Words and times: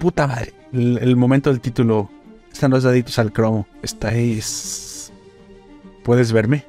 puta 0.00 0.26
madre. 0.26 0.52
El, 0.72 0.98
el 0.98 1.14
momento 1.14 1.50
del 1.50 1.60
título. 1.60 2.10
Están 2.52 2.72
los 2.72 2.82
daditos 2.82 3.16
al 3.20 3.32
cromo. 3.32 3.66
Estáis. 3.82 5.12
¿Puedes 6.02 6.32
verme? 6.32 6.64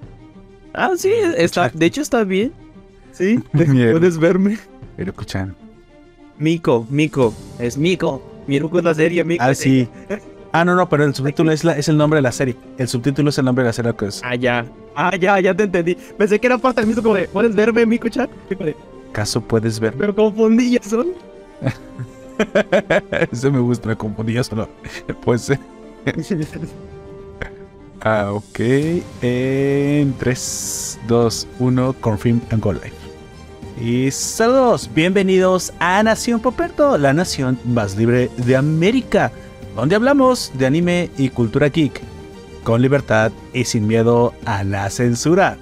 Ah, 0.74 0.92
sí, 0.96 1.12
está, 1.38 1.70
de 1.70 1.86
hecho 1.88 2.02
está 2.02 2.24
bien. 2.24 2.54
Sí, 3.12 3.40
puedes 3.52 4.18
verme. 4.20 4.58
Pero 4.96 5.12
escuchan. 5.12 5.56
Miko, 6.38 6.86
Miko, 6.90 7.34
es 7.60 7.78
Miko. 7.78 8.22
Miko 8.48 8.78
es 8.78 8.84
la 8.84 8.94
serie, 8.94 9.24
Miko. 9.24 9.44
Ah, 9.44 9.54
sí. 9.56 9.88
Ah, 10.52 10.66
no, 10.66 10.76
no, 10.76 10.88
pero 10.90 11.04
el 11.06 11.16
subtítulo 11.16 11.52
es, 11.52 11.64
la- 11.64 11.78
es 11.78 11.88
el 11.88 11.98
nombre 11.98 12.18
de 12.18 12.22
la 12.24 12.32
serie. 12.32 12.56
El 12.78 12.88
subtítulo 12.88 13.30
es 13.30 13.38
el 13.38 13.46
nombre 13.46 13.64
de 13.64 13.70
la 13.70 13.74
serie 13.74 13.94
que 13.96 14.06
es. 14.08 14.22
Ah, 14.24 14.36
ya. 14.36 14.66
Ah, 14.96 15.16
ya, 15.16 15.40
ya 15.40 15.54
te 15.56 15.64
entendí. 15.64 15.96
Pensé 16.18 16.40
que 16.40 16.48
era 16.48 16.58
parte 16.58 16.82
del 16.82 16.88
mismo 16.88 17.02
como 17.04 17.16
de, 17.16 17.28
¿puedes 17.28 17.56
verme, 17.56 17.86
Miko 17.86 18.10
chat? 18.10 18.30
¿Acaso 19.10 19.42
puedes 19.42 19.80
ver? 19.80 19.94
Pero 19.98 20.14
confundí 20.16 20.72
ya 20.72 20.84
son. 20.84 21.08
Eso 23.32 23.52
me 23.52 23.60
gusta, 23.60 23.90
me 23.90 23.96
confundí 23.96 24.34
yo 24.34 24.44
solo. 24.44 24.70
Pues. 25.24 25.50
eh, 25.50 25.60
Ah, 28.04 28.32
ok. 28.34 28.60
En 29.22 30.14
3, 30.18 31.00
2, 31.08 31.48
1, 31.60 31.94
confirm 32.02 32.42
and 32.50 32.60
go 32.60 32.74
live. 32.74 32.92
Y 33.80 34.10
saludos, 34.10 34.90
bienvenidos 34.94 35.72
a 35.80 36.02
Nación 36.02 36.40
Poperto, 36.40 36.98
la 36.98 37.14
nación 37.14 37.60
más 37.64 37.96
libre 37.96 38.32
de 38.38 38.56
América, 38.56 39.32
donde 39.76 39.96
hablamos 39.96 40.52
de 40.56 40.66
anime 40.66 41.10
y 41.18 41.30
cultura 41.30 41.70
geek, 41.70 42.02
con 42.64 42.82
libertad 42.82 43.32
y 43.54 43.66
sin 43.66 43.86
miedo 43.88 44.34
a 44.46 44.64
la 44.64 44.90
censura. 44.90 45.58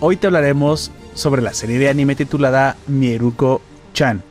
Hoy 0.00 0.16
te 0.16 0.26
hablaremos 0.26 0.90
sobre 1.14 1.40
la 1.40 1.54
serie 1.54 1.78
de 1.78 1.88
anime 1.88 2.16
titulada 2.16 2.76
Mieruko-chan, 2.88 4.22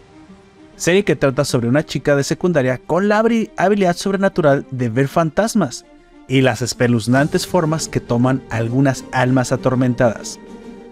serie 0.75 1.03
que 1.03 1.15
trata 1.15 1.45
sobre 1.45 1.67
una 1.67 1.85
chica 1.85 2.15
de 2.15 2.23
secundaria 2.23 2.79
con 2.79 3.07
la 3.07 3.19
habilidad 3.19 3.95
sobrenatural 3.95 4.65
de 4.71 4.89
ver 4.89 5.07
fantasmas 5.07 5.85
y 6.27 6.41
las 6.41 6.61
espeluznantes 6.61 7.47
formas 7.47 7.87
que 7.87 7.99
toman 7.99 8.41
algunas 8.49 9.05
almas 9.11 9.51
atormentadas. 9.51 10.39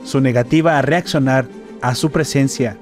Su 0.03 0.22
negativa 0.22 0.78
a 0.78 0.81
reaccionar 0.81 1.48
a 1.81 1.95
su 1.95 2.12
presencia 2.12 2.78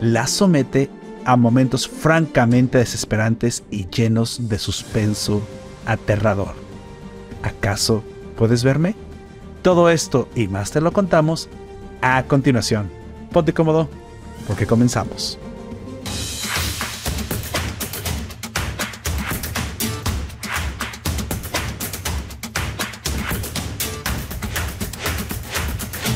la 0.00 0.26
somete 0.26 0.88
a 1.24 1.36
momentos 1.36 1.86
francamente 1.88 2.78
desesperantes 2.78 3.62
y 3.70 3.86
llenos 3.88 4.48
de 4.48 4.58
suspenso 4.58 5.42
aterrador. 5.86 6.54
¿Acaso 7.42 8.02
puedes 8.36 8.64
verme? 8.64 8.94
Todo 9.62 9.90
esto 9.90 10.28
y 10.34 10.48
más 10.48 10.70
te 10.70 10.80
lo 10.80 10.92
contamos 10.92 11.48
a 12.00 12.22
continuación. 12.22 12.90
Ponte 13.30 13.52
cómodo 13.52 13.88
porque 14.46 14.66
comenzamos. 14.66 15.38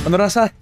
Bueno, 0.04 0.18
raza, 0.18 0.52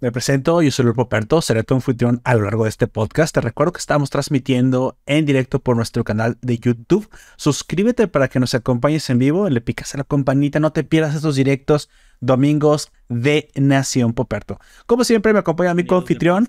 me 0.00 0.12
presento, 0.12 0.62
yo 0.62 0.70
soy 0.70 0.84
Luis 0.84 0.94
Poperto, 0.94 1.42
seré 1.42 1.64
tu 1.64 1.74
anfitrión 1.74 2.20
a 2.22 2.36
lo 2.36 2.42
largo 2.44 2.62
de 2.62 2.70
este 2.70 2.86
podcast. 2.86 3.34
Te 3.34 3.40
recuerdo 3.40 3.72
que 3.72 3.80
estamos 3.80 4.08
transmitiendo 4.08 4.96
en 5.04 5.26
directo 5.26 5.58
por 5.58 5.74
nuestro 5.74 6.04
canal 6.04 6.38
de 6.42 6.58
YouTube. 6.58 7.10
Suscríbete 7.36 8.06
para 8.06 8.28
que 8.28 8.38
nos 8.38 8.54
acompañes 8.54 9.10
en 9.10 9.18
vivo, 9.18 9.50
le 9.50 9.60
picas 9.60 9.96
a 9.96 9.98
la 9.98 10.04
campanita, 10.04 10.60
no 10.60 10.72
te 10.72 10.84
pierdas 10.84 11.16
estos 11.16 11.34
directos 11.34 11.90
domingos 12.20 12.92
de 13.08 13.50
Nación 13.56 14.12
Poperto. 14.12 14.60
Como 14.86 15.02
siempre, 15.02 15.32
me 15.32 15.40
acompaña 15.40 15.74
mi 15.74 15.84
coanfitrión, 15.84 16.46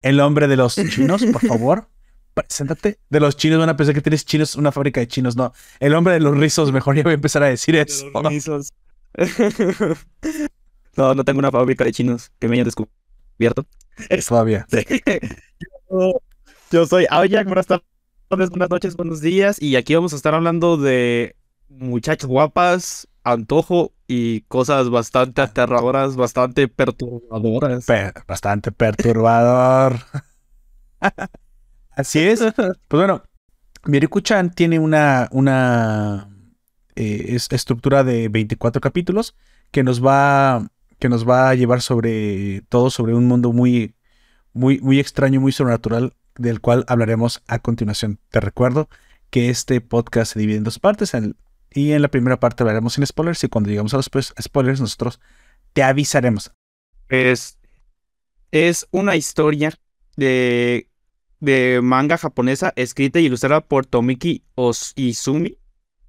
el 0.00 0.20
hombre 0.20 0.48
de 0.48 0.56
los 0.56 0.76
chinos, 0.76 1.22
por 1.26 1.46
favor. 1.46 1.90
Preséntate. 2.32 3.00
De 3.10 3.20
los 3.20 3.36
chinos, 3.36 3.58
van 3.58 3.68
a 3.68 3.76
pensar 3.76 3.94
que 3.94 4.00
tienes 4.00 4.24
chinos, 4.24 4.54
una 4.54 4.72
fábrica 4.72 5.00
de 5.00 5.08
chinos, 5.08 5.36
no. 5.36 5.52
El 5.78 5.94
hombre 5.94 6.14
de 6.14 6.20
los 6.20 6.38
rizos, 6.38 6.72
mejor 6.72 6.96
ya 6.96 7.02
voy 7.02 7.10
a 7.10 7.16
empezar 7.16 7.42
a 7.42 7.48
decir 7.48 7.76
eso. 7.76 8.06
no, 11.00 11.14
no 11.14 11.24
tengo 11.24 11.38
una 11.38 11.50
fábrica 11.50 11.84
de 11.84 11.92
chinos 11.92 12.30
que 12.38 12.48
me 12.48 12.54
hayan 12.54 12.66
descubierto. 12.66 13.66
Todavía. 14.28 14.66
Yo, 15.90 16.22
yo 16.70 16.86
soy 16.86 17.06
Aoyak, 17.10 17.46
buenas 17.46 17.66
tardes, 17.66 18.48
buenas 18.50 18.70
noches, 18.70 18.96
buenos 18.96 19.20
días. 19.20 19.60
Y 19.60 19.74
aquí 19.76 19.94
vamos 19.94 20.12
a 20.12 20.16
estar 20.16 20.34
hablando 20.34 20.76
de 20.76 21.34
muchachas 21.68 22.28
guapas, 22.28 23.08
antojo 23.24 23.92
y 24.06 24.42
cosas 24.42 24.88
bastante 24.88 25.42
aterradoras, 25.42 26.14
bastante 26.16 26.68
perturbadoras. 26.68 27.86
Pe- 27.86 28.12
bastante 28.28 28.70
perturbador. 28.70 29.96
Así 31.90 32.20
es. 32.20 32.40
Pues 32.56 32.76
bueno, 32.88 33.22
Miriku-chan 33.84 34.50
tiene 34.54 34.78
una, 34.78 35.28
una 35.32 36.30
eh, 36.94 37.24
es- 37.30 37.48
estructura 37.50 38.04
de 38.04 38.28
24 38.28 38.80
capítulos 38.80 39.34
que 39.70 39.82
nos 39.82 40.04
va 40.04 40.68
que 41.00 41.08
nos 41.08 41.28
va 41.28 41.50
a 41.50 41.54
llevar 41.54 41.82
sobre 41.82 42.62
todo 42.68 42.90
sobre 42.90 43.14
un 43.14 43.26
mundo 43.26 43.52
muy 43.52 43.94
muy 44.52 44.78
muy 44.80 45.00
extraño, 45.00 45.40
muy 45.40 45.52
sobrenatural 45.52 46.14
del 46.36 46.60
cual 46.60 46.84
hablaremos 46.86 47.42
a 47.48 47.58
continuación. 47.58 48.20
Te 48.30 48.40
recuerdo 48.40 48.88
que 49.30 49.48
este 49.50 49.80
podcast 49.80 50.32
se 50.32 50.38
divide 50.38 50.58
en 50.58 50.64
dos 50.64 50.78
partes 50.78 51.12
y 51.72 51.92
en 51.92 52.02
la 52.02 52.08
primera 52.08 52.38
parte 52.38 52.62
hablaremos 52.62 52.94
sin 52.94 53.06
spoilers 53.06 53.42
y 53.44 53.48
cuando 53.48 53.70
llegamos 53.70 53.94
a 53.94 53.96
los 53.96 54.10
pues, 54.10 54.34
spoilers 54.40 54.80
nosotros 54.80 55.20
te 55.72 55.82
avisaremos. 55.82 56.52
Es, 57.08 57.58
es 58.50 58.86
una 58.90 59.16
historia 59.16 59.72
de, 60.16 60.88
de 61.40 61.80
manga 61.82 62.18
japonesa 62.18 62.72
escrita 62.76 63.20
y 63.20 63.26
ilustrada 63.26 63.60
por 63.60 63.86
Tomiki 63.86 64.44
Izumi. 64.96 65.56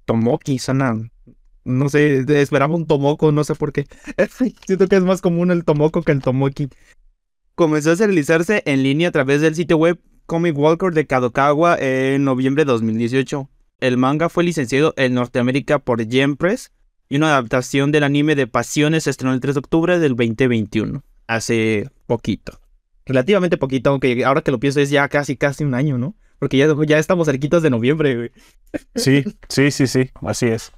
Tomoki, 0.04 0.58
suena. 0.58 1.11
No 1.64 1.88
sé, 1.88 2.24
esperaba 2.40 2.74
un 2.74 2.86
Tomoko, 2.86 3.32
no 3.32 3.44
sé 3.44 3.54
por 3.54 3.72
qué. 3.72 3.86
Siento 4.66 4.88
que 4.88 4.96
es 4.96 5.02
más 5.02 5.20
común 5.20 5.50
el 5.50 5.64
Tomoko 5.64 6.02
que 6.02 6.12
el 6.12 6.20
Tomoki. 6.20 6.68
Comenzó 7.54 7.92
a 7.92 7.94
realizarse 7.94 8.62
en 8.66 8.82
línea 8.82 9.08
a 9.08 9.12
través 9.12 9.40
del 9.40 9.54
sitio 9.54 9.76
web 9.76 10.00
Comic 10.26 10.56
Walker 10.56 10.92
de 10.92 11.06
Kadokawa 11.06 11.76
en 11.78 12.24
noviembre 12.24 12.64
de 12.64 12.72
2018. 12.72 13.48
El 13.80 13.96
manga 13.96 14.28
fue 14.28 14.44
licenciado 14.44 14.94
en 14.96 15.14
Norteamérica 15.14 15.78
por 15.78 16.06
Yen 16.06 16.36
Press 16.36 16.72
y 17.08 17.16
una 17.16 17.28
adaptación 17.28 17.92
del 17.92 18.04
anime 18.04 18.34
de 18.34 18.46
Pasiones 18.46 19.04
se 19.04 19.10
estrenó 19.10 19.34
el 19.34 19.40
3 19.40 19.54
de 19.54 19.58
octubre 19.58 19.98
del 19.98 20.16
2021. 20.16 21.02
Hace 21.26 21.90
poquito. 22.06 22.58
Relativamente 23.04 23.56
poquito, 23.56 23.90
aunque 23.90 24.24
ahora 24.24 24.42
que 24.42 24.50
lo 24.50 24.60
pienso 24.60 24.80
es 24.80 24.90
ya 24.90 25.08
casi 25.08 25.36
casi 25.36 25.64
un 25.64 25.74
año, 25.74 25.98
¿no? 25.98 26.16
Porque 26.38 26.56
ya, 26.56 26.66
ya 26.86 26.98
estamos 26.98 27.26
cerquitos 27.26 27.62
de 27.62 27.70
noviembre, 27.70 28.16
güey. 28.16 28.30
Sí, 28.94 29.24
sí, 29.48 29.70
sí, 29.70 29.86
sí, 29.86 30.10
así 30.22 30.46
es. 30.46 30.72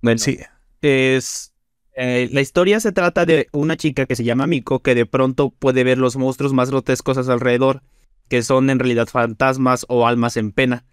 Bueno, 0.00 0.18
Sí, 0.18 0.38
es... 0.82 1.52
eh, 1.96 2.28
la 2.32 2.40
historia 2.40 2.80
se 2.80 2.92
trata 2.92 3.26
de 3.26 3.48
una 3.52 3.76
chica 3.76 4.06
que 4.06 4.16
se 4.16 4.24
llama 4.24 4.46
Miko 4.46 4.80
que 4.80 4.94
de 4.94 5.06
pronto 5.06 5.50
puede 5.50 5.84
ver 5.84 5.98
los 5.98 6.16
monstruos 6.16 6.52
más 6.52 6.70
grotescos 6.70 7.18
a 7.18 7.24
su 7.24 7.32
alrededor, 7.32 7.82
que 8.28 8.42
son 8.42 8.70
en 8.70 8.78
realidad 8.78 9.08
fantasmas 9.08 9.86
o 9.88 10.06
almas 10.06 10.36
en 10.36 10.52
pena. 10.52 10.84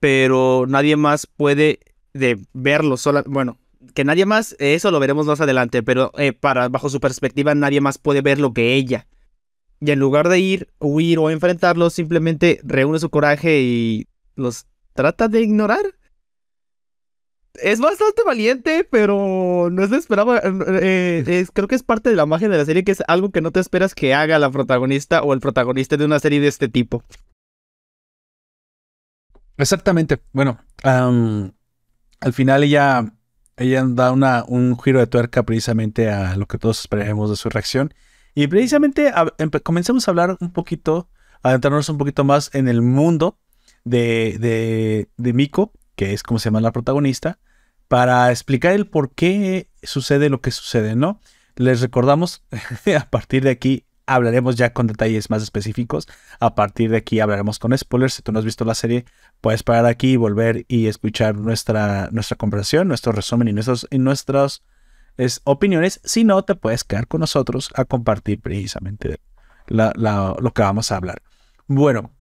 Pero 0.00 0.66
nadie 0.68 0.96
más 0.96 1.26
puede 1.26 1.80
de 2.12 2.38
verlos 2.52 3.02
sola, 3.02 3.22
bueno, 3.26 3.58
que 3.94 4.04
nadie 4.04 4.26
más, 4.26 4.56
eso 4.58 4.90
lo 4.90 5.00
veremos 5.00 5.26
más 5.26 5.40
adelante, 5.40 5.82
pero 5.82 6.12
eh, 6.18 6.32
para 6.32 6.68
bajo 6.68 6.88
su 6.90 7.00
perspectiva 7.00 7.54
nadie 7.54 7.80
más 7.80 7.98
puede 7.98 8.22
ver 8.22 8.38
lo 8.38 8.52
que 8.52 8.74
ella. 8.74 9.06
Y 9.80 9.90
en 9.90 9.98
lugar 9.98 10.28
de 10.28 10.38
ir, 10.40 10.68
huir 10.78 11.18
o 11.18 11.30
enfrentarlos, 11.30 11.92
simplemente 11.92 12.60
reúne 12.64 12.98
su 12.98 13.10
coraje 13.10 13.60
y 13.60 14.06
los 14.34 14.66
trata 14.94 15.28
de 15.28 15.42
ignorar. 15.42 15.95
Es 17.62 17.80
bastante 17.80 18.22
valiente, 18.24 18.86
pero 18.90 19.68
no 19.70 19.86
se 19.86 19.96
esperaba. 19.96 20.40
eh, 20.82 21.24
es- 21.26 21.50
creo 21.52 21.68
que 21.68 21.74
es 21.74 21.82
parte 21.82 22.10
de 22.10 22.16
la 22.16 22.26
magia 22.26 22.48
de 22.48 22.58
la 22.58 22.64
serie, 22.64 22.84
que 22.84 22.92
es 22.92 23.02
algo 23.08 23.30
que 23.30 23.40
no 23.40 23.50
te 23.50 23.60
esperas 23.60 23.94
que 23.94 24.14
haga 24.14 24.38
la 24.38 24.50
protagonista 24.50 25.22
o 25.22 25.32
el 25.32 25.40
protagonista 25.40 25.96
de 25.96 26.04
una 26.04 26.18
serie 26.20 26.40
de 26.40 26.48
este 26.48 26.68
tipo. 26.68 27.02
exactamente. 29.58 30.20
Bueno, 30.32 30.58
al 30.82 31.52
final 32.32 32.62
ella, 32.62 33.12
ella 33.56 33.84
da 33.86 34.12
una, 34.12 34.44
un 34.46 34.78
giro 34.78 34.98
de 35.00 35.06
tuerca 35.06 35.42
precisamente 35.44 36.10
a 36.10 36.36
lo 36.36 36.46
que 36.46 36.58
todos 36.58 36.80
esperamos 36.80 37.30
de 37.30 37.36
su 37.36 37.48
reacción. 37.48 37.94
Y 38.34 38.48
precisamente 38.48 39.08
a- 39.08 39.32
comencemos 39.62 40.06
a 40.06 40.10
hablar 40.10 40.36
un 40.40 40.52
poquito, 40.52 41.08
a 41.42 41.48
adentrarnos 41.50 41.88
un 41.88 41.96
poquito 41.98 42.22
más 42.24 42.54
en 42.54 42.68
el 42.68 42.82
mundo 42.82 43.38
de, 43.84 44.36
de, 44.38 45.08
de 45.16 45.32
Miko, 45.32 45.72
que 45.94 46.12
es 46.12 46.22
como 46.22 46.38
se 46.38 46.48
llama 46.50 46.60
la 46.60 46.72
protagonista, 46.72 47.38
para 47.88 48.30
explicar 48.30 48.72
el 48.72 48.86
por 48.86 49.12
qué 49.12 49.68
sucede 49.82 50.28
lo 50.28 50.40
que 50.40 50.50
sucede, 50.50 50.96
¿no? 50.96 51.20
Les 51.56 51.80
recordamos, 51.80 52.42
a 52.98 53.10
partir 53.10 53.44
de 53.44 53.50
aquí 53.50 53.86
hablaremos 54.06 54.56
ya 54.56 54.72
con 54.72 54.86
detalles 54.86 55.30
más 55.30 55.42
específicos. 55.42 56.06
A 56.40 56.54
partir 56.54 56.90
de 56.90 56.98
aquí 56.98 57.20
hablaremos 57.20 57.58
con 57.58 57.76
spoilers. 57.76 58.14
Si 58.14 58.22
tú 58.22 58.32
no 58.32 58.38
has 58.38 58.44
visto 58.44 58.64
la 58.64 58.74
serie, 58.74 59.04
puedes 59.40 59.62
parar 59.62 59.86
aquí 59.86 60.12
y 60.12 60.16
volver 60.16 60.64
y 60.68 60.86
escuchar 60.86 61.36
nuestra, 61.36 62.08
nuestra 62.12 62.36
conversación, 62.36 62.88
nuestro 62.88 63.12
resumen 63.12 63.48
y, 63.48 63.98
nuestras 63.98 64.62
es, 65.16 65.40
opiniones. 65.44 66.00
Si 66.04 66.24
no, 66.24 66.42
te 66.44 66.54
puedes 66.54 66.84
quedar 66.84 67.08
con 67.08 67.20
nosotros 67.20 67.70
a 67.74 67.84
compartir 67.84 68.40
precisamente 68.40 69.20
lo 69.66 70.52
que 70.54 70.62
vamos 70.62 70.92
a 70.92 70.96
hablar. 70.96 71.22
Bueno, 71.66 72.15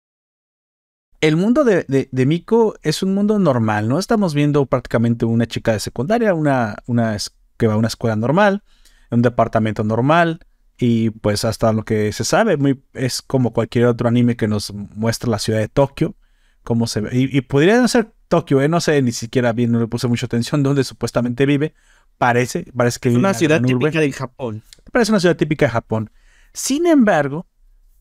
el 1.28 1.38
mundo 1.38 1.64
de, 1.64 1.86
de, 2.12 2.26
Miko 2.26 2.76
es 2.84 3.02
un 3.02 3.16
mundo 3.16 3.40
normal, 3.40 3.88
¿no? 3.88 3.98
Estamos 3.98 4.36
viendo 4.36 4.66
prácticamente 4.68 5.26
una 5.26 5.48
chica 5.48 5.72
de 5.72 5.80
secundaria, 5.80 6.36
una, 6.36 6.76
una 6.86 7.18
que 7.58 7.66
va 7.66 7.74
a 7.74 7.78
una 7.78 7.88
escuela 7.88 8.16
normal, 8.16 8.64
un 9.10 9.24
departamento 9.24 9.84
normal, 9.84 10.46
y 10.78 11.10
pues 11.10 11.44
hasta 11.44 11.74
lo 11.74 11.84
que 11.84 12.12
se 12.12 12.24
sabe, 12.24 12.58
muy, 12.58 12.84
es 12.94 13.24
como 13.24 13.54
cualquier 13.54 13.86
otro 13.86 14.08
anime 14.08 14.36
que 14.36 14.48
nos 14.48 14.72
muestra 14.74 15.32
la 15.32 15.40
ciudad 15.40 15.60
de 15.60 15.68
Tokio, 15.68 16.16
cómo 16.64 16.86
se 16.86 17.02
ve. 17.02 17.10
Y, 17.14 17.42
podría 17.42 17.88
ser 17.88 18.14
Tokio, 18.28 18.62
¿eh? 18.62 18.68
no 18.68 18.80
sé, 18.80 19.02
ni 19.02 19.12
siquiera 19.12 19.52
bien, 19.52 19.72
no 19.72 19.80
le 19.80 19.88
puse 19.88 20.08
mucha 20.08 20.28
atención 20.28 20.62
dónde 20.64 20.84
supuestamente 20.84 21.48
vive. 21.48 21.74
Parece, 22.20 22.66
parece 22.76 23.00
que 23.00 23.10
es 23.10 23.16
una 23.16 23.34
ciudad 23.34 23.62
típica 23.62 24.00
de 24.00 24.12
Japón. 24.12 24.62
Parece 24.92 25.12
una 25.12 25.20
ciudad 25.20 25.36
típica 25.36 25.66
de 25.66 25.72
Japón. 25.72 26.12
Sin 26.54 26.86
embargo, 26.86 27.48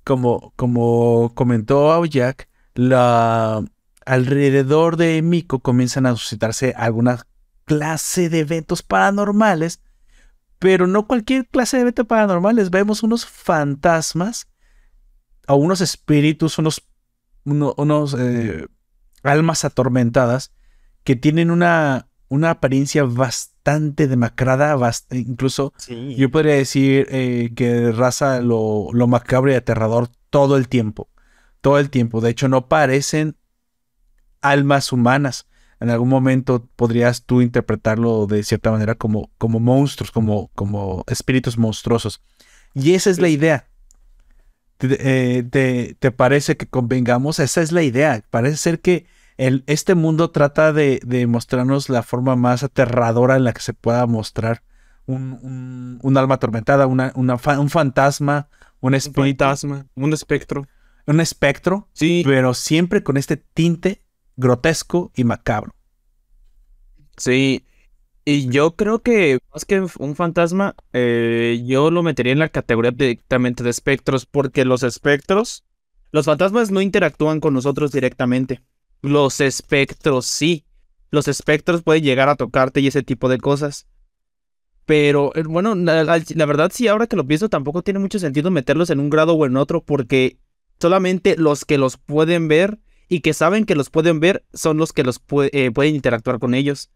como, 0.04 0.52
como 0.56 1.32
comentó 1.34 1.90
Aoyak, 1.90 2.48
la, 2.74 3.64
alrededor 4.04 4.96
de 4.96 5.20
Miko 5.22 5.60
comienzan 5.60 6.06
a 6.06 6.12
suscitarse 6.12 6.74
alguna 6.76 7.26
clase 7.64 8.28
de 8.28 8.40
eventos 8.40 8.82
paranormales, 8.82 9.80
pero 10.58 10.86
no 10.86 11.06
cualquier 11.06 11.46
clase 11.48 11.76
de 11.76 11.82
eventos 11.82 12.06
paranormales. 12.06 12.70
Vemos 12.70 13.02
unos 13.02 13.26
fantasmas 13.26 14.48
o 15.46 15.56
unos 15.56 15.80
espíritus, 15.80 16.58
unos, 16.58 16.86
unos 17.44 18.16
eh, 18.18 18.66
almas 19.22 19.64
atormentadas 19.64 20.52
que 21.04 21.16
tienen 21.16 21.50
una, 21.50 22.08
una 22.28 22.50
apariencia 22.50 23.04
bastante 23.04 24.08
demacrada, 24.08 24.76
incluso 25.10 25.72
yo 25.88 26.30
podría 26.30 26.54
decir 26.54 27.06
eh, 27.10 27.52
que 27.54 27.92
raza 27.92 28.40
lo, 28.40 28.88
lo 28.92 29.06
macabro 29.06 29.52
y 29.52 29.54
aterrador 29.54 30.08
todo 30.30 30.56
el 30.56 30.68
tiempo 30.68 31.08
todo 31.64 31.78
el 31.78 31.88
tiempo. 31.88 32.20
De 32.20 32.28
hecho, 32.28 32.46
no 32.46 32.68
parecen 32.68 33.36
almas 34.42 34.92
humanas. 34.92 35.46
En 35.80 35.88
algún 35.88 36.10
momento 36.10 36.68
podrías 36.76 37.24
tú 37.24 37.40
interpretarlo 37.40 38.26
de 38.26 38.42
cierta 38.42 38.70
manera 38.70 38.96
como, 38.96 39.30
como 39.38 39.60
monstruos, 39.60 40.10
como, 40.10 40.50
como 40.54 41.04
espíritus 41.06 41.56
monstruosos. 41.56 42.22
Y 42.74 42.92
esa 42.92 43.08
es 43.08 43.18
la 43.18 43.30
idea. 43.30 43.66
¿Te, 44.76 44.98
eh, 45.00 46.10
parece 46.14 46.58
que 46.58 46.66
convengamos? 46.66 47.38
Esa 47.38 47.62
es 47.62 47.72
la 47.72 47.82
idea. 47.82 48.22
Parece 48.28 48.58
ser 48.58 48.80
que 48.82 49.06
el, 49.38 49.64
este 49.66 49.94
mundo 49.94 50.30
trata 50.30 50.74
de, 50.74 51.26
mostrarnos 51.26 51.88
la 51.88 52.02
forma 52.02 52.36
más 52.36 52.62
aterradora 52.62 53.36
en 53.36 53.44
la 53.44 53.54
que 53.54 53.62
se 53.62 53.72
pueda 53.72 54.06
mostrar 54.06 54.62
un, 55.06 55.98
alma 56.14 56.34
atormentada, 56.34 56.86
una, 56.86 57.10
un 57.14 57.70
fantasma, 57.70 58.48
un 58.80 58.94
espíritu. 58.94 59.44
un 59.94 60.12
espectro 60.12 60.66
un 61.06 61.20
espectro, 61.20 61.88
sí. 61.92 62.22
pero 62.24 62.54
siempre 62.54 63.02
con 63.02 63.16
este 63.16 63.36
tinte 63.36 64.02
grotesco 64.36 65.12
y 65.14 65.24
macabro. 65.24 65.74
Sí, 67.16 67.64
y 68.24 68.48
yo 68.48 68.74
creo 68.74 69.02
que 69.02 69.38
más 69.52 69.64
que 69.66 69.86
un 69.98 70.16
fantasma, 70.16 70.74
eh, 70.92 71.62
yo 71.66 71.90
lo 71.90 72.02
metería 72.02 72.32
en 72.32 72.38
la 72.38 72.48
categoría 72.48 72.90
directamente 72.90 73.62
de 73.62 73.70
espectros, 73.70 74.24
porque 74.24 74.64
los 74.64 74.82
espectros, 74.82 75.64
los 76.10 76.24
fantasmas 76.24 76.70
no 76.70 76.80
interactúan 76.80 77.40
con 77.40 77.52
nosotros 77.52 77.92
directamente. 77.92 78.62
Los 79.02 79.40
espectros 79.40 80.24
sí. 80.26 80.64
Los 81.10 81.28
espectros 81.28 81.82
pueden 81.82 82.02
llegar 82.02 82.28
a 82.28 82.36
tocarte 82.36 82.80
y 82.80 82.86
ese 82.86 83.02
tipo 83.02 83.28
de 83.28 83.38
cosas. 83.38 83.86
Pero 84.86 85.32
eh, 85.34 85.42
bueno, 85.42 85.74
la, 85.74 86.02
la, 86.04 86.46
verdad 86.46 86.70
sí, 86.72 86.88
ahora 86.88 87.06
que 87.06 87.16
lo 87.16 87.26
pienso, 87.26 87.48
tampoco 87.48 87.82
tiene 87.82 88.00
mucho 88.00 88.18
sentido 88.18 88.50
meterlos 88.50 88.90
en 88.90 89.00
un 89.00 89.10
grado 89.10 89.34
o 89.34 89.46
en 89.46 89.56
otro, 89.56 89.82
porque 89.82 90.38
solamente 90.84 91.34
los 91.38 91.64
que 91.64 91.78
los 91.78 91.96
pueden 91.96 92.46
ver 92.46 92.78
y 93.08 93.20
que 93.20 93.32
saben 93.32 93.64
que 93.64 93.74
los 93.74 93.88
pueden 93.88 94.20
ver 94.20 94.44
son 94.52 94.76
los 94.76 94.92
que 94.92 95.02
los 95.02 95.18
eh, 95.50 95.70
pueden 95.70 95.94
interactuar 95.94 96.38
con 96.38 96.52
ellos. 96.52 96.90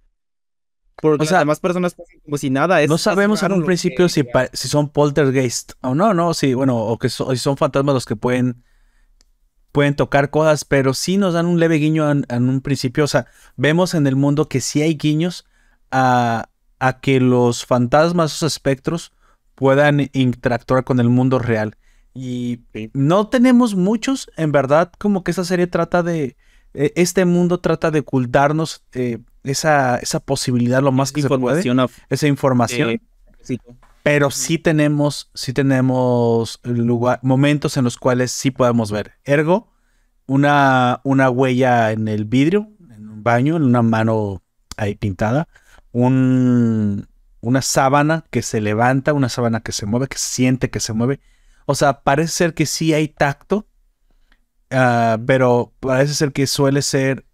Porque 1.01 1.23
o 1.23 1.27
sea, 1.27 1.37
las 1.37 1.41
demás 1.41 1.61
personas 1.61 1.97
como 2.23 2.37
si 2.37 2.51
nada. 2.51 2.87
no 2.87 2.99
sabemos 2.99 3.43
en 3.43 3.53
un 3.53 3.65
principio 3.65 4.11
si, 4.11 4.25
si, 4.53 4.69
son 4.69 4.91
poltergeist 4.91 5.73
o 5.81 5.95
no, 5.95 6.13
no, 6.13 6.35
sí, 6.35 6.53
bueno, 6.53 6.77
o 6.77 6.99
que 6.99 7.09
si 7.09 7.37
son 7.39 7.57
fantasmas 7.57 7.95
los 7.95 8.05
que 8.05 8.15
pueden, 8.15 8.63
pueden 9.73 9.97
tocar 9.97 10.29
cosas, 10.29 10.67
pero 10.67 10.93
sí 10.93 11.17
nos 11.17 11.33
dan 11.33 11.47
un 11.47 11.59
leve 11.59 11.77
guiño 11.77 12.11
en, 12.11 12.27
un 12.31 12.61
principio. 12.61 13.05
O 13.05 13.09
sea, 13.09 13.25
vemos 13.57 13.95
en 13.95 14.07
el 14.07 14.17
mundo 14.17 14.51
que 14.51 14.61
sí 14.61 14.83
hay 14.83 14.97
guiños 14.99 15.47
a, 15.91 16.51
a 16.79 17.01
que 17.01 17.21
los 17.21 17.65
fantasmas, 17.65 18.35
esos 18.35 18.53
espectros, 18.53 19.15
puedan 19.55 20.11
interactuar 20.13 20.85
con 20.85 21.01
el 21.01 21.09
mundo 21.09 21.39
real. 21.39 21.78
Y 22.15 22.61
no 22.95 23.29
tenemos 23.29 23.75
muchos, 23.75 24.31
en 24.37 24.53
verdad, 24.53 24.93
como 24.99 25.23
que 25.23 25.31
esa 25.31 25.45
serie 25.45 25.67
trata 25.67 26.03
de, 26.03 26.37
e, 26.75 26.93
este 26.97 27.25
mundo 27.25 27.59
trata 27.59 27.91
de 27.91 28.01
ocultarnos 28.01 28.85
eh, 28.93 29.19
esa, 29.45 29.97
esa 29.99 30.21
posibilidad 30.21 30.83
lo 30.83 30.93
más 30.93 31.13
que 31.13 31.23
se 31.23 31.29
puede, 31.29 31.63
esa 32.09 32.27
información. 32.27 33.01
Pero 34.03 34.31
sí 34.31 34.59
tenemos, 34.59 35.31
sí 35.35 35.53
tenemos 35.53 36.61
lugar, 36.63 37.21
momentos 37.23 37.77
en 37.77 37.85
los 37.85 37.99
cuales 37.99 38.31
sí 38.31 38.51
podemos 38.51 38.91
ver. 38.91 39.15
Ergo, 39.25 39.71
una, 40.27 41.01
una 41.05 41.31
huella 41.31 41.93
en 41.93 42.09
el 42.09 42.25
vidrio, 42.25 42.71
en 42.91 43.09
un 43.09 43.23
baño, 43.23 43.57
en 43.57 43.65
una 43.65 43.83
mano 43.83 44.43
ahí 44.77 44.95
pintada, 44.95 45.49
un, 45.93 47.07
una 47.41 47.61
sábana 47.61 48.25
que 48.31 48.43
se 48.43 48.61
levanta, 48.61 49.13
una 49.13 49.29
sábana 49.29 49.61
que 49.61 49.73
se 49.73 49.85
mueve, 49.85 50.09
que 50.09 50.19
siente 50.19 50.71
que 50.71 50.81
se 50.81 50.93
mueve 50.93 51.21
o 51.71 51.75
sea, 51.75 52.01
parece 52.01 52.33
ser 52.33 52.55
que 52.55 52.65
sí 52.65 52.95
hay 52.95 53.09
tacto, 53.09 53.67
ah, 54.71 55.19
pero 55.27 55.75
parece 55.81 56.15
ser 56.15 56.33
que 56.33 56.47
suele 56.47 56.81
ser 56.81 57.27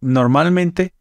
normalmente, 0.00 0.94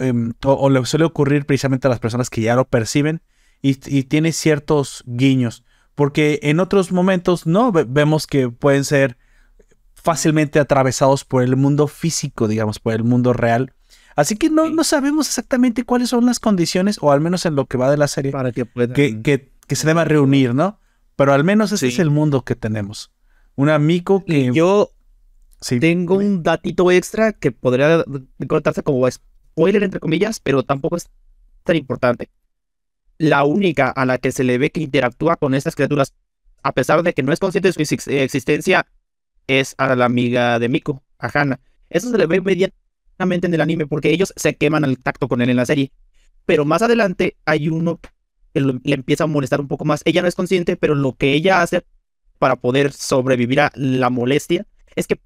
em, 0.00 0.32
o, 0.44 0.68
le 0.68 0.84
suele 0.84 1.04
ocurrir 1.04 1.46
precisamente 1.46 1.86
a 1.86 1.90
las 1.90 2.00
personas 2.00 2.28
que 2.28 2.40
ya 2.40 2.56
lo 2.56 2.64
perciben 2.64 3.22
y, 3.62 3.74
tiene 3.74 4.32
ciertos 4.32 5.04
guiños, 5.06 5.64
porque 5.94 6.40
en 6.42 6.58
otros 6.58 6.90
momentos 6.90 7.46
no 7.46 7.70
vemos 7.70 8.26
que 8.26 8.48
pueden 8.48 8.84
ser 8.84 9.16
fácilmente 9.94 10.58
atravesados 10.58 11.24
por 11.24 11.44
el 11.44 11.54
mundo 11.54 11.86
físico, 11.86 12.48
digamos, 12.48 12.80
por 12.80 12.94
el 12.94 13.04
mundo 13.04 13.32
real. 13.32 13.74
Así 14.16 14.36
que 14.36 14.50
no, 14.50 14.68
no 14.70 14.82
sabemos 14.82 15.28
exactamente 15.28 15.84
cuáles 15.84 16.08
son 16.08 16.26
las 16.26 16.40
condiciones, 16.40 16.98
o 17.00 17.12
al 17.12 17.20
menos 17.20 17.46
en 17.46 17.54
lo 17.54 17.66
que 17.66 17.78
va 17.78 17.88
de 17.92 17.96
la 17.96 18.08
serie, 18.08 18.32
para 18.32 18.50
que, 18.50 18.66
que, 19.22 19.52
que 19.68 19.76
se 19.76 19.86
deba 19.86 20.04
reunir, 20.04 20.52
¿no? 20.52 20.80
Pero 21.18 21.32
al 21.32 21.42
menos 21.42 21.72
ese 21.72 21.88
es 21.88 21.98
el 21.98 22.10
mundo 22.10 22.44
que 22.44 22.54
tenemos. 22.54 23.10
Un 23.56 23.70
amigo 23.70 24.24
que. 24.24 24.52
Yo 24.54 24.92
tengo 25.80 26.14
un 26.14 26.44
datito 26.44 26.92
extra 26.92 27.32
que 27.32 27.50
podría 27.50 28.04
contarse 28.46 28.84
como 28.84 29.10
spoiler, 29.10 29.82
entre 29.82 29.98
comillas, 29.98 30.38
pero 30.38 30.62
tampoco 30.62 30.96
es 30.96 31.10
tan 31.64 31.74
importante. 31.74 32.30
La 33.18 33.42
única 33.42 33.90
a 33.90 34.06
la 34.06 34.18
que 34.18 34.30
se 34.30 34.44
le 34.44 34.58
ve 34.58 34.70
que 34.70 34.80
interactúa 34.80 35.34
con 35.34 35.54
estas 35.54 35.74
criaturas, 35.74 36.14
a 36.62 36.70
pesar 36.70 37.02
de 37.02 37.12
que 37.12 37.24
no 37.24 37.32
es 37.32 37.40
consciente 37.40 37.72
de 37.72 37.72
su 37.72 37.82
existencia, 37.82 38.86
es 39.48 39.74
a 39.76 39.96
la 39.96 40.04
amiga 40.04 40.60
de 40.60 40.68
Miko, 40.68 41.02
a 41.18 41.36
Hana. 41.36 41.58
Eso 41.90 42.12
se 42.12 42.16
le 42.16 42.26
ve 42.26 42.36
inmediatamente 42.36 43.48
en 43.48 43.54
el 43.54 43.60
anime 43.60 43.88
porque 43.88 44.10
ellos 44.10 44.32
se 44.36 44.54
queman 44.54 44.84
al 44.84 44.98
tacto 44.98 45.26
con 45.26 45.42
él 45.42 45.50
en 45.50 45.56
la 45.56 45.66
serie. 45.66 45.90
Pero 46.46 46.64
más 46.64 46.82
adelante 46.82 47.36
hay 47.44 47.68
uno 47.68 47.98
le 48.60 48.94
empieza 48.94 49.24
a 49.24 49.26
molestar 49.26 49.60
un 49.60 49.68
poco 49.68 49.84
más. 49.84 50.02
Ella 50.04 50.22
no 50.22 50.28
es 50.28 50.34
consciente, 50.34 50.76
pero 50.76 50.94
lo 50.94 51.14
que 51.16 51.32
ella 51.32 51.62
hace 51.62 51.84
para 52.38 52.56
poder 52.56 52.92
sobrevivir 52.92 53.60
a 53.60 53.72
la 53.74 54.10
molestia 54.10 54.66
es 54.94 55.06
que 55.06 55.20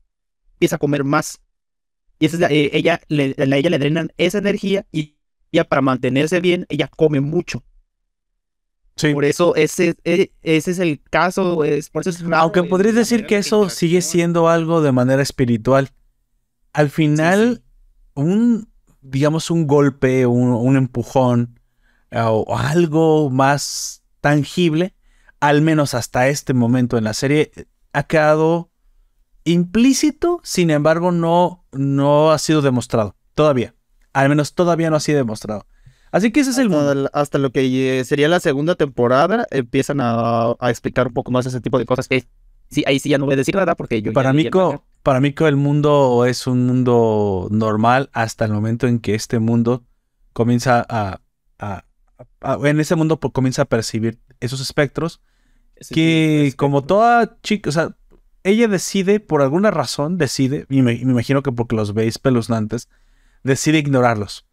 empieza 0.54 0.76
a 0.76 0.78
comer 0.78 1.04
más. 1.04 1.40
Y 2.18 2.26
esa 2.26 2.46
es 2.46 2.52
eh, 2.52 2.70
ella, 2.72 3.00
le, 3.08 3.34
a 3.36 3.56
ella 3.56 3.70
le 3.70 3.78
drenan 3.78 4.12
esa 4.16 4.38
energía 4.38 4.86
y 4.92 5.16
ya 5.50 5.64
para 5.64 5.82
mantenerse 5.82 6.40
bien, 6.40 6.66
ella 6.68 6.88
come 6.88 7.20
mucho. 7.20 7.62
Sí. 8.96 9.12
Por 9.12 9.24
eso 9.24 9.54
ese, 9.56 9.96
e, 10.04 10.32
ese 10.42 10.70
es 10.70 10.78
el 10.78 11.00
caso. 11.02 11.64
Es, 11.64 11.90
por 11.90 12.06
eso 12.06 12.24
Aunque 12.34 12.62
podrías 12.62 12.94
decir 12.94 13.26
que 13.26 13.38
eso 13.38 13.68
sigue 13.68 14.02
siendo 14.02 14.48
algo 14.48 14.82
de 14.82 14.92
manera 14.92 15.22
espiritual. 15.22 15.90
Al 16.72 16.90
final, 16.90 17.62
un, 18.14 18.68
digamos, 19.00 19.50
un 19.50 19.66
golpe, 19.66 20.26
un, 20.26 20.48
un 20.50 20.76
empujón, 20.76 21.58
o 22.14 22.56
algo 22.56 23.30
más 23.30 24.02
tangible, 24.20 24.94
al 25.40 25.62
menos 25.62 25.94
hasta 25.94 26.28
este 26.28 26.54
momento 26.54 26.98
en 26.98 27.04
la 27.04 27.14
serie, 27.14 27.52
ha 27.92 28.04
quedado 28.04 28.70
implícito, 29.44 30.40
sin 30.44 30.70
embargo 30.70 31.10
no, 31.10 31.64
no 31.72 32.30
ha 32.30 32.38
sido 32.38 32.62
demostrado 32.62 33.16
todavía. 33.34 33.74
Al 34.12 34.28
menos 34.28 34.54
todavía 34.54 34.90
no 34.90 34.96
ha 34.96 35.00
sido 35.00 35.18
demostrado. 35.18 35.66
Así 36.12 36.30
que 36.30 36.40
ese 36.40 36.50
es 36.50 36.58
el 36.58 37.08
hasta, 37.14 37.38
lo 37.38 37.50
que 37.50 38.00
eh, 38.00 38.04
sería 38.04 38.28
la 38.28 38.38
segunda 38.38 38.74
temporada 38.74 39.46
empiezan 39.50 39.98
a, 40.00 40.54
explicar 40.68 41.06
un 41.06 41.14
poco 41.14 41.32
más 41.32 41.46
ese 41.46 41.62
tipo 41.62 41.78
de 41.78 41.86
cosas 41.86 42.06
que 42.06 42.26
sí, 42.68 42.84
ahí 42.86 42.98
sí 42.98 43.08
ya 43.08 43.16
no 43.16 43.24
voy 43.24 43.32
a 43.32 43.38
decir 43.38 43.56
nada 43.56 43.74
porque 43.74 44.02
yo 44.02 44.12
para 44.12 44.34
mí 44.34 44.50
para 45.02 45.20
mí 45.20 45.34
el 45.38 45.56
mundo 45.56 46.26
es 46.26 46.46
un 46.46 46.66
mundo 46.66 47.48
normal 47.50 48.10
hasta 48.12 48.44
el 48.44 48.52
momento 48.52 48.86
en 48.86 48.98
que 48.98 49.14
este 49.14 49.38
mundo 49.38 49.84
comienza 50.34 50.86
a, 50.86 51.20
en 52.64 52.80
ese 52.80 52.94
mundo 52.96 53.18
pues, 53.20 53.32
comienza 53.32 53.62
a 53.62 53.66
percibir 53.66 54.18
esos 54.40 54.60
espectros 54.60 55.20
que 55.90 56.52
como 56.56 56.82
toda 56.82 57.38
chica, 57.42 57.70
o 57.70 57.72
sea, 57.72 57.96
ella 58.44 58.68
decide, 58.68 59.20
por 59.20 59.42
alguna 59.42 59.70
razón, 59.70 60.18
decide, 60.18 60.66
y 60.68 60.82
me, 60.82 60.94
me 60.94 61.12
imagino 61.12 61.42
que 61.42 61.52
porque 61.52 61.76
los 61.76 61.94
veis 61.94 62.18
peluznantes, 62.18 62.88
decide 63.42 63.78
ignorarlos. 63.78 64.46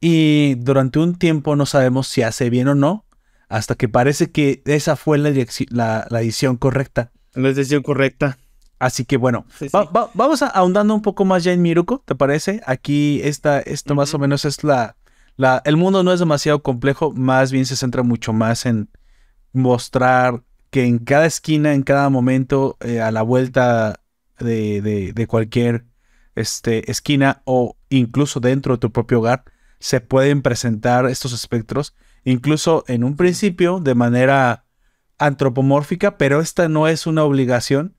Y 0.00 0.56
durante 0.56 0.98
un 0.98 1.14
tiempo 1.16 1.54
no 1.56 1.66
sabemos 1.66 2.08
si 2.08 2.22
hace 2.22 2.50
bien 2.50 2.68
o 2.68 2.74
no, 2.74 3.04
hasta 3.48 3.74
que 3.74 3.88
parece 3.88 4.30
que 4.32 4.62
esa 4.64 4.96
fue 4.96 5.18
la, 5.18 5.30
la, 5.70 6.06
la 6.10 6.18
decisión 6.18 6.56
correcta. 6.56 7.12
La 7.34 7.48
decisión 7.52 7.82
correcta. 7.82 8.38
Así 8.78 9.04
que 9.04 9.16
bueno, 9.16 9.46
Sí, 9.58 9.68
sí. 9.68 9.76
va- 9.76 9.84
va- 9.84 10.10
vamos 10.14 10.42
a- 10.42 10.48
ahondando 10.48 10.92
un 10.94 11.02
poco 11.02 11.24
más 11.24 11.44
ya 11.44 11.52
en 11.52 11.62
Miruko, 11.62 12.02
¿te 12.04 12.16
parece? 12.16 12.60
Aquí 12.66 13.20
esta, 13.22 13.60
esto 13.60 13.94
más 13.94 14.12
o 14.14 14.18
menos 14.18 14.44
es 14.44 14.64
la, 14.64 14.96
El 15.64 15.76
mundo 15.76 16.02
no 16.02 16.12
es 16.12 16.20
demasiado 16.20 16.62
complejo, 16.62 17.12
más 17.12 17.50
bien 17.52 17.66
se 17.66 17.76
centra 17.76 18.02
mucho 18.02 18.32
más 18.32 18.66
en 18.66 18.88
mostrar 19.52 20.42
que 20.70 20.84
en 20.84 20.98
cada 20.98 21.26
esquina, 21.26 21.74
en 21.74 21.82
cada 21.82 22.08
momento, 22.10 22.76
eh, 22.80 23.00
a 23.00 23.10
la 23.10 23.22
vuelta 23.22 24.00
de, 24.38 24.80
de- 24.82 25.12
de 25.12 25.26
cualquier 25.26 25.84
este, 26.34 26.90
esquina 26.90 27.42
o 27.44 27.76
incluso 27.90 28.40
dentro 28.40 28.74
de 28.74 28.78
tu 28.78 28.92
propio 28.92 29.18
hogar, 29.18 29.44
se 29.78 30.00
pueden 30.00 30.42
presentar 30.42 31.06
estos 31.06 31.32
espectros, 31.32 31.94
incluso 32.24 32.84
en 32.86 33.04
un 33.04 33.16
principio 33.16 33.80
de 33.80 33.94
manera 33.94 34.64
antropomórfica, 35.18 36.16
pero 36.18 36.40
esta 36.40 36.68
no 36.68 36.88
es 36.88 37.06
una 37.06 37.24
obligación 37.24 37.96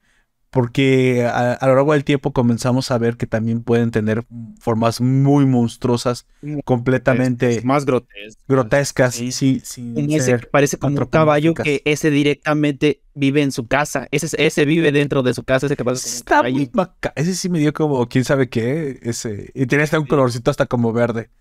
porque 0.53 1.25
a, 1.25 1.53
a 1.53 1.67
lo 1.67 1.73
largo 1.75 1.93
del 1.93 2.03
tiempo 2.03 2.31
comenzamos 2.31 2.91
a 2.91 2.99
ver 2.99 3.17
que 3.17 3.25
también 3.25 3.63
pueden 3.63 3.89
tener 3.89 4.23
formas 4.59 5.01
muy 5.01 5.47
monstruosas, 5.47 6.27
completamente 6.63 7.57
Es 7.57 7.65
más 7.65 7.85
grotesco. 7.85 8.39
grotescas, 8.47 9.15
Sí. 9.15 9.31
sí, 9.31 9.63
ese 10.11 10.37
parece 10.37 10.77
como 10.77 10.95
un 10.99 11.05
caballo 11.07 11.55
que 11.55 11.81
ese 11.85 12.11
directamente 12.11 13.01
vive 13.15 13.41
en 13.41 13.51
su 13.51 13.65
casa. 13.67 14.07
Ese, 14.11 14.27
ese 14.45 14.63
vive 14.65 14.91
dentro 14.91 15.23
de 15.23 15.33
su 15.33 15.41
casa, 15.43 15.65
ese 15.65 15.75
un 15.81 15.89
Está 15.93 16.35
caballo. 16.35 16.55
muy 16.55 16.69
maca- 16.71 17.13
Ese 17.15 17.33
sí 17.33 17.49
me 17.49 17.57
dio 17.57 17.73
como, 17.73 18.07
quién 18.07 18.23
sabe 18.23 18.47
qué, 18.47 18.99
ese. 19.01 19.49
Y 19.55 19.65
tiene 19.65 19.83
hasta 19.85 19.99
un 19.99 20.05
colorcito 20.05 20.51
hasta 20.51 20.67
como 20.67 20.93
verde. 20.93 21.31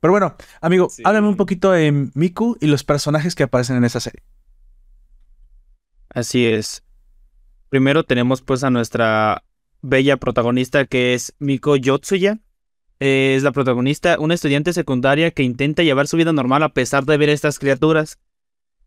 Pero 0.00 0.12
bueno, 0.12 0.34
amigo, 0.62 0.88
Sí. 0.88 1.02
háblame 1.04 1.28
un 1.28 1.36
poquito 1.36 1.72
de 1.72 2.08
Miku 2.14 2.56
y 2.58 2.68
los 2.68 2.84
personajes 2.84 3.34
que 3.34 3.42
aparecen 3.42 3.76
en 3.76 3.84
esa 3.84 4.00
serie. 4.00 4.22
Así 6.08 6.46
es. 6.46 6.82
Primero 7.72 8.04
tenemos 8.04 8.42
pues 8.42 8.64
a 8.64 8.70
nuestra 8.70 9.44
bella 9.80 10.18
protagonista 10.18 10.84
que 10.84 11.14
es 11.14 11.34
Miko 11.38 11.74
Yotsuya. 11.74 12.38
Es 13.00 13.42
la 13.42 13.52
protagonista, 13.52 14.18
una 14.20 14.34
estudiante 14.34 14.74
secundaria 14.74 15.30
que 15.30 15.42
intenta 15.42 15.82
llevar 15.82 16.06
su 16.06 16.18
vida 16.18 16.34
normal 16.34 16.62
a 16.64 16.74
pesar 16.74 17.06
de 17.06 17.16
ver 17.16 17.30
estas 17.30 17.58
criaturas. 17.58 18.18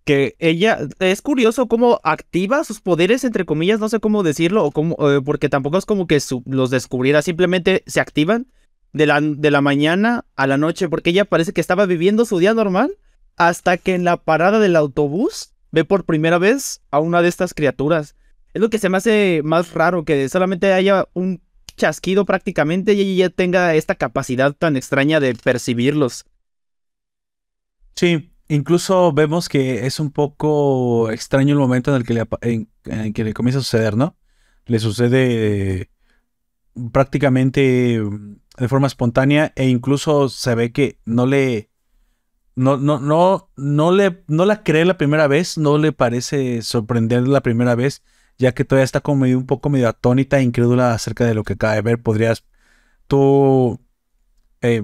Que 0.03 0.35
ella, 0.37 0.77
es 0.99 1.23
curioso 1.23 1.67
cómo 1.67 1.99
activa 2.03 2.63
sus 2.63 2.79
poderes, 2.79 3.23
entre 3.23 3.43
comillas, 3.43 3.79
no 3.79 3.89
sé 3.89 3.99
cómo 3.99 4.21
decirlo, 4.21 4.63
o 4.63 4.69
cómo, 4.69 4.95
eh, 5.09 5.19
porque 5.25 5.49
tampoco 5.49 5.79
es 5.79 5.87
como 5.87 6.05
que 6.05 6.19
los 6.45 6.69
descubriera, 6.69 7.23
simplemente 7.23 7.83
se 7.87 8.01
activan 8.01 8.51
de 8.93 9.07
la, 9.07 9.19
de 9.19 9.49
la 9.49 9.61
mañana 9.61 10.25
a 10.35 10.45
la 10.45 10.57
noche, 10.57 10.89
porque 10.89 11.09
ella 11.09 11.25
parece 11.25 11.53
que 11.53 11.61
estaba 11.61 11.87
viviendo 11.87 12.23
su 12.23 12.37
día 12.37 12.53
normal 12.53 12.99
hasta 13.35 13.77
que 13.77 13.95
en 13.95 14.03
la 14.03 14.17
parada 14.17 14.59
del 14.59 14.75
autobús 14.75 15.55
ve 15.71 15.85
por 15.85 16.05
primera 16.05 16.37
vez 16.37 16.83
a 16.91 16.99
una 16.99 17.23
de 17.23 17.29
estas 17.29 17.55
criaturas. 17.55 18.15
Es 18.55 18.61
lo 18.61 18.69
que 18.69 18.79
se 18.79 18.87
me 18.87 18.95
hace 18.95 19.41
más 19.43 19.73
raro, 19.73 20.05
que 20.05 20.29
solamente 20.29 20.71
haya 20.71 21.09
un 21.13 21.41
chasquido 21.75 22.23
prácticamente 22.23 22.93
y 22.93 23.01
ella 23.01 23.29
tenga 23.29 23.75
esta 23.75 23.95
capacidad 23.95 24.53
tan 24.53 24.77
extraña 24.77 25.19
de 25.19 25.35
percibirlos. 25.35 26.23
Sí, 27.97 28.31
incluso 28.47 29.11
vemos 29.11 29.49
que 29.49 29.85
es 29.85 29.99
un 29.99 30.09
poco 30.09 31.11
extraño 31.11 31.51
el 31.51 31.59
momento 31.59 31.91
en 31.91 31.97
el 31.97 32.05
que 33.13 33.23
le, 33.23 33.33
comienza 33.33 33.59
a 33.59 33.61
suceder, 33.61 33.97
¿no? 33.97 34.15
Le 34.67 34.79
sucede 34.79 35.81
eh, 35.81 35.89
prácticamente 36.93 37.99
mm, 37.99 38.37
de 38.57 38.67
forma 38.69 38.87
espontánea 38.87 39.51
e 39.57 39.67
incluso 39.67 40.29
se 40.29 40.55
ve 40.55 40.71
que 40.71 40.97
no 41.03 41.25
le 41.25 41.71
no 42.55 42.77
no 42.77 43.01
no 43.01 43.49
no 43.57 43.91
le 43.91 44.23
no 44.29 44.45
la 44.45 44.63
cree 44.63 44.85
la 44.85 44.97
primera 44.97 45.27
vez, 45.27 45.57
no 45.57 45.77
le 45.77 45.91
parece 45.91 46.61
sorprender 46.61 47.27
la 47.27 47.41
primera 47.41 47.75
vez, 47.75 48.01
ya 48.37 48.53
que 48.53 48.65
todavía 48.65 48.83
está 48.85 49.01
como 49.01 49.21
medio- 49.21 49.37
un 49.37 49.45
poco 49.45 49.69
medio 49.69 49.87
atónita 49.89 50.39
e 50.39 50.43
incrédula 50.43 50.93
acerca 50.93 51.25
de 51.25 51.33
lo 51.33 51.43
que 51.43 51.53
acaba 51.53 51.73
de 51.75 51.81
ver. 51.81 52.01
Podrías 52.01 52.45
tú 53.07 53.79
eh, 54.61 54.83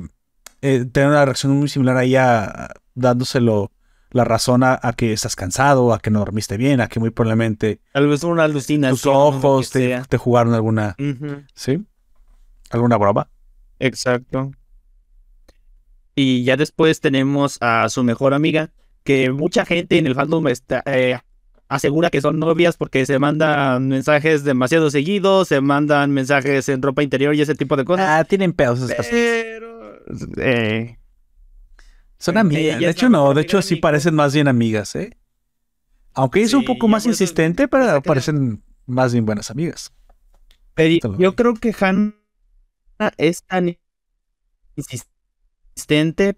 eh, 0.61 0.85
tener 0.85 1.09
una 1.09 1.25
reacción 1.25 1.53
muy 1.57 1.67
similar 1.69 1.97
a 1.97 2.03
ella 2.03 2.69
dándoselo 2.93 3.71
la 4.11 4.25
razón 4.25 4.63
a, 4.63 4.77
a 4.81 4.93
que 4.93 5.13
estás 5.13 5.35
cansado, 5.35 5.93
a 5.93 5.99
que 5.99 6.11
no 6.11 6.19
dormiste 6.19 6.57
bien, 6.57 6.81
a 6.81 6.87
que 6.87 6.99
muy 6.99 7.09
probablemente 7.11 7.79
Tal 7.93 8.07
vez 8.07 8.23
una 8.23 8.43
alucinación. 8.43 8.95
tus 8.97 9.05
ojos 9.05 9.69
te, 9.69 10.03
jugaron 10.17 10.53
alguna, 10.53 10.95
¿sí? 11.55 11.85
¿Alguna 12.69 12.97
broma? 12.97 13.29
Exacto. 13.79 14.51
Y 16.15 16.43
ya 16.43 16.57
después 16.57 16.99
tenemos 16.99 17.57
a 17.61 17.87
su 17.89 18.03
mejor 18.03 18.33
amiga, 18.33 18.71
que 19.03 19.31
mucha 19.31 19.65
gente 19.65 19.97
en 19.97 20.07
el 20.07 20.15
fandom 20.15 20.47
está, 20.49 20.83
eh, 20.85 21.17
asegura 21.71 22.09
que 22.09 22.19
son 22.19 22.37
novias 22.37 22.75
porque 22.75 23.05
se 23.05 23.17
mandan 23.17 23.87
mensajes 23.87 24.43
demasiado 24.43 24.91
seguidos, 24.91 25.47
se 25.47 25.61
mandan 25.61 26.11
mensajes 26.11 26.67
en 26.67 26.81
ropa 26.81 27.01
interior 27.01 27.33
y 27.33 27.41
ese 27.41 27.55
tipo 27.55 27.77
de 27.77 27.85
cosas. 27.85 28.05
Ah, 28.09 28.23
tienen 28.25 28.51
pedos 28.51 28.81
estas 28.81 29.07
Pero... 29.07 29.95
eh, 30.37 30.97
Son 32.19 32.37
amigas. 32.37 32.79
De 32.79 32.89
hecho, 32.89 33.07
no, 33.07 33.33
de 33.33 33.41
hecho 33.41 33.61
sí 33.61 33.77
parecen 33.77 34.15
más 34.15 34.33
bien 34.33 34.49
amigas, 34.49 34.95
¿eh? 34.95 35.17
Aunque 36.13 36.41
es 36.41 36.53
un 36.53 36.65
poco 36.65 36.89
más 36.89 37.03
por 37.03 37.11
insistente, 37.11 37.69
pero 37.69 38.01
parecen 38.01 38.61
más 38.85 39.13
bien 39.13 39.25
buenas 39.25 39.49
amigas. 39.49 39.93
Pero 40.73 41.17
yo 41.17 41.35
creo 41.35 41.53
que 41.53 41.73
Hannah 41.79 42.13
es 43.17 43.43
tan 43.43 43.77
insistente 44.75 46.35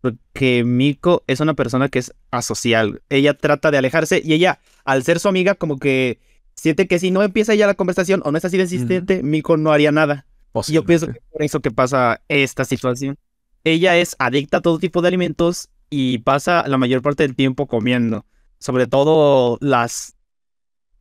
porque 0.00 0.64
Miko 0.64 1.22
es 1.26 1.40
una 1.40 1.54
persona 1.54 1.88
que 1.88 1.98
es 1.98 2.14
asocial. 2.30 3.02
Ella 3.08 3.34
trata 3.34 3.70
de 3.70 3.78
alejarse 3.78 4.22
y 4.24 4.32
ella, 4.32 4.60
al 4.84 5.02
ser 5.02 5.20
su 5.20 5.28
amiga, 5.28 5.54
como 5.54 5.78
que 5.78 6.18
siente 6.54 6.86
que 6.86 6.98
si 6.98 7.10
no 7.10 7.22
empieza 7.22 7.54
ya 7.54 7.66
la 7.66 7.74
conversación 7.74 8.22
o 8.24 8.32
no 8.32 8.38
es 8.38 8.44
así 8.44 8.56
de 8.56 8.64
insistente, 8.64 9.22
Miko 9.22 9.56
no 9.56 9.72
haría 9.72 9.92
nada. 9.92 10.26
Y 10.66 10.72
yo 10.72 10.84
pienso 10.84 11.06
que 11.06 11.18
es 11.18 11.24
por 11.30 11.42
eso 11.42 11.60
que 11.60 11.70
pasa 11.70 12.20
esta 12.28 12.64
situación. 12.64 13.16
Ella 13.64 13.96
es 13.96 14.16
adicta 14.18 14.58
a 14.58 14.60
todo 14.60 14.78
tipo 14.78 15.02
de 15.02 15.08
alimentos 15.08 15.68
y 15.90 16.18
pasa 16.18 16.66
la 16.66 16.78
mayor 16.78 17.02
parte 17.02 17.22
del 17.22 17.36
tiempo 17.36 17.66
comiendo. 17.66 18.24
Sobre 18.58 18.86
todo 18.86 19.58
las 19.60 20.16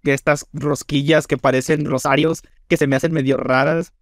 estas 0.04 0.48
rosquillas 0.54 1.28
que 1.28 1.38
parecen 1.38 1.86
rosarios 1.86 2.42
que 2.68 2.78
se 2.78 2.88
me 2.88 2.96
hacen 2.96 3.12
medio 3.12 3.38
raras. 3.38 3.94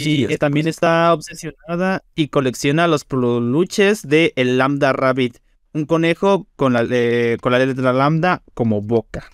Y 0.00 0.32
eh, 0.32 0.38
también 0.38 0.64
pues. 0.64 0.76
está 0.76 1.12
obsesionada 1.12 2.04
y 2.14 2.28
colecciona 2.28 2.86
los 2.88 3.04
peluches 3.04 4.06
de 4.08 4.32
el 4.36 4.58
Lambda 4.58 4.92
Rabbit, 4.92 5.38
un 5.72 5.86
conejo 5.86 6.46
con 6.56 6.72
la, 6.72 6.86
eh, 6.90 7.38
con 7.40 7.52
la 7.52 7.58
letra 7.58 7.92
lambda 7.92 8.42
como 8.54 8.80
boca. 8.82 9.24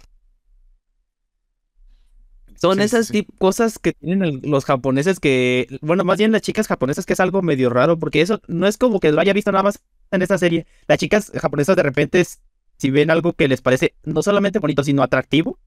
Son 2.57 2.77
Sí, 2.77 2.83
esas 2.83 3.07
sí. 3.07 3.27
cosas 3.39 3.79
que 3.79 3.93
tienen 3.93 4.41
los 4.43 4.65
japoneses 4.65 5.21
que, 5.21 5.69
bueno, 5.81 6.05
más 6.05 6.19
bien 6.19 6.33
las 6.33 6.43
chicas 6.43 6.67
japonesas 6.67 7.07
que 7.07 7.13
es 7.13 7.21
algo 7.21 7.41
medio 7.41 7.71
raro, 7.71 7.99
porque 7.99 8.21
eso 8.21 8.41
no 8.49 8.67
es 8.67 8.77
como 8.77 8.99
que 8.99 9.13
lo 9.13 9.21
haya 9.21 9.33
visto 9.33 9.53
nada 9.53 9.63
más 9.63 9.81
en 10.11 10.23
esta 10.23 10.39
serie. 10.39 10.67
Las 10.89 10.99
chicas 10.99 11.31
japonesas 11.37 11.77
de 11.77 11.85
repente, 11.85 12.25
si 12.79 12.91
ven 12.91 13.11
algo 13.11 13.33
que 13.33 13.47
les 13.47 13.61
parece 13.63 13.95
no 14.05 14.23
solamente 14.23 14.59
bonito, 14.59 14.83
sino 14.83 15.03
atractivo, 15.05 15.59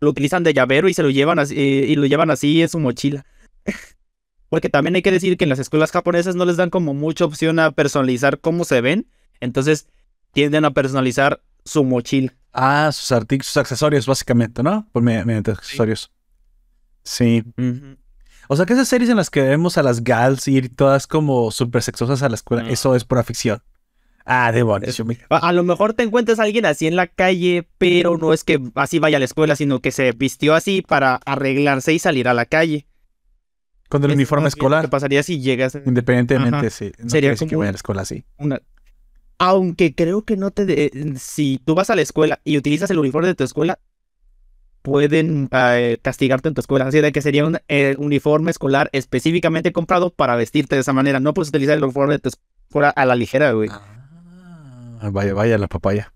lo 0.00 0.10
utilizan 0.10 0.42
de 0.42 0.52
llavero 0.52 0.88
y 0.88 0.94
se 0.94 1.02
lo 1.02 1.10
llevan 1.10 1.38
así, 1.38 1.54
y 1.56 1.94
lo 1.94 2.06
llevan 2.06 2.30
así 2.30 2.60
en 2.60 2.68
su 2.68 2.78
mochila. 2.78 3.24
Porque 4.48 4.68
también 4.68 4.94
hay 4.96 5.02
que 5.02 5.10
decir 5.10 5.36
que 5.38 5.44
en 5.44 5.50
las 5.50 5.58
escuelas 5.58 5.92
japonesas 5.92 6.34
no 6.36 6.44
les 6.44 6.56
dan 6.58 6.68
como 6.70 6.92
mucha 6.94 7.24
opción 7.24 7.58
a 7.58 7.70
personalizar 7.70 8.38
cómo 8.40 8.64
se 8.64 8.80
ven, 8.82 9.06
entonces 9.40 9.88
tienden 10.32 10.64
a 10.66 10.72
personalizar 10.72 11.42
su 11.64 11.84
mochila. 11.84 12.34
Ah, 12.52 12.90
sus 12.92 13.12
artículos, 13.12 13.46
sus 13.46 13.56
accesorios, 13.56 14.06
básicamente, 14.06 14.62
¿no? 14.62 14.86
Por 14.92 15.02
me- 15.02 15.24
mediante 15.24 15.52
accesorios. 15.52 16.10
Sí. 17.02 17.42
O 18.48 18.56
sea 18.56 18.66
que 18.66 18.74
esas 18.74 18.88
series 18.88 19.08
en 19.08 19.16
las 19.16 19.30
que 19.30 19.40
vemos 19.40 19.78
a 19.78 19.82
las 19.82 20.04
gals 20.04 20.46
ir 20.48 20.74
todas 20.74 21.06
como 21.06 21.50
súper 21.50 21.82
sexosas 21.82 22.22
a 22.22 22.28
la 22.28 22.34
escuela, 22.34 22.68
eso 22.68 22.94
es 22.94 23.04
pura 23.04 23.22
ficción. 23.24 23.62
Ah, 24.26 24.52
demonios. 24.52 25.00
A, 25.30 25.48
a 25.48 25.52
lo 25.52 25.64
mejor 25.64 25.94
te 25.94 26.02
encuentras 26.04 26.38
a 26.38 26.42
alguien 26.44 26.66
así 26.66 26.86
en 26.86 26.94
la 26.94 27.06
calle, 27.06 27.66
pero 27.78 28.18
no 28.18 28.32
es 28.32 28.44
que 28.44 28.60
así 28.74 28.98
vaya 28.98 29.16
a 29.16 29.18
la 29.18 29.24
escuela, 29.24 29.56
sino 29.56 29.80
que 29.80 29.90
se 29.90 30.12
vistió 30.12 30.54
así 30.54 30.82
para 30.82 31.16
arreglarse 31.24 31.92
y 31.94 31.98
salir 31.98 32.28
a 32.28 32.34
la 32.34 32.44
calle. 32.44 32.86
Con 33.92 34.02
el 34.04 34.12
uniforme 34.12 34.48
escolar, 34.48 34.80
¿Qué 34.84 34.88
pasaría 34.88 35.22
si 35.22 35.38
llegas 35.40 35.74
a 35.76 35.82
independientemente, 35.84 36.56
Ajá. 36.56 36.70
sí. 36.70 36.92
No 36.98 37.10
Sería 37.10 37.28
decir 37.28 37.46
que 37.46 37.54
como 37.54 37.58
vaya 37.60 37.68
a 37.68 37.72
la 37.72 37.76
escuela 37.76 38.00
así. 38.02 38.24
una... 38.38 38.58
Aunque 39.38 39.94
creo 39.94 40.24
que 40.24 40.38
no 40.38 40.50
te... 40.50 40.64
de- 40.64 41.14
Si 41.18 41.60
tú 41.66 41.74
vas 41.74 41.90
a 41.90 41.94
la 41.96 42.00
escuela 42.00 42.40
y 42.42 42.56
utilizas 42.56 42.90
el 42.90 42.98
uniforme 42.98 43.28
de 43.28 43.34
tu 43.34 43.44
escuela, 43.44 43.78
pueden 44.80 45.50
eh, 45.52 45.98
castigarte 46.00 46.48
en 46.48 46.54
tu 46.54 46.62
escuela. 46.62 46.86
Así 46.86 47.02
de 47.02 47.12
que 47.12 47.20
sería 47.20 47.44
un 47.44 47.58
eh, 47.68 47.94
uniforme 47.98 48.50
escolar 48.50 48.88
específicamente 48.92 49.72
comprado 49.72 50.08
para 50.10 50.36
vestirte 50.36 50.74
de 50.76 50.80
esa 50.80 50.94
manera. 50.94 51.20
No 51.20 51.34
puedes 51.34 51.50
utilizar 51.50 51.76
el 51.76 51.84
uniforme 51.84 52.14
de 52.14 52.18
tu 52.20 52.30
escuela 52.30 52.88
a 52.88 53.04
la 53.04 53.14
ligera, 53.14 53.52
güey. 53.52 53.68
Ah, 53.70 55.10
vaya, 55.12 55.34
vaya 55.34 55.58
la 55.58 55.68
papaya. 55.68 56.14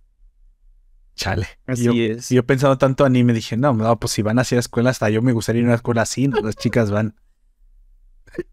Chale. 1.15 1.47
Así 1.67 1.85
yo, 1.85 1.93
es. 1.93 2.31
yo 2.31 2.45
pensando 2.47 2.79
tanto 2.79 3.05
anime, 3.05 3.33
dije, 3.35 3.57
no, 3.59 3.75
no, 3.75 3.99
pues 3.99 4.13
si 4.13 4.23
van 4.23 4.39
así 4.39 4.55
a 4.55 4.57
la 4.57 4.61
escuela, 4.61 4.91
hasta 4.91 5.11
yo 5.11 5.21
me 5.21 5.33
gustaría 5.33 5.61
ir 5.61 5.67
a 5.67 5.69
una 5.71 5.77
escuela 5.77 6.03
así, 6.03 6.29
¿no? 6.29 6.41
Las 6.41 6.57
chicas 6.57 6.91
van. 6.91 7.15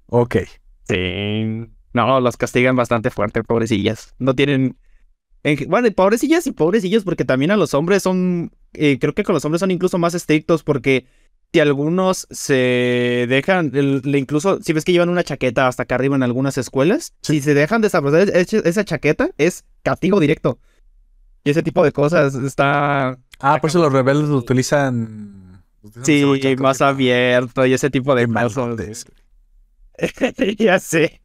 Ok. 0.08 0.38
Sí. 0.88 1.66
No, 1.94 2.20
los 2.20 2.38
castigan 2.38 2.76
bastante 2.76 3.10
fuerte, 3.10 3.44
pobrecillas. 3.44 4.14
No 4.20 4.36
tienen. 4.36 4.78
en- 5.44 5.70
Bueno, 5.70 5.90
pobrecillas 5.92 6.48
y 6.48 6.52
pobrecillos, 6.52 7.04
porque 7.04 7.26
también 7.26 7.52
a 7.52 7.58
los 7.58 7.74
hombres 7.74 8.04
son. 8.04 8.52
eh, 8.74 8.98
creo 9.00 9.14
que 9.14 9.24
con 9.24 9.34
los 9.34 9.46
hombres 9.46 9.60
son 9.60 9.70
incluso 9.72 9.98
más 10.00 10.14
estrictos, 10.16 10.64
porque 10.64 11.06
si 11.54 11.60
algunos 11.60 12.28
se 12.32 13.26
dejan. 13.30 13.72
el- 13.76 14.02
le 14.04 14.18
incluso, 14.18 14.60
si 14.62 14.74
ves 14.74 14.84
que 14.86 14.92
llevan 14.92 15.10
una 15.10 15.24
chaqueta 15.24 15.68
hasta 15.68 15.84
acá 15.84 15.96
arriba 15.96 16.16
en 16.16 16.24
algunas 16.24 16.58
escuelas, 16.58 17.14
si 17.22 17.42
se 17.42 17.54
dejan 17.54 17.82
desarrollar 17.82 18.30
esa 18.34 18.84
chaqueta, 18.84 19.30
es 19.38 19.64
castigo 19.84 20.20
directo. 20.20 20.58
Y 21.44 21.52
ese 21.52 21.62
tipo 21.62 21.84
de 21.84 21.92
cosas 21.92 22.34
está. 22.36 23.20
Ah, 23.40 23.60
por 23.62 23.70
eso 23.70 23.80
los 23.80 23.92
rebeldes 23.94 24.30
lo 24.30 24.38
utilizan. 24.38 25.62
lo 25.84 25.90
utilizan 25.90 26.06
Sí, 26.06 26.56
más 26.58 26.82
abierto 26.82 27.66
y 27.66 27.74
ese 27.74 27.90
tipo 27.90 28.16
de 28.16 28.26
cosas. 28.28 29.06
ya 30.58 30.80
sé. 30.80 31.22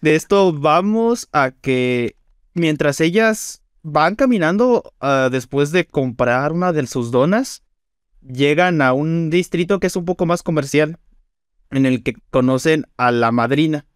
De 0.00 0.14
esto 0.14 0.52
vamos 0.52 1.28
a 1.32 1.50
que 1.50 2.16
mientras 2.54 3.00
ellas 3.00 3.62
van 3.82 4.16
caminando 4.16 4.92
ah, 5.00 5.28
después 5.30 5.70
de 5.72 5.86
comprar 5.86 6.52
una 6.52 6.72
de 6.72 6.86
sus 6.86 7.10
donas, 7.10 7.62
llegan 8.20 8.82
a 8.82 8.92
un 8.92 9.30
distrito 9.30 9.78
que 9.80 9.86
es 9.86 9.96
un 9.96 10.04
poco 10.04 10.26
más 10.26 10.42
comercial, 10.42 10.98
en 11.70 11.86
el 11.86 12.02
que 12.02 12.14
conocen 12.30 12.86
a 12.96 13.10
la 13.10 13.32
madrina, 13.32 13.86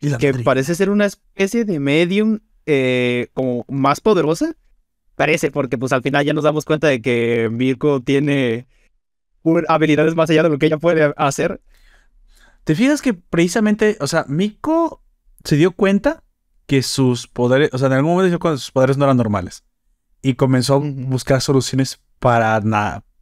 la 0.00 0.18
que 0.18 0.34
parece 0.34 0.74
ser 0.74 0.90
una 0.90 1.06
especie 1.06 1.64
de 1.64 1.78
medium 1.78 2.40
eh, 2.66 3.28
como 3.34 3.64
más 3.68 4.00
poderosa. 4.00 4.56
Parece, 5.16 5.52
porque 5.52 5.78
pues 5.78 5.92
al 5.92 6.02
final 6.02 6.24
ya 6.24 6.32
nos 6.32 6.42
damos 6.42 6.64
cuenta 6.64 6.88
de 6.88 7.00
que 7.00 7.48
Mirko 7.50 8.00
tiene 8.02 8.66
habilidades 9.68 10.16
más 10.16 10.28
allá 10.28 10.42
de 10.42 10.48
lo 10.48 10.58
que 10.58 10.66
ella 10.66 10.78
puede 10.78 11.12
hacer. 11.16 11.60
¿Te 12.64 12.74
fijas 12.74 13.02
que 13.02 13.14
precisamente, 13.14 13.96
o 14.00 14.06
sea, 14.06 14.24
Miko 14.28 15.02
se 15.44 15.56
dio 15.56 15.72
cuenta 15.72 16.22
que 16.66 16.82
sus 16.82 17.28
poderes, 17.28 17.70
o 17.72 17.78
sea, 17.78 17.88
en 17.88 17.92
algún 17.94 18.12
momento 18.12 18.26
se 18.26 18.30
dio 18.30 18.38
cuenta 18.40 18.56
que 18.56 18.60
sus 18.60 18.70
poderes 18.70 18.96
no 18.96 19.04
eran 19.04 19.18
normales. 19.18 19.64
Y 20.22 20.34
comenzó 20.34 20.76
a 20.76 20.78
buscar 20.78 21.42
soluciones 21.42 22.00
para 22.18 22.58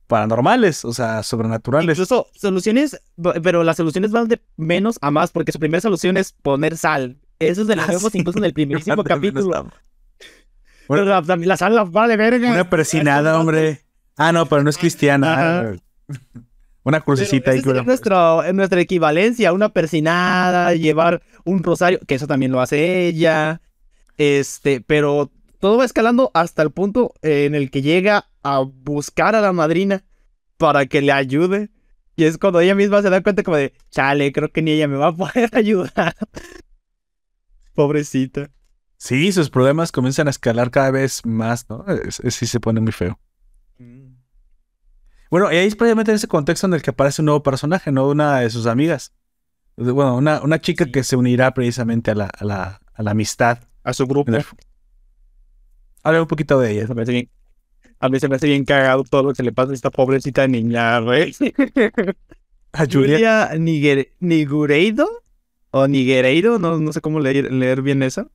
paranormales, 0.07 0.85
o 0.85 0.93
sea, 0.93 1.23
sobrenaturales. 1.25 1.99
Incluso 1.99 2.29
soluciones, 2.35 3.01
pero 3.43 3.65
las 3.65 3.77
soluciones 3.79 4.13
van 4.13 4.29
de 4.29 4.41
menos 4.57 4.99
a 5.01 5.11
más, 5.11 5.33
porque 5.33 5.51
su 5.51 5.59
primera 5.59 5.81
solución 5.81 6.17
es 6.17 6.33
poner 6.33 6.77
sal. 6.77 7.19
Eso 7.41 7.63
es 7.63 7.67
de 7.67 7.75
lo 7.75 7.83
Ah, 7.83 7.93
sí. 7.93 8.19
incluso 8.19 8.39
en 8.39 8.45
el 8.45 8.53
primerísimo 8.55 9.03
capítulo. 9.03 9.73
Pero 10.87 11.05
la, 11.05 11.57
sal 11.57 11.75
la 11.75 11.85
va 11.85 12.07
de 12.07 12.17
verga. 12.17 12.51
Una 12.53 12.71
persinada, 12.71 13.41
hombre. 13.41 13.81
Ah, 14.17 14.31
no, 14.31 14.47
pero 14.47 14.63
no 14.63 14.71
es 14.71 14.79
cristiana. 14.79 15.61
Ajá. 15.61 15.75
Una 16.85 17.01
crucecita 17.01 17.53
ahí 17.53 17.63
que 17.63 17.83
nuestro- 17.85 18.45
en 18.45 18.57
nuestra 18.57 18.81
equivalencia, 18.81 19.53
una 19.53 19.69
persinada, 19.69 20.75
llevar 20.75 21.23
un 21.45 21.63
rosario, 21.63 22.01
que 22.07 22.17
eso 22.17 22.27
también 22.27 22.51
lo 22.53 22.61
hace 22.61 23.07
ella. 23.07 23.61
Este, 24.19 24.81
pero 24.81 25.31
todo 25.61 25.79
va 25.79 25.85
escalando 25.85 26.31
hasta 26.35 26.63
el 26.63 26.71
punto 26.73 27.15
en 27.23 27.55
el 27.55 27.71
que 27.71 27.83
llega 27.83 28.27
a 28.43 28.61
buscar 28.61 29.37
a 29.37 29.41
la 29.41 29.53
madrina 29.53 30.05
para 30.57 30.87
que 30.87 31.01
le 31.03 31.13
ayude. 31.13 31.71
Y 32.17 32.25
es 32.25 32.37
cuando 32.37 32.61
ella 32.61 32.75
misma 32.75 33.01
se 33.01 33.11
da 33.11 33.23
cuenta 33.23 33.43
como 33.43 33.57
de, 33.57 33.73
chale, 33.91 34.33
creo 34.33 34.51
que 34.51 34.61
ni 34.63 34.73
ella 34.73 34.89
me 34.89 34.97
va 34.97 35.09
a 35.09 35.17
poder 35.17 35.51
ayudar. 35.57 36.15
Pobrecita. 37.75 38.51
Sí, 38.97 39.33
sus 39.33 39.51
problemas 39.51 39.91
comienzan 39.93 40.27
a 40.29 40.31
escalar 40.31 40.71
cada 40.71 40.91
vez 40.91 41.25
más, 41.25 41.69
¿no? 41.69 41.85
Es- 41.87 42.21
es- 42.21 42.35
sí 42.35 42.47
se 42.47 42.61
pone 42.61 42.81
muy 42.81 42.93
feo. 42.93 43.19
Bueno, 45.33 45.51
y 45.51 45.57
ahí 45.57 45.67
es 45.67 45.77
precisamente 45.77 46.11
en 46.11 46.17
ese 46.17 46.29
contexto 46.29 46.67
en 46.67 46.75
el 46.75 46.83
que 46.83 46.91
aparece 46.91 47.23
un 47.23 47.27
nuevo 47.27 47.43
personaje, 47.43 47.91
¿no? 47.91 48.07
Una 48.07 48.41
de 48.41 48.51
sus 48.51 48.67
amigas. 48.67 49.15
Bueno, 49.77 50.15
una, 50.17 50.43
una 50.43 50.61
chica 50.61 50.85
Sí. 50.85 50.93
que 50.93 51.03
se 51.03 51.17
unirá 51.17 51.55
precisamente 51.55 52.11
a 52.11 52.15
la, 52.15 52.27
a 52.27 52.45
la, 52.45 52.83
a 52.93 53.03
la 53.03 53.11
amistad. 53.13 53.59
A 53.83 53.95
su 53.95 54.07
grupo. 54.07 54.31
Habla 56.03 56.21
un 56.21 56.29
poquito 56.29 56.61
de 56.61 56.73
ella. 56.73 56.87
Se 56.87 56.93
bien- 57.11 57.31
A 57.99 58.11
mí 58.11 58.21
se 58.21 58.29
me 58.29 58.37
hace 58.37 58.47
bien 58.47 58.67
cagado 58.67 59.05
todo 59.05 59.23
lo 59.23 59.33
que 59.33 59.43
le 59.43 59.53
pasa 59.53 59.73
a 59.73 59.75
esta 59.75 59.91
pobrecita 59.91 60.47
niña, 60.47 60.99
güey. 61.01 61.35
A 62.75 62.85
Julia. 62.85 63.15
Julia 63.17 63.51
Niger- 63.55 64.13
Nigureido 64.21 65.09
o 65.71 65.89
Niguereiro, 65.89 66.59
no, 66.59 66.79
no 66.79 66.93
sé 66.93 67.01
cómo 67.01 67.21
leer, 67.21 67.51
leer 67.51 67.81
bien 67.81 68.03
eso. 68.03 68.31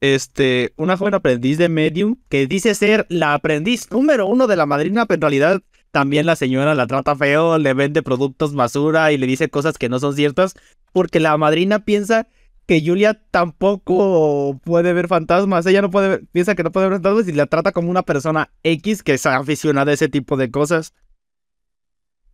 Este, 0.00 0.72
una 0.76 0.96
joven 0.96 1.14
aprendiz 1.14 1.58
de 1.58 1.68
medium 1.68 2.16
que 2.28 2.46
dice 2.46 2.72
ser 2.76 3.04
la 3.08 3.34
aprendiz 3.34 3.90
número 3.90 4.26
uno 4.26 4.46
de 4.46 4.54
la 4.56 4.66
madrina, 4.66 5.06
pero 5.06 5.16
en 5.16 5.20
realidad 5.22 5.62
también 5.90 6.26
la 6.26 6.36
señora 6.36 6.74
la 6.74 6.86
trata 6.86 7.16
feo, 7.16 7.58
le 7.58 7.74
vende 7.74 8.02
productos 8.02 8.54
basura 8.54 9.12
y 9.12 9.18
le 9.18 9.26
dice 9.26 9.48
cosas 9.48 9.78
que 9.78 9.88
no 9.88 9.98
son 9.98 10.14
ciertas, 10.14 10.54
porque 10.92 11.20
la 11.20 11.36
madrina 11.36 11.84
piensa 11.84 12.28
que 12.66 12.82
Julia 12.84 13.14
tampoco 13.30 14.58
puede 14.64 14.92
ver 14.92 15.06
fantasmas, 15.08 15.64
ella 15.66 15.82
no 15.82 15.90
puede 15.90 16.08
ver- 16.08 16.24
piensa 16.32 16.54
que 16.54 16.64
no 16.64 16.72
puede 16.72 16.88
ver 16.88 16.96
fantasmas 16.96 17.28
y 17.28 17.32
la 17.32 17.46
trata 17.46 17.72
como 17.72 17.90
una 17.90 18.02
persona 18.02 18.50
X 18.64 19.02
que 19.02 19.14
es 19.14 19.24
aficionada 19.26 19.90
a 19.92 19.94
ese 19.94 20.08
tipo 20.08 20.36
de 20.36 20.50
cosas. 20.50 20.92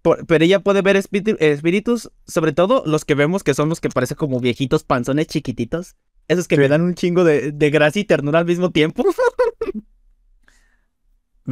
Por- 0.00 0.26
pero 0.26 0.44
ella 0.44 0.60
puede 0.60 0.82
ver 0.82 0.96
espíritu- 0.96 1.36
espíritus, 1.38 2.10
sobre 2.26 2.52
todo 2.52 2.82
los 2.86 3.04
que 3.04 3.14
vemos 3.14 3.44
que 3.44 3.54
son 3.54 3.68
los 3.68 3.80
que 3.80 3.88
parecen 3.88 4.16
como 4.16 4.40
viejitos 4.40 4.82
panzones 4.84 5.28
chiquititos. 5.28 5.96
Esos 6.28 6.48
que 6.48 6.56
me 6.56 6.68
dan 6.68 6.82
un 6.82 6.94
chingo 6.94 7.24
de, 7.24 7.52
de 7.52 7.70
gracia 7.70 8.00
y 8.00 8.04
ternura 8.04 8.38
al 8.40 8.46
mismo 8.46 8.70
tiempo. 8.70 9.04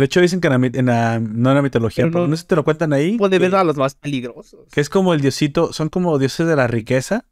De 0.00 0.06
hecho, 0.06 0.20
dicen 0.20 0.40
que 0.40 0.48
en 0.48 0.60
la, 0.60 0.66
en 0.66 0.86
la- 0.86 1.20
no 1.20 1.50
en 1.50 1.56
la 1.56 1.62
mitología, 1.62 2.04
Pero 2.04 2.12
pero 2.12 2.26
no- 2.28 2.36
sé 2.36 2.42
si 2.42 2.48
te 2.48 2.56
lo 2.56 2.64
cuentan 2.64 2.92
ahí. 2.92 3.16
puede 3.18 3.38
ver 3.38 3.54
a 3.54 3.62
los 3.64 3.76
más 3.76 3.94
peligrosos. 3.94 4.66
que 4.72 4.80
es 4.80 4.88
como 4.88 5.14
el 5.14 5.20
diosito, 5.20 5.72
son 5.72 5.88
como 5.88 6.18
dioses 6.18 6.46
de 6.46 6.56
la 6.56 6.66
riqueza 6.66 7.26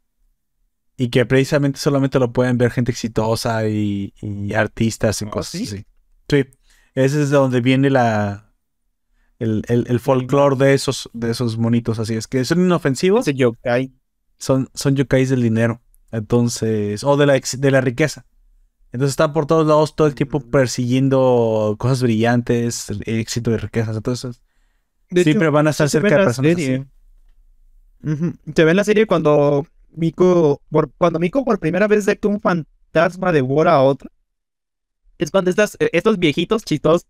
y 0.97 1.09
que 1.09 1.25
precisamente 1.25 1.79
solamente 1.79 2.19
lo 2.19 2.31
pueden 2.31 2.57
ver 2.57 2.71
gente 2.71 2.91
exitosa 2.91 3.67
y, 3.67 4.13
y 4.21 4.53
artistas 4.53 5.21
y 5.21 5.25
¿Ah, 5.25 5.29
cosas 5.29 5.51
sí? 5.61 5.63
así. 5.63 5.85
Sí, 6.29 6.45
ese 6.93 7.21
es 7.23 7.29
de 7.29 7.37
donde 7.37 7.61
viene 7.61 7.89
la 7.89 8.53
el, 9.39 9.63
el, 9.69 9.85
el 9.87 9.99
folclore 9.99 10.57
de 10.57 10.73
esos 10.73 11.09
de 11.13 11.31
esos 11.31 11.57
monitos 11.57 11.97
así, 11.99 12.15
es 12.15 12.27
que 12.27 12.43
son 12.43 12.59
inofensivos, 12.59 13.21
Ese 13.27 13.35
yokai. 13.37 13.93
son 14.37 14.69
son 14.73 14.95
yokais 14.95 15.29
del 15.29 15.41
dinero, 15.41 15.81
entonces 16.11 17.03
o 17.05 17.15
de 17.17 17.25
la 17.25 17.39
de 17.39 17.71
la 17.71 17.81
riqueza. 17.81 18.25
Entonces 18.91 19.11
están 19.11 19.33
por 19.33 19.45
todos 19.45 19.67
lados 19.67 19.95
todo 19.95 20.07
el 20.07 20.15
tiempo 20.15 20.39
Mm. 20.39 20.49
persiguiendo 20.49 21.75
cosas 21.77 22.01
brillantes, 22.01 22.87
éxito 23.05 23.51
y 23.51 23.57
riquezas. 23.57 23.95
Entonces, 23.95 24.41
De 25.09 25.23
siempre 25.23 25.47
hecho, 25.47 25.51
van 25.53 25.67
a 25.67 25.69
estar 25.71 25.87
se 25.89 25.99
cerca 25.99 26.17
de 26.17 26.23
personas 26.25 26.51
serie. 26.51 26.75
así. 26.75 28.33
Se 28.55 28.63
ve 28.63 28.71
en 28.71 28.77
la 28.77 28.83
serie 28.83 29.05
cuando 29.05 29.65
Miko, 29.91 30.61
por, 30.69 30.91
cuando 30.97 31.19
Miko 31.19 31.43
por 31.43 31.59
primera 31.59 31.87
vez 31.87 32.05
ve 32.05 32.17
que 32.17 32.27
un 32.27 32.39
fantasma 32.39 33.31
devora 33.31 33.73
a 33.73 33.81
otro. 33.83 34.09
Es 35.17 35.31
cuando 35.31 35.49
estas, 35.51 35.75
eh, 35.79 35.89
estos 35.93 36.17
viejitos 36.17 36.63
chistosos 36.63 37.05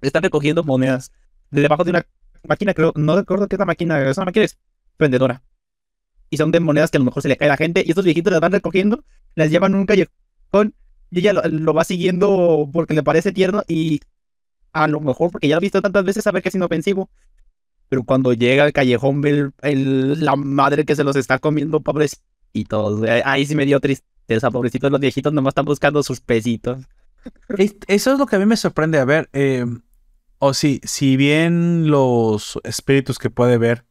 están 0.00 0.22
recogiendo 0.22 0.64
monedas 0.64 1.12
de 1.50 1.60
debajo 1.62 1.84
de 1.84 1.90
una 1.90 2.06
máquina, 2.48 2.74
creo, 2.74 2.92
no 2.96 3.14
recuerdo 3.14 3.46
qué 3.46 3.54
es 3.54 3.60
la 3.60 3.66
máquina, 3.66 4.02
es 4.08 4.16
una 4.16 4.26
máquina 4.26 4.46
expendedora. 4.46 5.42
Y 6.28 6.38
son 6.38 6.50
de 6.50 6.60
monedas 6.60 6.90
que 6.90 6.96
a 6.96 7.00
lo 7.00 7.04
mejor 7.04 7.22
se 7.22 7.28
le 7.28 7.36
cae 7.36 7.48
a 7.48 7.52
la 7.52 7.56
gente. 7.56 7.84
Y 7.86 7.90
estos 7.90 8.04
viejitos 8.04 8.32
las 8.32 8.40
van 8.40 8.52
recogiendo, 8.52 9.04
las 9.34 9.50
llevan 9.50 9.74
a 9.74 9.78
un 9.78 9.86
callejón 9.86 10.12
y 11.10 11.18
ella 11.18 11.32
lo, 11.32 11.74
va 11.74 11.84
siguiendo 11.84 12.68
porque 12.72 12.94
le 12.94 13.02
parece 13.02 13.32
tierno 13.32 13.62
y 13.68 14.00
a 14.72 14.88
lo 14.88 15.00
mejor 15.00 15.30
porque 15.30 15.48
ya 15.48 15.56
lo 15.56 15.58
ha 15.58 15.60
visto 15.60 15.82
tantas 15.82 16.04
veces 16.04 16.24
sabe 16.24 16.42
que 16.42 16.48
es 16.48 16.54
inofensivo. 16.54 17.10
Pero 17.88 18.04
cuando 18.04 18.32
llega 18.32 18.64
al 18.64 18.72
callejón 18.72 19.20
ve 19.20 19.50
la 19.62 20.34
madre 20.36 20.84
que 20.86 20.96
se 20.96 21.04
los 21.04 21.16
está 21.16 21.38
comiendo, 21.38 21.80
güey. 22.98 23.20
Ahí 23.24 23.44
sí 23.44 23.54
me 23.54 23.66
dio 23.66 23.80
tristeza, 23.80 24.50
pobrecitos. 24.50 24.90
Los 24.90 25.00
viejitos 25.00 25.32
nomás 25.32 25.50
están 25.52 25.66
buscando 25.66 26.02
sus 26.02 26.20
pesitos. 26.20 26.78
Es- 27.58 27.76
Eso 27.86 28.12
es 28.14 28.18
lo 28.18 28.26
que 28.26 28.36
a 28.36 28.38
mí 28.38 28.46
me 28.46 28.56
sorprende. 28.56 28.98
A 28.98 29.04
ver, 29.04 29.28
eh, 29.34 29.66
o 30.38 30.54
si, 30.54 30.80
si 30.84 31.16
bien 31.18 31.90
los 31.90 32.58
espíritus 32.64 33.18
que 33.18 33.28
puede 33.28 33.58
ver, 33.58 33.84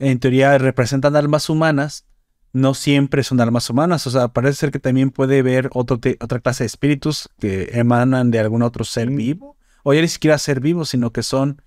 en 0.00 0.18
teoría 0.18 0.58
representan 0.58 1.14
almas 1.14 1.48
humanas, 1.48 2.06
no 2.52 2.74
siempre 2.74 3.22
son 3.22 3.40
almas 3.40 3.68
humanas. 3.70 4.06
O 4.06 4.10
sea, 4.10 4.28
parece 4.28 4.54
ser 4.58 4.70
que 4.70 4.78
también 4.78 5.10
puede 5.10 5.42
ver 5.42 5.70
otro 5.72 6.00
otra 6.20 6.40
clase 6.40 6.64
de 6.64 6.66
espíritus 6.66 7.28
que 7.38 7.70
emanan 7.72 8.30
de 8.30 8.38
algún 8.38 8.62
otro 8.62 8.84
ser 8.84 9.10
vivo. 9.10 9.56
O 9.82 9.94
ya 9.94 10.00
ni 10.00 10.08
siquiera 10.08 10.38
ser 10.38 10.60
vivo, 10.60 10.84
sino 10.84 11.12
que 11.12 11.22
son 11.22 11.62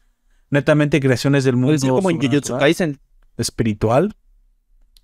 netamente 0.49 0.99
creaciones 0.99 1.43
del 1.43 1.55
mundo 1.55 1.67
Puede 1.67 1.79
ser 1.79 1.89
como 1.89 2.09
en 2.09 2.19
Jujutsu 2.21 2.57
Kaisen. 2.57 2.99
espiritual. 3.37 4.15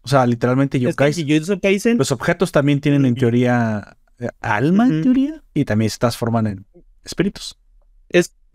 O 0.01 0.07
sea, 0.07 0.25
literalmente 0.25 0.77
Es 0.77 0.95
que 0.95 1.59
Kaisen 1.59 1.97
Los 1.97 2.11
objetos 2.11 2.51
también 2.51 2.79
tienen 2.79 3.05
en 3.05 3.15
teoría 3.15 3.97
eh, 4.19 4.29
alma, 4.41 4.87
en 4.87 5.03
teoría, 5.03 5.43
y 5.53 5.65
también 5.65 5.89
se 5.89 5.97
transforman 5.97 6.47
en 6.47 6.65
espíritus. 7.03 7.57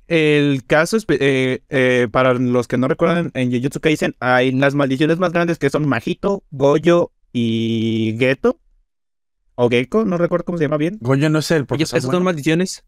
El 0.08 0.64
caso 0.66 0.96
es, 0.96 1.06
eh, 1.08 1.62
eh, 1.68 2.08
para 2.10 2.34
los 2.34 2.68
que 2.68 2.76
no 2.76 2.88
recuerdan, 2.88 3.30
en 3.34 3.52
Jujutsu 3.52 3.80
Kaisen 3.80 4.16
hay 4.20 4.52
las 4.52 4.74
maldiciones 4.74 5.18
más 5.18 5.32
grandes 5.32 5.58
que 5.58 5.70
son 5.70 5.88
Majito, 5.88 6.42
Goyo 6.50 7.12
y 7.32 8.16
Geto. 8.18 8.58
O 9.54 9.68
Gecko, 9.68 10.04
no 10.04 10.16
recuerdo 10.18 10.44
cómo 10.44 10.58
se 10.58 10.64
llama 10.64 10.78
bien. 10.78 10.98
Goyo 11.00 11.28
no 11.28 11.38
es 11.38 11.50
el 11.50 11.66
profesor. 11.66 11.98
esas 11.98 12.06
bueno. 12.06 12.18
son 12.18 12.24
maldiciones. 12.24 12.84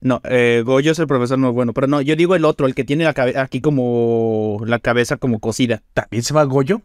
No, 0.00 0.20
eh, 0.24 0.62
Goyo 0.64 0.92
es 0.92 0.98
el 0.98 1.06
profesor 1.06 1.38
no 1.38 1.52
bueno, 1.52 1.72
pero 1.72 1.86
no, 1.86 2.00
yo 2.00 2.16
digo 2.16 2.34
el 2.34 2.44
otro, 2.44 2.66
el 2.66 2.74
que 2.74 2.84
tiene 2.84 3.04
la 3.04 3.14
cabeza 3.14 3.42
aquí 3.42 3.60
como 3.60 4.60
la 4.66 4.78
cabeza 4.78 5.16
como 5.16 5.40
cocida. 5.40 5.82
¿También 5.94 6.22
se 6.22 6.34
llama 6.34 6.44
Goyo? 6.44 6.82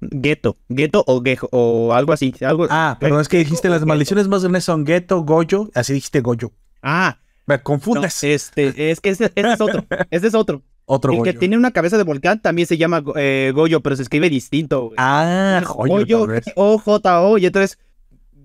Geto, 0.00 0.56
Geto 0.68 1.04
o 1.06 1.22
Gejo 1.22 1.48
o 1.50 1.92
algo 1.92 2.12
así, 2.12 2.32
algo. 2.40 2.66
Ah, 2.70 2.96
pero 3.00 3.20
es 3.20 3.28
que 3.28 3.38
dijiste 3.38 3.68
las 3.68 3.84
maldiciones 3.84 4.28
más 4.28 4.42
grandes 4.42 4.64
son 4.64 4.86
Geto, 4.86 5.22
Goyo, 5.22 5.70
así 5.74 5.92
dijiste 5.92 6.20
Goyo. 6.20 6.52
Ah, 6.82 7.18
Me 7.48 7.56
no, 7.56 7.62
confundes. 7.64 8.22
este, 8.22 8.90
es 8.90 9.00
que 9.00 9.10
este, 9.10 9.24
este 9.34 9.40
es 9.52 9.60
otro, 9.60 9.84
este 10.10 10.28
es 10.28 10.34
otro. 10.34 10.62
Otro 10.90 11.12
el 11.12 11.18
Goyo. 11.18 11.32
que 11.32 11.38
tiene 11.38 11.56
una 11.56 11.70
cabeza 11.70 11.98
de 11.98 12.04
volcán 12.04 12.40
también 12.40 12.66
se 12.66 12.78
llama 12.78 13.02
eh, 13.16 13.52
Goyo, 13.54 13.80
pero 13.82 13.96
se 13.96 14.02
escribe 14.02 14.30
distinto. 14.30 14.84
güey. 14.84 14.94
Ah, 14.98 15.60
Goyo. 15.66 16.26
Goyo. 16.26 16.40
O-J-O, 16.54 17.36
y 17.38 17.46
entonces 17.46 17.78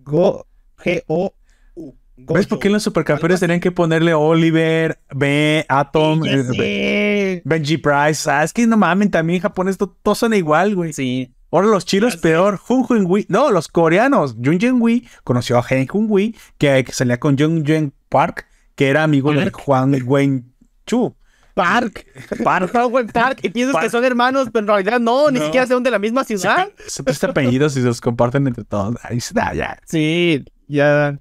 Go, 0.04 0.46
G-O-U. 0.84 1.96
¿Ves 2.16 2.48
por 2.48 2.60
qué 2.60 2.68
en 2.68 2.74
los 2.74 2.84
supercampeones 2.84 3.39
tenían 3.39 3.60
que 3.60 3.72
ponerle 3.72 4.13
Oliver, 4.13 5.00
B, 5.13 5.66
Atom, 5.68 6.24
eh, 6.26 6.44
Sí, 6.52 7.42
Benji 7.46 7.78
Price? 7.78 8.30
Ah, 8.30 8.44
es 8.44 8.54
que 8.54 8.68
no 8.68 8.78
mamen, 8.78 9.10
también 9.10 9.38
en 9.38 9.42
japonés 9.44 9.78
to- 9.78 9.96
todos 10.04 10.18
son 10.20 10.34
igual, 10.34 10.76
güey. 10.76 10.94
sí. 10.94 11.34
Ahora 11.52 11.68
los 11.68 11.86
chinos 11.86 12.18
peor. 12.18 12.58
Jun 12.58 12.84
Jun 12.84 13.06
Wee. 13.08 13.28
No, 13.30 13.52
los 13.52 13.68
coreanos. 13.68 14.36
Jun 14.44 14.60
Jun 14.60 15.04
conoció 15.24 15.60
a 15.60 15.66
Hen 15.70 15.86
Jun 15.86 16.10
que, 16.58 16.84
que 16.84 16.92
salía 16.92 17.20
con 17.20 17.38
Jung 17.38 17.63
Jung 17.68 17.92
Park, 18.10 18.48
que 18.75 18.89
era 18.89 19.03
amigo 19.03 19.31
de. 19.33 19.49
Juan 19.51 19.95
Wen 20.05 20.53
Chu. 20.86 21.15
Park. 21.53 22.05
Park. 22.43 22.73
Howard 22.73 23.12
Park. 23.12 23.39
Y 23.43 23.49
piensas 23.49 23.73
Park. 23.73 23.86
que 23.86 23.89
son 23.91 24.03
hermanos, 24.03 24.47
pero 24.51 24.62
en 24.63 24.67
realidad 24.67 24.99
no, 24.99 25.29
ni 25.29 25.38
No. 25.39 25.45
siquiera 25.45 25.67
son 25.67 25.83
de 25.83 25.91
la 25.91 25.99
misma 25.99 26.23
ciudad. 26.23 26.69
Siempre 26.88 27.13
este 27.13 27.27
apellidos 27.27 27.77
y 27.77 27.81
se 27.81 27.86
los 27.88 28.01
comparten 28.01 28.47
entre 28.47 28.63
todos. 28.63 28.95
Ahí 29.03 29.17
está, 29.17 29.53
ya. 29.53 29.79
Sí, 29.86 30.43
ya. 30.67 31.19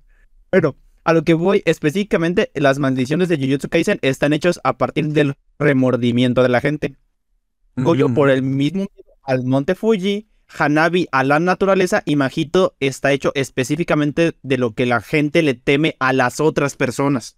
Bueno, 0.50 0.74
a 1.04 1.12
lo 1.12 1.22
que 1.22 1.34
voy 1.34 1.62
específicamente, 1.66 2.50
las 2.54 2.78
maldiciones 2.78 3.28
de 3.28 3.36
Jujutsu 3.36 3.68
Kaisen 3.68 3.98
están 4.00 4.32
hechos 4.32 4.58
a 4.64 4.78
partir 4.78 5.08
del 5.08 5.34
remordimiento 5.58 6.42
de 6.42 6.48
la 6.48 6.60
gente. 6.62 6.96
Goyo 7.76 8.08
Mm. 8.08 8.14
por 8.14 8.30
el 8.30 8.42
mismo 8.42 8.86
al 9.24 9.44
monte 9.44 9.74
Fuji, 9.74 10.28
Hanabi 10.58 11.08
a 11.12 11.24
la 11.24 11.40
naturaleza 11.40 12.02
y 12.06 12.16
Majito 12.16 12.74
está 12.80 13.12
hecho 13.12 13.32
específicamente 13.34 14.32
de 14.42 14.58
lo 14.58 14.74
que 14.74 14.84
la 14.86 15.00
gente 15.00 15.42
le 15.42 15.54
teme 15.54 15.96
a 16.00 16.12
las 16.12 16.40
otras 16.40 16.76
personas. 16.76 17.36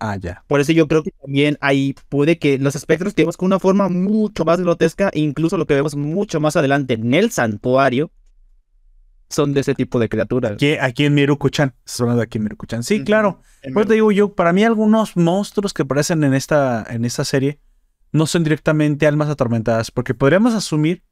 Ah, 0.00 0.16
ya. 0.16 0.42
Por 0.48 0.60
eso 0.60 0.72
yo 0.72 0.88
creo 0.88 1.02
que 1.02 1.10
también 1.10 1.58
ahí 1.60 1.94
puede 2.08 2.38
que 2.38 2.58
los 2.58 2.74
espectros 2.74 3.12
que 3.12 3.22
vemos 3.22 3.36
con 3.36 3.46
una 3.46 3.60
forma 3.60 3.90
mucho 3.90 4.46
más 4.46 4.58
grotesca, 4.58 5.10
incluso 5.12 5.58
lo 5.58 5.66
que 5.66 5.74
vemos 5.74 5.94
mucho 5.94 6.40
más 6.40 6.56
adelante 6.56 6.94
en 6.94 7.12
el 7.12 7.30
santuario, 7.30 8.10
son 9.28 9.52
de 9.52 9.60
ese 9.60 9.74
tipo 9.74 10.00
de 10.00 10.08
criaturas. 10.08 10.52
Aquí, 10.52 10.72
aquí 10.72 11.04
en 11.04 11.14
Miruku-chan. 11.14 11.74
Estás 11.84 12.00
hablando 12.00 12.20
de 12.20 12.24
aquí 12.24 12.38
en 12.38 12.44
Miruku-chan. 12.44 12.82
Sí, 12.82 13.04
claro. 13.04 13.42
Pues 13.74 13.86
te 13.86 13.94
digo 13.94 14.10
yo, 14.10 14.34
para 14.34 14.54
mí 14.54 14.64
algunos 14.64 15.16
monstruos 15.16 15.74
que 15.74 15.82
aparecen 15.82 16.24
en 16.24 16.32
esta, 16.32 16.84
en 16.88 17.04
esta 17.04 17.24
serie 17.24 17.60
no 18.10 18.26
son 18.26 18.42
directamente 18.42 19.06
almas 19.06 19.28
atormentadas, 19.28 19.90
porque 19.90 20.14
podríamos 20.14 20.54
asumir 20.54 21.04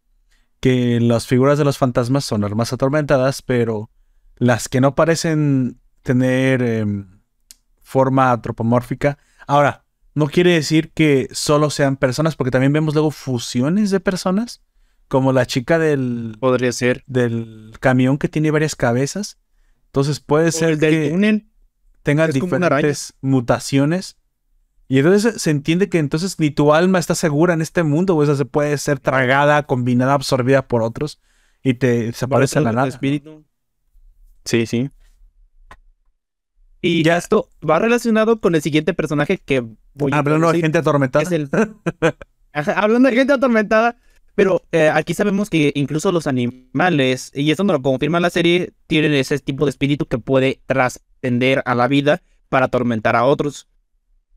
que 0.60 0.98
las 0.98 1.26
figuras 1.26 1.58
de 1.58 1.64
los 1.64 1.78
fantasmas 1.78 2.24
son 2.24 2.42
almas 2.42 2.72
atormentadas, 2.72 3.42
pero 3.42 3.90
las 4.36 4.68
que 4.68 4.80
no 4.80 4.94
parecen 4.94 5.78
tener 6.02 6.62
em, 6.62 7.17
forma 7.88 8.30
antropomórfica. 8.32 9.16
Ahora, 9.46 9.84
no 10.14 10.26
quiere 10.26 10.52
decir 10.52 10.90
que 10.92 11.28
solo 11.32 11.70
sean 11.70 11.96
personas, 11.96 12.36
porque 12.36 12.50
también 12.50 12.72
vemos 12.72 12.92
luego 12.94 13.10
fusiones 13.10 13.90
de 13.90 13.98
personas, 14.00 14.62
como 15.08 15.32
la 15.32 15.46
chica 15.46 15.78
del, 15.78 16.36
Podría 16.38 16.70
ser. 16.72 17.02
del 17.06 17.72
camión 17.80 18.18
que 18.18 18.28
tiene 18.28 18.50
varias 18.50 18.76
cabezas. 18.76 19.38
Entonces 19.86 20.20
puede 20.20 20.48
O 20.48 20.52
ser 20.52 20.70
el 20.70 20.78
del 20.80 20.90
que 20.90 21.10
túnel. 21.10 21.48
tenga 22.02 22.26
Es 22.26 22.34
diferentes 22.34 23.14
mutaciones. 23.22 24.18
Y 24.86 24.98
entonces 24.98 25.40
se 25.40 25.50
entiende 25.50 25.88
que 25.88 25.98
entonces 25.98 26.38
ni 26.38 26.50
tu 26.50 26.74
alma 26.74 26.98
está 26.98 27.14
segura 27.14 27.54
en 27.54 27.62
este 27.62 27.82
mundo, 27.84 28.14
o 28.16 28.22
esa 28.22 28.36
se 28.36 28.44
puede 28.44 28.76
ser 28.76 28.98
tragada, 29.00 29.62
combinada, 29.62 30.12
absorbida 30.12 30.66
por 30.68 30.82
otros 30.82 31.20
y 31.62 31.74
te 31.74 32.04
desaparece 32.04 32.58
en 32.58 32.64
la 32.64 32.72
nada. 32.72 32.88
espíritu. 32.88 33.44
Sí, 34.44 34.66
sí. 34.66 34.90
Y 36.80 37.02
ya 37.02 37.16
esto 37.16 37.48
va 37.68 37.78
relacionado 37.78 38.40
con 38.40 38.54
el 38.54 38.62
siguiente 38.62 38.94
personaje 38.94 39.38
que 39.38 39.64
voy 39.94 40.12
a 40.12 40.18
Hablando 40.18 40.52
de 40.52 40.60
gente 40.60 40.78
atormentada. 40.78 41.22
es 41.24 41.32
el- 41.32 41.50
Ajá, 42.52 42.72
hablando 42.80 43.08
de 43.08 43.16
gente 43.16 43.32
atormentada, 43.32 43.96
pero 44.34 44.62
eh, 44.72 44.88
aquí 44.92 45.12
sabemos 45.14 45.50
que 45.50 45.72
incluso 45.74 46.12
los 46.12 46.26
animales, 46.26 47.30
y 47.34 47.50
esto 47.50 47.64
nos 47.64 47.76
lo 47.76 47.82
confirma 47.82 48.20
la 48.20 48.30
serie, 48.30 48.72
tienen 48.86 49.12
ese 49.14 49.38
tipo 49.40 49.64
de 49.66 49.70
espíritu 49.70 50.06
que 50.06 50.18
puede 50.18 50.60
trascender 50.66 51.62
a 51.66 51.74
la 51.74 51.88
vida 51.88 52.22
para 52.48 52.66
atormentar 52.66 53.16
a 53.16 53.24
otros. 53.24 53.68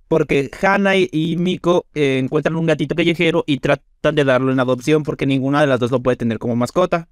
Porque 0.07 0.51
Hana 0.61 0.97
y, 0.97 1.07
y 1.11 1.37
Miko 1.37 1.85
eh, 1.93 2.17
encuentran 2.17 2.57
un 2.57 2.65
gatito 2.65 2.95
callejero 2.95 3.43
y 3.47 3.59
tratan 3.59 4.15
de 4.15 4.25
darlo 4.25 4.51
en 4.51 4.59
adopción 4.59 5.03
porque 5.03 5.25
ninguna 5.25 5.61
de 5.61 5.67
las 5.67 5.79
dos 5.79 5.91
lo 5.91 6.01
puede 6.01 6.17
tener 6.17 6.37
como 6.37 6.55
mascota. 6.57 7.07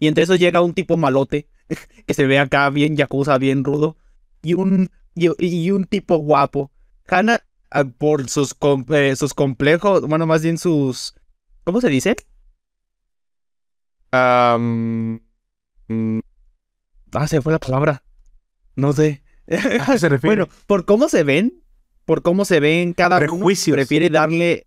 Y 0.00 0.08
entre 0.08 0.24
eso 0.24 0.34
llega 0.34 0.60
un 0.60 0.74
tipo 0.74 0.96
malote 0.96 1.46
que 2.06 2.14
se 2.14 2.26
ve 2.26 2.38
acá 2.38 2.68
bien 2.70 2.96
yakuza, 2.96 3.38
bien 3.38 3.64
rudo, 3.64 3.96
y 4.42 4.54
un, 4.54 4.90
y, 5.14 5.28
y 5.46 5.70
un 5.70 5.84
tipo 5.84 6.16
guapo. 6.18 6.70
Hana, 7.08 7.40
ah, 7.70 7.84
por 7.84 8.28
sus, 8.28 8.54
com- 8.54 8.84
eh, 8.90 9.14
sus 9.16 9.34
complejos, 9.34 10.02
bueno, 10.06 10.26
más 10.26 10.42
bien 10.42 10.58
sus... 10.58 11.14
¿Cómo 11.64 11.80
se 11.80 11.88
dice? 11.88 12.16
Mm, 15.88 16.20
ah, 17.12 17.26
se 17.26 17.40
fue 17.40 17.52
la 17.52 17.58
palabra. 17.58 18.02
No 18.76 18.92
sé. 18.92 19.22
¿A 19.48 19.86
qué 19.86 19.98
se 19.98 20.08
refiere? 20.08 20.36
Bueno, 20.36 20.48
por 20.66 20.84
cómo 20.84 21.08
se 21.08 21.24
ven, 21.24 21.62
por 22.04 22.22
cómo 22.22 22.44
se 22.44 22.60
ven 22.60 22.92
cada 22.94 23.16
uno, 23.16 23.26
Prejuicios. 23.26 23.74
prefiere 23.74 24.10
darle 24.10 24.66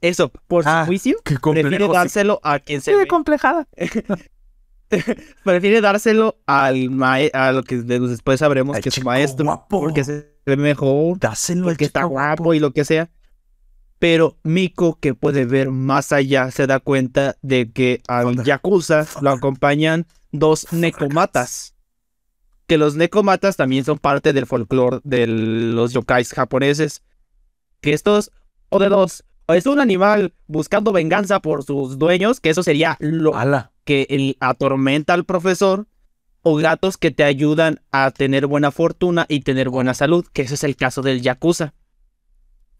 eso, 0.00 0.30
por 0.48 0.66
Ah, 0.66 0.82
su 0.82 0.86
juicio, 0.88 1.16
prefiere 1.24 1.88
dárselo 1.88 2.40
a 2.42 2.58
quien 2.58 2.80
se 2.80 2.94
ve. 2.94 3.06
complejada. 3.06 3.66
prefiere 5.44 5.80
dárselo 5.80 6.36
al 6.46 6.90
maestro, 6.90 7.40
a 7.40 7.52
lo 7.52 7.62
que 7.62 7.76
después 7.76 8.40
sabremos 8.40 8.76
Al 8.76 8.82
que 8.82 8.88
es 8.88 8.94
su 8.94 9.02
maestro, 9.02 9.44
guapo. 9.44 9.80
porque 9.80 10.04
se 10.04 10.34
ve 10.46 10.56
mejor, 10.56 11.18
Dáselo 11.18 11.60
al 11.62 11.72
porque 11.72 11.84
está 11.84 12.04
guapo 12.04 12.54
y 12.54 12.60
lo 12.60 12.72
que 12.72 12.84
sea. 12.84 13.10
Pero 13.98 14.36
Miko, 14.42 14.98
que 15.00 15.14
puede 15.14 15.46
ver 15.46 15.70
más 15.70 16.12
allá, 16.12 16.50
se 16.50 16.66
da 16.66 16.80
cuenta 16.80 17.36
de 17.42 17.72
que 17.72 18.02
al. 18.08 18.42
Yakuza 18.44 19.06
lo 19.22 19.30
acompañan 19.30 20.06
dos 20.32 20.72
nekomatas. 20.72 21.74
Que 22.66 22.76
los 22.78 22.96
nekomatas 22.96 23.56
también 23.56 23.84
son 23.84 23.98
parte 23.98 24.32
del 24.32 24.46
folclore 24.46 25.00
de 25.04 25.26
los 25.26 25.92
yokais 25.92 26.32
japoneses. 26.32 27.02
Que 27.80 27.92
estos, 27.92 28.30
o 28.70 28.78
de 28.78 28.88
dos, 28.88 29.24
es 29.48 29.66
un 29.66 29.80
animal 29.80 30.32
buscando 30.46 30.92
venganza 30.92 31.40
por 31.40 31.64
sus 31.64 31.98
dueños, 31.98 32.40
que 32.40 32.50
eso 32.50 32.62
sería 32.62 32.96
lo 33.00 33.36
Ala. 33.36 33.72
Que 33.84 34.06
el- 34.10 34.36
atormenta 34.40 35.14
al 35.14 35.24
profesor, 35.24 35.86
o 36.42 36.56
gatos 36.56 36.98
que 36.98 37.10
te 37.10 37.24
ayudan 37.24 37.80
a 37.90 38.10
tener 38.10 38.46
buena 38.46 38.70
fortuna 38.70 39.24
y 39.28 39.40
tener 39.40 39.70
buena 39.70 39.94
salud, 39.94 40.26
que 40.32 40.42
ese 40.42 40.54
es 40.54 40.64
el 40.64 40.76
caso 40.76 41.00
del 41.00 41.22
Yakuza. 41.22 41.72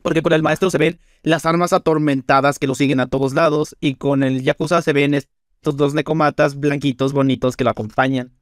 Porque 0.03 0.21
con 0.23 0.35
el 0.35 0.43
maestro 0.43 0.71
se 0.71 0.77
ven 0.79 1.01
las 1.23 1.47
armas 1.47 1.73
atormentadas 1.73 2.59
que 2.59 2.67
lo 2.67 2.75
siguen 2.75 3.01
a 3.01 3.07
todos 3.07 3.33
lados, 3.33 3.75
y 3.81 3.95
con 3.95 4.23
el 4.23 4.43
Yakuza 4.43 4.83
se 4.83 4.93
ven 4.93 5.15
estos 5.15 5.77
dos 5.77 5.95
necomatas 5.95 6.61
blanquitos 6.61 7.15
bonitos 7.15 7.57
que 7.57 7.65
lo 7.65 7.71
acompañan. 7.71 8.33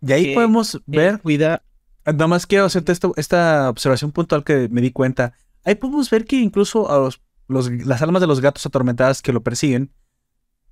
Y 0.00 0.12
ahí 0.12 0.24
Que- 0.26 0.34
podemos 0.34 0.80
ver, 0.86 1.20
Cuida. 1.20 1.62
nada 2.06 2.26
más 2.26 2.46
quiero 2.46 2.64
hacerte 2.64 2.92
esto- 2.92 3.12
esta 3.16 3.68
observación 3.68 4.12
puntual 4.12 4.42
que 4.42 4.68
me 4.70 4.80
di 4.80 4.90
cuenta. 4.90 5.34
Ahí 5.64 5.74
podemos 5.74 6.08
ver 6.08 6.24
que 6.24 6.36
incluso 6.36 6.90
a 6.90 6.96
los, 6.98 7.20
los- 7.48 7.70
las 7.86 8.00
almas 8.00 8.20
de 8.22 8.26
los 8.26 8.40
gatos 8.40 8.64
atormentadas 8.64 9.20
que 9.20 9.32
lo 9.32 9.42
persiguen, 9.42 9.92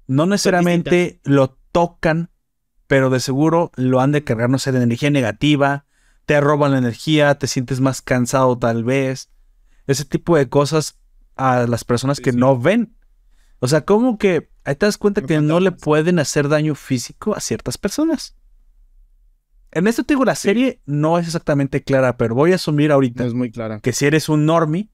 no 0.06 0.26
necesariamente 0.26 1.20
lo 1.24 1.58
tocan, 1.72 2.30
pero 2.86 3.10
de 3.10 3.20
seguro 3.20 3.72
lo 3.76 4.00
han 4.00 4.12
de 4.12 4.24
cargar, 4.24 4.50
no 4.50 4.58
sé, 4.58 4.72
de 4.72 4.82
energía 4.82 5.10
negativa, 5.10 5.86
te 6.26 6.40
roban 6.40 6.72
la 6.72 6.78
energía, 6.78 7.34
te 7.36 7.46
sientes 7.46 7.80
más 7.80 8.02
cansado 8.02 8.58
tal 8.58 8.84
vez. 8.84 9.30
Ese 9.86 10.04
tipo 10.04 10.36
de 10.36 10.48
cosas 10.48 10.98
a 11.36 11.66
las 11.66 11.84
personas 11.84 12.20
que 12.20 12.32
sí. 12.32 12.36
no 12.36 12.58
ven. 12.58 12.96
O 13.58 13.68
sea, 13.68 13.84
como 13.84 14.18
que 14.18 14.50
ahí 14.64 14.76
te 14.76 14.86
das 14.86 14.98
cuenta 14.98 15.22
que 15.22 15.40
no 15.40 15.60
le 15.60 15.72
pueden 15.72 16.18
hacer 16.18 16.48
daño 16.48 16.74
físico 16.74 17.34
a 17.34 17.40
ciertas 17.40 17.78
personas. 17.78 18.36
En 19.70 19.86
esto 19.88 20.04
te 20.04 20.14
digo, 20.14 20.24
la 20.24 20.36
serie 20.36 20.80
no 20.86 21.18
es 21.18 21.26
exactamente 21.26 21.82
clara, 21.82 22.16
pero 22.16 22.34
voy 22.34 22.52
a 22.52 22.56
asumir 22.56 22.92
ahorita 22.92 23.24
es 23.24 23.34
muy 23.34 23.50
clara. 23.50 23.80
que 23.80 23.92
si 23.92 24.06
eres 24.06 24.28
un 24.28 24.46
normie, 24.46 24.88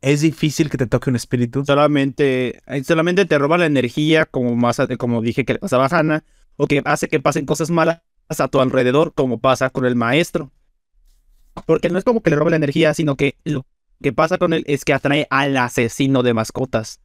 es 0.00 0.20
difícil 0.20 0.70
que 0.70 0.78
te 0.78 0.86
toque 0.86 1.10
un 1.10 1.16
espíritu. 1.16 1.64
Solamente, 1.64 2.60
eh, 2.66 2.84
solamente 2.84 3.24
te 3.24 3.38
roba 3.38 3.58
la 3.58 3.66
energía, 3.66 4.26
como, 4.26 4.54
más, 4.56 4.80
como 4.98 5.22
dije 5.22 5.44
que 5.44 5.54
le 5.54 5.58
pasaba 5.58 5.86
a 5.86 5.98
Hannah, 5.98 6.24
o 6.56 6.66
que 6.66 6.82
hace 6.84 7.08
que 7.08 7.20
pasen 7.20 7.46
cosas 7.46 7.70
malas 7.70 8.00
a 8.28 8.48
tu 8.48 8.60
alrededor, 8.60 9.14
como 9.14 9.38
pasa 9.38 9.70
con 9.70 9.84
el 9.84 9.96
maestro. 9.96 10.50
Porque 11.66 11.88
no 11.88 11.98
es 11.98 12.04
como 12.04 12.22
que 12.22 12.30
le 12.30 12.36
roba 12.36 12.50
la 12.50 12.56
energía, 12.56 12.94
sino 12.94 13.16
que 13.16 13.36
lo 13.44 13.66
que 14.02 14.12
pasa 14.12 14.38
con 14.38 14.52
él 14.52 14.64
es 14.66 14.84
que 14.84 14.92
atrae 14.92 15.26
al 15.30 15.56
asesino 15.56 16.22
de 16.22 16.34
mascotas. 16.34 17.00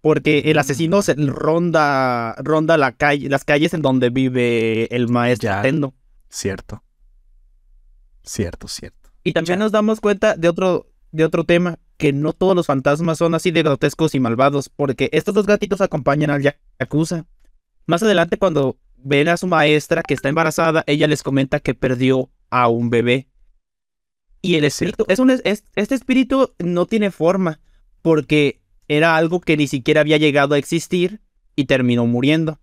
Porque 0.00 0.38
el 0.46 0.58
asesino 0.58 1.02
se 1.02 1.14
ronda, 1.14 2.36
ronda 2.38 2.76
la 2.76 2.92
calle, 2.92 3.28
las 3.28 3.44
calles 3.44 3.74
en 3.74 3.82
donde 3.82 4.10
vive 4.10 4.94
el 4.94 5.08
maestro 5.08 5.48
Ya. 5.48 5.62
Tendo. 5.62 5.94
Cierto. 6.28 6.84
Cierto, 8.22 8.68
cierto. 8.68 9.10
Y 9.24 9.32
también 9.32 9.58
nos 9.58 9.72
damos 9.72 10.00
cuenta 10.00 10.36
de 10.36 10.48
otro, 10.48 10.86
de 11.12 11.24
otro 11.24 11.44
tema, 11.44 11.78
que 11.96 12.12
no 12.12 12.32
todos 12.32 12.54
los 12.54 12.66
fantasmas 12.66 13.18
son 13.18 13.34
así 13.34 13.50
de 13.50 13.62
grotescos 13.62 14.14
y 14.14 14.20
malvados, 14.20 14.68
porque 14.68 15.08
estos 15.12 15.34
dos 15.34 15.46
gatitos 15.46 15.80
acompañan 15.80 16.30
al 16.30 16.42
Yakuza. 16.42 17.26
Más 17.86 18.02
adelante, 18.02 18.36
cuando 18.36 18.78
ven 18.96 19.28
a 19.28 19.36
su 19.36 19.46
maestra 19.46 20.02
que 20.02 20.14
está 20.14 20.28
embarazada, 20.28 20.84
ella 20.86 21.06
les 21.06 21.22
comenta 21.22 21.60
que 21.60 21.74
perdió 21.74 22.30
a 22.50 22.68
un 22.68 22.90
bebé. 22.90 23.28
Y 24.40 24.54
el 24.54 24.64
espíritu, 24.64 25.04
este 25.08 25.94
espíritu 25.94 26.52
no 26.58 26.86
tiene 26.86 27.10
forma, 27.10 27.60
porque 28.02 28.60
era 28.86 29.16
algo 29.16 29.40
que 29.40 29.56
ni 29.56 29.66
siquiera 29.66 30.00
había 30.00 30.16
llegado 30.16 30.54
a 30.54 30.58
existir 30.58 31.20
y 31.56 31.64
terminó 31.64 32.06
muriendo. 32.06 32.60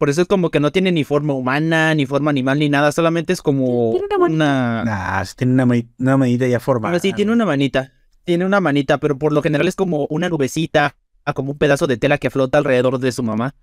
Por 0.00 0.08
eso 0.08 0.22
es 0.22 0.28
como 0.28 0.48
que 0.50 0.60
no 0.60 0.72
tiene 0.72 0.92
ni 0.92 1.04
forma 1.04 1.34
humana, 1.34 1.94
ni 1.94 2.06
forma 2.06 2.30
animal, 2.30 2.58
ni 2.58 2.70
nada, 2.70 2.90
solamente 2.90 3.34
es 3.34 3.42
como 3.42 3.90
Tiene 3.92 4.06
una 4.16 4.24
una... 4.24 4.84
Nah, 4.86 5.24
sí 5.26 5.34
tiene 5.36 5.52
una, 5.52 5.66
mani- 5.66 5.90
una 5.98 6.16
manita 6.16 6.46
ya 6.46 6.58
formada. 6.58 6.96
Ah, 6.96 7.00
sí, 7.00 7.12
tiene 7.12 7.32
una 7.32 7.44
manita. 7.44 7.92
Tiene 8.24 8.46
una 8.46 8.60
manita, 8.60 8.96
pero 8.96 9.18
por 9.18 9.34
lo 9.34 9.42
general 9.42 9.68
es 9.68 9.76
como 9.76 10.06
una 10.08 10.30
nubecita, 10.30 10.96
ah, 11.26 11.34
como 11.34 11.52
un 11.52 11.58
pedazo 11.58 11.86
de 11.86 11.98
tela 11.98 12.16
que 12.16 12.30
flota 12.30 12.56
alrededor 12.56 12.98
de 12.98 13.12
su 13.12 13.22
mamá. 13.22 13.54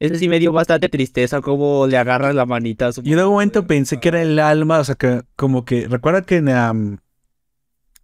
Ese 0.00 0.18
sí 0.18 0.28
me 0.28 0.40
dio 0.40 0.50
bastante 0.50 0.88
tristeza, 0.88 1.40
como 1.42 1.86
le 1.86 1.96
agarra 1.96 2.32
la 2.32 2.44
manita 2.44 2.88
a 2.88 2.92
su 2.92 3.00
Yo 3.02 3.12
en 3.12 3.18
algún 3.20 3.34
momento 3.34 3.68
pensé 3.68 4.00
que 4.00 4.08
era 4.08 4.20
el 4.20 4.40
alma, 4.40 4.80
o 4.80 4.84
sea, 4.84 4.96
que 4.96 5.22
como 5.36 5.64
que, 5.64 5.86
recuerda 5.86 6.22
que 6.22 6.38
en, 6.38 6.46
la- 6.46 6.70
en 6.70 7.00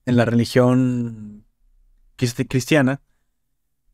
la 0.07 0.25
religión 0.25 1.45
cristi- 2.17 2.47
cristiana 2.47 3.01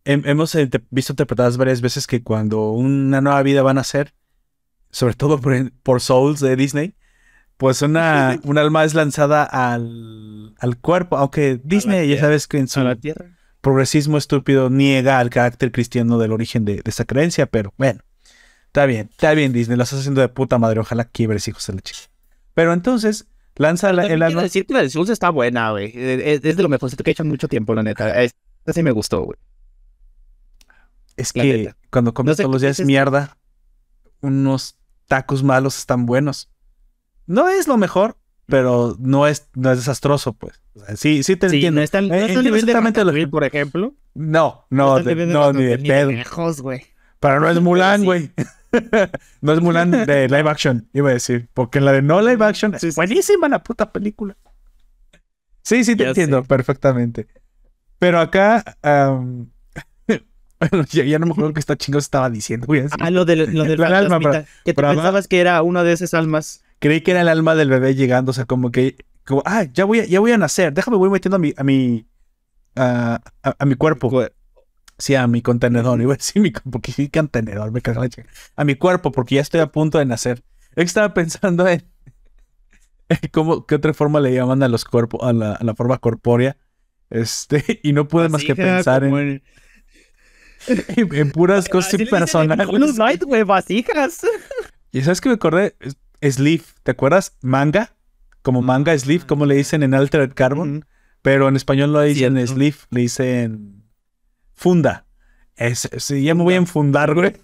hemos 0.05 0.57
visto 0.91 1.13
interpretadas 1.13 1.57
varias 1.57 1.81
veces 1.81 2.07
que 2.07 2.23
cuando 2.23 2.71
una 2.71 3.21
nueva 3.21 3.43
vida 3.43 3.63
va 3.63 3.73
a 3.73 3.75
nacer, 3.75 4.15
sobre 4.91 5.15
todo 5.15 5.41
por, 5.41 5.73
por 5.83 6.01
Souls 6.01 6.41
de 6.41 6.57
Disney, 6.57 6.95
pues 7.57 7.83
una, 7.83 8.39
un 8.45 8.59
alma 8.59 8.85
es 8.85 8.95
lanzada 8.95 9.45
al, 9.45 10.55
al 10.59 10.79
cuerpo, 10.79 11.17
aunque 11.19 11.61
Disney, 11.63 12.09
ya 12.09 12.15
tierra. 12.15 12.27
sabes 12.29 12.47
que 12.49 12.59
en 12.59 12.69
su 12.69 12.81
a 12.81 12.85
la 12.85 12.97
tierra. 12.97 13.27
progresismo 13.61 14.17
estúpido 14.19 14.71
niega 14.71 15.21
el 15.21 15.31
carácter 15.31 15.71
cristiano 15.73 16.19
del 16.19 16.33
origen 16.33 16.65
de, 16.65 16.77
de 16.77 16.83
esa 16.87 17.05
creencia, 17.05 17.47
pero 17.47 17.75
bueno, 17.77 18.01
está 18.67 18.87
bien, 18.87 19.09
está 19.11 19.35
bien 19.35 19.53
Disney, 19.53 19.77
lo 19.77 19.83
estás 19.85 20.01
haciendo 20.01 20.23
de 20.23 20.29
puta 20.29 20.59
madre, 20.59 20.81
ojalá 20.81 21.05
quiebres 21.05 21.47
hijos 21.49 21.67
de 21.67 21.75
la 21.75 21.81
chica. 21.83 22.01
Pero 22.55 22.73
entonces, 22.73 23.27
lanza 23.57 23.93
la- 23.93 24.07
el 24.07 24.23
alma... 24.23 24.43
decir 24.43 24.67
que 24.67 24.75
la 24.75 24.81
de 24.83 24.91
Souls 24.91 25.11
está 25.11 25.29
buena, 25.31 25.71
güey. 25.73 25.93
Eh, 25.95 26.33
Es, 26.35 26.45
es 26.45 26.57
de 26.57 26.63
lo 26.63 26.69
mejorcito 26.69 27.05
que 27.05 27.11
he 27.11 27.13
hecho 27.13 27.23
en 27.23 27.29
mucho 27.29 27.47
tiempo, 27.49 27.75
la 27.75 27.83
neta. 27.83 28.23
Esta 28.23 28.73
sí 28.73 28.83
me 28.83 28.91
gustó, 28.91 29.23
güey. 29.23 29.39
Es 31.21 31.37
la 31.37 31.43
que 31.43 31.57
neta. 31.59 31.77
cuando 31.91 32.15
comes 32.15 32.31
No 32.33 32.35
sé 32.37 32.43
todos 32.43 32.53
los 32.55 32.63
días 32.63 32.81
es- 32.81 32.87
mierda, 32.87 33.37
unos 34.21 34.79
tacos 35.07 35.43
malos 35.43 35.79
están 35.79 36.07
buenos. 36.07 36.51
No 37.27 37.49
es 37.49 37.69
lo 37.69 37.77
mejor, 37.77 38.17
pero 38.47 38.97
no 38.99 39.27
es, 39.27 39.49
no 39.55 39.71
es 39.71 39.79
desastroso, 39.79 40.33
pues. 40.33 40.61
O 40.75 40.85
sea, 40.85 40.97
sí, 40.97 41.23
sí 41.23 41.37
te 41.37 41.49
Sí, 41.49 41.57
entiendo. 41.57 41.81
no 41.81 41.85
está, 41.85 42.01
no 42.01 42.15
Eh, 42.15 42.29
nivel 42.29 42.53
de 42.67 42.73
exactamente 42.73 43.05
lo 43.05 43.31
por 43.31 43.45
ejemplo. 43.45 43.95
No, 44.15 44.67
no, 44.71 44.95
al 44.97 45.05
de- 45.05 45.27
no, 45.27 45.53
ni 45.53 45.65
de 45.65 45.79
pedo. 45.79 46.11
lejos, 46.11 46.61
güey. 46.61 46.83
Pero 47.21 47.39
no 47.41 47.49
es 47.51 47.61
Mulan, 47.61 48.05
güey. 48.05 48.31
no 49.41 49.53
es 49.53 49.61
Mulan 49.61 49.91
de 49.91 50.29
live 50.29 50.49
action, 50.51 50.89
iba 50.93 51.11
a 51.11 51.13
decir. 51.13 51.49
Porque 51.55 51.79
en 51.79 51.85
la 51.85 51.93
de 51.93 52.03
no 52.03 52.21
live 52.21 52.45
action 52.45 52.75
es 52.75 52.95
buenísima 52.97 53.49
la 53.49 53.63
puta 53.63 53.93
película. 53.93 54.37
Sí, 55.63 55.85
sí, 55.85 55.95
te 55.97 56.05
Ya 56.05 56.09
entiendo 56.11 56.43
sé. 56.43 56.49
perfectamente. 56.49 57.29
Pero 57.99 58.19
acá. 58.21 58.65
Ya, 60.90 61.05
ya 61.05 61.18
no 61.18 61.27
me 61.27 61.33
acuerdo 61.33 61.53
qué 61.55 61.61
está 61.61 61.77
chingo 61.77 61.99
estaba 61.99 62.29
diciendo, 62.31 62.66
güey. 62.66 62.83
así. 62.83 62.94
Ah, 63.01 63.11
lo 63.11 63.25
del, 63.25 63.53
lo 63.55 63.64
del 63.64 63.73
El 63.83 63.85
alma, 63.85 64.20
fantasmita, 64.20 64.49
que 64.64 64.73
tú 64.73 64.77
pero- 64.77 64.88
pensabas 64.94 65.29
que 65.29 65.40
era 65.40 65.62
una 65.62 65.83
de 65.83 65.92
esas 65.92 66.14
almas. 66.14 66.62
Creí 66.79 67.03
que 67.03 67.11
era 67.11 67.20
el 67.20 67.29
alma 67.29 67.55
del 67.55 67.68
bebé 67.68 67.94
llegando, 67.94 68.31
o 68.31 68.33
sea, 68.33 68.44
como 68.46 68.70
que. 68.70 68.96
Como, 69.27 69.42
ah, 69.44 69.64
ya 69.64 69.85
voy 69.85 70.01
a, 70.01 70.05
ya 70.07 70.18
voy 70.20 70.33
a 70.33 70.38
nacer. 70.38 70.73
Déjame, 70.73 70.96
voy 70.96 71.11
metiendo 71.11 71.37
a 71.37 71.38
mi. 71.38 71.53
a 71.57 71.62
mi. 71.64 72.07
a, 72.77 73.20
a- 73.42 73.57
a 73.59 73.64
mi 73.66 73.75
cuerpo. 73.75 74.25
Sí, 74.99 75.14
a 75.14 75.27
mi 75.27 75.40
contenedor. 75.42 76.01
Iba 76.01 76.14
a 76.14 76.16
decir 76.16 76.42
mi 76.42 76.51
porque 76.51 76.92
sí, 76.92 77.09
contenedor, 77.09 77.70
me 77.73 77.81
cago 77.81 77.99
en 77.99 78.03
la 78.05 78.09
chica. 78.11 78.29
A 78.57 78.64
mi 78.64 78.75
cuerpo, 78.75 79.12
porque 79.12 79.37
ya 79.37 79.40
estoy 79.40 79.61
a 79.61 79.66
punto 79.68 79.99
de 79.99 80.05
nacer. 80.07 80.42
Es 80.70 80.75
que 80.77 80.83
estaba 80.83 81.14
pensando 81.14 81.66
en, 81.68 81.83
cómo, 83.33 83.66
qué 83.66 83.75
otra 83.77 83.92
forma 83.94 84.20
le 84.20 84.33
llaman 84.35 84.62
a 84.62 84.68
los 84.68 84.85
cuerpos, 84.85 85.20
a 85.23 85.33
la, 85.33 85.53
a 85.53 85.64
la 85.64 85.75
forma 85.75 85.99
corpórea. 85.99 86.57
Este, 87.11 87.81
y 87.83 87.92
no 87.92 88.09
pude 88.09 88.29
más 88.29 88.42
que 88.44 88.55
pensar 88.55 89.05
en, 89.05 89.42
en, 90.66 90.85
en 91.14 91.31
puras 91.31 91.68
cosas 91.68 92.01
personales. 92.09 92.66
Hollow 92.68 92.92
Knight, 92.94 93.23
güey, 93.25 93.42
vasijas. 93.42 94.20
Y 94.92 95.03
sabes 95.03 95.20
que 95.20 95.29
me 95.29 95.37
acordé, 95.37 95.77
Sleeve, 96.20 96.64
¿te 96.83 96.90
acuerdas? 96.90 97.37
Manga, 97.42 97.92
como 98.42 98.61
manga 98.61 98.99
Sleeve, 98.99 99.25
como 99.25 99.46
le 99.46 99.55
dicen 99.55 99.85
en 99.85 99.94
Altered 99.94 100.33
Carbon, 100.35 100.85
pero 101.23 101.46
en 101.49 101.55
español 101.55 101.92
le 101.92 102.07
dicen 102.07 102.35
Cierto. 102.35 102.55
Sleeve, 102.55 102.77
le 102.90 103.01
dicen 103.03 103.85
funda. 104.53 105.07
Es, 105.55 105.88
sí, 105.99 106.25
ya 106.25 106.35
me 106.35 106.42
voy 106.42 106.55
a 106.55 106.57
enfundar, 106.57 107.14
güey. 107.14 107.35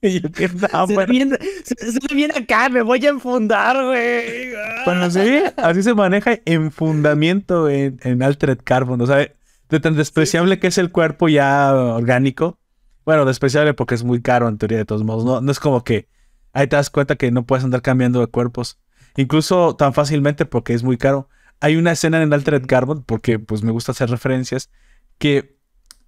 Y 0.00 0.20
yo, 0.20 0.30
qué 0.32 0.48
Suena 0.48 0.68
nombre. 0.72 1.06
bien, 1.06 1.38
suena 1.64 2.14
bien 2.14 2.30
acá, 2.36 2.68
me 2.68 2.82
voy 2.82 3.04
a 3.06 3.08
enfundar, 3.10 3.84
güey. 3.86 4.52
Bueno, 4.84 5.10
sí, 5.10 5.42
así 5.56 5.82
se 5.82 5.94
maneja 5.94 6.38
enfundamiento 6.44 7.70
en, 7.70 7.98
en 8.02 8.22
Altered 8.22 8.58
Carbon. 8.64 9.00
O 9.00 9.06
sea, 9.06 9.30
de 9.68 9.80
tan 9.80 9.96
despreciable 9.96 10.58
que 10.58 10.68
es 10.68 10.78
el 10.78 10.90
cuerpo 10.92 11.28
ya 11.28 11.72
orgánico. 11.74 12.58
Bueno, 13.04 13.24
despreciable 13.24 13.74
porque 13.74 13.94
es 13.94 14.04
muy 14.04 14.22
caro 14.22 14.48
en 14.48 14.58
teoría 14.58 14.78
de 14.78 14.84
todos 14.84 15.04
modos. 15.04 15.24
No, 15.24 15.40
no 15.40 15.52
es 15.52 15.60
como 15.60 15.84
que 15.84 16.08
ahí 16.52 16.66
te 16.66 16.76
das 16.76 16.90
cuenta 16.90 17.16
que 17.16 17.30
no 17.30 17.44
puedes 17.44 17.64
andar 17.64 17.82
cambiando 17.82 18.20
de 18.20 18.26
cuerpos. 18.28 18.78
Incluso 19.16 19.76
tan 19.76 19.94
fácilmente 19.94 20.46
porque 20.46 20.74
es 20.74 20.82
muy 20.82 20.96
caro. 20.96 21.28
Hay 21.60 21.76
una 21.76 21.92
escena 21.92 22.22
en 22.22 22.32
Altered 22.32 22.66
Carbon, 22.66 23.04
porque 23.04 23.38
pues 23.38 23.62
me 23.62 23.72
gusta 23.72 23.92
hacer 23.92 24.10
referencias, 24.10 24.70
que 25.18 25.56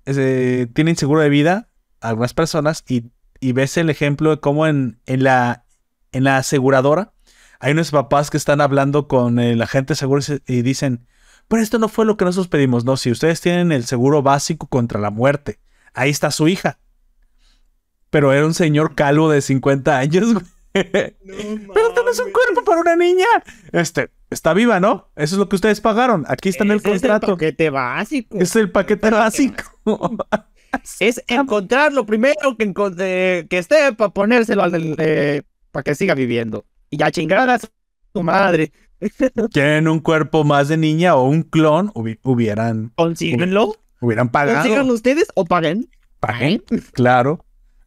eh, 0.07 0.67
tienen 0.75 0.97
seguro 0.97 1.21
de 1.21 1.29
vida 1.29 1.69
algunas 2.01 2.35
personas 2.35 2.85
y, 2.89 3.11
y 3.41 3.53
ves 3.53 3.77
el 3.77 3.91
ejemplo 3.91 4.31
de 4.31 4.41
cómo 4.41 4.67
en, 4.67 5.01
en, 5.07 5.23
la, 5.23 5.65
en 6.13 6.25
la 6.25 6.39
aseguradora 6.39 7.13
hay 7.59 7.73
unos 7.73 7.91
papás 7.91 8.31
que 8.31 8.37
están 8.37 8.61
hablando 8.61 9.09
con 9.09 9.39
el 9.39 9.63
agente 9.63 9.93
de 9.93 9.97
seguro 9.97 10.19
y 10.21 10.23
se- 10.23 10.43
y 10.47 10.63
dicen, 10.63 11.07
pero 11.49 11.63
esto 11.63 11.79
no 11.79 11.89
fue 11.89 12.05
lo 12.05 12.17
que 12.17 12.25
nosotros 12.25 12.49
pedimos. 12.49 12.85
No, 12.85 12.97
si 12.97 13.11
ustedes 13.11 13.41
tienen 13.41 13.73
el 13.73 13.85
seguro 13.85 14.23
básico 14.23 14.67
contra 14.67 15.01
la 15.01 15.11
muerte, 15.11 15.59
ahí 15.95 16.11
está 16.11 16.31
su 16.31 16.49
hija. 16.49 16.79
Pero 18.11 18.33
era 18.33 18.47
un 18.47 18.55
señor 18.55 18.95
calvo 18.95 19.31
de 19.31 19.41
50 19.41 19.99
años, 19.99 20.33
güey. 20.33 20.45
Pero 20.73 22.11
es 22.11 22.19
un 22.21 22.33
cuerpo 22.33 22.65
para 22.65 22.81
una 22.81 22.97
niña. 22.97 23.27
Este, 23.73 24.11
está 24.31 24.53
viva, 24.55 24.81
¿no? 24.81 25.11
Eso 25.17 25.35
es 25.35 25.39
lo 25.39 25.49
que 25.49 25.57
ustedes 25.57 25.81
pagaron. 25.81 26.25
Aquí 26.29 26.49
está 26.49 26.65
en 26.65 26.73
el 26.73 26.79
Ese 26.79 26.93
es 26.93 27.01
contrato. 27.01 27.27
paquete 27.29 27.71
básico. 27.71 28.39
Es 28.39 28.57
el 28.57 28.71
paquete 28.71 29.11
básico. 29.11 29.65
Es 31.01 31.23
encontrar 31.29 31.93
lo 31.93 32.05
primero 32.05 32.57
que, 32.59 32.73
eh, 32.99 33.47
que 33.49 33.59
esté 33.59 33.93
para 33.95 34.11
ponérselo 34.11 34.63
al 34.63 35.45
para 35.71 35.83
que 35.83 35.95
siga 35.95 36.15
viviendo. 36.15 36.67
Y 36.91 36.99
ya 36.99 37.11
chingar 37.11 37.49
a 37.49 37.59
su 37.59 38.23
madre. 38.23 38.73
Quieren 39.53 39.89
un 39.89 40.01
cuerpo 40.01 40.45
más 40.45 40.69
de 40.69 40.77
niña 40.77 41.15
o 41.17 41.29
un 41.29 41.43
clon, 41.43 41.89
hubi- 41.95 42.19
hubieran, 42.23 42.93
Consíguenlo. 42.97 43.75
hubieran 44.01 44.31
pagado. 44.31 44.59
Consíganlo 44.63 44.93
ustedes 44.95 45.29
o 45.35 45.45
paguen. 45.45 45.89
Paguen, 46.21 46.63
claro. 46.93 47.43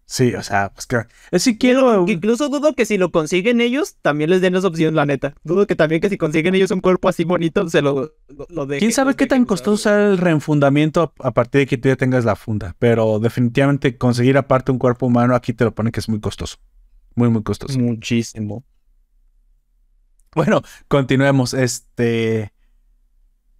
Sí, 0.05 0.33
o 0.33 0.41
sea, 0.41 0.71
pues 0.73 0.87
que. 0.87 1.01
Es 1.29 1.43
si 1.43 1.59
quiero. 1.59 2.07
Incluso 2.07 2.49
dudo 2.49 2.73
que 2.73 2.85
si 2.85 2.97
lo 2.97 3.11
consiguen 3.11 3.61
ellos, 3.61 3.97
también 4.01 4.31
les 4.31 4.41
den 4.41 4.55
esa 4.55 4.67
opción, 4.67 4.95
la 4.95 5.05
neta. 5.05 5.35
Dudo 5.43 5.67
que 5.67 5.75
también 5.75 6.01
que 6.01 6.09
si 6.09 6.17
consiguen 6.17 6.55
ellos 6.55 6.71
un 6.71 6.81
cuerpo 6.81 7.09
así 7.09 7.25
bonito, 7.25 7.69
se 7.69 7.83
lo, 7.83 8.11
lo, 8.27 8.47
lo 8.49 8.65
dejen. 8.65 8.79
¿Quién 8.79 8.91
sabe 8.91 9.15
qué 9.15 9.27
tan 9.27 9.45
costoso 9.45 9.73
usar. 9.73 9.99
el 10.01 10.17
reenfundamiento 10.17 11.13
a 11.19 11.27
a 11.27 11.31
partir 11.31 11.59
de 11.59 11.67
que 11.67 11.77
tú 11.77 11.89
ya 11.89 11.95
tengas 11.95 12.25
la 12.25 12.35
funda? 12.35 12.75
Pero 12.79 13.19
definitivamente 13.19 13.99
conseguir 13.99 14.35
aparte 14.39 14.71
un 14.71 14.79
cuerpo 14.79 15.05
humano 15.05 15.35
aquí 15.35 15.53
te 15.53 15.63
lo 15.63 15.75
pone 15.75 15.91
que 15.91 15.99
es 15.99 16.09
muy 16.09 16.19
costoso. 16.19 16.57
Muy, 17.13 17.29
muy 17.29 17.43
costoso. 17.43 17.77
Muchísimo. 17.77 18.63
Bueno, 20.35 20.61
continuemos. 20.87 21.53
Este. 21.53 22.51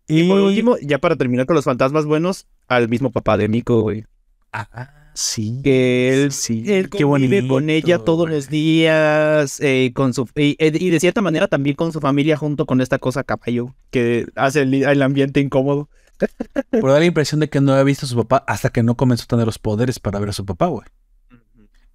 Y 0.07 0.21
Y. 0.21 0.27
por 0.29 0.39
último, 0.39 0.77
ya 0.81 0.97
para 0.99 1.15
terminar 1.15 1.45
con 1.45 1.55
los 1.55 1.65
fantasmas 1.65 2.05
buenos, 2.05 2.47
al 2.67 2.89
mismo 2.89 3.11
papá 3.11 3.37
de 3.37 3.47
Miko, 3.47 3.81
güey. 3.81 4.05
Ah, 4.51 5.11
sí. 5.13 5.61
Que 5.63 6.23
él, 6.23 6.31
Sí, 6.31 6.63
él 6.67 6.89
qué 6.89 7.03
bonito, 7.03 7.47
con 7.47 7.69
ella 7.69 7.99
todos 7.99 8.27
güey. 8.27 8.33
los 8.35 8.49
días, 8.49 9.59
eh, 9.61 9.91
con 9.93 10.13
su, 10.13 10.27
y, 10.35 10.55
eh, 10.57 10.71
y 10.73 10.89
de 10.89 10.99
cierta 10.99 11.21
manera 11.21 11.47
también 11.47 11.75
con 11.75 11.91
su 11.91 11.99
familia 11.99 12.37
junto 12.37 12.65
con 12.65 12.81
esta 12.81 12.97
cosa 12.97 13.23
caballo, 13.23 13.75
que 13.91 14.25
hace 14.35 14.61
el, 14.61 14.73
el 14.73 15.01
ambiente 15.03 15.39
incómodo. 15.39 15.89
Pero 16.71 16.91
da 16.91 16.99
la 16.99 17.05
impresión 17.05 17.39
de 17.39 17.49
que 17.49 17.61
no 17.61 17.71
había 17.73 17.83
visto 17.83 18.05
a 18.05 18.09
su 18.09 18.15
papá 18.15 18.43
hasta 18.47 18.69
que 18.71 18.81
no 18.83 18.95
comenzó 18.95 19.23
a 19.23 19.27
tener 19.27 19.45
los 19.45 19.59
poderes 19.59 19.99
para 19.99 20.19
ver 20.19 20.29
a 20.29 20.33
su 20.33 20.45
papá, 20.45 20.67
güey. 20.67 20.85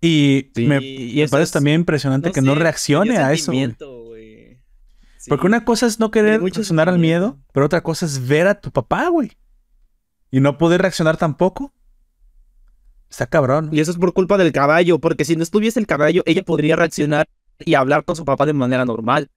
Y 0.00 0.50
Sí, 0.54 0.66
me, 0.66 0.76
y 0.84 1.14
me 1.16 1.22
eso 1.22 1.30
parece 1.32 1.44
es- 1.48 1.52
también 1.52 1.80
impresionante 1.80 2.30
que 2.30 2.42
no 2.42 2.54
reaccione 2.54 3.16
a 3.18 3.32
eso. 3.32 3.50
güey. 3.52 3.74
Sí. 5.24 5.30
Porque 5.30 5.46
una 5.46 5.64
cosa 5.64 5.86
es 5.86 5.98
no 5.98 6.10
querer 6.10 6.42
reaccionar 6.42 6.90
al 6.90 6.98
miedo, 6.98 7.38
pero 7.54 7.64
otra 7.64 7.82
cosa 7.82 8.04
es 8.04 8.28
ver 8.28 8.46
a 8.46 8.60
tu 8.60 8.70
papá, 8.70 9.08
güey. 9.08 9.32
Y 10.30 10.40
no 10.40 10.58
poder 10.58 10.82
reaccionar 10.82 11.16
tampoco. 11.16 11.72
Está 13.08 13.26
cabrón. 13.26 13.70
Y 13.72 13.80
eso 13.80 13.90
es 13.90 13.96
por 13.96 14.12
culpa 14.12 14.36
del 14.36 14.52
caballo, 14.52 14.98
porque 14.98 15.24
si 15.24 15.34
no 15.34 15.42
estuviese 15.42 15.80
el 15.80 15.86
caballo, 15.86 16.22
ella 16.26 16.42
podría 16.42 16.76
reaccionar 16.76 17.26
y 17.58 17.72
hablar 17.72 18.04
con 18.04 18.16
su 18.16 18.26
papá 18.26 18.44
de 18.44 18.52
manera 18.52 18.84
normal. 18.84 19.30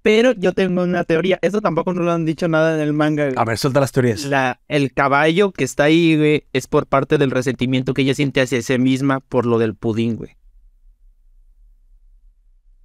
Pero 0.00 0.32
yo 0.32 0.54
tengo 0.54 0.84
una 0.84 1.04
teoría. 1.04 1.38
Eso 1.42 1.60
tampoco 1.60 1.92
no 1.92 2.02
lo 2.02 2.10
han 2.10 2.24
dicho 2.24 2.48
nada 2.48 2.74
en 2.74 2.80
el 2.80 2.94
manga. 2.94 3.24
güey. 3.26 3.34
A 3.36 3.44
ver, 3.44 3.58
suelta 3.58 3.80
las 3.80 3.92
teorías. 3.92 4.24
La, 4.24 4.58
el 4.68 4.94
caballo 4.94 5.52
que 5.52 5.64
está 5.64 5.84
ahí, 5.84 6.16
güey, 6.16 6.46
es 6.54 6.66
por 6.66 6.86
parte 6.86 7.18
del 7.18 7.30
resentimiento 7.30 7.92
que 7.92 8.00
ella 8.00 8.14
siente 8.14 8.40
hacia 8.40 8.62
sí 8.62 8.78
misma 8.78 9.20
por 9.20 9.44
lo 9.44 9.58
del 9.58 9.74
pudín, 9.74 10.16
güey. 10.16 10.38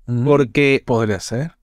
Mm, 0.08 0.26
Porque 0.26 0.84
Podría 0.86 1.22
ser. 1.22 1.54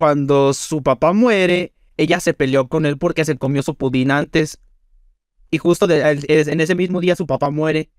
Cuando 0.00 0.54
su 0.54 0.82
papá 0.82 1.12
muere, 1.12 1.74
ella 1.98 2.20
se 2.20 2.32
peleó 2.32 2.68
con 2.68 2.86
él 2.86 2.96
porque 2.96 3.26
se 3.26 3.36
comió 3.36 3.62
su 3.62 3.74
pudín 3.74 4.10
antes. 4.10 4.58
Y 5.50 5.58
justo 5.58 5.86
de- 5.86 6.00
en 6.26 6.60
ese 6.62 6.74
mismo 6.74 7.02
día 7.02 7.14
su 7.16 7.26
papá 7.26 7.50
muere. 7.50 7.90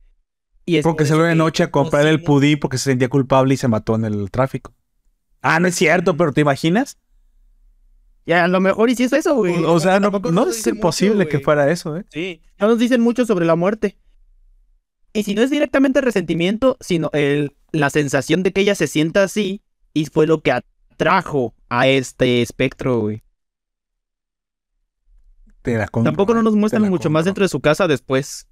Y 0.65 0.77
es 0.77 0.83
Porque 0.83 1.03
por 1.03 1.07
se 1.09 1.13
fue 1.13 1.27
de 1.27 1.35
noche 1.35 1.61
a 1.61 1.69
comprar 1.69 2.07
el 2.07 2.23
pudín 2.23 2.57
porque 2.59 2.79
se 2.79 2.85
sentía 2.85 3.07
culpable 3.07 3.53
y 3.53 3.57
se 3.57 3.67
mató 3.67 3.93
en 3.93 4.05
el 4.05 4.31
tráfico. 4.31 4.73
Ah, 5.43 5.59
no 5.59 5.67
es 5.67 5.75
cierto, 5.75 6.17
pero 6.17 6.33
¿te 6.33 6.41
imaginas? 6.41 6.97
Ya, 8.25 8.45
a 8.45 8.47
lo 8.47 8.59
mejor 8.59 8.89
y 8.89 8.95
si 8.95 9.03
es 9.03 9.13
eso, 9.13 9.35
güey. 9.35 9.63
O 9.63 9.79
sea, 9.79 9.99
no, 9.99 10.09
es 10.49 10.65
imposible 10.65 11.17
mucho, 11.25 11.29
que 11.29 11.39
fuera 11.39 11.71
eso, 11.71 11.97
¿eh? 11.97 12.05
Sí, 12.09 12.41
no 12.59 12.67
nos 12.67 12.79
dicen 12.79 13.01
mucho 13.01 13.27
sobre 13.27 13.45
la 13.45 13.55
muerte. 13.55 13.99
Y 15.13 15.21
si 15.21 15.35
no 15.35 15.43
es 15.43 15.51
directamente 15.51 16.01
resentimiento, 16.01 16.77
sino 16.79 17.11
el, 17.13 17.55
la 17.71 17.91
sensación 17.91 18.41
de 18.41 18.53
que 18.53 18.61
ella 18.61 18.73
se 18.73 18.87
sienta 18.87 19.21
así 19.21 19.61
y 19.93 20.05
fue 20.05 20.25
lo 20.25 20.41
que 20.41 20.51
atrajo 20.51 21.53
a 21.73 21.87
este 21.87 22.41
espectro, 22.41 22.99
güey. 22.99 23.23
Te 25.61 25.77
la 25.77 25.87
compro, 25.87 26.11
Tampoco 26.11 26.33
no 26.33 26.41
¿eh? 26.41 26.43
nos 26.43 26.53
Te 26.53 26.59
muestran 26.59 26.89
mucho 26.89 27.09
más 27.09 27.25
dentro 27.25 27.43
de 27.45 27.49
su 27.49 27.61
casa 27.61 27.87
después. 27.87 28.47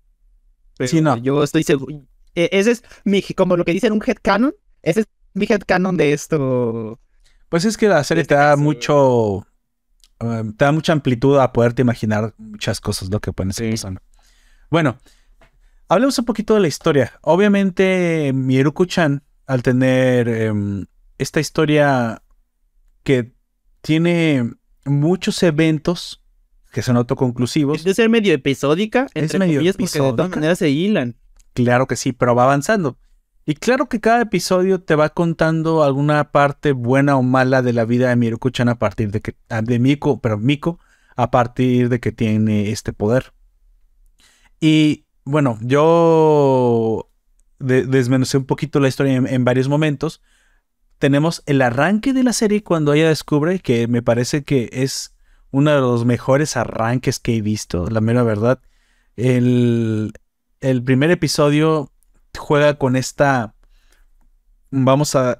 Pero 0.77 0.87
Sí, 0.89 1.01
no. 1.01 1.17
Yo 1.17 1.43
estoy 1.43 1.63
seguro. 1.63 1.93
e- 2.33 2.49
Ese 2.53 2.71
es 2.71 2.83
mi, 3.03 3.21
como 3.21 3.57
lo 3.57 3.65
que 3.65 3.73
dicen 3.73 3.91
un 3.93 4.01
headcanon. 4.05 4.55
Ese 4.83 5.01
es 5.01 5.07
mi 5.33 5.45
headcanon 5.49 5.97
de 5.97 6.13
esto. 6.13 6.99
Pues 7.49 7.65
es 7.65 7.75
que 7.77 7.87
la 7.89 8.03
serie 8.05 8.21
este 8.21 8.35
te 8.35 8.39
da 8.39 8.51
caso, 8.51 8.61
mucho. 8.61 9.47
eh, 10.21 10.43
te 10.57 10.65
da 10.65 10.71
mucha 10.71 10.93
amplitud 10.93 11.37
a 11.39 11.51
poderte 11.51 11.81
imaginar 11.81 12.33
muchas 12.37 12.79
cosas, 12.79 13.09
¿no? 13.09 13.19
Que 13.19 13.33
pueden 13.33 13.49
estar 13.49 13.65
Sí. 13.65 13.71
pasando. 13.71 14.01
Bueno, 14.69 14.97
hablemos 15.89 16.17
un 16.19 16.25
poquito 16.25 16.53
de 16.53 16.59
la 16.61 16.67
historia. 16.67 17.11
Obviamente, 17.21 18.31
Mieruko-chan, 18.33 19.23
al 19.47 19.63
tener 19.63 20.29
em, 20.29 20.85
esta 21.17 21.39
historia 21.39 22.21
que 23.03 23.33
tiene 23.81 24.51
muchos 24.85 25.41
eventos 25.43 26.23
que 26.71 26.81
son 26.81 26.97
autoconclusivos, 26.97 27.83
De 27.83 27.93
ser 27.93 28.09
medio 28.09 28.31
episódica, 28.33 29.07
Es 29.15 29.33
medio 29.39 29.55
comillas, 29.59 29.75
porque 29.77 29.91
de 29.93 29.99
todas 29.99 30.11
episódica. 30.13 30.35
maneras 30.35 30.59
se 30.59 30.69
hilan. 30.69 31.15
Claro 31.53 31.87
que 31.87 31.95
sí, 31.95 32.13
pero 32.13 32.35
va 32.35 32.43
avanzando. 32.43 32.97
Y 33.45 33.55
claro 33.55 33.89
que 33.89 33.99
cada 33.99 34.21
episodio 34.21 34.79
te 34.79 34.93
va 34.93 35.09
contando 35.09 35.81
alguna 35.83 36.31
parte 36.31 36.71
buena 36.73 37.17
o 37.17 37.23
mala 37.23 37.63
de 37.63 37.73
la 37.73 37.85
vida 37.85 38.09
de 38.09 38.15
Miruko-chan 38.15 38.69
a 38.69 38.77
partir 38.77 39.09
de 39.11 39.21
que. 39.21 39.35
ah, 39.49 39.63
de 39.63 39.79
Miko, 39.79 40.21
pero 40.21 40.37
Miko, 40.37 40.79
a 41.15 41.31
partir 41.31 41.89
de 41.89 41.99
que 41.99 42.11
tiene 42.11 42.69
este 42.69 42.93
poder. 42.93 43.33
Y 44.59 45.05
bueno, 45.25 45.57
yo 45.61 47.09
de- 47.59 47.85
desmenucé 47.85 48.37
un 48.37 48.45
poquito 48.45 48.79
la 48.79 48.87
historia 48.87 49.15
en, 49.15 49.25
en 49.27 49.43
varios 49.45 49.67
momentos. 49.67 50.21
Tenemos 50.99 51.43
el 51.45 51.61
arranque 51.61 52.13
de 52.13 52.23
la 52.23 52.33
serie 52.33 52.63
cuando 52.63 52.93
ella 52.93 53.07
descubre 53.09 53.59
que 53.59 53.87
me 53.87 54.01
parece 54.01 54.43
que 54.43 54.69
es 54.71 55.15
uno 55.51 55.71
de 55.71 55.79
los 55.79 56.05
mejores 56.05 56.55
arranques 56.57 57.19
que 57.19 57.35
he 57.35 57.41
visto, 57.41 57.89
la 57.89 58.01
mera 58.01 58.23
verdad. 58.23 58.59
El, 59.15 60.13
primer 60.85 61.09
episodio 61.11 61.91
juega 62.37 62.77
con 62.77 62.95
esta, 62.95 63.55
vamos 64.69 65.15
a- 65.15 65.39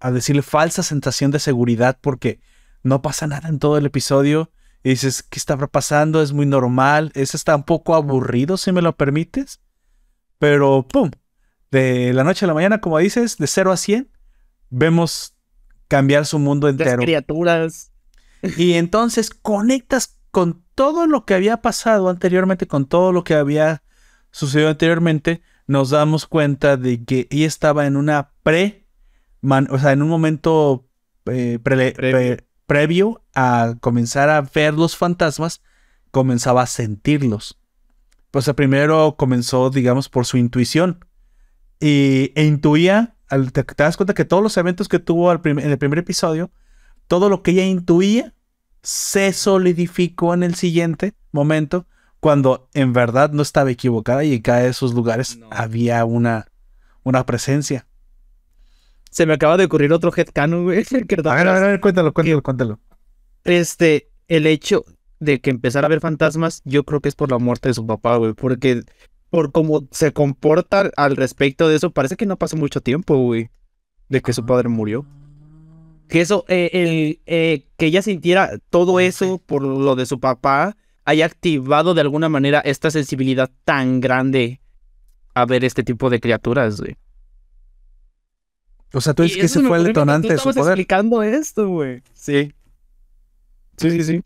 a 0.00 0.10
decirle, 0.10 0.42
falsa 0.42 0.82
sensación 0.82 1.30
de 1.30 1.38
seguridad 1.40 1.98
porque 2.00 2.40
no 2.82 3.02
pasa 3.02 3.26
nada 3.26 3.48
en 3.48 3.58
todo 3.58 3.76
el 3.78 3.86
episodio. 3.86 4.50
Y 4.84 4.90
dices, 4.90 5.22
¿qué 5.22 5.38
está 5.38 5.56
pasando? 5.66 6.22
Es 6.22 6.32
muy 6.32 6.46
normal. 6.46 7.10
Es 7.14 7.34
está 7.34 7.56
un 7.56 7.64
poco 7.64 7.94
aburrido, 7.94 8.56
si 8.56 8.72
me 8.72 8.82
lo 8.82 8.96
permites. 8.96 9.60
Pero, 10.38 10.86
¡pum! 10.88 11.10
De 11.70 12.12
la 12.12 12.24
noche 12.24 12.44
a 12.44 12.48
la 12.48 12.54
mañana, 12.54 12.80
como 12.80 12.98
dices, 12.98 13.36
de 13.38 13.46
0 13.46 13.72
a 13.72 13.76
100, 13.76 14.08
vemos 14.70 15.34
cambiar 15.88 16.26
su 16.26 16.38
mundo 16.38 16.66
Las 16.66 16.78
entero. 16.80 17.02
criaturas. 17.02 17.92
Y 18.56 18.74
entonces 18.74 19.30
conectas 19.30 20.18
con 20.30 20.62
todo 20.74 21.06
lo 21.06 21.24
que 21.24 21.34
había 21.34 21.58
pasado 21.62 22.08
anteriormente, 22.08 22.66
con 22.66 22.86
todo 22.86 23.12
lo 23.12 23.24
que 23.24 23.34
había 23.34 23.82
sucedido 24.30 24.68
anteriormente, 24.68 25.40
nos 25.66 25.90
damos 25.90 26.26
cuenta 26.26 26.76
de 26.76 27.04
que 27.04 27.26
ella 27.30 27.46
estaba 27.46 27.86
en 27.86 27.96
una 27.96 28.30
pre, 28.42 28.86
man- 29.40 29.68
o 29.70 29.78
sea, 29.78 29.92
en 29.92 30.02
un 30.02 30.08
momento 30.08 30.86
eh, 31.26 31.58
pre- 31.62 32.44
previo 32.66 33.22
a 33.34 33.74
comenzar 33.80 34.28
a 34.30 34.42
ver 34.42 34.74
los 34.74 34.96
fantasmas, 34.96 35.62
comenzaba 36.10 36.62
a 36.62 36.66
sentirlos. 36.66 37.58
O 38.32 38.40
sea, 38.42 38.54
primero 38.54 39.16
comenzó, 39.18 39.70
digamos, 39.70 40.08
por 40.08 40.26
su 40.26 40.36
intuición. 40.36 41.04
Y, 41.80 42.32
e 42.34 42.44
intuía, 42.44 43.16
al- 43.28 43.52
te, 43.52 43.64
te 43.64 43.82
das 43.82 43.96
cuenta 43.96 44.14
que 44.14 44.24
todos 44.24 44.42
los 44.42 44.56
eventos 44.56 44.88
que 44.88 44.98
tuvo 44.98 45.30
al 45.30 45.40
en 45.44 45.58
el 45.60 45.78
primer 45.78 45.98
episodio, 45.98 46.50
todo 47.06 47.28
lo 47.28 47.42
que 47.42 47.52
ella 47.52 47.64
intuía 47.64 48.34
se 48.82 49.32
solidificó 49.32 50.34
en 50.34 50.42
el 50.42 50.54
siguiente 50.54 51.14
momento, 51.32 51.86
cuando 52.20 52.68
en 52.74 52.92
verdad 52.92 53.30
no 53.32 53.42
estaba 53.42 53.70
equivocada 53.70 54.24
y 54.24 54.34
en 54.34 54.42
cada 54.42 54.60
de 54.60 54.68
esos 54.68 54.94
lugares 54.94 55.36
No. 55.38 55.48
había 55.52 56.04
una, 56.04 56.46
una 57.02 57.24
presencia. 57.26 57.86
Se 59.10 59.24
me 59.26 59.34
acaba 59.34 59.56
de 59.56 59.64
ocurrir 59.64 59.92
otro 59.92 60.12
headcanon, 60.14 60.64
güey. 60.64 60.84
que 61.08 61.16
A 61.24 61.34
ver, 61.34 61.48
a 61.48 61.52
ver, 61.54 61.62
a 61.64 61.66
ver, 61.68 61.80
cuéntalo, 61.80 62.12
cuéntalo, 62.12 62.42
cuéntalo. 62.42 62.80
Este, 63.44 64.10
el 64.28 64.46
hecho 64.46 64.84
de 65.20 65.40
que 65.40 65.50
empezara 65.50 65.86
a 65.86 65.88
ver 65.88 66.00
fantasmas, 66.00 66.60
yo 66.64 66.84
creo 66.84 67.00
que 67.00 67.08
es 67.08 67.14
por 67.14 67.30
la 67.30 67.38
muerte 67.38 67.68
de 67.68 67.74
su 67.74 67.86
papá, 67.86 68.16
güey. 68.16 68.34
Porque 68.34 68.82
por 69.30 69.52
cómo 69.52 69.86
se 69.90 70.12
comporta 70.12 70.90
al 70.96 71.16
respecto 71.16 71.68
de 71.68 71.76
eso, 71.76 71.90
parece 71.90 72.16
que 72.16 72.26
no 72.26 72.36
pasó 72.36 72.56
mucho 72.56 72.80
tiempo, 72.80 73.16
güey. 73.16 73.50
De 74.08 74.22
que 74.22 74.32
su 74.32 74.44
padre 74.44 74.68
murió. 74.68 75.06
Que 76.08 76.22
eso, 76.22 76.44
eh, 76.48 76.70
el, 76.72 77.20
eh, 77.26 77.66
que 77.76 77.86
ella 77.86 78.00
sintiera 78.00 78.58
todo 78.70 79.00
eso 79.00 79.38
por 79.44 79.62
lo 79.62 79.94
de 79.96 80.06
su 80.06 80.18
papá, 80.18 80.76
haya 81.04 81.26
activado 81.26 81.94
de 81.94 82.00
alguna 82.00 82.28
manera 82.28 82.60
esta 82.60 82.90
sensibilidad 82.90 83.50
tan 83.64 84.00
grande 84.00 84.60
a 85.34 85.44
ver 85.44 85.64
este 85.64 85.82
tipo 85.82 86.08
de 86.08 86.20
criaturas, 86.20 86.80
güey. 86.80 86.96
O 88.92 89.00
sea, 89.00 89.12
tú 89.12 89.22
dices 89.22 89.38
que 89.38 89.46
ese 89.46 89.60
fue 89.60 89.76
el 89.78 89.84
detonante 89.84 90.28
de 90.28 90.38
su 90.38 90.44
poder. 90.44 90.72
explicando 90.72 91.22
esto, 91.22 91.68
güey. 91.68 92.02
Sí. 92.14 92.54
Sí, 93.76 93.90
sí, 93.90 94.02
sí. 94.02 94.22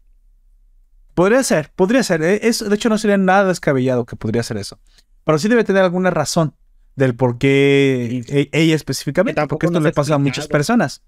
Podría 1.15 1.43
ser, 1.43 1.71
podría 1.75 2.03
ser. 2.03 2.23
eh, 2.23 2.41
es- 2.43 2.67
de 2.69 2.75
hecho, 2.75 2.89
no 2.89 2.99
sería 2.99 3.19
nada 3.19 3.45
descabellado 3.49 4.07
que 4.07 4.17
podría 4.17 4.43
ser 4.43 4.57
eso. 4.57 4.79
Pero 5.25 5.39
sí 5.39 5.49
debe 5.49 5.65
tener 5.65 5.83
alguna 5.83 6.11
razón 6.11 6.55
del 6.97 7.15
por 7.15 7.39
qué 7.39 8.23
e- 8.29 8.49
ella 8.53 8.75
específicamente. 8.75 9.41
Porque 9.49 9.67
esto 9.67 9.81
le 9.81 9.93
pasa 9.93 10.15
a 10.15 10.19
muchas 10.19 10.47
personas. 10.49 11.03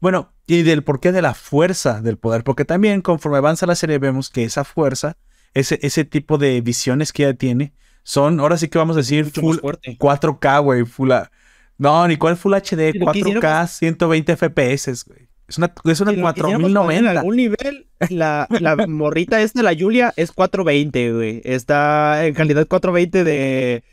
Bueno, 0.00 0.32
y 0.46 0.62
del 0.62 0.82
porqué 0.82 1.12
de 1.12 1.22
la 1.22 1.34
fuerza 1.34 2.00
del 2.00 2.18
poder. 2.18 2.42
Porque 2.44 2.64
también 2.64 3.00
conforme 3.00 3.38
avanza 3.38 3.66
la 3.66 3.74
serie 3.76 3.98
vemos 3.98 4.28
que 4.30 4.44
esa 4.44 4.64
fuerza, 4.64 5.16
ese, 5.54 5.78
ese 5.82 6.04
tipo 6.04 6.36
de 6.36 6.60
visiones 6.60 7.12
que 7.12 7.24
ella 7.24 7.34
tiene, 7.34 7.72
son, 8.02 8.40
ahora 8.40 8.58
sí 8.58 8.68
que 8.68 8.76
vamos 8.78 8.96
a 8.96 9.00
decir, 9.00 9.30
full 9.30 9.52
más 9.52 9.60
fuerte. 9.60 9.96
4K, 9.98 10.58
güey. 10.62 10.84
Full 10.84 11.12
a- 11.12 11.30
No, 11.78 12.06
ni 12.06 12.16
cuál 12.16 12.36
Full 12.36 12.54
HD, 12.54 12.92
Si 12.92 12.98
lo 12.98 13.06
4K, 13.06 13.66
120 13.66 14.32
FPS, 14.36 15.04
güey. 15.06 15.23
Es 15.46 15.58
una, 15.58 15.72
es 15.84 16.00
una 16.00 16.10
Si 16.12 16.16
lo 16.16 16.32
quisiéramos 16.32 16.72
poner 16.72 17.04
En 17.04 17.04
4090. 17.04 17.10
algún 17.10 17.36
nivel, 17.36 17.86
la, 18.10 18.46
la 18.48 18.76
morrita 18.88 19.40
esta, 19.42 19.62
la 19.62 19.74
Julia, 19.78 20.12
es 20.16 20.32
420, 20.32 21.12
güey. 21.12 21.40
Está 21.44 22.24
en 22.26 22.34
calidad 22.34 22.66
420 22.66 23.24
de. 23.24 23.84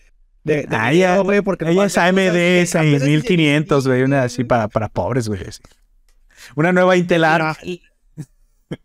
de, 0.43 0.55
de 0.63 0.67
Ah, 0.71 0.93
ella- 0.93 1.17
güey, 1.19 1.41
porque 1.41 1.69
Ella 1.69 1.85
es 1.85 1.97
AMD 1.97 2.17
puse- 2.17 2.77
apenas 2.77 3.01
6500, 3.01 3.87
güey, 3.87 4.03
una 4.03 4.23
así 4.23 4.43
para, 4.45 4.67
para 4.69 4.87
pobres, 4.89 5.27
güey. 5.27 5.41
Una 6.55 6.71
nueva 6.71 6.95
Intel 6.97 7.23
Arc. 7.25 7.43
La- 7.61 7.67
y- 7.67 7.81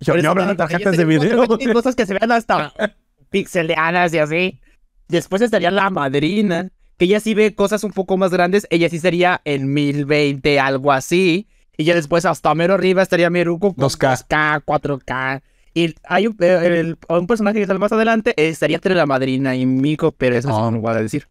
Yo, 0.00 0.14
eso 0.16 0.30
hablo 0.30 0.44
de 0.46 0.54
tarjetas 0.56 0.96
de 0.96 1.04
video. 1.04 1.20
420, 1.46 1.64
güey. 1.64 1.74
cosas 1.74 1.94
que 1.94 2.06
se 2.06 2.14
vean 2.14 2.32
hasta 2.32 2.72
pixeleadas 3.30 4.12
y 4.14 4.18
así. 4.18 4.60
Después 5.08 5.40
estaría 5.42 5.70
la 5.70 5.88
madrina, 5.90 6.68
que 6.98 7.04
ella 7.04 7.20
sí 7.20 7.34
ve 7.34 7.54
cosas 7.54 7.84
un 7.84 7.92
poco 7.92 8.16
más 8.16 8.32
grandes. 8.32 8.66
Ella 8.70 8.88
sí 8.88 8.98
sería 8.98 9.40
en 9.44 9.72
1020, 9.72 10.58
algo 10.58 10.90
así. 10.92 11.46
Y 11.76 11.84
ya 11.84 11.94
después 11.94 12.24
hasta 12.24 12.54
mero 12.54 12.74
arriba 12.74 13.02
estaría 13.02 13.28
Miruko 13.30 13.74
con 13.74 13.84
2K. 13.88 14.26
2K, 14.28 14.62
4K. 14.64 15.42
Y 15.74 15.94
hay 16.04 16.26
un, 16.26 16.36
eh, 16.40 16.80
el- 16.80 16.98
un 17.08 17.26
personaje 17.26 17.58
que 17.60 17.66
sale 17.66 17.78
más 17.78 17.92
adelante, 17.92 18.30
eh, 18.38 18.48
estaría 18.48 18.76
entre 18.76 18.94
la 18.94 19.04
madrina 19.04 19.54
y 19.54 19.66
Miko, 19.66 20.12
pero 20.12 20.36
eso 20.36 20.48
Oh. 20.54 20.70
no 20.70 20.76
lo 20.78 20.80
voy 20.80 20.92
a 20.92 21.02
decir. 21.02 21.28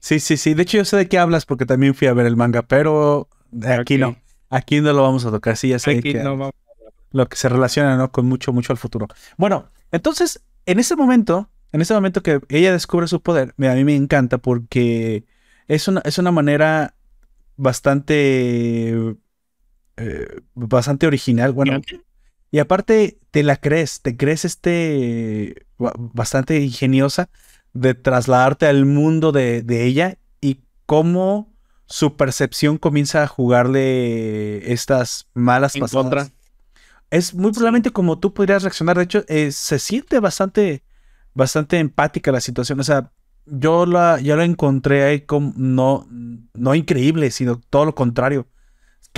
Sí, 0.00 0.18
sí, 0.20 0.36
sí. 0.36 0.54
De 0.54 0.62
hecho, 0.62 0.78
yo 0.78 0.84
sé 0.84 0.96
de 0.96 1.08
qué 1.08 1.18
hablas 1.18 1.46
porque 1.46 1.64
también 1.66 1.94
fui 1.94 2.08
a 2.08 2.12
ver 2.12 2.26
el 2.26 2.36
manga, 2.36 2.62
pero 2.62 3.28
aquí 3.78 3.98
no. 3.98 4.16
Aquí 4.50 4.80
no 4.80 4.92
lo 4.92 5.02
vamos 5.02 5.24
a 5.26 5.30
tocar. 5.30 5.56
Sí, 5.56 5.68
ya 5.68 5.78
sé 5.78 5.92
Aquí 5.98 6.12
que 6.12 6.22
no 6.24 6.36
vamos. 6.36 6.52
lo 7.12 7.28
que 7.28 7.36
se 7.36 7.48
relaciona, 7.48 7.96
¿no? 7.96 8.10
Con 8.10 8.26
mucho, 8.26 8.52
mucho 8.52 8.72
al 8.72 8.78
futuro. 8.78 9.06
Bueno, 9.36 9.70
entonces, 9.92 10.42
en 10.66 10.78
ese 10.80 10.96
momento, 10.96 11.48
en 11.72 11.80
ese 11.80 11.94
momento 11.94 12.22
que 12.22 12.40
ella 12.48 12.72
descubre 12.72 13.06
su 13.08 13.20
poder, 13.22 13.54
a 13.58 13.74
mí 13.74 13.84
me 13.84 13.94
encanta 13.94 14.38
porque 14.38 15.24
es 15.68 15.86
una, 15.88 16.00
es 16.04 16.18
una 16.18 16.32
manera 16.32 16.94
bastante 17.56 19.14
eh, 19.98 20.40
bastante 20.54 21.06
original. 21.06 21.52
Bueno, 21.52 21.80
y 22.50 22.60
aparte 22.60 23.18
te 23.30 23.42
la 23.42 23.56
crees, 23.56 24.00
te 24.00 24.16
crees 24.16 24.44
este 24.44 25.66
bastante 25.76 26.60
ingeniosa 26.60 27.28
de 27.72 27.94
trasladarte 27.94 28.66
al 28.66 28.86
mundo 28.86 29.32
de, 29.32 29.64
ella 29.68 30.18
y 30.40 30.60
cómo 30.86 31.52
su 31.86 32.16
percepción 32.16 32.78
comienza 32.78 33.22
a 33.22 33.26
jugarle 33.26 34.72
estas 34.72 35.28
malas 35.34 35.76
pasadas. 35.76 36.32
Es 37.10 37.34
muy 37.34 37.52
probablemente 37.52 37.90
como 37.90 38.18
tú 38.18 38.34
podrías 38.34 38.62
reaccionar. 38.62 38.98
De 38.98 39.04
hecho, 39.04 39.24
eh, 39.28 39.50
se 39.50 39.78
siente 39.78 40.20
bastante, 40.20 40.82
bastante 41.34 41.78
empática 41.78 42.30
la 42.30 42.40
situación. 42.40 42.78
O 42.80 42.84
sea, 42.84 43.10
yo 43.46 43.86
la, 43.86 44.20
ya 44.20 44.36
la 44.36 44.44
encontré 44.44 45.04
ahí 45.04 45.20
como 45.22 45.54
no, 45.56 46.06
no 46.54 46.74
increíble, 46.74 47.30
sino 47.30 47.58
todo 47.58 47.86
lo 47.86 47.94
contrario. 47.94 48.46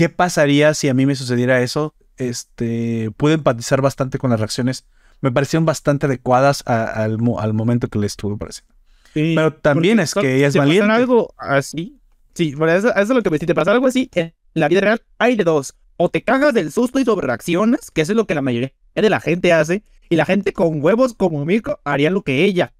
¿Qué 0.00 0.08
pasaría 0.08 0.72
si 0.72 0.88
a 0.88 0.94
mí 0.94 1.04
me 1.04 1.14
sucediera 1.14 1.60
eso? 1.60 1.94
Este, 2.16 3.10
pude 3.18 3.34
empatizar 3.34 3.82
bastante 3.82 4.16
con 4.16 4.30
las 4.30 4.40
reacciones. 4.40 4.86
Me 5.20 5.30
parecieron 5.30 5.66
bastante 5.66 6.06
adecuadas 6.06 6.62
al, 6.66 7.18
momento 7.18 7.88
que 7.88 7.98
le 7.98 8.06
estuvo 8.06 8.38
pareciendo. 8.38 8.74
Pero 9.12 9.52
también 9.52 10.00
es 10.00 10.14
que 10.14 10.36
ella 10.36 10.46
es 10.46 10.56
valiente. 10.56 10.90
algo 10.90 11.34
así. 11.36 11.98
Sí, 12.32 12.56
por 12.56 12.70
eso, 12.70 12.96
es 12.96 13.10
lo 13.10 13.22
que 13.22 13.28
me 13.28 13.36
si 13.36 13.44
te 13.44 13.54
pasa 13.54 13.72
algo 13.72 13.88
así, 13.88 14.08
en 14.14 14.32
la 14.54 14.68
vida 14.68 14.80
real 14.80 15.02
hay 15.18 15.36
de 15.36 15.44
dos. 15.44 15.74
O 15.98 16.08
te 16.08 16.22
cagas 16.22 16.54
del 16.54 16.72
susto 16.72 16.98
y 16.98 17.04
sobre 17.04 17.26
reacciones, 17.26 17.90
que 17.90 18.00
eso 18.00 18.12
es 18.12 18.16
lo 18.16 18.26
que 18.26 18.34
la 18.34 18.40
mayoría 18.40 18.72
de 18.94 19.10
la 19.10 19.20
gente 19.20 19.52
hace, 19.52 19.82
y 20.08 20.16
la 20.16 20.24
gente 20.24 20.54
con 20.54 20.82
huevos 20.82 21.12
como 21.12 21.44
Mico 21.44 21.78
haría 21.84 22.08
lo 22.08 22.22
que 22.22 22.46
ella 22.46 22.72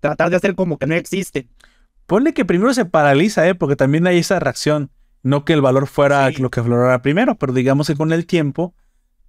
tratar 0.00 0.30
de 0.30 0.34
hacer 0.34 0.56
como 0.56 0.76
que 0.76 0.88
no 0.88 0.96
existe. 0.96 1.46
Ponle 2.06 2.34
que 2.34 2.44
primero 2.44 2.74
se 2.74 2.84
paraliza, 2.84 3.46
¿eh? 3.46 3.54
porque 3.54 3.76
también 3.76 4.08
hay 4.08 4.18
esa 4.18 4.40
reacción. 4.40 4.90
No 5.22 5.44
que 5.44 5.52
el 5.52 5.60
valor 5.60 5.86
fuera 5.86 6.30
lo 6.30 6.50
que 6.50 6.60
aflorara 6.60 7.02
primero, 7.02 7.36
pero 7.36 7.52
digamos 7.52 7.86
que 7.88 7.96
con 7.96 8.12
el 8.12 8.26
tiempo, 8.26 8.74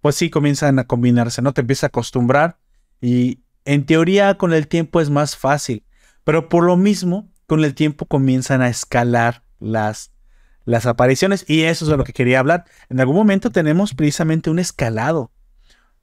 pues 0.02 0.16
sí 0.16 0.30
comienzan 0.30 0.80
a 0.80 0.86
combinarse, 0.86 1.42
¿no? 1.42 1.54
Te 1.54 1.62
empieza 1.62 1.88
a 1.88 1.90
acostumbrar 1.90 2.58
y 3.02 3.40
en 3.66 3.86
teoría 3.86 4.38
con 4.38 4.54
el 4.54 4.68
tiempo 4.68 5.02
es 5.02 5.10
más 5.10 5.36
fácil, 5.36 5.84
pero 6.24 6.50
por 6.50 6.64
lo 6.64 6.78
mismo, 6.78 7.32
con 7.48 7.64
el 7.64 7.74
tiempo 7.74 8.06
comienzan 8.06 8.62
a 8.62 8.70
escalar 8.70 9.44
las, 9.60 10.12
las 10.66 10.86
apariciones 10.86 11.46
y 11.48 11.64
eso 11.64 11.86
es 11.86 11.92
de 11.92 11.98
lo 11.98 12.04
que 12.04 12.14
quería 12.14 12.40
hablar. 12.40 12.66
En 12.90 13.00
algún 13.00 13.16
momento 13.16 13.52
tenemos 13.52 13.94
precisamente 13.94 14.50
un 14.50 14.60
escalado. 14.60 15.32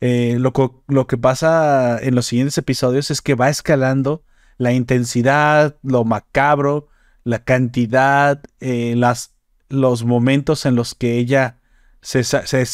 Eh, 0.00 0.36
lo, 0.38 0.52
lo 0.88 1.06
que 1.06 1.16
pasa 1.16 1.98
en 2.02 2.14
los 2.14 2.26
siguientes 2.26 2.58
episodios 2.58 3.10
es 3.10 3.22
que 3.22 3.34
va 3.34 3.48
escalando 3.48 4.24
la 4.58 4.72
intensidad, 4.72 5.76
lo 5.82 6.04
macabro, 6.04 6.88
la 7.24 7.44
cantidad, 7.44 8.42
eh, 8.60 8.94
las, 8.96 9.35
los 9.68 10.04
momentos 10.04 10.66
en 10.66 10.74
los 10.74 10.94
que 10.94 11.18
ella 11.18 11.58
se, 12.00 12.24
se, 12.24 12.66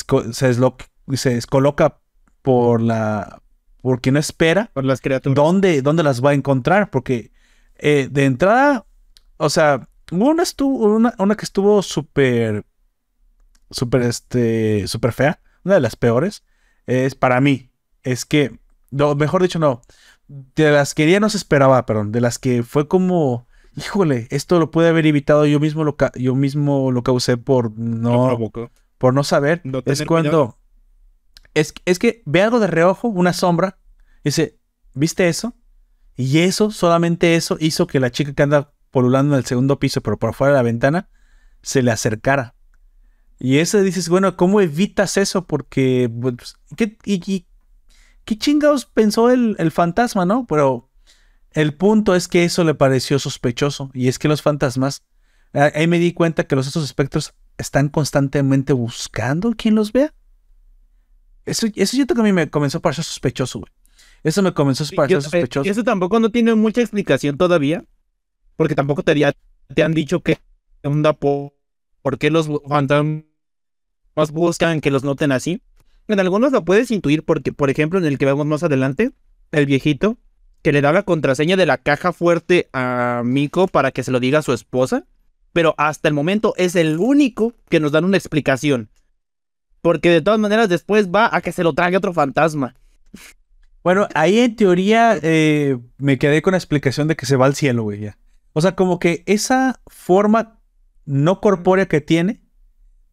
descoloca 1.06 1.98
por 2.42 2.82
la 2.82 3.42
por 3.80 4.00
quien 4.00 4.14
no 4.14 4.20
espera 4.20 4.70
por 4.72 4.84
las 4.84 5.00
criaturas. 5.00 5.34
dónde, 5.34 5.82
dónde 5.82 6.02
las 6.02 6.24
va 6.24 6.30
a 6.30 6.34
encontrar 6.34 6.90
porque 6.90 7.32
eh, 7.76 8.08
de 8.10 8.24
entrada 8.26 8.86
o 9.38 9.50
sea 9.50 9.88
una 10.10 10.42
estuvo 10.42 10.94
una, 10.94 11.14
una 11.18 11.36
que 11.36 11.44
estuvo 11.44 11.82
súper 11.82 12.64
súper 13.70 14.02
este 14.02 14.86
súper 14.86 15.12
fea 15.12 15.40
una 15.64 15.74
de 15.74 15.80
las 15.80 15.96
peores 15.96 16.44
es 16.86 17.14
para 17.14 17.40
mí. 17.40 17.70
Es 18.02 18.24
que 18.24 18.58
no, 18.90 19.14
mejor 19.14 19.42
dicho 19.42 19.58
no. 19.58 19.82
De 20.28 20.70
las 20.70 20.94
que 20.94 21.04
ella 21.04 21.20
no 21.20 21.28
se 21.28 21.36
esperaba, 21.36 21.84
perdón, 21.86 22.12
de 22.12 22.20
las 22.20 22.38
que 22.38 22.62
fue 22.62 22.88
como, 22.88 23.46
híjole, 23.76 24.26
esto 24.30 24.58
lo 24.58 24.70
puede 24.70 24.88
haber 24.88 25.06
evitado 25.06 25.46
yo 25.46 25.60
mismo 25.60 25.84
lo 25.84 25.96
yo 26.14 26.34
mismo 26.34 26.90
lo 26.90 27.02
causé 27.02 27.36
por 27.36 27.76
no 27.78 28.38
por 28.98 29.14
no 29.14 29.24
saber. 29.24 29.62
es 29.86 30.04
cuando 30.04 30.58
es, 31.54 31.74
es, 31.84 31.98
que 31.98 32.22
ve 32.24 32.42
algo 32.42 32.60
de 32.60 32.66
reojo, 32.66 33.08
una 33.08 33.32
sombra, 33.32 33.78
y 34.18 34.28
dice, 34.30 34.58
¿viste 34.94 35.28
eso? 35.28 35.54
Y 36.16 36.38
eso, 36.38 36.70
solamente 36.70 37.36
eso 37.36 37.56
hizo 37.60 37.86
que 37.86 38.00
la 38.00 38.10
chica 38.10 38.32
que 38.32 38.42
anda 38.42 38.72
polulando 38.90 39.34
en 39.34 39.38
el 39.38 39.46
segundo 39.46 39.78
piso, 39.78 40.00
pero 40.02 40.18
por 40.18 40.34
fuera 40.34 40.52
de 40.52 40.58
la 40.58 40.62
ventana, 40.62 41.08
se 41.62 41.82
le 41.82 41.90
acercara. 41.90 42.54
Y 43.38 43.58
eso 43.58 43.82
dices, 43.82 44.08
bueno, 44.08 44.36
¿cómo 44.36 44.60
evitas 44.60 45.16
eso? 45.16 45.46
Porque, 45.46 46.08
pues, 46.20 46.56
¿qué, 46.76 46.96
y, 47.04 47.46
¿qué 48.24 48.38
chingados 48.38 48.86
pensó 48.86 49.30
el, 49.30 49.70
fantasma, 49.72 50.24
no? 50.24 50.46
Pero 50.46 50.90
el 51.54 51.74
punto 51.74 52.14
es 52.14 52.28
que 52.28 52.44
eso 52.44 52.64
le 52.64 52.74
pareció 52.74 53.18
sospechoso. 53.18 53.90
Y 53.94 54.08
es 54.08 54.18
que 54.18 54.28
los 54.28 54.42
fantasmas, 54.42 55.02
ahí 55.52 55.86
me 55.86 55.98
di 55.98 56.12
cuenta 56.12 56.44
que 56.44 56.56
los 56.56 56.66
estos 56.66 56.84
espectros 56.84 57.34
están 57.58 57.88
constantemente 57.88 58.72
buscando 58.72 59.52
quien 59.52 59.74
los 59.74 59.92
vea. 59.92 60.14
Eso, 61.44 61.66
eso 61.74 61.96
yo 61.96 62.06
que 62.06 62.20
a 62.20 62.24
mí 62.24 62.32
me 62.32 62.48
comenzó 62.48 62.78
a 62.78 62.82
parecer 62.82 63.04
sospechoso, 63.04 63.60
güey. 63.60 63.72
Eso 64.22 64.42
me 64.42 64.54
comenzó 64.54 64.84
a 64.84 64.96
parecer 64.96 65.18
eh, 65.18 65.22
sospechoso. 65.22 65.66
Y 65.66 65.70
eso 65.70 65.82
tampoco 65.82 66.20
no 66.20 66.30
tiene 66.30 66.54
mucha 66.54 66.80
explicación 66.80 67.36
todavía. 67.36 67.84
Porque 68.56 68.74
tampoco 68.74 69.02
te, 69.02 69.14
te 69.74 69.82
han 69.82 69.94
dicho 69.94 70.20
que 70.20 70.38
onda 70.84 71.12
por, 71.12 71.54
por 72.02 72.18
qué 72.18 72.30
los 72.30 72.48
fantasmas 72.68 73.24
buscan 74.32 74.80
que 74.80 74.90
los 74.90 75.04
noten 75.04 75.32
así. 75.32 75.62
En 76.08 76.20
algunos 76.20 76.52
lo 76.52 76.64
puedes 76.64 76.90
intuir 76.90 77.24
porque, 77.24 77.52
por 77.52 77.70
ejemplo, 77.70 77.98
en 77.98 78.04
el 78.04 78.18
que 78.18 78.26
vemos 78.26 78.46
más 78.46 78.62
adelante, 78.62 79.12
el 79.50 79.66
viejito 79.66 80.18
que 80.62 80.72
le 80.72 80.80
da 80.80 80.92
la 80.92 81.02
contraseña 81.02 81.56
de 81.56 81.66
la 81.66 81.78
caja 81.78 82.12
fuerte 82.12 82.68
a 82.72 83.22
Miko 83.24 83.66
para 83.66 83.90
que 83.90 84.04
se 84.04 84.12
lo 84.12 84.20
diga 84.20 84.38
a 84.38 84.42
su 84.42 84.52
esposa, 84.52 85.04
pero 85.52 85.74
hasta 85.76 86.08
el 86.08 86.14
momento 86.14 86.54
es 86.56 86.76
el 86.76 86.98
único 86.98 87.54
que 87.68 87.80
nos 87.80 87.92
dan 87.92 88.04
una 88.04 88.16
explicación. 88.16 88.88
Porque 89.80 90.10
de 90.10 90.22
todas 90.22 90.38
maneras 90.38 90.68
después 90.68 91.10
va 91.10 91.28
a 91.32 91.40
que 91.40 91.52
se 91.52 91.64
lo 91.64 91.72
trague 91.74 91.96
otro 91.96 92.12
fantasma. 92.12 92.76
Bueno, 93.82 94.06
ahí 94.14 94.38
en 94.38 94.54
teoría 94.54 95.18
eh, 95.20 95.76
me 95.98 96.18
quedé 96.18 96.40
con 96.40 96.52
la 96.52 96.58
explicación 96.58 97.08
de 97.08 97.16
que 97.16 97.26
se 97.26 97.36
va 97.36 97.46
al 97.46 97.56
cielo, 97.56 97.82
güey. 97.82 98.12
O 98.52 98.60
sea, 98.60 98.76
como 98.76 99.00
que 99.00 99.24
esa 99.26 99.80
forma 99.88 100.60
no 101.04 101.40
corpórea 101.40 101.86
que 101.86 102.00
tiene 102.00 102.42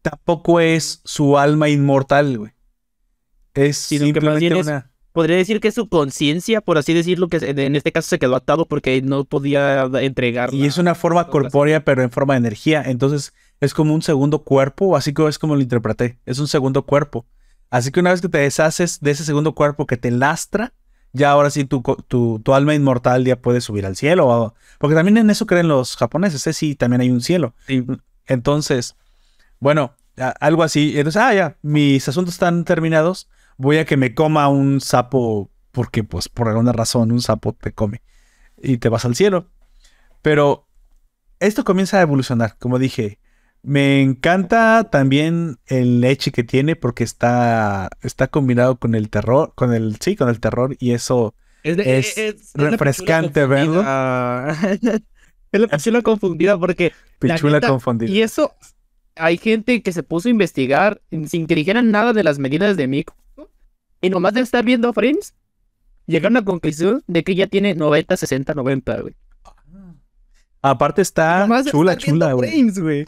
tampoco 0.02 0.60
es 0.60 1.00
su 1.04 1.38
alma 1.38 1.68
inmortal, 1.68 2.38
güey. 2.38 2.52
Es 3.54 3.78
simplemente 3.78 4.54
una... 4.54 4.92
Podría 5.12 5.36
decir 5.36 5.60
que 5.60 5.68
es 5.68 5.74
su 5.74 5.88
conciencia, 5.88 6.60
por 6.60 6.78
así 6.78 6.94
decirlo, 6.94 7.28
que 7.28 7.38
en 7.38 7.74
este 7.74 7.90
caso 7.90 8.08
se 8.08 8.18
quedó 8.18 8.36
atado 8.36 8.66
porque 8.66 9.02
no 9.02 9.24
podía 9.24 9.90
entregar. 10.00 10.54
Y 10.54 10.66
es 10.66 10.78
una 10.78 10.94
forma 10.94 11.26
corpórea, 11.28 11.84
pero 11.84 12.02
en 12.02 12.10
forma 12.10 12.34
de 12.34 12.38
energía. 12.38 12.82
Entonces 12.86 13.32
es 13.60 13.74
como 13.74 13.92
un 13.92 14.02
segundo 14.02 14.44
cuerpo, 14.44 14.96
así 14.96 15.12
que 15.12 15.26
es 15.26 15.38
como 15.38 15.56
lo 15.56 15.62
interpreté. 15.62 16.18
Es 16.26 16.38
un 16.38 16.46
segundo 16.46 16.86
cuerpo. 16.86 17.26
Así 17.70 17.90
que 17.90 18.00
una 18.00 18.10
vez 18.10 18.20
que 18.20 18.28
te 18.28 18.38
deshaces 18.38 19.00
de 19.00 19.10
ese 19.10 19.24
segundo 19.24 19.54
cuerpo 19.54 19.86
que 19.86 19.96
te 19.96 20.10
lastra, 20.10 20.72
ya 21.12 21.30
ahora 21.30 21.50
sí 21.50 21.64
tu, 21.64 21.82
tu, 21.82 22.54
alma 22.54 22.74
inmortal 22.74 23.24
ya 23.24 23.36
puede 23.36 23.60
subir 23.60 23.86
al 23.86 23.96
cielo. 23.96 24.54
Porque 24.78 24.94
también 24.94 25.16
en 25.16 25.30
eso 25.30 25.46
creen 25.46 25.68
los 25.68 25.96
japoneses, 25.96 26.46
¿eh? 26.46 26.52
sí, 26.52 26.74
también 26.74 27.00
hay 27.00 27.10
un 27.10 27.20
cielo. 27.20 27.54
Entonces, 28.26 28.96
bueno, 29.58 29.94
algo 30.40 30.62
así. 30.62 30.92
Entonces, 30.96 31.20
ah, 31.20 31.34
ya, 31.34 31.56
mis 31.62 32.08
asuntos 32.08 32.34
están 32.34 32.64
terminados 32.64 33.28
voy 33.60 33.76
a 33.76 33.84
que 33.84 33.98
me 33.98 34.14
coma 34.14 34.48
un 34.48 34.80
sapo, 34.80 35.50
porque 35.70 36.02
pues 36.02 36.28
por 36.28 36.48
alguna 36.48 36.72
razón 36.72 37.12
un 37.12 37.20
sapo 37.20 37.52
te 37.52 37.72
come 37.72 38.00
y 38.56 38.78
te 38.78 38.88
vas 38.88 39.04
al 39.04 39.14
cielo. 39.14 39.50
Pero 40.22 40.66
esto 41.40 41.62
comienza 41.62 41.98
a 41.98 42.02
evolucionar, 42.02 42.56
como 42.58 42.78
dije. 42.78 43.18
Me 43.62 44.00
encanta 44.00 44.88
también 44.90 45.58
el 45.66 46.00
leche 46.00 46.32
que 46.32 46.44
tiene 46.44 46.76
porque 46.76 47.04
está, 47.04 47.90
está 48.00 48.28
combinado 48.28 48.78
con 48.78 48.94
el 48.94 49.10
terror, 49.10 49.52
con 49.54 49.74
el, 49.74 49.96
sí, 50.00 50.16
con 50.16 50.30
el 50.30 50.40
terror 50.40 50.76
y 50.78 50.92
eso 50.92 51.34
es, 51.62 52.54
refrescante 52.54 53.44
verlo. 53.44 53.80
es 55.52 55.60
la 55.60 55.68
pichula 55.68 56.00
confundida 56.00 56.58
porque... 56.58 56.94
Pichula 57.18 57.60
confundida. 57.60 58.10
Y 58.10 58.22
eso, 58.22 58.54
hay 59.14 59.36
gente 59.36 59.82
que 59.82 59.92
se 59.92 60.02
puso 60.02 60.28
a 60.28 60.30
investigar 60.30 61.02
sin 61.26 61.46
que 61.46 61.54
dijeran 61.54 61.90
nada 61.90 62.14
de 62.14 62.24
las 62.24 62.38
medidas 62.38 62.78
de 62.78 62.88
Mico 62.88 63.14
y 64.00 64.10
nomás 64.10 64.34
de 64.34 64.40
estar 64.40 64.64
viendo 64.64 64.92
frames, 64.92 65.34
llegaron 66.06 66.36
a 66.36 66.40
la 66.40 66.44
conclusión 66.44 67.02
de 67.06 67.22
que 67.24 67.34
ya 67.34 67.46
tiene 67.46 67.74
90, 67.74 68.16
60, 68.16 68.54
90, 68.54 69.00
güey. 69.00 69.14
Aparte 70.62 71.02
está 71.02 71.48
chula, 71.70 71.96
chula, 71.96 72.32
güey. 72.34 73.06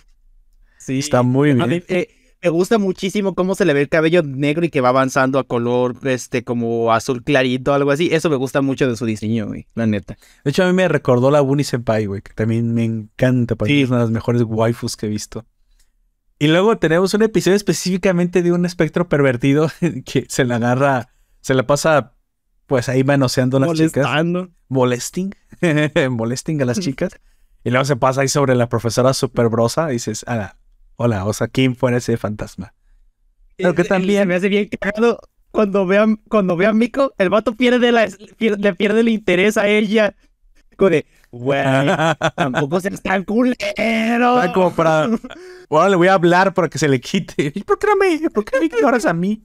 Sí. 0.79 0.99
Está 0.99 1.23
muy 1.23 1.53
bien. 1.53 1.85
Eh, 1.89 2.09
me 2.43 2.49
gusta 2.49 2.79
muchísimo 2.79 3.35
cómo 3.35 3.55
se 3.55 3.65
le 3.65 3.73
ve 3.73 3.83
el 3.83 3.89
cabello 3.89 4.23
negro 4.25 4.65
y 4.65 4.71
que 4.71 4.81
va 4.81 4.89
avanzando 4.89 5.39
a 5.39 5.45
color, 5.45 5.97
este, 6.05 6.43
como 6.43 6.93
azul 6.93 7.23
clarito, 7.23 7.73
algo 7.73 7.93
así. 7.93 8.09
Eso 8.11 8.31
me 8.31 8.37
gusta 8.37 8.63
mucho 8.63 8.89
de 8.89 8.97
su 8.97 9.07
diseño, 9.07 9.47
güey, 9.47 9.69
la 9.75 9.87
neta. 9.87 10.17
De 10.45 10.51
hecho, 10.51 10.65
a 10.65 10.67
mí 10.67 10.73
me 10.73 10.89
recordó 10.89 11.31
la 11.31 11.41
Bunny 11.41 11.63
Senpai, 11.63 12.07
güey, 12.07 12.21
que 12.21 12.33
también 12.33 12.75
me 12.75 12.85
encanta. 12.85 13.55
Para 13.55 13.69
sí. 13.69 13.83
Es 13.83 13.91
una 13.91 13.99
de 13.99 14.05
las 14.05 14.11
mejores 14.11 14.43
waifus 14.43 14.97
que 14.97 15.07
he 15.07 15.09
visto. 15.09 15.45
Y 16.43 16.49
luego 16.49 16.77
tenemos 16.77 17.15
un 17.15 17.23
episodio 17.23 17.55
específicamente 17.55 18.43
de 18.43 18.51
un 18.51 18.67
espectro 18.67 19.09
pervertido 19.09 19.71
que 20.05 20.27
se 20.29 20.45
le 20.45 20.55
agarra, 20.55 21.11
se 21.41 21.55
le 21.55 21.63
pasa 21.63 22.17
pues 22.67 22.89
ahí 22.89 23.05
manoseando 23.05 23.59
a 23.59 23.61
las 23.61 23.75
chicas. 23.75 24.09
Molesting. 24.69 25.37
Molesting 26.11 26.61
a 26.61 26.65
las 26.65 26.81
chicas. 26.81 27.13
Y 27.63 27.71
luego 27.71 27.85
se 27.85 27.95
pasa 27.95 28.23
ahí 28.23 28.29
sobre 28.29 28.57
la 28.57 28.69
profesora 28.69 29.15
super 29.15 29.51
brosa 29.51 29.91
y 29.91 29.93
dices, 29.93 30.25
ah, 30.27 30.57
hola, 30.97 31.27
o 31.27 31.33
sea, 31.33 31.47
¿quién 31.47 31.77
fue 31.77 31.97
ese 31.97 32.17
fantasma? 32.17 32.75
Pero 33.57 33.77
que 33.77 33.85
también. 33.85 34.27
Me 34.27 34.35
hace 34.35 34.49
bien 34.49 34.69
cagado 34.81 35.21
cuando 35.53 35.87
vean, 35.87 36.17
cuando 36.29 36.57
vean 36.57 36.77
Miko, 36.77 37.15
el 37.19 37.31
vato 37.31 37.55
pierde 37.55 37.93
la, 37.93 38.09
le 38.41 38.75
pierde 38.75 38.99
el 38.99 39.09
interés 39.11 39.57
a 39.57 39.69
ella. 39.69 40.17
Como 40.77 40.91
de, 40.91 41.07
güey, 41.33 41.63
tampoco 42.37 42.81
se 42.81 42.91
tan 42.91 43.25
culero. 43.25 44.39
Ay, 44.39 44.53
como 44.53 44.73
para. 44.73 45.09
Ahora 45.69 45.89
le 45.89 45.97
voy 45.97 46.09
a 46.09 46.15
hablar 46.15 46.55
para 46.55 46.69
que 46.69 46.79
se 46.79 46.89
le 46.89 47.01
quite. 47.01 47.53
¿Y 47.55 47.65
por 47.65 47.79
qué 47.79 47.87
no 47.89 47.97
me, 47.97 48.31
por 48.31 48.45
qué 48.45 48.61
me 48.61 48.67
ignoras 48.67 49.07
a 49.07 49.13
mí? 49.13 49.45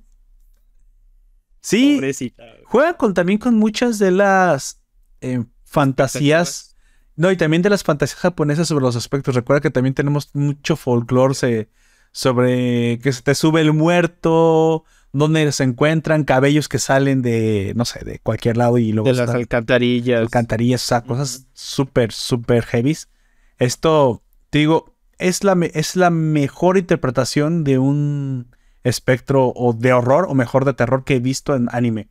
Sí, 1.61 1.95
Pobrecita. 1.95 2.43
juega 2.65 2.95
con, 2.95 3.13
también 3.13 3.39
con 3.39 3.55
muchas 3.55 3.97
de 3.97 4.11
las 4.11 4.81
eh, 5.21 5.43
fantasías. 5.63 6.75
No, 7.15 7.31
y 7.31 7.37
también 7.37 7.63
de 7.63 7.69
las 7.71 7.83
fantasías 7.83 8.19
japonesas 8.19 8.67
sobre 8.67 8.83
los 8.83 8.95
aspectos. 8.95 9.33
Recuerda 9.33 9.61
que 9.61 9.71
también 9.71 9.95
tenemos 9.95 10.29
mucho 10.35 10.75
folclore 10.75 11.67
sobre 12.11 12.99
que 12.99 13.11
se 13.11 13.21
te 13.23 13.33
sube 13.33 13.61
el 13.61 13.73
muerto, 13.73 14.85
donde 15.17 15.51
se 15.51 15.63
encuentran 15.63 16.23
cabellos 16.23 16.69
que 16.69 16.79
salen 16.79 17.21
de, 17.21 17.73
no 17.75 17.85
sé, 17.85 18.03
de 18.03 18.19
cualquier 18.19 18.57
lado 18.57 18.77
y 18.77 18.91
luego 18.91 19.09
De 19.09 19.15
las 19.15 19.29
alcantarillas. 19.29 20.19
alcantarillas, 20.19 20.83
o 20.83 20.87
sea, 20.87 21.01
cosas 21.01 21.47
súper, 21.53 22.11
súper 22.11 22.63
heavies. 22.65 23.09
Esto, 23.57 24.21
te 24.49 24.59
digo, 24.59 24.93
es 25.17 25.43
la, 25.43 25.57
es 25.73 25.95
la 25.95 26.09
mejor 26.09 26.77
interpretación 26.77 27.63
de 27.63 27.79
un 27.79 28.55
espectro 28.83 29.51
o 29.55 29.73
de 29.73 29.93
horror, 29.93 30.27
o 30.29 30.35
mejor 30.35 30.65
de 30.65 30.73
terror 30.73 31.03
que 31.03 31.15
he 31.15 31.19
visto 31.19 31.55
en 31.55 31.67
anime. 31.71 32.09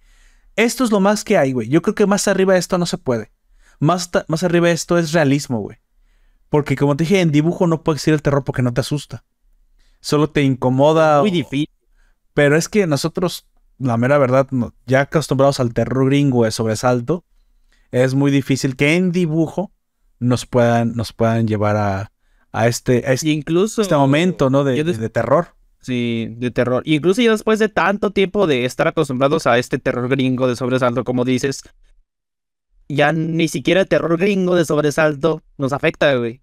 Esto 0.57 0.85
es 0.85 0.91
lo 0.91 1.01
más 1.01 1.23
que 1.23 1.39
hay, 1.39 1.53
güey. 1.53 1.69
Yo 1.69 1.83
creo 1.83 1.95
que 1.95 2.07
más 2.07 2.29
arriba 2.29 2.55
de 2.55 2.59
esto 2.59 2.79
no 2.79 2.87
se 2.87 2.99
puede. 2.99 3.31
Más, 3.79 4.11
más 4.27 4.43
arriba 4.43 4.69
de 4.69 4.75
esto 4.75 4.99
es 4.99 5.13
realismo, 5.13 5.61
güey. 5.61 5.79
Porque 6.49 6.77
como 6.77 6.97
te 6.97 7.05
dije, 7.05 7.21
en 7.21 7.31
dibujo 7.31 7.67
no 7.67 7.83
puede 7.83 7.97
existir 7.97 8.15
el 8.15 8.23
terror 8.23 8.43
porque 8.43 8.63
no 8.63 8.73
te 8.73 8.81
asusta. 8.81 9.25
Solo 10.01 10.31
te 10.31 10.43
incomoda. 10.43 11.21
Muy 11.21 11.31
difícil. 11.31 11.76
Pero 12.37 12.55
es 12.55 12.69
que 12.69 12.87
nosotros, 12.87 13.47
la 13.79 13.97
mera 13.97 14.19
verdad, 14.19 14.47
ya 14.85 15.01
acostumbrados 15.01 15.59
al 15.59 15.73
terror 15.73 16.05
gringo 16.05 16.45
de 16.45 16.51
sobresalto, 16.51 17.25
es 17.93 18.13
muy 18.13 18.31
difícil 18.31 18.77
que 18.77 18.95
en 18.95 19.11
dibujo 19.11 19.73
nos 20.19 20.45
puedan, 20.45 20.93
nos 20.93 21.15
puedan 21.15 21.49
llevar 21.49 21.77
a, 21.77 22.13
a 22.53 22.69
este, 22.69 23.05
a 23.07 23.15
este, 23.15 23.31
incluso. 23.31 23.81
este 23.81 23.97
momento, 23.97 24.51
¿no? 24.51 24.65
De, 24.65 24.85
de 24.85 25.09
terror. 25.09 25.55
Sí, 25.81 26.27
de 26.37 26.51
terror. 26.51 26.83
Incluso 26.85 27.23
ya 27.23 27.31
después 27.31 27.59
de 27.59 27.71
tanto 27.71 28.11
tiempo 28.11 28.47
de 28.47 28.67
estar 28.67 28.87
acostumbrados 28.87 29.47
a 29.47 29.57
este 29.57 29.79
terror 29.79 30.07
gringo 30.11 30.47
de 30.47 30.57
sobresalto, 30.57 31.05
como 31.05 31.25
dices, 31.25 31.63
ya 32.87 33.15
ni 33.15 33.49
siquiera 33.49 33.81
el 33.81 33.89
terror 33.89 34.19
gringo 34.19 34.57
de 34.57 34.67
sobresalto 34.67 35.43
nos 35.57 35.73
afecta, 35.73 36.15
güey. 36.17 36.43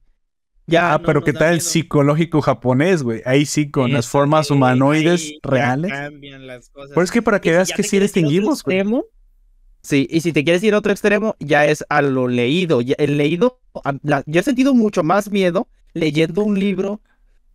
Ya 0.65 0.93
Ah, 0.93 0.97
no 0.97 1.05
pero 1.05 1.23
¿qué 1.23 1.33
tal 1.33 1.55
el 1.55 1.61
psicológico 1.61 2.41
japonés, 2.41 3.03
güey? 3.03 3.21
Ahí 3.25 3.45
sí, 3.45 3.69
con 3.69 3.91
las 3.91 4.07
formas 4.07 4.49
humanoides 4.49 5.33
reales. 5.43 5.91
cambian 5.91 6.47
las 6.47 6.69
cosas. 6.69 6.91
Pero 6.93 7.03
es 7.03 7.11
que 7.11 7.21
para 7.21 7.41
que 7.41 7.49
si 7.49 7.55
veas 7.55 7.71
que 7.73 7.83
sí 7.83 7.99
distinguimos, 7.99 8.63
güey. 8.63 8.77
extremo, 8.77 9.05
Sí, 9.85 10.07
y 10.09 10.21
si 10.21 10.31
te 10.31 10.45
quieres 10.45 10.63
ir 10.63 10.73
a 10.75 10.77
otro 10.77 10.93
extremo, 10.93 11.35
ya 11.41 11.65
es 11.65 11.83
a 11.89 12.01
lo 12.01 12.29
leído. 12.29 12.79
Ya- 12.79 12.95
el 12.97 13.17
leído, 13.17 13.59
la- 14.03 14.23
yo 14.25 14.39
he 14.39 14.43
sentido 14.43 14.73
mucho 14.73 15.03
más 15.03 15.29
miedo 15.29 15.67
leyendo 15.93 16.41
un 16.41 16.57
libro, 16.57 17.01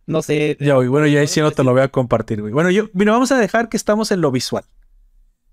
no 0.05 0.21
sé. 0.21 0.55
Ya, 0.59 0.75
güey, 0.75 0.89
bueno, 0.89 1.07
ya 1.07 1.21
ahí 1.21 1.27
sí 1.27 1.39
no 1.41 1.49
te 1.49 1.63
lo 1.63 1.71
voy 1.71 1.81
a 1.81 1.87
compartir, 1.87 2.41
güey. 2.41 2.53
Bueno, 2.53 2.69
yo, 2.69 2.87
mira, 2.93 3.13
vamos 3.13 3.31
a 3.31 3.39
dejar 3.39 3.67
que 3.67 3.77
estamos 3.77 4.11
en 4.11 4.21
lo 4.21 4.29
visual. 4.31 4.63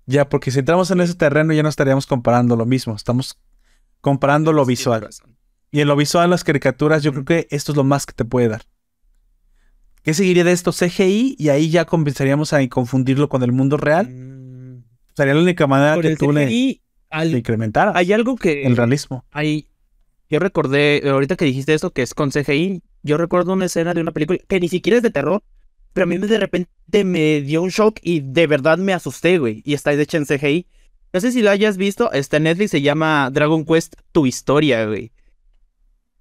Ya, 0.05 0.29
porque 0.29 0.51
si 0.51 0.59
entramos 0.59 0.91
en 0.91 1.01
ese 1.01 1.15
terreno 1.15 1.51
ya 1.51 1.63
no 1.63 1.69
estaríamos 1.69 2.05
comparando 2.05 2.55
lo 2.55 2.67
mismo. 2.67 2.95
Estamos 2.95 3.39
comparando 3.99 4.53
lo 4.53 4.63
visual. 4.63 5.01
razón. 5.01 5.35
Y 5.71 5.81
en 5.81 5.87
lo 5.87 5.95
visual, 5.95 6.29
las 6.29 6.43
caricaturas, 6.43 7.03
yo 7.03 7.11
creo 7.11 7.25
que 7.25 7.47
esto 7.49 7.71
es 7.71 7.75
lo 7.75 7.83
más 7.83 8.05
que 8.05 8.13
te 8.13 8.25
puede 8.25 8.47
dar. 8.47 8.63
¿Qué 10.03 10.13
seguiría 10.13 10.43
de 10.43 10.53
esto? 10.53 10.71
CGI, 10.71 11.35
y 11.37 11.49
ahí 11.49 11.69
ya 11.69 11.85
comenzaríamos 11.85 12.53
a 12.53 12.65
confundirlo 12.69 13.27
con 13.27 13.43
el 13.43 13.51
mundo 13.51 13.75
real. 13.77 14.07
Mm, 14.09 14.83
Sería 15.15 15.33
la 15.33 15.41
única 15.41 15.67
manera 15.67 15.95
Con 15.95 16.03
que 16.03 16.15
tú 16.15 16.31
le, 16.31 16.45
CGI, 16.47 16.81
al- 17.09 17.31
le 17.31 17.39
incrementaras 17.39 17.95
hay 17.95 18.13
algo 18.13 18.35
que... 18.37 18.63
el 18.63 18.77
realismo. 18.77 19.25
Hay, 19.31 19.67
yo 20.29 20.39
recordé, 20.39 21.01
ahorita 21.09 21.35
que 21.35 21.45
dijiste 21.45 21.73
eso, 21.73 21.91
que 21.91 22.03
es 22.03 22.13
con 22.13 22.31
CGI, 22.31 22.81
yo 23.03 23.17
recuerdo 23.17 23.53
una 23.53 23.65
escena 23.65 23.93
de 23.93 24.01
una 24.01 24.11
película 24.11 24.39
que 24.47 24.59
ni 24.59 24.69
siquiera 24.69 24.97
es 24.97 25.03
de 25.03 25.11
terror, 25.11 25.43
pero 25.91 26.03
a 26.05 26.07
mí 26.07 26.17
de 26.17 26.37
repente 26.39 27.03
me 27.03 27.41
dio 27.41 27.61
un 27.61 27.69
shock 27.69 27.99
y 28.01 28.21
de 28.21 28.47
verdad 28.47 28.77
me 28.77 28.93
asusté, 28.93 29.39
güey. 29.39 29.61
Y 29.65 29.73
está 29.73 29.91
hecha 29.93 30.17
en 30.17 30.25
CGI. 30.25 30.67
No 31.11 31.19
sé 31.19 31.31
si 31.31 31.41
lo 31.41 31.49
hayas 31.49 31.75
visto, 31.77 32.11
está 32.11 32.37
en 32.37 32.43
Netflix, 32.43 32.71
se 32.71 32.81
llama 32.81 33.29
Dragon 33.31 33.65
Quest 33.65 33.95
Tu 34.11 34.25
Historia, 34.27 34.85
güey. 34.85 35.11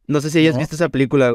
No 0.07 0.20
sé 0.20 0.30
si 0.30 0.38
hayas 0.38 0.54
No. 0.54 0.61
visto 0.61 0.74
esa 0.76 0.88
película. 0.88 1.34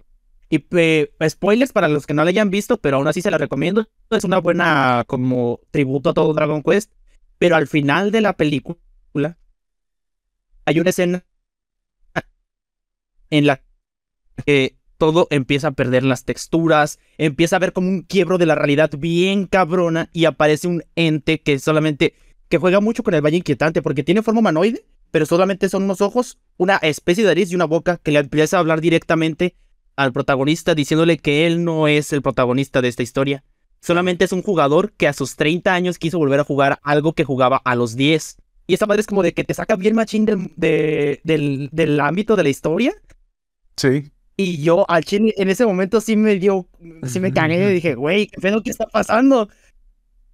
Y 0.50 0.66
eh, 0.72 1.12
spoilers 1.30 1.72
para 1.72 1.88
los 1.88 2.06
que 2.06 2.14
no 2.14 2.24
la 2.24 2.30
hayan 2.30 2.50
visto, 2.50 2.78
pero 2.78 2.98
aún 2.98 3.08
así 3.08 3.22
se 3.22 3.32
la 3.32 3.38
recomiendo. 3.38 3.88
Es 4.10 4.24
una 4.24 4.40
buena 4.40 5.04
como 5.08 5.60
tributo 5.72 6.10
a 6.10 6.14
todo 6.14 6.34
Dragon 6.34 6.62
Quest. 6.62 6.92
Pero 7.38 7.56
al 7.56 7.68
final 7.68 8.12
de 8.12 8.22
la 8.22 8.34
película 8.34 9.38
hay 10.66 10.80
una 10.80 10.90
escena 10.90 11.26
en 13.30 13.46
la 13.46 13.62
que 14.46 14.76
todo 14.98 15.28
empieza 15.32 15.70
a 15.70 15.72
perder 15.72 16.04
las 16.04 16.26
texturas, 16.26 17.00
empieza 17.18 17.56
a 17.56 17.60
ver 17.60 17.74
como 17.74 17.90
un 17.90 18.04
quiebro 18.04 18.38
de 18.38 18.46
la 18.46 18.56
realidad 18.56 18.92
bien 18.98 19.48
cabrona 19.48 20.10
y 20.14 20.26
aparece 20.26 20.68
un 20.68 20.84
ente 20.96 21.42
que 21.42 21.58
solamente 21.60 22.14
que 22.50 22.58
juega 22.58 22.82
mucho 22.82 23.02
con 23.04 23.14
el 23.14 23.22
valle 23.26 23.38
inquietante 23.38 23.82
porque 23.82 24.04
tiene 24.04 24.22
forma 24.22 24.42
humanoide, 24.42 24.86
pero 25.12 25.26
solamente 25.26 25.70
son 25.70 25.84
unos 25.84 26.02
ojos, 26.02 26.40
una 26.58 26.78
especie 26.78 27.24
de 27.24 27.30
nariz 27.30 27.52
y 27.52 27.56
una 27.56 27.66
boca 27.66 27.98
que 28.02 28.12
le 28.12 28.20
empieza 28.20 28.58
a 28.58 28.60
hablar 28.62 28.82
directamente 28.82 29.56
al 29.96 30.14
protagonista 30.14 30.74
diciéndole 30.74 31.18
que 31.18 31.46
él 31.46 31.64
no 31.64 31.88
es 31.88 32.14
el 32.14 32.22
protagonista 32.22 32.82
de 32.82 32.88
esta 32.88 33.04
historia. 33.04 33.44
Solamente 33.82 34.26
es 34.26 34.32
un 34.32 34.42
jugador 34.44 34.94
que 34.94 35.08
a 35.08 35.14
sus 35.14 35.36
30 35.36 35.74
años 35.74 35.98
quiso 36.00 36.18
volver 36.18 36.40
a 36.40 36.44
jugar 36.44 36.80
algo 36.84 37.14
que 37.14 37.24
jugaba 37.24 37.58
a 37.66 37.76
los 37.76 37.96
10. 37.96 38.38
Y 38.68 38.76
esa 38.76 38.86
madre 38.86 39.02
es 39.02 39.08
como 39.08 39.24
de 39.24 39.34
que 39.34 39.44
te 39.44 39.54
saca 39.54 39.76
bien 39.76 39.96
machín 39.96 40.26
del, 40.26 40.52
de- 40.56 41.20
del, 41.24 41.70
del 41.72 42.00
ámbito 42.00 42.36
de 42.36 42.44
la 42.44 42.50
historia. 42.50 42.94
Sí. 43.76 44.12
Y 44.38 44.62
yo 44.62 44.86
al 44.90 45.04
chile 45.04 45.34
en 45.38 45.50
ese 45.50 45.66
momento 45.66 46.00
sí 46.02 46.16
me 46.16 46.36
dio, 46.36 46.68
sí 47.04 47.20
me 47.20 47.34
cagué 47.34 47.70
y 47.70 47.74
dije, 47.74 47.96
güey, 47.96 48.28
¿qué 48.28 48.40
pedo 48.40 48.64
qué 48.64 48.70
está 48.72 48.88
pasando? 48.88 49.50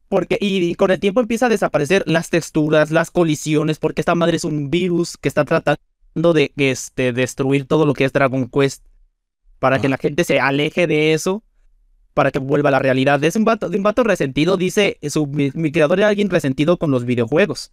Porque, 0.09 0.37
y, 0.39 0.63
y 0.63 0.75
con 0.75 0.91
el 0.91 0.99
tiempo 0.99 1.19
empieza 1.19 1.47
a 1.47 1.49
desaparecer 1.49 2.03
las 2.05 2.29
texturas, 2.29 2.91
las 2.91 3.11
colisiones, 3.11 3.77
porque 3.79 4.01
esta 4.01 4.15
madre 4.15 4.37
es 4.37 4.45
un 4.45 4.69
virus 4.69 5.17
que 5.17 5.27
está 5.27 5.43
tratando 5.43 5.79
de 6.33 6.53
este, 6.55 7.11
destruir 7.11 7.65
todo 7.65 7.85
lo 7.85 7.93
que 7.93 8.05
es 8.05 8.13
Dragon 8.13 8.49
Quest. 8.49 8.83
Para 9.59 9.79
que 9.79 9.87
Ah. 9.87 9.91
la 9.91 9.97
gente 9.97 10.23
se 10.23 10.39
aleje 10.39 10.87
de 10.87 11.13
eso, 11.13 11.43
para 12.13 12.31
que 12.31 12.39
vuelva 12.39 12.69
a 12.69 12.71
la 12.71 12.79
realidad. 12.79 13.21
Es 13.23 13.35
un 13.35 13.43
vato, 13.43 13.69
de 13.69 13.77
un 13.77 13.83
vato 13.83 14.03
resentido, 14.03 14.55
dice, 14.55 14.97
su, 15.09 15.27
mi, 15.27 15.51
mi 15.53 15.71
creador 15.71 15.99
era 15.99 16.07
alguien 16.09 16.29
resentido 16.29 16.77
con 16.77 16.89
los 16.91 17.05
videojuegos. 17.05 17.71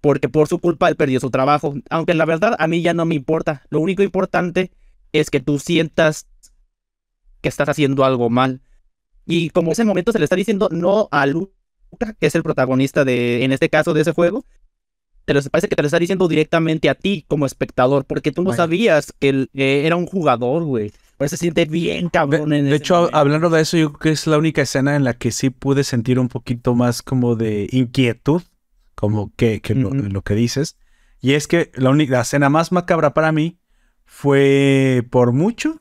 Porque 0.00 0.28
por 0.28 0.48
su 0.48 0.58
culpa 0.58 0.88
él 0.88 0.96
perdió 0.96 1.20
su 1.20 1.30
trabajo. 1.30 1.74
Aunque 1.90 2.14
la 2.14 2.24
verdad 2.24 2.56
a 2.58 2.66
mí 2.66 2.80
ya 2.82 2.94
no 2.94 3.04
me 3.04 3.14
importa. 3.14 3.62
Lo 3.68 3.80
único 3.80 4.02
importante 4.02 4.70
es 5.12 5.28
que 5.30 5.40
tú 5.40 5.58
sientas 5.58 6.26
que 7.42 7.48
estás 7.50 7.68
haciendo 7.68 8.04
algo 8.04 8.30
mal. 8.30 8.62
Y 9.30 9.50
como 9.50 9.72
ese 9.72 9.84
momento 9.84 10.12
se 10.12 10.18
le 10.18 10.24
está 10.24 10.36
diciendo 10.36 10.68
no 10.70 11.08
a 11.10 11.26
Luca, 11.26 11.52
que 12.18 12.26
es 12.26 12.34
el 12.34 12.42
protagonista 12.42 13.04
de, 13.04 13.44
en 13.44 13.52
este 13.52 13.68
caso, 13.68 13.94
de 13.94 14.02
ese 14.02 14.12
juego, 14.12 14.44
te 15.24 15.34
lo, 15.34 15.42
parece 15.42 15.68
que 15.68 15.76
te 15.76 15.82
lo 15.82 15.86
está 15.86 15.98
diciendo 15.98 16.28
directamente 16.28 16.88
a 16.88 16.94
ti 16.94 17.24
como 17.28 17.46
espectador, 17.46 18.04
porque 18.04 18.32
tú 18.32 18.42
no 18.42 18.52
sabías 18.52 19.12
que 19.18 19.28
él 19.28 19.50
eh, 19.54 19.82
era 19.86 19.96
un 19.96 20.06
jugador, 20.06 20.64
güey. 20.64 20.92
Por 21.16 21.26
eso 21.26 21.36
se 21.36 21.40
siente 21.40 21.66
bien 21.66 22.10
De, 22.10 22.10
cabrón 22.10 22.52
en 22.52 22.64
de 22.68 22.76
hecho, 22.76 22.94
momento. 22.96 23.16
hablando 23.16 23.50
de 23.50 23.60
eso, 23.60 23.76
yo 23.76 23.92
creo 23.92 23.98
que 24.00 24.10
es 24.10 24.26
la 24.26 24.38
única 24.38 24.62
escena 24.62 24.96
en 24.96 25.04
la 25.04 25.14
que 25.14 25.30
sí 25.30 25.50
pude 25.50 25.84
sentir 25.84 26.18
un 26.18 26.28
poquito 26.28 26.74
más 26.74 27.02
como 27.02 27.36
de 27.36 27.68
inquietud, 27.70 28.42
como 28.94 29.32
que, 29.36 29.60
que 29.60 29.74
lo, 29.74 29.88
Ujú. 29.90 29.98
lo 29.98 30.22
que 30.22 30.34
dices. 30.34 30.76
Y 31.20 31.34
es 31.34 31.46
que 31.46 31.70
la 31.74 31.90
única 31.90 32.14
la 32.16 32.22
escena 32.22 32.48
más 32.48 32.72
macabra 32.72 33.12
para 33.14 33.32
mí 33.32 33.58
fue 34.06 35.06
por 35.10 35.32
mucho, 35.32 35.79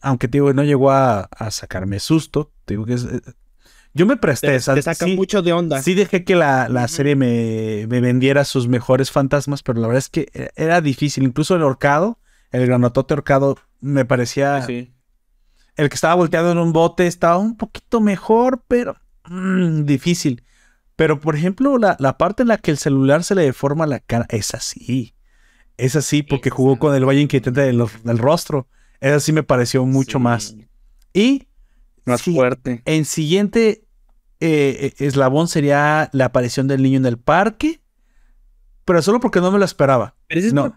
aunque 0.00 0.28
te 0.28 0.38
digo, 0.38 0.52
no 0.52 0.64
llegó 0.64 0.90
a, 0.90 1.22
a 1.24 1.50
sacarme 1.50 2.00
susto. 2.00 2.52
Te 2.64 2.74
digo 2.74 2.84
que 2.84 2.94
es, 2.94 3.04
eh, 3.04 3.20
yo 3.94 4.06
me 4.06 4.16
presté, 4.16 4.46
te, 4.48 4.52
te 4.54 4.82
saca 4.82 5.04
sí- 5.06 5.16
mucho 5.16 5.42
de 5.42 5.52
onda. 5.52 5.82
Sí 5.82 5.94
dejé 5.94 6.24
que 6.24 6.36
la, 6.36 6.68
la 6.68 6.86
serie 6.88 7.16
me, 7.16 7.86
me 7.88 8.00
vendiera 8.00 8.44
sus 8.44 8.68
mejores 8.68 9.10
fantasmas, 9.10 9.62
pero 9.62 9.80
la 9.80 9.88
verdad 9.88 9.98
es 9.98 10.08
que 10.08 10.28
e- 10.32 10.50
era 10.56 10.80
difícil. 10.80 11.24
Incluso 11.24 11.56
el 11.56 11.62
horcado, 11.62 12.18
el 12.50 12.66
granotote 12.66 13.14
horcado, 13.14 13.58
me 13.80 14.04
parecía... 14.04 14.62
Sí. 14.62 14.92
El 15.76 15.88
que 15.88 15.94
estaba 15.94 16.14
volteado 16.16 16.50
en 16.50 16.58
un 16.58 16.72
bote 16.72 17.06
estaba 17.06 17.38
un 17.38 17.56
poquito 17.56 18.00
mejor, 18.00 18.64
pero 18.66 18.96
mm, 19.28 19.84
difícil. 19.84 20.42
Pero, 20.96 21.20
por 21.20 21.36
ejemplo, 21.36 21.78
la, 21.78 21.96
la 22.00 22.18
parte 22.18 22.42
en 22.42 22.48
la 22.48 22.58
que 22.58 22.72
el 22.72 22.78
celular 22.78 23.22
se 23.22 23.36
le 23.36 23.42
deforma 23.42 23.86
la 23.86 24.00
cara, 24.00 24.26
es 24.30 24.54
así. 24.54 25.14
Es 25.76 25.94
así 25.94 26.24
porque 26.24 26.50
jugó 26.50 26.80
con 26.80 26.96
el 26.96 27.04
valle 27.04 27.20
inquietante 27.20 27.60
del, 27.60 27.84
del 28.02 28.18
rostro. 28.18 28.66
Esa 29.00 29.20
sí 29.20 29.32
me 29.32 29.42
pareció 29.42 29.84
mucho 29.84 30.18
Sí. 30.18 30.22
más. 30.24 30.56
Y 31.12 31.46
Más 32.04 32.22
fuerte. 32.22 32.82
en 32.84 33.04
siguiente 33.04 33.84
eh, 34.40 34.92
eh, 34.98 35.04
eslabón 35.04 35.48
sería 35.48 36.10
la 36.12 36.26
aparición 36.26 36.68
del 36.68 36.82
niño 36.82 36.98
en 36.98 37.06
el 37.06 37.18
parque, 37.18 37.80
pero 38.84 39.02
solo 39.02 39.20
porque 39.20 39.40
no 39.40 39.50
me 39.50 39.58
lo 39.58 39.64
esperaba. 39.64 40.14
Pero 40.28 40.38
ese 40.38 40.48
es 40.48 40.54
No, 40.54 40.62
por- 40.70 40.74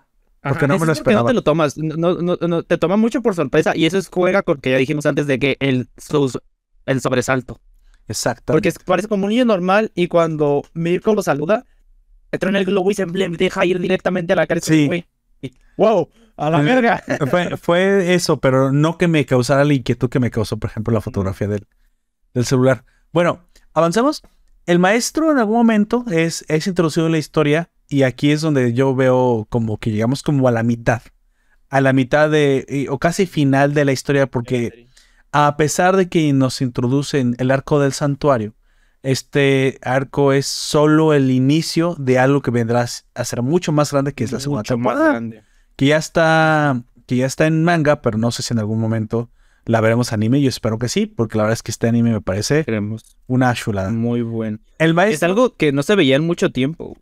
porque 0.54 0.68
no 0.68 0.80
me 0.80 0.86
lo 0.88 0.92
es 0.94 1.00
porque 1.00 1.14
No 1.14 1.20
esperaba. 1.20 1.28
te 1.30 1.34
lo 1.36 1.44
tomas, 1.44 1.78
no, 1.78 1.96
no, 1.96 2.16
no, 2.22 2.38
no, 2.48 2.64
te 2.64 2.78
toma 2.78 2.98
mucho 2.98 3.22
por 3.22 3.36
sorpresa 3.36 3.76
y 3.76 3.86
eso 3.86 3.98
es 3.98 4.08
juega 4.10 4.42
con 4.42 4.60
que 4.60 4.72
ya 4.72 4.78
dijimos 4.78 5.06
antes 5.06 5.28
de 5.28 5.38
que 5.40 5.58
el, 5.60 5.88
sus- 5.98 6.40
el 6.88 7.02
sobresalto. 7.02 7.60
Exacto. 8.08 8.54
Porque 8.54 8.74
parece 8.86 9.08
como 9.08 9.26
un 9.26 9.30
niño 9.30 9.46
normal 9.46 9.92
y 9.96 10.08
cuando 10.08 10.64
Mirko 10.74 11.14
lo 11.14 11.22
saluda, 11.24 11.66
le 12.32 12.40
traen 12.40 12.56
el 12.56 12.66
globo 12.66 12.90
y 12.92 12.96
se 12.96 13.06
deja 13.06 13.66
ir 13.66 13.80
directamente 13.80 14.34
a 14.34 14.36
la 14.38 14.48
cara. 14.48 14.60
Sí. 14.62 14.88
güey, 14.88 15.06
¡Wow! 15.78 16.10
¡A 16.38 16.50
la 16.50 16.60
Mm. 16.60 16.66
verga! 16.66 17.04
Fue, 17.30 17.58
fue 17.58 18.14
eso, 18.14 18.40
pero 18.40 18.72
no 18.72 18.98
que 18.98 19.08
me 19.08 19.26
causara 19.26 19.64
la 19.64 19.74
inquietud 19.74 20.10
que 20.10 20.20
me 20.20 20.32
causó, 20.32 20.58
por 20.58 20.70
ejemplo, 20.70 20.94
la 20.94 21.02
fotografía 21.02 21.48
del, 21.48 21.68
del 22.34 22.46
celular. 22.46 22.84
Bueno, 23.12 23.42
avanzamos. 23.74 24.22
El 24.66 24.80
maestro 24.80 25.32
en 25.32 25.40
algún 25.40 25.58
momento 25.58 26.06
es, 26.12 26.46
es 26.48 26.68
introducido 26.68 27.08
en 27.08 27.14
la 27.14 27.18
historia 27.18 27.70
y 27.90 28.04
aquí 28.04 28.32
es 28.32 28.42
donde 28.42 28.74
yo 28.74 28.96
veo 28.96 29.48
como 29.50 29.78
que 29.78 29.92
llegamos 29.92 30.24
como 30.24 30.48
a 30.48 30.52
la 30.52 30.64
mitad. 30.64 31.02
A 31.70 31.82
la 31.82 31.94
mitad 31.94 32.30
de, 32.30 32.88
o 32.90 33.00
casi 33.00 33.26
final 33.26 33.74
de 33.74 33.86
la 33.86 33.92
historia, 33.92 34.28
porque 34.28 34.88
a 35.32 35.56
pesar 35.58 35.96
de 35.96 36.10
que 36.10 36.32
nos 36.34 36.62
introducen 36.62 37.36
el 37.40 37.50
arco 37.52 37.80
del 37.80 37.94
santuario, 37.94 38.54
este 39.04 39.80
arco 39.82 40.32
es 40.34 40.46
solo 40.48 41.14
el 41.14 41.32
inicio 41.32 41.96
de 41.98 42.20
algo 42.20 42.42
que 42.42 42.52
vendrá 42.52 42.86
a 43.16 43.24
ser 43.26 43.42
mucho 43.42 43.72
más 43.72 43.92
grande 43.92 44.14
que 44.14 44.24
es 44.24 44.32
la 44.32 44.40
segunda 44.40 44.60
Mucho 44.62 44.78
más 44.78 44.94
temporada 44.94 45.10
grande. 45.12 45.44
que 45.76 45.86
ya 45.88 45.98
está 45.98 46.84
que 47.08 47.16
ya 47.18 47.26
está 47.26 47.48
en 47.48 47.64
manga, 47.64 48.02
pero 48.02 48.18
no 48.18 48.32
sé 48.32 48.42
si 48.44 48.54
en 48.54 48.60
algún 48.60 48.80
momento 48.80 49.30
la 49.66 49.82
veremos 49.82 50.14
anime. 50.14 50.42
Yo 50.42 50.48
espero 50.50 50.80
que 50.80 50.88
sí, 50.88 51.06
porque 51.08 51.38
la 51.38 51.44
verdad 51.44 51.54
es 51.54 51.64
que 51.64 51.72
este 51.72 51.88
anime 51.88 52.12
me 52.12 52.22
parece 52.22 52.64
Queremos. 52.64 53.18
una 53.28 53.54
chulada. 53.54 53.90
Muy 53.92 54.22
bueno. 54.22 54.60
El 54.78 54.90
Es 54.92 54.96
maestro, 54.96 55.28
algo 55.30 55.56
que 55.56 55.72
no 55.74 55.84
se 55.84 55.96
veía 55.96 56.16
en 56.16 56.26
mucho 56.26 56.52
tiempo. 56.52 56.98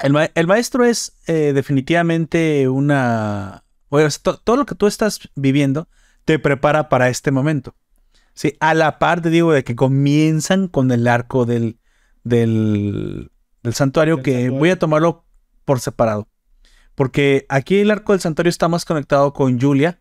el, 0.00 0.12
ma- 0.12 0.30
el 0.34 0.46
maestro 0.46 0.84
es 0.84 1.12
eh, 1.26 1.52
definitivamente 1.54 2.68
una... 2.68 3.64
bueno, 3.90 4.06
es 4.06 4.20
to- 4.22 4.38
todo 4.38 4.56
lo 4.56 4.64
que 4.66 4.74
tú 4.76 4.86
estás 4.86 5.28
viviendo 5.34 5.88
te 6.24 6.38
prepara 6.38 6.88
para 6.88 7.08
este 7.08 7.30
momento. 7.32 7.74
Sí, 8.38 8.52
a 8.60 8.72
la 8.74 9.00
par 9.00 9.20
te 9.20 9.30
digo 9.30 9.50
de 9.52 9.64
que 9.64 9.74
comienzan 9.74 10.68
con 10.68 10.92
el 10.92 11.08
arco 11.08 11.44
del, 11.44 11.80
del, 12.22 13.32
del 13.64 13.74
santuario, 13.74 14.14
Del 14.16 14.24
que 14.24 14.30
santuario. 14.32 14.58
voy 14.60 14.70
a 14.70 14.78
tomarlo 14.78 15.24
por 15.64 15.80
separado. 15.80 16.28
Porque 16.94 17.46
aquí 17.48 17.80
el 17.80 17.90
arco 17.90 18.12
del 18.12 18.20
santuario 18.20 18.50
está 18.50 18.68
más 18.68 18.84
conectado 18.84 19.32
con 19.32 19.60
Julia 19.60 20.00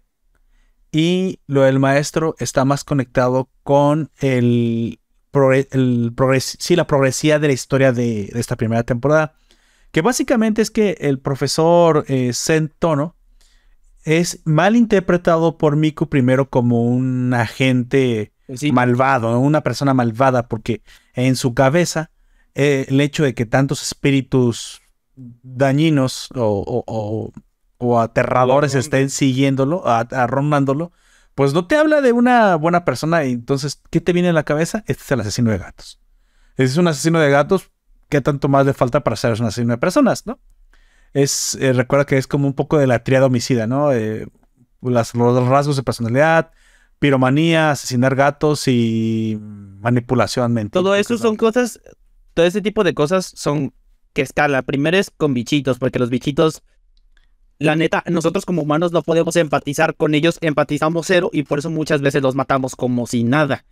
y 0.92 1.40
lo 1.48 1.64
del 1.64 1.80
maestro 1.80 2.36
está 2.38 2.64
más 2.64 2.84
conectado 2.84 3.50
con 3.64 4.12
el, 4.20 5.00
progre- 5.34 5.68
el 5.72 6.14
progres- 6.16 6.58
sí, 6.60 6.76
la 6.76 6.86
progresía 6.86 7.40
de 7.40 7.48
la 7.48 7.54
historia 7.54 7.92
de, 7.92 8.30
de 8.32 8.40
esta 8.40 8.56
primera 8.56 8.84
temporada. 8.84 9.34
Que 9.92 10.02
básicamente 10.02 10.62
es 10.62 10.70
que 10.70 10.96
el 11.00 11.18
profesor 11.20 12.06
eh, 12.08 12.34
Sen 12.34 12.72
Tono 12.78 13.16
es 14.08 14.42
mal 14.46 14.76
interpretado 14.78 15.58
por 15.58 15.76
Miku 15.76 16.08
primero 16.08 16.50
como 16.50 16.84
un 16.84 17.34
agente 17.34 18.32
Sí, 18.56 18.72
malvado, 18.72 19.38
una 19.40 19.62
persona 19.62 19.94
malvada, 19.94 20.48
porque 20.48 20.82
en 21.14 21.36
su 21.36 21.54
cabeza 21.54 22.12
eh, 22.56 22.86
el 22.88 23.02
hecho 23.02 23.24
de 23.24 23.34
que 23.34 23.46
tantos 23.46 23.82
espíritus 23.84 24.82
dañinos 25.44 26.30
o, 26.36 26.44
o- 26.66 26.84
o- 26.88 27.32
o 27.80 28.00
aterradores 28.00 28.74
estén 28.74 29.10
siguiéndolo, 29.10 29.86
a- 29.88 30.00
arrondándolo, 30.12 30.92
pues 31.36 31.54
no 31.54 31.68
te 31.68 31.76
habla 31.76 32.00
de 32.02 32.14
una 32.14 32.56
buena 32.56 32.86
persona. 32.86 33.24
Entonces, 33.24 33.82
¿qué 33.90 34.00
te 34.02 34.14
viene 34.14 34.30
a 34.30 34.34
la 34.34 34.44
cabeza? 34.44 34.80
Este 34.88 35.04
es 35.04 35.12
el 35.12 35.20
asesino 35.20 35.52
de 35.52 35.58
gatos. 35.58 36.00
Este 36.52 36.64
es 36.64 36.78
un 36.78 36.88
asesino 36.88 37.20
de 37.20 37.30
gatos. 37.30 37.70
¿Qué 38.10 38.22
tanto 38.22 38.48
más 38.48 38.66
le 38.66 38.74
falta 38.74 39.04
para 39.04 39.18
ser 39.18 39.34
un 39.40 39.48
asesino 39.48 39.74
de 39.74 39.78
personas, 39.78 40.26
no? 40.26 40.40
Es, 41.14 41.56
eh, 41.60 41.74
recuerda 41.74 42.06
que 42.06 42.18
es 42.18 42.28
como 42.28 42.48
un 42.48 42.54
poco 42.54 42.78
de 42.78 42.88
la 42.88 43.04
triada 43.04 43.26
homicida, 43.28 43.68
¿no? 43.68 43.92
Eh, 43.94 44.28
las, 44.82 45.16
los 45.16 45.48
rasgos 45.48 45.76
de 45.76 45.84
personalidad, 45.84 46.52
piromanía, 47.00 47.72
asesinar 47.72 48.16
gatos 48.16 48.68
y 48.68 49.38
manipulación 49.42 50.54
mental. 50.54 50.84
todo 50.84 50.96
eso 50.96 51.18
son 51.18 51.36
cosas, 51.36 51.80
todo 52.34 52.46
ese 52.46 52.62
tipo 52.62 52.84
de 52.84 52.94
cosas 52.94 53.32
son 53.36 53.74
que 54.14 54.22
escala. 54.22 54.62
Primero 54.62 54.98
es 54.98 55.12
con 55.12 55.34
bichitos, 55.34 55.80
porque 55.80 56.00
los 56.00 56.10
bichitos, 56.10 56.64
la 57.60 57.76
neta, 57.76 58.04
nosotros 58.08 58.46
como 58.46 58.62
humanos 58.62 58.92
no 58.92 59.02
podemos 59.02 59.36
empatizar 59.36 59.96
con 59.96 60.14
ellos, 60.14 60.38
empatizamos 60.42 61.08
cero 61.08 61.30
y 61.34 61.44
por 61.44 61.60
eso 61.60 61.70
muchas 61.70 62.02
veces 62.02 62.22
los 62.22 62.36
matamos 62.36 62.76
como 62.76 63.08
si 63.08 63.24
nada. 63.24 63.66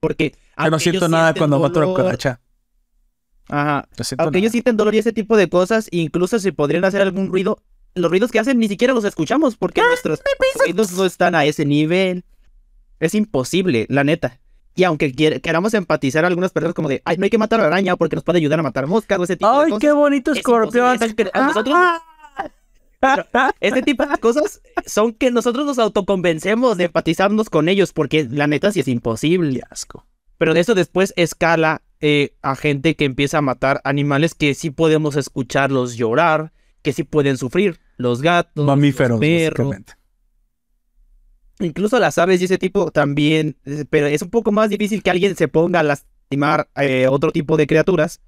Porque 0.00 0.34
Yo 0.64 0.70
no 0.70 0.78
siento 0.78 1.08
nada 1.08 1.34
cuando 1.34 1.58
mato 1.58 1.80
a 1.80 1.82
una 1.82 1.92
dolor- 1.92 1.96
cucaracha. 1.96 2.40
Ajá. 3.50 3.88
No 3.98 4.04
siento 4.04 4.22
Aunque 4.22 4.38
nada. 4.38 4.42
ellos 4.44 4.52
sienten 4.52 4.76
dolor 4.76 4.94
y 4.94 4.98
ese 4.98 5.12
tipo 5.12 5.36
de 5.36 5.48
cosas, 5.48 5.88
incluso 5.90 6.38
si 6.38 6.52
podrían 6.52 6.84
hacer 6.84 7.02
algún 7.02 7.28
ruido, 7.28 7.62
los 7.94 8.10
ruidos 8.10 8.30
que 8.30 8.38
hacen 8.38 8.58
ni 8.58 8.68
siquiera 8.68 8.94
los 8.94 9.04
escuchamos 9.04 9.56
porque 9.56 9.82
nuestros 9.82 10.20
oídos 10.64 10.92
no 10.92 11.04
están 11.04 11.34
a 11.34 11.44
ese 11.44 11.64
nivel. 11.64 12.24
Es 13.00 13.14
imposible, 13.14 13.86
la 13.88 14.04
neta. 14.04 14.38
Y 14.76 14.84
aunque 14.84 15.12
quier- 15.12 15.40
queramos 15.40 15.74
empatizar 15.74 16.24
a 16.24 16.28
algunas 16.28 16.52
personas 16.52 16.74
como 16.74 16.88
de, 16.88 17.02
ay, 17.04 17.16
no 17.16 17.24
hay 17.24 17.30
que 17.30 17.38
matar 17.38 17.58
a 17.60 17.62
la 17.64 17.68
araña 17.68 17.96
porque 17.96 18.14
nos 18.16 18.24
puede 18.24 18.38
ayudar 18.38 18.60
a 18.60 18.62
matar 18.62 18.86
moscas 18.86 19.18
o 19.18 19.24
ese 19.24 19.36
tipo 19.36 19.50
de 19.50 19.64
¡Ay, 19.64 19.70
cosas. 19.70 19.80
qué 19.80 19.92
bonito 19.92 20.30
Es 20.32 20.38
escorpión! 20.38 20.96
nosotros- 21.34 21.76
Ese 23.60 23.82
tipo 23.82 24.04
de 24.06 24.18
cosas 24.18 24.60
son 24.86 25.12
que 25.14 25.30
nosotros 25.30 25.64
nos 25.64 25.78
autoconvencemos 25.78 26.76
de 26.76 26.84
empatizarnos 26.84 27.48
con 27.48 27.68
ellos 27.68 27.92
porque 27.92 28.28
la 28.30 28.46
neta 28.46 28.70
sí 28.72 28.80
es 28.80 28.88
imposible. 28.88 29.60
Qué 29.60 29.66
asco. 29.70 30.06
Pero 30.38 30.54
de 30.54 30.60
eso 30.60 30.74
después 30.74 31.12
escala 31.16 31.82
eh, 32.00 32.34
a 32.42 32.56
gente 32.56 32.96
que 32.96 33.04
empieza 33.04 33.38
a 33.38 33.42
matar 33.42 33.80
animales 33.84 34.34
que 34.34 34.54
sí 34.54 34.70
podemos 34.70 35.16
escucharlos 35.16 35.96
llorar, 35.96 36.52
que 36.82 36.92
sí 36.92 37.04
pueden 37.04 37.36
sufrir. 37.36 37.80
Los 37.96 38.22
gatos, 38.22 38.64
Mamíferos, 38.64 39.10
los 39.10 39.20
perros, 39.20 39.76
incluso 41.58 41.98
las 41.98 42.18
aves 42.18 42.40
y 42.40 42.44
ese 42.46 42.58
tipo 42.58 42.90
también. 42.90 43.56
eh, 43.66 43.84
Pero 43.88 44.06
es 44.06 44.22
un 44.22 44.30
poco 44.30 44.52
más 44.52 44.70
difícil 44.70 45.02
que 45.02 45.10
alguien 45.10 45.36
se 45.36 45.48
ponga 45.48 45.80
a 45.80 45.82
lastimar 45.82 46.68
eh, 46.76 47.06
otro 47.08 47.32
tipo 47.32 47.56
de 47.56 47.66
criaturas. 47.66 48.20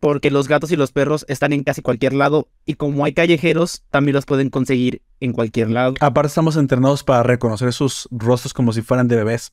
Porque 0.00 0.30
los 0.30 0.48
gatos 0.48 0.70
y 0.70 0.76
los 0.76 0.92
perros 0.92 1.24
están 1.28 1.54
en 1.54 1.62
casi 1.62 1.80
cualquier 1.80 2.12
lado. 2.12 2.48
Y 2.66 2.74
como 2.74 3.04
hay 3.06 3.14
callejeros, 3.14 3.84
también 3.90 4.14
los 4.14 4.26
pueden 4.26 4.50
conseguir 4.50 5.00
en 5.20 5.32
cualquier 5.32 5.70
lado. 5.70 5.94
Aparte 6.00 6.28
estamos 6.28 6.56
entrenados 6.56 7.04
para 7.04 7.22
reconocer 7.22 7.72
sus 7.72 8.06
rostros 8.10 8.52
como 8.52 8.72
si 8.74 8.82
fueran 8.82 9.08
de 9.08 9.16
bebés. 9.16 9.52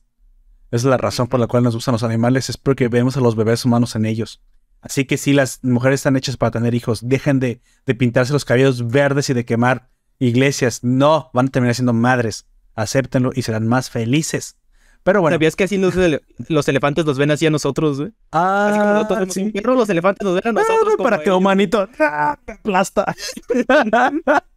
Esa 0.72 0.76
es 0.76 0.84
la 0.90 0.96
razón 0.96 1.28
por 1.28 1.38
la 1.38 1.46
cual 1.46 1.62
nos 1.62 1.74
gustan 1.76 1.92
los 1.92 2.02
animales, 2.02 2.48
es 2.50 2.56
porque 2.56 2.88
vemos 2.88 3.16
a 3.16 3.20
los 3.20 3.36
bebés 3.36 3.64
humanos 3.64 3.94
en 3.94 4.06
ellos. 4.06 4.42
Así 4.80 5.04
que 5.04 5.16
si 5.16 5.32
las 5.32 5.60
mujeres 5.62 6.00
están 6.00 6.16
hechas 6.16 6.36
para 6.36 6.50
tener 6.50 6.74
hijos, 6.74 7.06
dejen 7.08 7.38
de, 7.38 7.60
de 7.86 7.94
pintarse 7.94 8.32
los 8.32 8.44
cabellos 8.44 8.88
verdes 8.88 9.30
y 9.30 9.34
de 9.34 9.44
quemar 9.44 9.88
iglesias. 10.18 10.80
No, 10.82 11.30
van 11.34 11.46
a 11.46 11.50
terminar 11.50 11.76
siendo 11.76 11.92
madres. 11.92 12.46
Acéptenlo 12.74 13.30
y 13.34 13.42
serán 13.42 13.68
más 13.68 13.90
felices. 13.90 14.56
Pero 15.04 15.20
bueno. 15.20 15.34
¿Sabías 15.34 15.56
que 15.56 15.64
así 15.64 15.78
los, 15.78 15.94
ele- 15.96 16.22
los 16.48 16.66
elefantes 16.68 17.04
los 17.04 17.18
ven 17.18 17.30
así 17.32 17.44
a 17.46 17.50
nosotros, 17.50 17.98
güey? 17.98 18.08
Así 18.30 18.78
como 18.78 18.90
Ah, 18.90 19.02
nosotros 19.02 19.34
sí. 19.34 19.52
los 19.62 19.88
elefantes 19.90 20.24
nos 20.24 20.34
ven 20.36 20.48
a 20.48 20.52
nosotros. 20.52 20.94
Ah, 20.98 21.02
para 21.02 21.18
que 21.22 21.30
humanito 21.30 21.88
ah, 22.00 22.38
aplasta. 22.46 23.14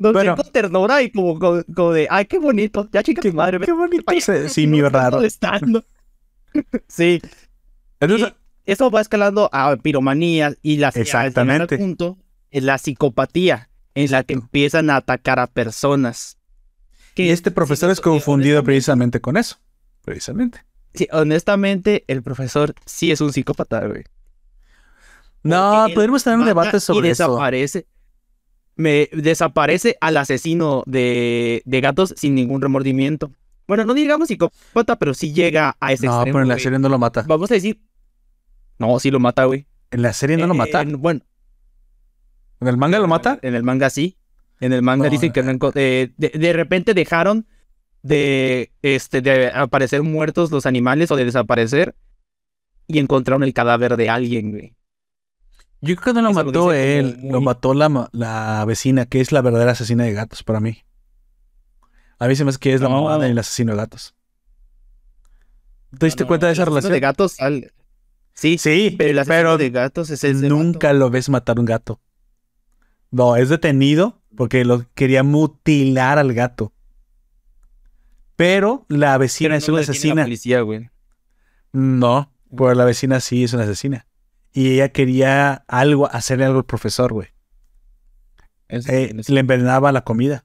Nos 0.00 0.12
Bueno. 0.14 0.34
con 0.34 0.50
ternura 0.50 1.02
y 1.02 1.10
como, 1.12 1.38
como, 1.38 1.62
como 1.74 1.92
de, 1.92 2.08
ay, 2.10 2.24
qué 2.24 2.38
bonito. 2.38 2.88
Ya 2.90 3.02
chica 3.02 3.20
tu 3.22 3.32
madre. 3.32 3.60
Qué 3.60 3.70
bonito. 3.72 4.02
Oye, 4.08 4.18
ese 4.18 4.48
simio 4.48 4.88
raro. 4.88 5.18
molestando. 5.18 5.84
sí. 6.88 7.20
Entonces, 8.00 8.32
Y 8.66 8.72
eso 8.72 8.90
va 8.90 9.02
escalando 9.02 9.48
a 9.52 9.76
piromanía 9.76 10.54
y 10.62 10.78
las 10.78 10.96
Exactamente. 10.96 11.74
al 11.74 11.78
punto 11.80 12.18
es 12.50 12.64
la 12.64 12.78
psicopatía 12.78 13.68
en 13.94 14.10
la 14.10 14.24
que 14.24 14.32
empiezan 14.34 14.88
a 14.90 14.96
atacar 14.96 15.38
a 15.38 15.46
personas. 15.46 16.38
y 17.14 17.28
este 17.28 17.50
profesor 17.50 17.90
es 17.90 18.00
confundido 18.00 18.64
precisamente 18.64 19.20
con 19.20 19.36
eso. 19.36 19.56
Precisamente. 20.02 20.64
Sí, 20.94 21.06
honestamente, 21.12 22.04
el 22.08 22.22
profesor 22.22 22.74
sí 22.86 23.12
es 23.12 23.20
un 23.20 23.32
psicópata, 23.34 23.86
güey. 23.86 24.04
No, 25.42 25.86
podríamos 25.94 26.24
tener 26.24 26.38
un 26.38 26.46
debate 26.46 26.80
sobre 26.80 27.08
y 27.08 27.10
eso. 27.12 27.24
desaparece. 27.28 27.86
Me 28.80 29.10
desaparece 29.12 29.96
al 30.00 30.16
asesino 30.16 30.82
de, 30.86 31.62
de 31.66 31.80
gatos 31.80 32.14
sin 32.16 32.34
ningún 32.34 32.62
remordimiento. 32.62 33.30
Bueno, 33.68 33.84
no 33.84 33.92
digamos 33.94 34.28
psicópata, 34.28 34.96
pero 34.98 35.12
sí 35.14 35.32
llega 35.34 35.76
a 35.80 35.92
ese 35.92 36.06
No, 36.06 36.14
extremo, 36.14 36.36
pero 36.36 36.42
en 36.44 36.48
la 36.48 36.54
güey. 36.54 36.62
serie 36.62 36.78
no 36.78 36.88
lo 36.88 36.98
mata. 36.98 37.24
Vamos 37.28 37.50
a 37.50 37.54
decir. 37.54 37.80
No, 38.78 38.98
sí 38.98 39.10
lo 39.10 39.20
mata, 39.20 39.44
güey. 39.44 39.66
En 39.90 40.00
la 40.02 40.12
serie 40.14 40.36
no 40.38 40.46
lo 40.46 40.54
Eh, 40.54 40.56
mata. 40.56 40.80
en- 40.80 41.00
bueno, 41.00 41.20
¿En 42.60 42.68
el 42.68 42.76
manga 42.76 42.98
lo 42.98 43.06
mata? 43.08 43.38
En 43.42 43.54
el 43.54 43.62
manga 43.62 43.90
sí. 43.90 44.16
En 44.60 44.72
el 44.72 44.82
manga 44.82 45.04
No, 45.06 45.10
dicen 45.10 45.32
que 45.32 45.40
eh, 45.40 46.12
de, 46.16 46.28
de 46.28 46.52
repente 46.52 46.92
dejaron 46.94 47.46
de, 48.02 48.72
este, 48.82 49.20
de 49.22 49.48
aparecer 49.48 50.02
muertos 50.02 50.50
los 50.50 50.66
animales 50.66 51.10
o 51.10 51.16
de 51.16 51.24
desaparecer 51.24 51.94
y 52.86 52.98
encontraron 52.98 53.42
el 53.42 53.52
cadáver 53.54 53.96
de 53.96 54.08
alguien, 54.10 54.50
güey. 54.50 54.74
Yo 55.82 55.96
creo 55.96 56.12
que 56.14 56.20
no 56.20 56.22
lo 56.22 56.30
Eso 56.30 56.44
mató 56.44 56.72
él, 56.72 57.18
lo 57.22 57.40
mató 57.40 57.72
la, 57.74 58.08
la 58.12 58.64
vecina, 58.66 59.06
que 59.06 59.20
es 59.20 59.32
la 59.32 59.40
verdadera 59.40 59.72
asesina 59.72 60.04
de 60.04 60.12
gatos 60.12 60.42
para 60.42 60.60
mí. 60.60 60.84
A 62.18 62.26
mí 62.28 62.36
se 62.36 62.44
me 62.44 62.50
hace 62.50 62.58
que 62.58 62.74
es 62.74 62.80
la 62.82 62.88
No. 62.90 63.02
mamá 63.02 63.18
del 63.18 63.38
asesino 63.38 63.72
de 63.72 63.78
gatos. 63.78 64.14
¿Te 65.98 66.06
diste 66.06 66.24
No, 66.24 66.28
cuenta 66.28 66.46
de 66.46 66.52
el 66.52 66.54
esa 66.54 66.62
asesino 66.64 66.74
relación? 66.76 66.92
de 66.92 67.00
gatos 67.00 67.40
al- 67.40 67.72
Sí, 68.34 68.58
Sí, 68.58 68.94
pero 68.96 69.10
el 69.10 69.18
asesino 69.18 69.36
pero 69.38 69.58
de 69.58 69.70
gatos 69.70 70.10
es 70.10 70.22
ese 70.24 70.48
nunca 70.48 70.92
lo 70.92 71.10
ves 71.10 71.28
matar 71.28 71.58
un 71.58 71.64
gato. 71.66 72.00
No, 73.10 73.36
es 73.36 73.48
detenido 73.48 74.20
porque 74.36 74.64
lo 74.64 74.86
quería 74.94 75.22
mutilar 75.22 76.18
al 76.18 76.32
gato. 76.32 76.72
Pero 78.36 78.86
la 78.88 79.18
vecina 79.18 79.56
es 79.56 79.68
una 79.68 79.80
asesina. 79.80 80.22
policía, 80.24 80.60
güey. 80.60 80.90
No, 81.72 82.32
pues 82.56 82.76
la 82.76 82.84
vecina 82.84 83.20
sí 83.20 83.44
es 83.44 83.52
una 83.52 83.64
asesina. 83.64 84.06
Y 84.52 84.74
ella 84.74 84.90
quería 84.90 85.64
algo, 85.68 86.10
hacerle 86.10 86.44
algo 86.44 86.58
al 86.58 86.64
profesor, 86.64 87.12
güey. 87.12 87.28
Eh, 88.68 89.14
le 89.28 89.40
envenenaba 89.40 89.92
la 89.92 90.02
comida. 90.02 90.44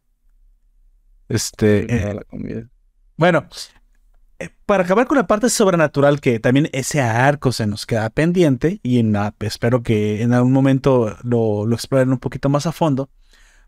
Este. 1.30 2.10
Eh, 2.10 2.14
la 2.14 2.24
comida. 2.24 2.68
bueno, 3.18 3.47
eh, 4.39 4.49
para 4.66 4.84
acabar 4.84 5.08
con 5.08 5.18
la 5.18 5.28
parte 5.28 5.49
sobrenatural, 5.49 6.22
que 6.22 6.39
también 6.39 6.70
ese 6.72 7.01
arco 7.01 7.51
se 7.51 7.68
nos 7.68 7.86
queda 7.86 8.10
pendiente, 8.10 8.80
y 8.84 8.99
en 8.99 9.16
espero 9.39 9.84
que 9.84 10.22
en 10.22 10.34
algún 10.34 10.53
momento 10.53 11.16
lo, 11.24 11.66
lo 11.66 11.76
exploren 11.76 12.12
un 12.12 12.20
poquito 12.20 12.49
más 12.49 12.66
a 12.66 12.72
fondo. 12.72 13.10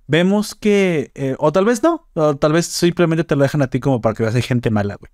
Vemos 0.07 0.55
que, 0.55 1.11
o 1.37 1.51
tal 1.51 1.65
vez 1.65 1.83
no, 1.83 2.07
o 2.13 2.37
tal 2.37 2.53
vez 2.53 2.65
simplemente 2.65 3.25
te 3.25 3.35
lo 3.35 3.43
dejan 3.43 3.61
a 3.61 3.67
ti 3.67 3.79
como 3.79 3.99
para 3.99 4.15
que 4.15 4.23
veas 4.23 4.35
hay 4.35 4.41
gente 4.41 4.69
mala, 4.69 4.95
güey, 4.95 5.11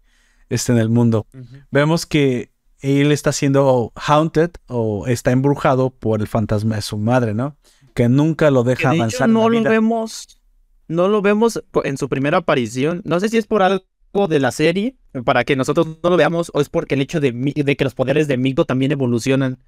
este 0.50 0.72
en 0.72 0.78
el 0.78 0.90
mundo. 0.90 1.28
Vemos 1.72 2.06
que 2.06 2.53
él 2.84 3.14
está 3.14 3.32
siendo 3.32 3.94
haunted 3.96 4.52
o 4.68 5.08
está 5.08 5.32
embrujado 5.32 5.90
por 5.90 6.20
el 6.20 6.28
fantasma 6.28 6.76
de 6.76 6.82
su 6.82 6.98
madre, 6.98 7.34
¿no? 7.34 7.56
Que 7.94 8.10
nunca 8.10 8.52
lo 8.52 8.64
deja 8.64 8.90
de 8.90 8.96
hecho 8.96 9.02
avanzar. 9.04 9.30
en 9.30 9.34
la 9.34 9.40
no 9.40 9.50
lo 9.50 9.64
vemos. 9.64 10.42
No 10.90 11.08
lo 11.08 11.22
vemos 11.22 11.64
en 11.86 11.98
su 11.98 12.10
primera 12.10 12.40
aparición. 12.40 13.02
No 13.06 13.22
sé 13.22 13.30
si 13.30 13.38
es 13.38 13.48
por 13.48 13.64
algo 13.64 14.28
de 14.28 14.40
la 14.40 14.52
serie, 14.52 14.98
para 15.24 15.46
que 15.46 15.56
nosotros 15.56 15.88
no 16.04 16.10
lo 16.10 16.18
veamos, 16.18 16.52
o 16.54 16.60
es 16.60 16.68
porque 16.68 16.96
el 16.96 17.02
hecho 17.02 17.22
de, 17.22 17.32
que 17.78 17.84
los 17.86 17.96
poderes 17.96 18.28
de 18.28 18.36
Migo 18.36 18.66
también 18.66 18.92
evolucionan. 18.92 19.60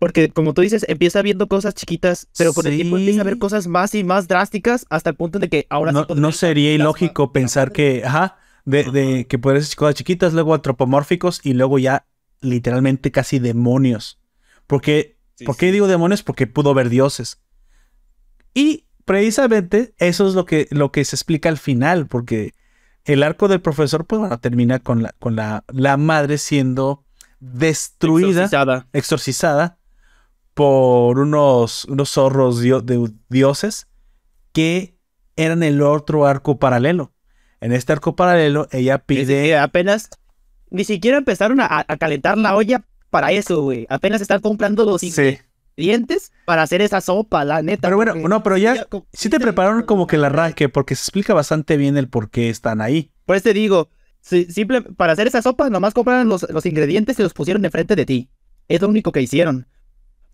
Porque, 0.00 0.28
como 0.28 0.54
tú 0.54 0.62
dices, 0.62 0.84
empieza 0.88 1.22
viendo 1.22 1.46
cosas 1.46 1.74
chiquitas, 1.74 2.28
pero 2.36 2.52
con 2.52 2.66
el 2.66 2.74
tiempo 2.74 2.98
empieza 2.98 3.20
a 3.20 3.24
ver 3.24 3.38
cosas 3.38 3.68
más 3.68 3.94
y 3.94 4.02
más 4.02 4.26
drásticas 4.26 4.86
hasta 4.90 5.10
el 5.10 5.16
punto 5.16 5.38
de 5.38 5.48
que 5.48 5.66
ahora 5.70 5.92
no, 5.92 6.04
no 6.04 6.32
sería 6.32 6.74
ilógico 6.74 7.32
pensar 7.32 7.70
que, 7.70 8.02
ajá, 8.04 8.38
de, 8.70 8.84
de 8.90 9.26
que 9.26 9.38
pueden 9.38 9.62
ser 9.62 9.76
cosas 9.76 9.94
chiquitas, 9.94 10.32
luego 10.34 10.54
antropomórficos 10.54 11.40
y 11.44 11.54
luego 11.54 11.78
ya 11.78 12.06
literalmente 12.40 13.10
casi 13.10 13.38
demonios. 13.38 14.18
Porque, 14.66 15.16
Sí, 15.36 15.44
¿Por 15.44 15.56
qué 15.56 15.66
sí. 15.66 15.72
digo 15.72 15.86
demonios? 15.86 16.22
Porque 16.24 16.46
pudo 16.48 16.74
ver 16.74 16.88
dioses. 16.88 17.40
Y 18.54 18.86
precisamente 19.04 19.94
eso 19.98 20.26
es 20.28 20.34
lo 20.34 20.44
que, 20.44 20.66
lo 20.70 20.90
que 20.90 21.04
se 21.04 21.16
explica 21.16 21.48
al 21.48 21.58
final, 21.58 22.06
porque 22.08 22.52
el 23.04 23.22
arco 23.22 23.48
del 23.48 23.60
profesor, 23.60 24.04
pues 24.04 24.18
bueno, 24.20 24.38
termina 24.40 24.80
con 24.80 25.02
la, 25.02 25.14
con 25.18 25.36
la, 25.36 25.64
la 25.72 25.96
madre 25.96 26.38
siendo 26.38 27.04
destruida 27.40 28.44
Exorcizada. 28.44 28.88
exorcizada 28.92 29.78
por 30.54 31.20
unos, 31.20 31.84
unos 31.84 32.10
zorros 32.10 32.60
dio- 32.60 32.80
de 32.80 33.12
dioses 33.28 33.86
que 34.52 34.96
eran 35.36 35.62
el 35.62 35.82
otro 35.82 36.26
arco 36.26 36.58
paralelo. 36.58 37.12
En 37.60 37.72
este 37.72 37.92
arco 37.92 38.14
paralelo, 38.16 38.68
ella 38.72 38.98
pide. 38.98 39.56
apenas. 39.58 40.10
Ni 40.70 40.84
siquiera 40.84 41.16
empezaron 41.18 41.60
a, 41.60 41.84
a 41.88 41.96
calentar 41.96 42.36
la 42.38 42.54
olla 42.54 42.84
para 43.10 43.32
eso, 43.32 43.62
güey. 43.62 43.86
Apenas 43.88 44.20
están 44.20 44.40
comprando 44.40 44.84
los 44.84 45.00
Sí. 45.00 45.38
ingredientes 45.76 46.32
para 46.44 46.62
hacer 46.62 46.82
esa 46.82 47.00
sopa, 47.00 47.44
la 47.44 47.62
neta. 47.62 47.88
Pero 47.88 47.96
bueno, 47.96 48.14
no, 48.14 48.42
pero 48.42 48.56
ya 48.58 48.84
como- 48.84 49.06
sí 49.12 49.28
te 49.30 49.40
prepararon 49.40 49.82
como 49.84 50.06
que 50.06 50.16
el 50.16 50.24
arranque, 50.24 50.68
porque 50.68 50.94
se 50.94 51.02
explica 51.02 51.34
bastante 51.34 51.76
bien 51.76 51.96
el 51.96 52.08
por 52.08 52.30
qué 52.30 52.50
están 52.50 52.80
ahí. 52.80 53.10
Por 53.24 53.36
eso 53.36 53.44
te 53.44 53.54
digo, 53.54 53.88
si- 54.20 54.44
simple, 54.46 54.82
para 54.82 55.12
hacer 55.14 55.26
esa 55.26 55.40
sopa, 55.42 55.70
nomás 55.70 55.94
compraron 55.94 56.28
los, 56.28 56.46
los 56.50 56.66
ingredientes 56.66 57.18
y 57.18 57.22
los 57.22 57.32
pusieron 57.34 57.64
enfrente 57.64 57.96
de 57.96 58.04
ti. 58.06 58.28
Es 58.68 58.80
lo 58.82 58.88
único 58.88 59.10
que 59.12 59.22
hicieron. 59.22 59.66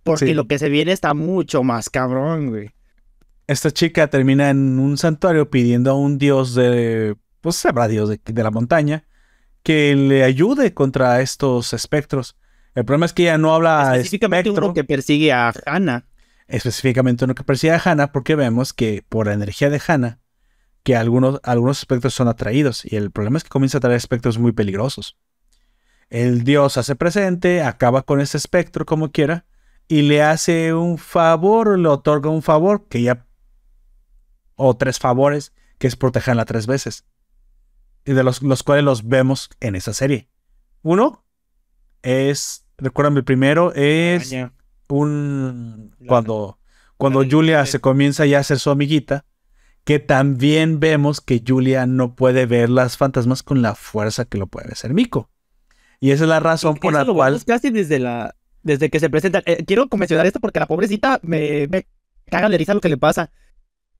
Porque 0.02 0.26
Sí. 0.26 0.34
lo 0.34 0.46
que 0.48 0.58
se 0.58 0.68
viene 0.68 0.92
está 0.92 1.14
mucho 1.14 1.62
más 1.62 1.88
cabrón, 1.90 2.48
güey. 2.50 2.70
Esta 3.46 3.70
chica 3.70 4.08
termina 4.08 4.50
en 4.50 4.78
un 4.78 4.96
santuario 4.96 5.50
pidiendo 5.50 5.90
a 5.90 5.94
un 5.94 6.18
dios 6.18 6.54
de. 6.54 7.16
Pues 7.40 7.56
sabrá 7.56 7.88
Dios 7.88 8.08
de, 8.08 8.20
de 8.24 8.42
la 8.42 8.50
montaña. 8.50 9.04
Que 9.62 9.94
le 9.94 10.24
ayude 10.24 10.74
contra 10.74 11.20
estos 11.20 11.72
espectros. 11.72 12.36
El 12.74 12.84
problema 12.84 13.06
es 13.06 13.12
que 13.12 13.22
ella 13.24 13.38
no 13.38 13.54
habla 13.54 13.96
Específicamente 13.96 14.48
espectro. 14.48 14.66
uno 14.66 14.74
que 14.74 14.84
persigue 14.84 15.32
a 15.32 15.52
Hannah. 15.66 16.06
específicamente 16.48 17.24
uno 17.24 17.34
que 17.34 17.44
persigue 17.44 17.72
a 17.72 17.80
Hannah, 17.82 18.12
porque 18.12 18.34
vemos 18.34 18.72
que 18.72 19.04
por 19.08 19.26
la 19.26 19.32
energía 19.32 19.70
de 19.70 19.80
Hannah, 19.86 20.18
que 20.82 20.96
algunos, 20.96 21.40
algunos 21.44 21.78
espectros 21.78 22.12
son 22.14 22.28
atraídos, 22.28 22.84
y 22.84 22.96
el 22.96 23.10
problema 23.10 23.38
es 23.38 23.44
que 23.44 23.50
comienza 23.50 23.78
a 23.78 23.80
traer 23.80 23.96
espectros 23.96 24.38
muy 24.38 24.52
peligrosos. 24.52 25.16
El 26.10 26.44
dios 26.44 26.76
hace 26.76 26.96
presente, 26.96 27.62
acaba 27.62 28.02
con 28.02 28.20
ese 28.20 28.36
espectro 28.36 28.84
como 28.84 29.12
quiera, 29.12 29.46
y 29.88 30.02
le 30.02 30.22
hace 30.22 30.74
un 30.74 30.98
favor, 30.98 31.78
le 31.78 31.88
otorga 31.88 32.28
un 32.28 32.42
favor, 32.42 32.86
que 32.88 33.02
ya. 33.02 33.24
O 34.56 34.74
tres 34.76 34.98
favores, 34.98 35.52
que 35.78 35.86
es 35.86 35.96
protegerla 35.96 36.44
tres 36.44 36.66
veces. 36.66 37.04
Y 38.04 38.12
de 38.12 38.22
los, 38.22 38.42
los 38.42 38.62
cuales 38.62 38.84
los 38.84 39.08
vemos 39.08 39.50
en 39.60 39.76
esa 39.76 39.92
serie. 39.94 40.28
Uno 40.82 41.24
es. 42.02 42.66
Recuérdame, 42.76 43.18
el 43.20 43.24
primero 43.24 43.72
es 43.74 44.34
un 44.88 45.94
La- 46.00 46.06
cuando 46.08 46.58
cuando 46.96 47.24
Julia 47.28 47.64
se 47.66 47.80
comienza 47.80 48.26
ya 48.26 48.38
a 48.40 48.42
ser 48.42 48.58
su 48.58 48.70
amiguita 48.70 49.24
que 49.84 49.98
también 49.98 50.80
vemos 50.80 51.20
que 51.20 51.42
Julia 51.46 51.86
no 51.86 52.14
puede 52.14 52.46
ver 52.46 52.70
las 52.70 52.96
fantasmas 52.96 53.42
con 53.42 53.62
la 53.62 53.74
fuerza 53.74 54.24
que 54.24 54.38
lo 54.38 54.46
puede 54.46 54.72
hacer 54.72 54.92
Miko 54.94 55.30
y 56.00 56.10
esa 56.12 56.24
es 56.24 56.28
la 56.30 56.40
razón 56.40 56.74
por 56.76 56.92
la 56.92 57.04
cual 57.14 57.44
casi 57.46 57.70
desde 57.70 57.98
la 57.98 58.34
desde 58.62 58.88
que 58.90 58.98
se 58.98 59.10
presenta. 59.10 59.42
Eh, 59.44 59.64
quiero 59.66 59.86
mencionar 59.96 60.24
esto 60.26 60.40
porque 60.40 60.58
la 60.58 60.66
pobrecita 60.66 61.20
me, 61.22 61.66
me 61.68 61.86
caga 62.30 62.48
de 62.48 62.56
risa 62.58 62.72
lo 62.74 62.80
que 62.80 62.88
le 62.88 62.96
pasa. 62.96 63.30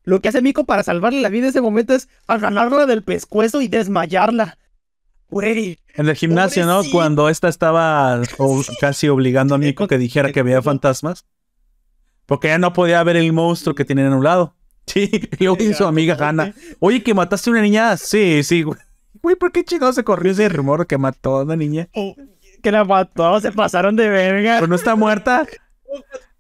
Lo 0.04 0.20
que 0.20 0.28
hace 0.28 0.42
Miko 0.42 0.64
para 0.64 0.82
salvarle 0.82 1.20
la 1.20 1.28
vida 1.30 1.44
en 1.44 1.50
ese 1.50 1.60
momento 1.60 1.94
es 1.94 2.08
agarrarla 2.26 2.86
del 2.86 3.02
pescuezo 3.02 3.60
y 3.62 3.68
desmayarla. 3.68 4.58
Güey, 5.30 5.78
en 5.94 6.08
el 6.08 6.14
gimnasio 6.14 6.66
no 6.66 6.82
cuando 6.92 7.28
esta 7.28 7.48
estaba 7.48 8.20
o- 8.38 8.62
casi 8.80 9.08
obligando 9.08 9.54
a 9.54 9.58
Miko 9.58 9.88
que 9.88 9.98
dijera 9.98 10.30
que 10.32 10.42
veía 10.42 10.62
fantasmas. 10.62 11.24
Porque 12.26 12.48
ella 12.48 12.58
no 12.58 12.72
podía 12.72 13.02
ver 13.02 13.16
el 13.16 13.32
monstruo 13.32 13.74
que 13.74 13.84
tienen 13.84 14.12
a 14.12 14.16
un 14.16 14.24
lado. 14.24 14.54
Sí 14.86 15.08
dice 15.40 15.72
su 15.74 15.86
amiga 15.86 16.14
Hannah 16.20 16.52
oye 16.78 17.02
que 17.02 17.14
mataste 17.14 17.48
a 17.48 17.52
una 17.52 17.62
niña. 17.62 17.96
Sí 17.96 18.42
sí 18.42 18.62
güey. 18.62 18.78
Güey, 19.22 19.36
¿por 19.36 19.50
qué 19.52 19.64
chingados 19.64 19.94
se 19.94 20.04
corrió 20.04 20.32
ese 20.32 20.50
rumor 20.50 20.86
que 20.86 20.98
mató 20.98 21.36
a 21.38 21.42
una 21.44 21.56
niña? 21.56 21.88
que 22.62 22.70
la 22.70 22.84
mató, 22.84 23.40
se 23.40 23.52
pasaron 23.52 23.96
de 23.96 24.08
verga. 24.10 24.56
¿Pero 24.56 24.66
no 24.66 24.74
está 24.74 24.94
muerta? 24.96 25.46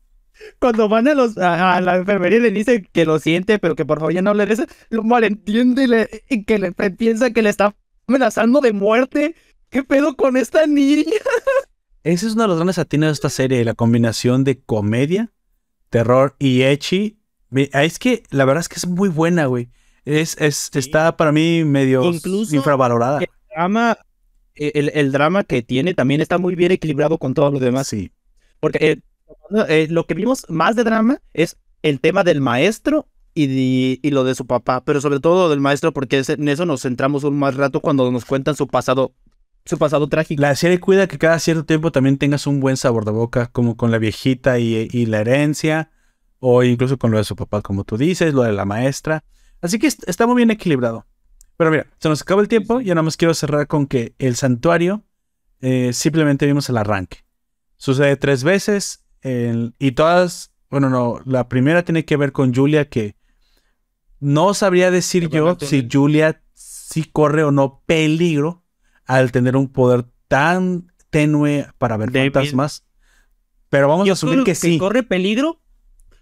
Cuando 0.64 0.88
van 0.88 1.06
a, 1.08 1.12
los, 1.12 1.36
a, 1.36 1.76
a 1.76 1.80
la 1.82 1.96
enfermería 1.96 2.38
y 2.38 2.40
le 2.40 2.50
dice 2.50 2.88
que 2.90 3.04
lo 3.04 3.18
siente, 3.18 3.58
pero 3.58 3.76
que 3.76 3.84
por 3.84 3.98
favor 3.98 4.14
ya 4.14 4.22
no 4.22 4.32
le 4.32 4.46
des, 4.46 4.64
lo 4.88 5.02
malentiende 5.02 5.84
y, 5.84 5.86
le, 5.86 6.08
y 6.30 6.44
que 6.44 6.58
le 6.58 6.72
piensa 6.72 7.32
que 7.32 7.42
le 7.42 7.50
está 7.50 7.76
amenazando 8.06 8.62
de 8.62 8.72
muerte. 8.72 9.34
¿Qué 9.68 9.82
pedo 9.84 10.16
con 10.16 10.38
esta 10.38 10.66
niña? 10.66 11.04
Ese 12.02 12.26
es 12.28 12.32
uno 12.32 12.44
de 12.44 12.48
los 12.48 12.56
grandes 12.56 12.78
atinos 12.78 13.08
de 13.08 13.12
esta 13.12 13.28
serie, 13.28 13.62
la 13.62 13.74
combinación 13.74 14.42
de 14.42 14.58
comedia, 14.58 15.34
terror 15.90 16.34
y 16.38 16.62
ah, 16.62 17.84
Es 17.84 17.98
que 17.98 18.22
la 18.30 18.46
verdad 18.46 18.62
es 18.62 18.70
que 18.70 18.76
es 18.76 18.86
muy 18.86 19.10
buena, 19.10 19.44
güey. 19.44 19.68
Es, 20.06 20.34
es, 20.40 20.70
Está 20.72 21.18
para 21.18 21.30
mí 21.30 21.62
medio 21.64 22.10
Incluso- 22.10 22.56
infravalorada. 22.56 23.20
El 23.20 23.28
drama, 23.54 23.98
el, 24.54 24.92
el 24.94 25.12
drama 25.12 25.44
que 25.44 25.60
tiene 25.60 25.92
también 25.92 26.22
está 26.22 26.38
muy 26.38 26.54
bien 26.54 26.72
equilibrado 26.72 27.18
con 27.18 27.34
todo 27.34 27.50
lo 27.50 27.58
demás. 27.58 27.86
Sí. 27.88 28.12
Porque 28.60 28.92
eh, 28.92 29.02
eh, 29.68 29.86
lo 29.90 30.06
que 30.06 30.14
vimos 30.14 30.46
más 30.48 30.76
de 30.76 30.84
drama 30.84 31.20
es 31.32 31.56
el 31.82 32.00
tema 32.00 32.24
del 32.24 32.40
maestro 32.40 33.08
y, 33.34 33.46
de- 33.46 34.00
y 34.02 34.10
lo 34.10 34.24
de 34.24 34.34
su 34.34 34.46
papá, 34.46 34.84
pero 34.84 35.00
sobre 35.00 35.20
todo 35.20 35.50
del 35.50 35.60
maestro, 35.60 35.92
porque 35.92 36.22
en 36.26 36.48
eso 36.48 36.66
nos 36.66 36.82
centramos 36.82 37.24
un 37.24 37.38
más 37.38 37.56
rato 37.56 37.80
cuando 37.80 38.10
nos 38.10 38.24
cuentan 38.24 38.56
su 38.56 38.68
pasado, 38.68 39.12
su 39.64 39.76
pasado 39.78 40.08
trágico. 40.08 40.40
La 40.40 40.54
serie 40.56 40.80
cuida 40.80 41.06
que 41.08 41.18
cada 41.18 41.38
cierto 41.38 41.64
tiempo 41.64 41.92
también 41.92 42.16
tengas 42.18 42.46
un 42.46 42.60
buen 42.60 42.76
sabor 42.76 43.04
de 43.04 43.10
boca, 43.10 43.48
como 43.48 43.76
con 43.76 43.90
la 43.90 43.98
viejita 43.98 44.58
y, 44.58 44.88
y 44.90 45.06
la 45.06 45.20
herencia, 45.20 45.90
o 46.38 46.62
incluso 46.62 46.98
con 46.98 47.10
lo 47.10 47.18
de 47.18 47.24
su 47.24 47.36
papá, 47.36 47.60
como 47.62 47.84
tú 47.84 47.96
dices, 47.96 48.34
lo 48.34 48.42
de 48.42 48.52
la 48.52 48.64
maestra. 48.64 49.24
Así 49.60 49.78
que 49.78 49.86
est- 49.86 50.08
está 50.08 50.26
muy 50.26 50.36
bien 50.36 50.50
equilibrado. 50.50 51.06
Pero 51.56 51.70
mira, 51.70 51.86
se 51.98 52.08
nos 52.08 52.22
acaba 52.22 52.42
el 52.42 52.48
tiempo, 52.48 52.80
ya 52.80 52.94
nada 52.94 53.02
más 53.04 53.16
quiero 53.16 53.32
cerrar 53.34 53.66
con 53.66 53.86
que 53.86 54.14
el 54.18 54.36
santuario 54.36 55.02
eh, 55.60 55.92
simplemente 55.92 56.46
vimos 56.46 56.68
el 56.68 56.76
arranque. 56.76 57.24
Sucede 57.76 58.16
tres 58.16 58.44
veces 58.44 59.03
el- 59.24 59.74
y 59.80 59.92
todas, 59.92 60.52
bueno, 60.70 60.88
no, 60.90 61.20
la 61.24 61.48
primera 61.48 61.84
tiene 61.84 62.04
que 62.04 62.16
ver 62.16 62.30
con 62.30 62.54
Julia 62.54 62.88
que 62.88 63.16
no 64.20 64.54
sabría 64.54 64.90
decir 64.90 65.28
Que 65.28 65.36
yo 65.36 65.56
si. 65.60 65.86
Julia 65.90 66.40
sí 66.54 67.04
corre 67.04 67.42
o 67.44 67.50
no 67.50 67.82
peligro 67.86 68.62
al 69.06 69.32
tener 69.32 69.56
un 69.56 69.68
poder 69.68 70.06
tan 70.28 70.92
tenue 71.10 71.66
para 71.78 71.96
ver 71.96 72.10
Débil. 72.10 72.32
fantasmas. 72.32 72.84
Pero 73.68 73.88
vamos 73.88 74.04
a 74.04 74.06
Yo 74.08 74.12
asumir 74.12 74.34
creo 74.36 74.44
que 74.44 74.54
sí. 74.54 74.78
corre 74.78 75.02
peligro, 75.02 75.60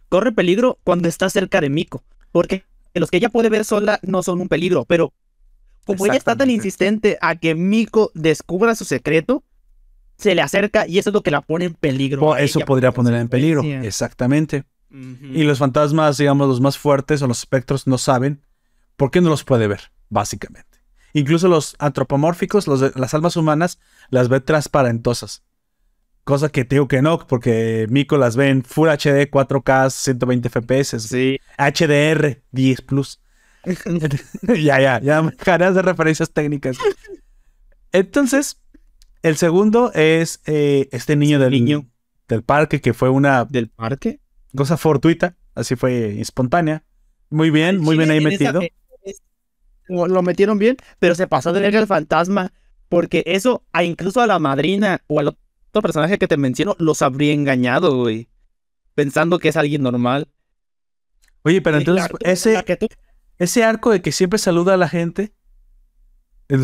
corre 0.08 0.32
peligro 0.32 0.78
cuando 0.84 1.08
está 1.08 1.28
cerca 1.28 1.60
de 1.60 1.68
Miko, 1.68 2.02
porque 2.32 2.64
los 2.94 3.10
que 3.10 3.18
ella 3.18 3.28
puede 3.28 3.50
ver 3.50 3.64
sola 3.64 4.00
no 4.02 4.22
son 4.22 4.40
un 4.40 4.48
peligro, 4.48 4.84
pero 4.86 5.12
como 5.84 6.06
ella 6.06 6.16
está 6.16 6.36
tan 6.36 6.50
insistente 6.50 7.18
a 7.20 7.36
que 7.36 7.54
Miko 7.54 8.10
descubra 8.14 8.74
su 8.74 8.84
secreto, 8.84 9.44
se 10.22 10.34
le 10.34 10.42
acerca 10.42 10.86
y 10.86 10.98
eso 10.98 11.10
es 11.10 11.14
lo 11.14 11.22
que 11.22 11.30
la 11.30 11.40
pone 11.42 11.66
en 11.66 11.74
peligro. 11.74 12.36
Eso 12.36 12.58
ella 12.60 12.66
podría 12.66 12.92
ponerla 12.92 13.20
en 13.20 13.28
peligro. 13.28 13.62
Exactamente. 13.62 14.64
Y 14.90 15.44
los 15.44 15.58
fantasmas, 15.58 16.18
digamos, 16.18 16.48
los 16.48 16.60
más 16.60 16.76
fuertes 16.78 17.22
o 17.22 17.26
los 17.26 17.38
espectros 17.38 17.86
no 17.86 17.96
saben 17.98 18.42
por 18.96 19.10
qué 19.10 19.20
no 19.22 19.30
los 19.30 19.42
puede 19.42 19.66
ver, 19.66 19.90
básicamente. 20.10 20.68
Incluso 21.14 21.48
los 21.48 21.76
antropomórficos, 21.78 22.66
los 22.66 22.80
de- 22.80 22.92
las 22.96 23.14
almas 23.14 23.36
humanas, 23.36 23.78
las 24.10 24.28
ve 24.28 24.40
transparentosas. 24.40 25.42
Cosa 26.24 26.50
que 26.50 26.64
te 26.64 26.76
digo 26.76 26.88
que 26.88 27.02
no, 27.02 27.18
porque 27.26 27.86
Miko 27.90 28.16
las 28.18 28.36
ve 28.36 28.48
en 28.50 28.62
Full 28.62 28.88
HD, 28.90 29.28
4K, 29.30 29.90
120 29.90 30.48
FPS, 30.50 31.00
Sí. 31.00 31.38
HDR 31.58 32.42
10 32.52 32.80
Plus. 32.82 33.18
ya, 34.42 34.80
ya, 34.80 35.00
ya 35.00 35.22
me 35.22 35.30
dejarás 35.32 35.74
de 35.74 35.82
referencias 35.82 36.30
técnicas. 36.32 36.76
Entonces, 37.92 38.58
el 39.22 39.36
segundo 39.36 39.92
es 39.94 40.40
eh, 40.46 40.88
este 40.92 41.16
niño 41.16 41.38
del, 41.38 41.50
niño. 41.52 41.86
del 42.28 42.42
parque 42.42 42.80
que 42.80 42.94
fue 42.94 43.08
una 43.08 43.44
¿Del 43.44 43.68
parque? 43.68 44.20
cosa 44.54 44.76
fortuita, 44.76 45.36
así 45.54 45.76
fue 45.76 46.20
espontánea. 46.20 46.84
Muy 47.30 47.50
bien, 47.50 47.78
muy 47.78 47.96
bien 47.96 48.10
ahí 48.10 48.18
esa- 48.18 48.28
metido. 48.28 48.60
Lo 49.88 50.22
metieron 50.22 50.58
bien, 50.58 50.76
pero 50.98 51.14
se 51.14 51.26
pasó 51.26 51.52
de 51.52 51.60
verga 51.60 51.80
el 51.80 51.86
fantasma. 51.86 52.52
Porque 52.88 53.22
eso, 53.26 53.64
a 53.72 53.84
incluso 53.84 54.20
a 54.20 54.26
la 54.26 54.38
madrina 54.38 55.02
o 55.06 55.18
al 55.18 55.28
otro 55.28 55.80
personaje 55.82 56.18
que 56.18 56.28
te 56.28 56.36
menciono, 56.36 56.76
los 56.78 57.00
habría 57.00 57.32
engañado, 57.32 57.96
güey. 57.96 58.28
Pensando 58.94 59.38
que 59.38 59.48
es 59.48 59.56
alguien 59.56 59.82
normal. 59.82 60.28
Oye, 61.42 61.62
pero 61.62 61.78
entonces 61.78 62.08
ese, 62.20 62.62
ese 63.38 63.64
arco 63.64 63.90
de 63.90 64.02
que 64.02 64.12
siempre 64.12 64.38
saluda 64.38 64.74
a 64.74 64.76
la 64.76 64.88
gente, 64.88 65.32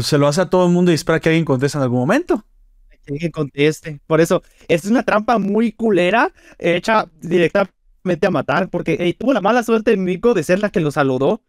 se 0.02 0.18
lo 0.18 0.28
hace 0.28 0.40
a 0.40 0.50
todo 0.50 0.66
el 0.66 0.72
mundo 0.72 0.90
y 0.90 0.94
espera 0.94 1.20
que 1.20 1.28
alguien 1.28 1.44
conteste 1.44 1.78
en 1.78 1.82
algún 1.82 2.00
momento. 2.00 2.44
que 3.06 3.30
conteste. 3.30 4.00
Por 4.06 4.20
eso, 4.20 4.42
es 4.68 4.84
una 4.84 5.02
trampa 5.02 5.38
muy 5.38 5.72
culera 5.72 6.32
hecha 6.58 7.08
directamente 7.20 8.26
a 8.26 8.30
matar. 8.30 8.68
Porque 8.68 9.16
tuvo 9.18 9.32
la 9.32 9.40
mala 9.40 9.62
suerte 9.62 9.96
Miko 9.96 10.34
de 10.34 10.42
ser 10.42 10.60
la 10.60 10.70
que 10.70 10.80
lo 10.80 10.90
saludó. 10.90 11.42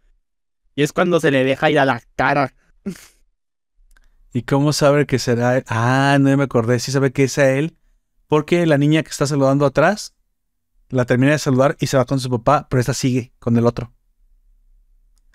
Y 0.75 0.83
es 0.83 0.93
cuando 0.93 1.19
se 1.19 1.31
le 1.31 1.43
deja 1.43 1.69
ir 1.69 1.79
a 1.79 1.85
la 1.85 2.01
cara. 2.15 2.53
¿Y 4.31 4.43
cómo 4.43 4.73
sabe 4.73 5.05
que 5.05 5.19
será 5.19 5.57
él? 5.57 5.63
Ah, 5.67 6.17
no 6.19 6.35
me 6.37 6.43
acordé. 6.43 6.79
Sí 6.79 6.91
sabe 6.91 7.11
que 7.11 7.23
es 7.23 7.37
a 7.37 7.51
él. 7.51 7.75
Porque 8.27 8.65
la 8.65 8.77
niña 8.77 9.03
que 9.03 9.09
está 9.09 9.25
saludando 9.25 9.65
atrás 9.65 10.13
la 10.89 11.05
termina 11.05 11.31
de 11.31 11.39
saludar 11.39 11.77
y 11.79 11.87
se 11.87 11.97
va 11.97 12.05
con 12.05 12.19
su 12.19 12.29
papá, 12.29 12.67
pero 12.69 12.79
esta 12.79 12.93
sigue 12.93 13.31
con 13.39 13.57
el 13.57 13.65
otro. 13.65 13.93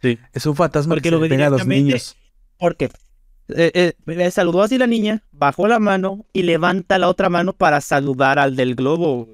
Sí. 0.03 0.19
Es 0.33 0.47
un 0.47 0.57
fantasma 0.57 0.95
Porque 0.95 1.09
que 1.09 1.11
lo 1.11 1.19
se 1.19 1.23
ve 1.23 1.29
pega 1.29 1.47
a 1.47 1.51
los 1.51 1.67
niños. 1.67 2.17
Porque 2.59 2.91
eh, 3.49 3.95
eh, 4.07 4.31
saludó 4.31 4.63
así 4.63 4.79
la 4.79 4.87
niña, 4.87 5.23
bajó 5.33 5.69
la 5.69 5.79
mano 5.79 6.27
y 6.33 6.45
levanta 6.45 6.99
la 6.99 7.09
otra 7.09 7.29
mano 7.29 7.53
para 7.53 7.81
saludar 7.81 8.39
al 8.39 8.57
del 8.57 8.75
globo. 8.75 9.29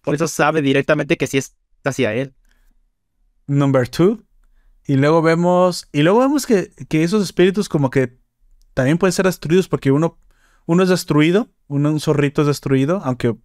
Por 0.00 0.14
eso 0.14 0.26
sabe 0.26 0.62
directamente 0.62 1.16
que 1.16 1.26
sí 1.26 1.38
es 1.38 1.54
hacia 1.84 2.12
él. 2.14 2.34
Number 3.46 3.88
two. 3.88 4.22
Y 4.86 4.96
luego 4.96 5.22
vemos. 5.22 5.88
Y 5.92 6.02
luego 6.02 6.20
vemos 6.20 6.46
que, 6.46 6.70
que 6.88 7.04
esos 7.04 7.22
espíritus, 7.22 7.68
como 7.68 7.90
que 7.90 8.18
también 8.74 8.98
pueden 8.98 9.12
ser 9.12 9.26
destruidos. 9.26 9.68
Porque 9.68 9.92
uno, 9.92 10.18
uno 10.66 10.82
es 10.82 10.88
destruido. 10.88 11.48
Uno, 11.68 11.90
un 11.90 12.00
zorrito 12.00 12.42
es 12.42 12.48
destruido. 12.48 13.00
Aunque 13.04 13.36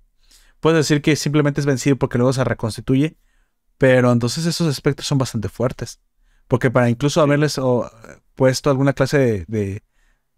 puedes 0.60 0.78
decir 0.78 1.04
que 1.04 1.16
simplemente 1.16 1.62
es 1.62 1.68
vencido 1.68 1.96
porque 1.98 2.18
luego 2.18 2.34
se 2.34 2.44
reconstituye. 2.44 3.18
Pero 3.78 4.12
entonces 4.12 4.48
esos 4.48 4.68
espectros 4.68 5.08
son 5.08 5.20
bastante 5.20 5.50
fuertes. 5.50 6.02
Porque 6.48 6.72
para 6.72 6.90
incluso 6.90 7.22
haberles 7.22 7.58
o, 7.58 7.90
puesto 8.36 8.70
alguna 8.70 8.94
clase 8.94 9.18
de, 9.18 9.46
de, 9.48 9.84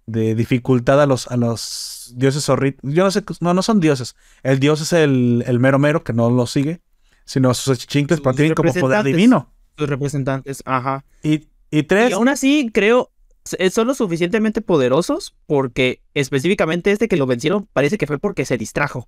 de 0.07 0.35
dificultad 0.35 1.01
a 1.01 1.05
los, 1.05 1.27
a 1.27 1.37
los 1.37 2.13
dioses 2.15 2.45
zorritos. 2.45 2.91
Yo 2.93 3.03
no 3.03 3.11
sé, 3.11 3.23
no, 3.41 3.53
no 3.53 3.61
son 3.61 3.79
dioses. 3.79 4.15
El 4.43 4.59
dios 4.59 4.81
es 4.81 4.93
el, 4.93 5.43
el 5.45 5.59
mero 5.59 5.77
mero 5.79 6.03
que 6.03 6.13
no 6.13 6.29
lo 6.29 6.47
sigue. 6.47 6.81
Sino 7.25 7.53
sus 7.53 7.77
Sus 7.77 7.87
tienen 8.35 8.55
como 8.55 8.73
poder 8.73 9.03
divino. 9.03 9.53
Sus 9.77 9.87
representantes, 9.87 10.63
ajá. 10.65 11.05
Y, 11.21 11.47
y 11.69 11.83
tres, 11.83 12.09
Y 12.09 12.13
aún 12.13 12.27
así, 12.27 12.71
creo, 12.73 13.11
s- 13.45 13.69
son 13.69 13.85
lo 13.87 13.93
suficientemente 13.93 14.61
poderosos 14.61 15.35
porque 15.45 16.01
específicamente 16.15 16.91
este 16.91 17.07
que 17.07 17.17
lo 17.17 17.27
vencieron 17.27 17.67
parece 17.71 17.99
que 17.99 18.07
fue 18.07 18.17
porque 18.17 18.45
se 18.45 18.57
distrajo. 18.57 19.07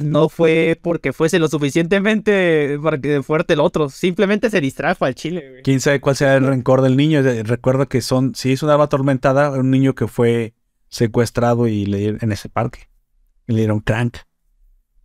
No 0.00 0.28
fue 0.28 0.78
porque 0.80 1.12
fuese 1.12 1.38
lo 1.38 1.48
suficientemente 1.48 2.78
para 2.82 2.98
que 3.00 3.22
fuerte 3.22 3.52
el 3.54 3.60
otro. 3.60 3.88
Simplemente 3.90 4.48
se 4.50 4.60
distrajo 4.60 5.04
al 5.04 5.14
chile, 5.14 5.48
güey. 5.50 5.62
quién 5.62 5.80
sabe 5.80 6.00
cuál 6.00 6.16
sea 6.16 6.34
el 6.36 6.46
rencor 6.46 6.80
del 6.80 6.96
niño. 6.96 7.20
Recuerdo 7.42 7.88
que 7.88 8.00
son, 8.00 8.34
si 8.34 8.52
es 8.52 8.62
una 8.62 8.72
alma 8.72 8.84
atormentada, 8.84 9.50
un 9.50 9.70
niño 9.70 9.94
que 9.94 10.06
fue 10.08 10.54
secuestrado 10.88 11.66
y 11.68 11.86
le 11.86 11.98
dieron- 11.98 12.18
en 12.22 12.32
ese 12.32 12.48
parque. 12.48 12.88
Y 13.46 13.52
le 13.52 13.58
dieron 13.60 13.80
crank. 13.80 14.16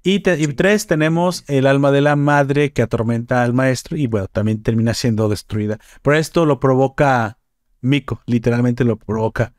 Y, 0.04 0.22
te- 0.22 0.40
y 0.40 0.48
tres, 0.48 0.88
tenemos 0.88 1.44
el 1.48 1.68
alma 1.68 1.92
de 1.92 2.00
la 2.02 2.16
madre 2.16 2.72
que 2.72 2.82
atormenta 2.82 3.44
al 3.44 3.54
maestro 3.54 3.98
y 3.98 4.08
bueno, 4.08 4.28
también 4.28 4.64
termina 4.64 4.94
siendo 4.94 5.28
destruida. 5.28 5.80
Pero 6.02 6.16
esto 6.18 6.46
lo 6.46 6.60
provoca 6.62 7.40
Miko, 7.82 8.22
literalmente 8.26 8.86
lo 8.86 8.96
provoca. 8.98 9.54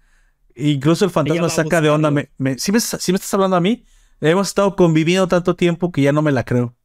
Incluso 0.57 1.05
el 1.05 1.11
fantasma 1.11 1.49
saca 1.51 1.81
de 1.83 1.91
onda. 1.91 2.11
Me, 2.11 2.31
me 2.39 2.53
estás 2.53 3.35
hablando 3.35 3.57
a 3.57 3.61
mí, 3.61 3.85
hemos 4.21 4.49
estado 4.49 4.77
conviviendo 4.77 5.29
tanto 5.29 5.57
tiempo 5.57 5.93
que 5.93 6.03
ya 6.03 6.12
no 6.12 6.23
me 6.23 6.33
la 6.33 6.45
creo. 6.45 6.77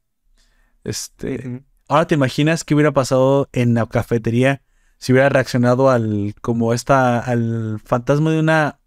Este, 0.84 1.63
Ahora 1.88 2.07
te 2.07 2.15
imaginas 2.15 2.63
qué 2.63 2.75
hubiera 2.75 2.91
pasado 2.93 3.49
en 3.53 3.73
la 3.73 3.86
cafetería 3.86 4.61
si 4.99 5.11
hubiera 5.11 5.29
reaccionado 5.29 5.89
al 5.89 6.34
como 6.41 6.73
esta 6.73 7.19
al 7.19 7.79
fantasma 7.84 8.31
de 8.31 8.39
una 8.39 8.79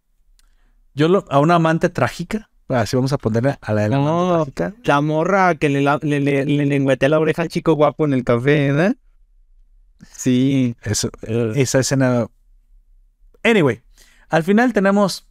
yo 0.94 1.08
lo, 1.08 1.24
a 1.30 1.40
una 1.40 1.56
amante 1.56 1.88
trágica, 1.90 2.50
así 2.68 2.96
vamos 2.96 3.12
a 3.12 3.18
ponerle 3.18 3.58
a 3.60 3.72
la 3.74 3.82
de 3.82 3.88
la 3.90 3.98
No, 3.98 4.46
trágica. 4.54 4.74
la 4.84 5.00
morra 5.00 5.54
que 5.56 5.68
le, 5.68 5.82
le, 5.82 6.20
le, 6.20 6.44
le 6.46 7.08
la 7.08 7.18
oreja 7.18 7.42
al 7.42 7.48
chico 7.48 7.74
guapo 7.74 8.04
en 8.06 8.14
el 8.14 8.24
café, 8.24 8.72
¿verdad? 8.72 8.96
Sí. 10.10 10.76
Eso, 10.82 11.10
esa 11.54 11.80
escena. 11.80 12.28
Anyway, 13.42 13.82
al 14.28 14.42
final 14.44 14.72
tenemos 14.72 15.26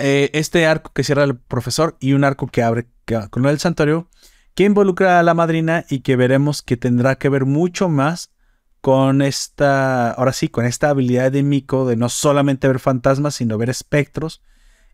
eh, 0.00 0.30
este 0.32 0.66
arco 0.66 0.92
que 0.92 1.04
cierra 1.04 1.24
el 1.24 1.36
profesor 1.36 1.96
y 2.00 2.14
un 2.14 2.24
arco 2.24 2.46
que 2.46 2.62
abre 2.62 2.88
con 3.30 3.46
el 3.46 3.58
santuario 3.58 4.08
que 4.54 4.64
involucra 4.64 5.18
a 5.18 5.22
la 5.22 5.34
madrina 5.34 5.84
y 5.88 6.00
que 6.00 6.16
veremos 6.16 6.62
que 6.62 6.76
tendrá 6.76 7.16
que 7.16 7.28
ver 7.28 7.44
mucho 7.44 7.88
más 7.88 8.32
con 8.80 9.20
esta, 9.22 10.12
ahora 10.12 10.32
sí, 10.32 10.48
con 10.48 10.64
esta 10.64 10.90
habilidad 10.90 11.30
de 11.30 11.42
Miko 11.42 11.86
de 11.86 11.96
no 11.96 12.08
solamente 12.08 12.66
ver 12.66 12.78
fantasmas, 12.78 13.34
sino 13.34 13.58
ver 13.58 13.70
espectros 13.70 14.42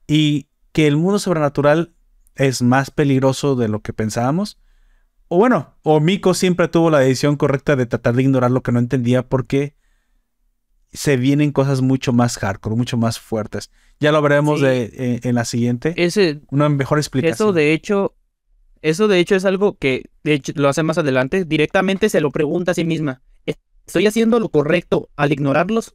y 0.06 0.48
que 0.72 0.86
el 0.86 0.96
mundo 0.96 1.18
sobrenatural 1.18 1.94
es 2.34 2.62
más 2.62 2.90
peligroso 2.90 3.56
de 3.56 3.68
lo 3.68 3.80
que 3.80 3.92
pensábamos. 3.92 4.58
O 5.28 5.38
bueno, 5.38 5.74
o 5.82 6.00
Miko 6.00 6.34
siempre 6.34 6.68
tuvo 6.68 6.90
la 6.90 6.98
decisión 6.98 7.36
correcta 7.36 7.76
de 7.76 7.86
tratar 7.86 8.14
de 8.14 8.22
ignorar 8.22 8.50
lo 8.50 8.62
que 8.62 8.72
no 8.72 8.78
entendía 8.78 9.26
porque 9.26 9.75
se 10.96 11.16
vienen 11.18 11.52
cosas 11.52 11.82
mucho 11.82 12.12
más 12.12 12.38
hardcore, 12.38 12.74
mucho 12.74 12.96
más 12.96 13.20
fuertes. 13.20 13.70
Ya 14.00 14.12
lo 14.12 14.22
veremos 14.22 14.60
Sí. 14.60 14.66
de, 14.66 14.82
eh, 14.94 15.20
en 15.24 15.34
la 15.34 15.44
siguiente. 15.44 15.92
Ese, 15.96 16.40
Una 16.50 16.68
mejor 16.68 16.98
explicación. 16.98 17.34
eso 17.34 17.52
de 17.52 17.72
hecho, 17.72 18.16
eso 18.82 19.06
de 19.06 19.18
hecho 19.18 19.34
es 19.36 19.44
algo 19.44 19.76
que 19.76 20.04
de 20.24 20.32
hecho, 20.34 20.52
lo 20.56 20.68
hace 20.68 20.82
más 20.82 20.96
adelante. 20.98 21.44
Directamente 21.44 22.08
se 22.08 22.20
lo 22.20 22.30
pregunta 22.30 22.70
a 22.72 22.74
sí 22.74 22.84
misma. 22.84 23.22
¿Estoy 23.86 24.06
haciendo 24.08 24.40
lo 24.40 24.48
correcto 24.48 25.10
al 25.16 25.30
ignorarlos? 25.32 25.94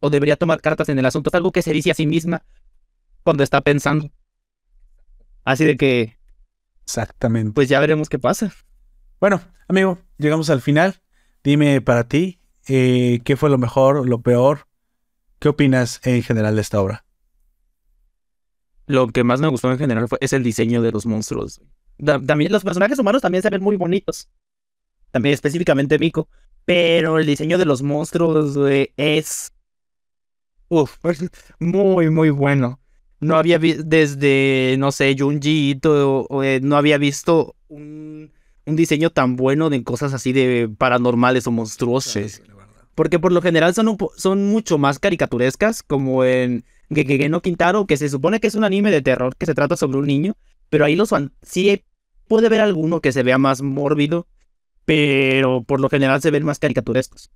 ¿O 0.00 0.10
debería 0.10 0.36
tomar 0.36 0.60
cartas 0.60 0.88
en 0.88 0.98
el 0.98 1.06
asunto? 1.06 1.30
Es 1.30 1.34
algo 1.34 1.52
que 1.52 1.62
se 1.62 1.72
dice 1.72 1.90
a 1.90 1.94
sí 1.94 2.06
misma 2.06 2.42
cuando 3.22 3.44
está 3.44 3.60
pensando. 3.60 4.10
Así 5.44 5.64
de 5.64 5.76
que, 5.76 6.16
Exactamente. 6.84 7.52
pues 7.52 7.68
ya 7.68 7.80
veremos 7.80 8.08
qué 8.08 8.18
pasa. 8.18 8.52
Bueno, 9.20 9.40
amigo, 9.68 9.98
llegamos 10.18 10.50
al 10.50 10.60
final. 10.60 10.96
Dime 11.44 11.80
para 11.80 12.08
ti, 12.08 12.40
eh, 12.68 13.20
¿qué 13.24 13.36
fue 13.36 13.50
lo 13.50 13.58
mejor, 13.58 14.08
lo 14.08 14.20
peor? 14.20 14.66
¿Qué 15.40 15.48
opinas 15.48 16.00
en 16.04 16.22
general 16.22 16.54
de 16.56 16.62
esta 16.62 16.80
obra? 16.80 17.04
Lo 18.86 19.08
que 19.08 19.24
más 19.24 19.40
me 19.40 19.48
gustó 19.48 19.70
en 19.70 19.78
general 19.78 20.08
fue, 20.08 20.18
es 20.20 20.32
el 20.32 20.42
diseño 20.42 20.80
de 20.82 20.92
los 20.92 21.06
monstruos. 21.06 21.60
Da- 21.98 22.20
también 22.20 22.52
los 22.52 22.64
personajes 22.64 22.98
humanos 22.98 23.22
también 23.22 23.42
se 23.42 23.50
ven 23.50 23.62
muy 23.62 23.76
bonitos. 23.76 24.28
También 25.10 25.34
específicamente 25.34 25.98
Miko. 25.98 26.28
Pero 26.64 27.18
el 27.18 27.26
diseño 27.26 27.58
de 27.58 27.64
los 27.64 27.82
monstruos 27.82 28.56
es... 28.96 29.52
Uf, 30.68 30.98
muy, 31.58 32.10
muy 32.10 32.30
bueno. 32.30 32.80
No 33.20 33.36
había 33.36 33.58
visto 33.58 33.82
desde, 33.84 34.76
no 34.78 34.92
sé, 34.92 35.16
Junji 35.18 35.70
Ito, 35.70 36.20
o, 36.28 36.42
eh, 36.44 36.60
no 36.62 36.76
había 36.76 36.98
visto 36.98 37.56
un, 37.68 38.30
un 38.64 38.76
diseño 38.76 39.10
tan 39.10 39.34
bueno 39.36 39.70
de 39.70 39.82
cosas 39.82 40.14
así 40.14 40.32
de 40.32 40.68
paranormales 40.78 41.46
o 41.46 41.50
monstruosas. 41.50 42.42
Porque 42.98 43.20
por 43.20 43.30
lo 43.30 43.40
general 43.40 43.74
son, 43.74 43.86
un 43.86 43.96
son 44.16 44.46
mucho 44.46 44.76
más 44.76 44.98
caricaturescas, 44.98 45.84
como 45.84 46.24
en 46.24 46.64
Gegege 46.90 47.28
no 47.28 47.40
Quintaro, 47.42 47.86
que 47.86 47.96
se 47.96 48.08
supone 48.08 48.40
que 48.40 48.48
es 48.48 48.56
un 48.56 48.64
anime 48.64 48.90
de 48.90 49.02
terror 49.02 49.36
que 49.36 49.46
se 49.46 49.54
trata 49.54 49.76
sobre 49.76 49.98
un 49.98 50.06
niño, 50.08 50.34
pero 50.68 50.84
ahí 50.84 50.96
los 50.96 51.14
sí 51.42 51.84
puede 52.26 52.48
haber 52.48 52.60
alguno 52.60 53.00
que 53.00 53.12
se 53.12 53.22
vea 53.22 53.38
más 53.38 53.62
mórbido, 53.62 54.26
pero 54.84 55.62
por 55.62 55.78
lo 55.80 55.88
general 55.88 56.20
se 56.20 56.32
ven 56.32 56.44
más 56.44 56.58
caricaturescos. 56.58 57.30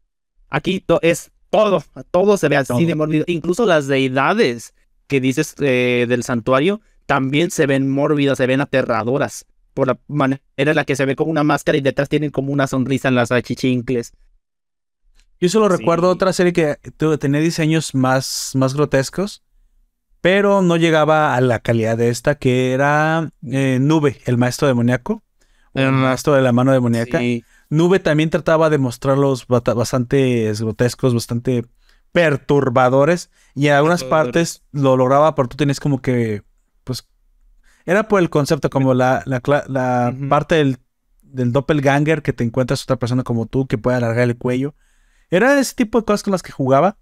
Aquí 0.50 0.80
to- 0.80 0.98
es 1.00 1.30
todo, 1.48 1.84
todo 2.10 2.36
se 2.38 2.48
ve 2.48 2.56
así 2.56 2.72
Todo. 2.72 2.84
de 2.84 2.94
mórbido, 2.96 3.24
incluso 3.28 3.64
las 3.64 3.86
deidades 3.86 4.74
que 5.06 5.20
dices 5.20 5.54
eh, 5.60 6.06
del 6.08 6.24
santuario 6.24 6.80
también 7.06 7.52
se 7.52 7.66
ven 7.66 7.88
mórbidas, 7.88 8.38
se 8.38 8.48
ven 8.48 8.60
aterradoras, 8.62 9.46
por 9.74 9.86
la 9.86 10.00
manera 10.08 10.40
en 10.56 10.74
la 10.74 10.84
que 10.84 10.96
se 10.96 11.04
ve 11.06 11.14
como 11.14 11.30
una 11.30 11.44
máscara 11.44 11.78
y 11.78 11.82
detrás 11.82 12.08
tienen 12.08 12.32
como 12.32 12.52
una 12.52 12.66
sonrisa 12.66 13.06
en 13.06 13.14
las 13.14 13.30
achichincles. 13.30 14.12
Yo 15.43 15.49
solo 15.49 15.68
recuerdo 15.68 16.07
Sí. 16.09 16.14
otra 16.14 16.32
serie 16.32 16.53
que 16.53 16.78
tenía 17.18 17.40
diseños 17.40 17.97
más, 17.97 18.53
más 18.55 18.74
grotescos, 18.74 19.43
pero 20.20 20.62
no 20.62 20.76
llegaba 20.76 21.34
a 21.34 21.40
la 21.40 21.59
calidad 21.59 21.99
de 21.99 22.11
esta, 22.11 22.36
que 22.36 22.72
era 22.72 23.32
eh, 23.51 23.78
Nube, 23.80 24.20
el 24.24 24.38
maestro 24.38 24.68
demoníaco. 24.68 25.24
El 25.74 25.90
maestro 25.90 26.34
de 26.34 26.43
la 26.43 26.53
mano 26.53 26.70
demoníaca. 26.70 27.18
Sí. 27.18 27.45
Nube 27.70 27.99
también 27.99 28.30
trataba 28.30 28.70
de 28.70 28.78
mostrarlos 28.78 29.49
bastante 29.49 30.53
grotescos, 30.61 31.12
bastante 31.12 31.64
perturbadores. 32.12 33.30
Y 33.57 33.66
en 33.66 33.72
algunas 33.72 34.05
partes 34.05 34.62
lo 34.70 34.97
lograba, 34.97 35.34
pero 35.34 35.49
tú 35.49 35.57
tenías 35.57 35.80
como 35.80 36.01
que, 36.01 36.45
pues, 36.84 37.09
era 37.84 38.07
por 38.07 38.20
el 38.20 38.30
concepto, 38.30 38.70
como 38.70 38.95
la, 38.95 39.24
la, 39.26 40.14
parte 40.28 40.55
del, 40.55 40.78
del 41.22 41.51
doppelganger 41.51 42.22
que 42.22 42.32
te 42.32 42.45
encuentras 42.45 42.84
otra 42.84 42.97
persona 42.97 43.24
como 43.24 43.47
tú 43.47 43.66
que 43.66 43.76
puede 43.76 43.97
alargar 43.97 44.22
el 44.22 44.38
cuello. 44.38 44.76
Era 45.32 45.58
ese 45.58 45.74
tipo 45.74 45.98
de 45.98 46.04
cosas 46.04 46.22
con 46.22 46.30
las 46.32 46.42
que 46.42 46.52
jugaba, 46.52 46.98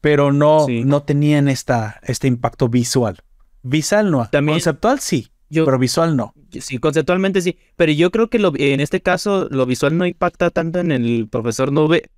pero 0.00 0.32
no, 0.32 0.66
Sí. 0.66 0.84
no 0.84 1.02
tenían 1.04 1.48
esta, 1.48 2.00
este 2.02 2.26
impacto 2.28 2.68
visual. 2.68 3.18
Visual 3.62 4.10
no. 4.10 4.28
También- 4.30 4.56
Conceptual 4.56 4.98
sí, 5.00 5.28
Yo, 5.48 5.64
pero 5.64 5.78
visual 5.78 6.16
no. 6.16 6.34
Sí, 6.60 6.78
conceptualmente 6.78 7.40
sí, 7.40 7.56
pero 7.76 7.92
yo 7.92 8.10
creo 8.10 8.28
que 8.28 8.38
lo- 8.38 8.52
en 8.56 8.80
este 8.80 9.00
caso 9.00 9.48
lo 9.50 9.64
visual 9.64 9.96
no 9.96 10.04
impacta 10.06 10.50
tanto 10.50 10.80
en 10.80 10.90
el 10.92 11.28
profesor 11.30 11.70
Nube 11.72 12.10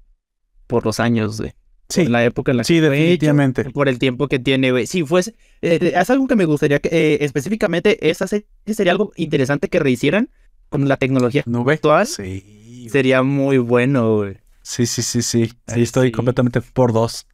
por 0.66 0.84
los 0.86 0.98
años, 0.98 1.38
güey. 1.40 1.52
Sí, 1.90 2.04
Por 2.04 2.10
la 2.12 2.24
época 2.24 2.50
en 2.50 2.56
la 2.56 2.64
sí, 2.64 2.74
que 2.74 2.78
hecho, 2.78 2.90
definitivamente. 2.90 3.64
por 3.70 3.88
el 3.90 3.98
tiempo 3.98 4.26
que 4.28 4.38
tiene, 4.38 4.70
güey. 4.72 4.86
Si 4.86 5.04
fuese, 5.04 5.34
eh, 5.60 5.92
es 5.94 6.08
algo 6.08 6.26
que 6.26 6.34
me 6.36 6.46
gustaría 6.46 6.78
que 6.78 6.88
eh, 6.90 7.18
específicamente 7.20 8.08
esa 8.08 8.26
serie 8.26 8.46
sería 8.72 8.92
algo 8.92 9.12
interesante 9.16 9.68
que 9.68 9.78
rehicieran 9.78 10.30
con 10.70 10.88
la 10.88 10.96
tecnología 10.96 11.42
Nube. 11.44 11.74
actual. 11.74 12.06
Sí. 12.06 12.88
Sería 12.90 13.22
muy 13.22 13.58
bueno, 13.58 14.16
güey. 14.16 14.38
Sí, 14.64 14.86
sí, 14.86 15.02
sí, 15.02 15.22
sí. 15.22 15.52
Ahí 15.66 15.76
Sí, 15.76 15.82
estoy 15.82 16.08
sí. 16.08 16.12
completamente 16.12 16.60
por 16.62 16.92
dos. 16.92 17.26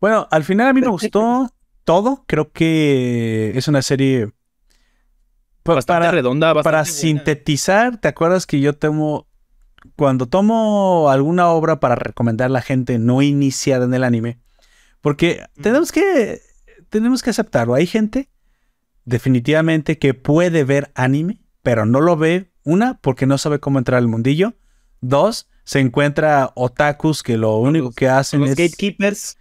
Bueno, 0.00 0.26
al 0.30 0.44
final 0.44 0.68
a 0.68 0.72
mí 0.72 0.80
me 0.80 0.88
gustó 0.88 1.48
todo. 1.84 2.24
Creo 2.26 2.50
que 2.52 3.52
es 3.56 3.68
una 3.68 3.82
serie. 3.82 4.32
pa- 5.62 5.74
Bastante 5.76 6.00
para, 6.00 6.10
redonda, 6.10 6.52
bastante 6.52 6.64
para 6.64 6.78
buena. 6.82 6.92
sintetizar, 6.92 8.00
¿te 8.00 8.08
acuerdas 8.08 8.46
que 8.46 8.60
yo 8.60 8.74
tomo. 8.74 9.28
Cuando 9.96 10.26
tomo 10.26 11.08
alguna 11.10 11.48
obra 11.48 11.80
para 11.80 11.94
recomendar 11.94 12.46
a 12.46 12.50
la 12.50 12.60
gente 12.62 12.98
no 12.98 13.22
iniciada 13.22 13.86
en 13.86 13.94
el 13.94 14.04
anime? 14.04 14.38
Porque 15.00 15.44
tenemos 15.62 15.92
que. 15.92 16.40
Tenemos 16.90 17.22
que 17.22 17.30
aceptarlo. 17.30 17.74
Hay 17.74 17.86
gente, 17.86 18.30
definitivamente, 19.04 19.98
que 19.98 20.14
puede 20.14 20.64
ver 20.64 20.90
anime, 20.94 21.40
pero 21.62 21.86
no 21.86 22.00
lo 22.00 22.16
ve. 22.16 22.50
Una, 22.64 22.98
porque 23.00 23.26
no 23.26 23.38
sabe 23.38 23.60
cómo 23.60 23.78
entrar 23.78 23.98
al 23.98 24.08
mundillo. 24.08 24.54
Dos, 25.00 25.48
se 25.70 25.78
encuentra 25.78 26.50
otakus 26.56 27.22
que 27.22 27.36
lo 27.36 27.58
único 27.58 27.92
que 27.92 28.08
hacen 28.08 28.40
Los 28.40 28.50
es. 28.50 28.56
gatekeepers. 28.56 29.38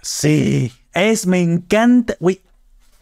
Sí, 0.00 0.72
es, 0.94 1.26
me 1.26 1.42
encanta, 1.42 2.16
güey. 2.20 2.40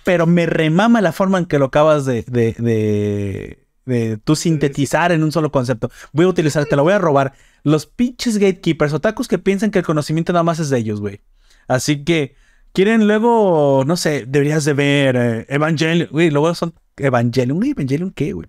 Pero 0.03 0.27
me 0.27 0.47
remama 0.47 1.01
la 1.01 1.13
forma 1.13 1.39
en 1.39 1.47
que 1.47 1.61
lo 1.61 1.67
acabas 1.67 2.07
de, 2.07 2.25
de, 2.27 2.57
de, 2.59 3.65
de 3.87 4.17
tú 4.17 4.35
sintetizar 4.35 5.13
en 5.13 5.23
un 5.23 5.31
solo 5.31 5.53
concepto. 5.53 5.93
Voy 6.13 6.25
a 6.25 6.29
utilizar, 6.29 6.67
te 6.67 6.75
lo 6.75 6.83
voy 6.83 6.93
a 6.93 6.99
robar. 6.99 7.35
Los 7.63 7.87
pinches 7.87 8.37
gatekeepers, 8.37 8.95
otakus 8.95 9.29
que 9.29 9.39
piensan 9.39 9.71
que 9.71 9.79
el 9.79 9.85
conocimiento 9.85 10.33
nada 10.33 10.43
más 10.43 10.59
es 10.59 10.71
de 10.71 10.79
ellos, 10.79 11.01
güey. 11.01 11.21
Así 11.69 12.03
que 12.03 12.35
quieren 12.73 13.07
luego, 13.07 13.85
no 13.87 13.97
sé, 13.97 14.25
deberías 14.27 14.65
de 14.65 14.73
ver 14.73 15.15
eh, 15.17 15.47
Evangelion. 15.51 16.09
Güey, 16.11 16.31
luego 16.33 16.53
son 16.57 16.75
Evangelion. 16.97 17.63
Evangelion, 17.63 18.11
¿qué, 18.11 18.33
güey? 18.33 18.49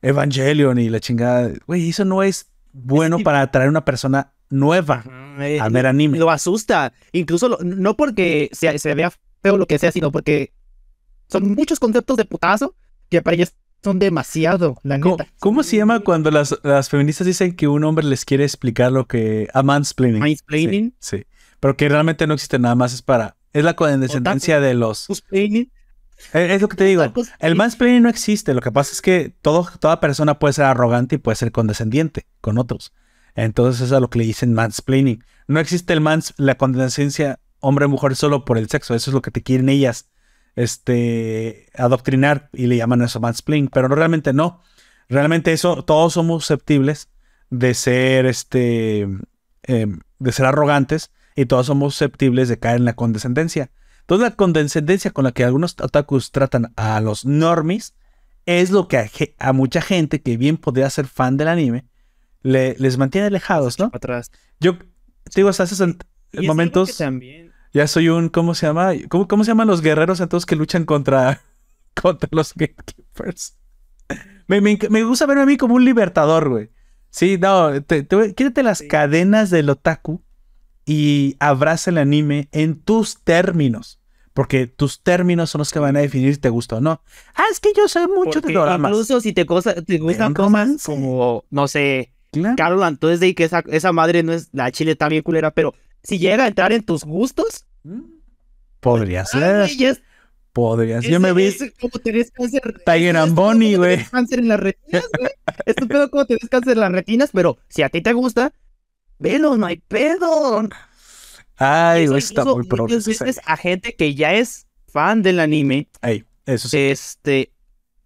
Evangelion 0.00 0.78
y 0.78 0.88
la 0.88 1.00
chingada. 1.00 1.52
Güey, 1.66 1.90
eso 1.90 2.06
no 2.06 2.22
es 2.22 2.46
bueno 2.72 3.18
para 3.20 3.40
atraer 3.42 3.66
a 3.68 3.70
una 3.70 3.84
persona 3.84 4.32
nueva 4.50 5.04
Eh, 5.40 5.58
a 5.60 5.68
ver 5.70 5.86
anime. 5.86 6.18
Lo 6.18 6.30
asusta. 6.30 6.92
Incluso 7.12 7.48
lo- 7.48 7.58
no 7.64 7.96
porque 7.96 8.50
se, 8.52 8.78
se 8.78 8.94
vea 8.94 9.12
feo 9.42 9.56
lo 9.56 9.66
que 9.66 9.78
sea, 9.78 9.90
sino 9.92 10.12
porque 10.12 10.52
son 11.28 11.54
muchos 11.54 11.80
conceptos 11.80 12.16
de 12.18 12.24
putazo 12.26 12.74
que 13.08 13.22
para 13.22 13.34
ellas 13.36 13.54
son 13.82 13.98
demasiado, 13.98 14.76
la 14.84 15.00
¿Cómo, 15.00 15.16
neta. 15.16 15.30
cómo 15.40 15.62
se 15.62 15.76
llama 15.78 16.00
cuando 16.00 16.30
las, 16.30 16.56
las 16.62 16.88
feministas 16.88 17.26
dicen 17.26 17.56
que 17.56 17.66
un 17.66 17.82
hombre 17.84 18.04
les 18.06 18.24
quiere 18.24 18.44
explicar 18.44 18.92
lo 18.92 19.08
que... 19.08 19.48
A 19.54 19.62
mansplaining. 19.64 20.20
Mansplaining. 20.20 20.94
Sí, 21.00 21.16
sí. 21.18 21.24
Pero 21.58 21.76
que 21.76 21.88
realmente 21.88 22.26
no 22.26 22.34
existe 22.34 22.58
nada 22.58 22.74
más, 22.76 22.92
es 22.94 23.02
para... 23.02 23.36
Es 23.52 23.64
la 23.64 23.74
condescendencia 23.74 24.60
de 24.60 24.74
los... 24.74 25.08
Mansplaining. 25.08 25.72
Eh, 26.32 26.54
Es 26.54 26.62
lo 26.62 26.68
que 26.68 26.76
te 26.76 26.84
digo. 26.84 27.02
Otakus, 27.02 27.30
El 27.38 27.52
sí. 27.52 27.58
mansplaining 27.58 28.02
no 28.02 28.08
existe. 28.08 28.54
Lo 28.54 28.60
que 28.60 28.72
pasa 28.72 28.92
es 28.92 29.02
que 29.02 29.34
todo, 29.42 29.68
toda 29.80 30.00
persona 30.00 30.38
puede 30.38 30.54
ser 30.54 30.64
arrogante 30.66 31.16
y 31.16 31.18
puede 31.18 31.36
ser 31.36 31.52
condescendiente 31.52 32.26
con 32.40 32.58
otros. 32.58 32.92
Entonces 33.34 33.76
eso 33.76 33.86
es 33.86 33.92
a 33.92 34.00
lo 34.00 34.10
que 34.10 34.18
le 34.18 34.24
dicen 34.24 34.52
mansplaining. 34.54 35.24
No 35.48 35.60
existe 35.60 35.92
el 35.92 36.00
mans, 36.00 36.34
la 36.36 36.56
condescendencia 36.56 37.40
hombre-mujer 37.60 38.16
solo 38.16 38.44
por 38.44 38.58
el 38.58 38.68
sexo. 38.68 38.94
Eso 38.94 39.10
es 39.10 39.14
lo 39.14 39.22
que 39.22 39.30
te 39.30 39.42
quieren 39.42 39.68
ellas 39.68 40.08
este, 40.56 41.68
adoctrinar 41.76 42.50
y 42.52 42.66
le 42.66 42.76
llaman 42.76 43.02
eso 43.02 43.20
mansplaining. 43.20 43.68
Pero 43.68 43.88
no, 43.88 43.94
realmente 43.94 44.32
no. 44.32 44.60
Realmente 45.08 45.52
eso, 45.52 45.82
todos 45.84 46.14
somos 46.14 46.44
susceptibles 46.44 47.08
de 47.50 47.74
ser, 47.74 48.26
este, 48.26 49.02
em, 49.64 50.00
de 50.18 50.32
ser 50.32 50.46
arrogantes 50.46 51.10
y 51.36 51.46
todos 51.46 51.66
somos 51.66 51.94
susceptibles 51.94 52.48
de 52.48 52.58
caer 52.58 52.76
en 52.78 52.84
la 52.84 52.94
condescendencia. 52.94 53.70
Entonces 54.02 54.28
la 54.30 54.36
condescendencia 54.36 55.10
con 55.10 55.24
la 55.24 55.32
que 55.32 55.44
algunos 55.44 55.74
otakus 55.80 56.30
tratan 56.32 56.72
a 56.76 57.00
los 57.00 57.24
normies 57.24 57.94
es 58.46 58.70
lo 58.70 58.88
que 58.88 59.34
a, 59.38 59.52
mucha 59.52 59.80
gente 59.80 60.20
que 60.22 60.36
bien 60.36 60.56
podría 60.56 60.90
ser 60.90 61.06
fan 61.06 61.36
del 61.36 61.48
anime 61.48 61.86
le- 62.42 62.74
les 62.78 62.98
mantiene 62.98 63.28
alejados, 63.28 63.78
¿no? 63.78 63.90
Atrás. 63.92 64.30
Yo 64.60 64.76
te 64.78 64.86
digo, 65.36 65.48
hasta 65.48 65.64
esos 65.64 65.82
momentos 66.42 66.96
también- 66.96 67.52
ya 67.72 67.86
soy 67.86 68.08
un, 68.08 68.28
¿cómo 68.28 68.54
se 68.54 68.66
llama? 68.66 68.90
¿Cómo, 69.08 69.28
cómo 69.28 69.44
se 69.44 69.50
llaman 69.52 69.68
los 69.68 69.80
guerreros 69.80 70.20
entonces 70.20 70.44
que 70.44 70.56
luchan 70.56 70.84
contra, 70.84 71.40
contra 72.02 72.28
los 72.32 72.52
gatekeepers? 72.54 73.56
Me, 74.48 74.60
me, 74.60 74.76
me 74.90 75.04
gusta 75.04 75.24
verme 75.26 75.42
a 75.44 75.46
mí 75.46 75.56
como 75.56 75.76
un 75.76 75.84
libertador, 75.84 76.48
güey. 76.50 76.70
Sí, 77.10 77.38
no, 77.38 77.80
te, 77.82 78.02
te- 78.02 78.34
quítate 78.34 78.62
las 78.62 78.78
Sí. 78.78 78.88
cadenas 78.88 79.50
del 79.50 79.70
otaku 79.70 80.22
y 80.84 81.36
abraza 81.40 81.90
el 81.90 81.98
anime 81.98 82.48
en 82.52 82.80
tus 82.80 83.20
términos. 83.22 83.98
Porque 84.34 84.66
tus 84.66 85.02
términos 85.02 85.50
son 85.50 85.58
los 85.58 85.70
que 85.72 85.78
van 85.78 85.94
a 85.96 86.00
definir 86.00 86.32
si 86.34 86.40
te 86.40 86.48
gusta 86.48 86.76
o 86.76 86.80
no. 86.80 87.02
Ah, 87.34 87.44
es 87.50 87.60
que 87.60 87.72
yo 87.76 87.86
sé 87.86 88.06
mucho 88.08 88.40
porque 88.40 88.48
de 88.48 88.54
doramas. 88.54 88.90
incluso 88.90 89.20
si 89.20 89.32
te, 89.34 89.44
cosa, 89.44 89.74
te 89.82 89.98
gustan 89.98 90.32
cosas 90.32 90.82
como, 90.84 91.44
no 91.50 91.68
sé, 91.68 92.12
Claro. 92.30 92.56
Carol 92.56 92.82
entonces 92.88 93.20
de 93.20 93.34
que 93.34 93.44
esa, 93.44 93.62
esa 93.68 93.92
madre 93.92 94.22
no 94.22 94.32
es 94.32 94.48
la 94.52 94.70
chile 94.72 94.96
tan 94.96 95.10
bien 95.10 95.22
culera, 95.22 95.50
pero 95.50 95.74
si 96.02 96.18
llega 96.18 96.44
a 96.44 96.48
entrar 96.48 96.72
en 96.72 96.82
tus 96.82 97.04
gustos, 97.04 97.66
Podría 98.80 99.20
ah, 99.22 99.26
ser. 99.26 99.60
es- 99.84 100.02
Podría 100.52 101.00
ser. 101.00 101.10
Yo 101.10 101.20
me 101.20 101.32
vi. 101.32 101.50
como 101.80 101.92
tenés 102.02 102.30
cáncer. 102.30 102.82
Tiger 102.84 103.16
and 103.16 103.34
Bonnie, 103.34 103.76
güey. 103.76 104.04
cáncer 104.04 104.38
en 104.40 104.48
las 104.48 104.60
retinas, 104.60 105.04
güey. 105.18 105.30
Es 105.64 105.74
un 105.80 105.88
pedo 105.88 106.10
como 106.10 106.26
tenés 106.26 106.48
cáncer 106.50 106.72
en 106.74 106.80
las 106.80 106.92
retinas, 106.92 107.30
pero 107.32 107.56
si 107.68 107.82
a 107.82 107.88
ti 107.88 108.02
te 108.02 108.12
gusta, 108.12 108.52
velo, 109.18 109.56
no 109.56 109.66
hay 109.66 109.76
pedo. 109.88 110.68
Ay, 111.56 112.04
Eso 112.04 112.16
está 112.16 112.44
muy 112.44 112.66
veces 112.66 113.40
a 113.46 113.56
gente 113.56 113.94
que 113.94 114.14
ya 114.14 114.34
es 114.34 114.66
fan 114.88 115.22
del 115.22 115.40
anime, 115.40 115.88
Ey, 116.02 116.24
eso 116.46 116.68
sí. 116.68 116.76
este, 116.78 117.52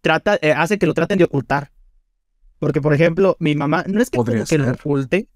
trata, 0.00 0.38
eh, 0.42 0.52
hace 0.52 0.78
que 0.78 0.86
lo 0.86 0.94
traten 0.94 1.18
de 1.18 1.24
ocultar. 1.24 1.72
Porque, 2.59 2.80
por 2.80 2.94
ejemplo, 2.94 3.36
mi 3.38 3.54
mamá, 3.54 3.84
no 3.86 4.00
es 4.00 4.11
que, 4.11 4.16
como 4.18 4.44
que 4.44 4.59
lo 4.59 4.70
oculte, 4.72 5.28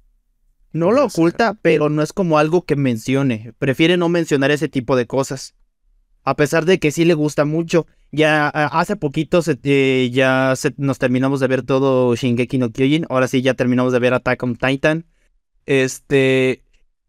no 0.72 0.90
lo 0.90 1.08
ser. 1.08 1.20
oculta, 1.20 1.54
pero 1.60 1.88
no 1.88 2.02
es 2.02 2.12
como 2.12 2.38
algo 2.38 2.62
que 2.64 2.76
mencione. 2.76 3.52
Prefiere 3.58 3.96
no 3.96 4.08
mencionar 4.08 4.50
ese 4.50 4.68
tipo 4.68 4.96
de 4.96 5.06
cosas. 5.06 5.54
A 6.22 6.36
pesar 6.36 6.64
de 6.66 6.78
que 6.78 6.90
sí 6.90 7.04
le 7.04 7.14
gusta 7.14 7.44
mucho. 7.44 7.86
Ya 8.12 8.48
hace 8.48 8.96
poquito 8.96 9.40
se- 9.42 9.58
eh, 9.62 10.10
ya 10.12 10.54
se- 10.56 10.74
nos 10.76 10.98
terminamos 10.98 11.40
de 11.40 11.46
ver 11.46 11.62
todo 11.62 12.14
Shingeki 12.14 12.58
no 12.58 12.70
Kyojin. 12.70 13.06
Ahora 13.08 13.28
sí 13.28 13.40
ya 13.42 13.54
terminamos 13.54 13.92
de 13.92 13.98
ver 14.00 14.14
Attack 14.14 14.42
on 14.42 14.56
Titan. 14.56 15.06
Este, 15.66 16.62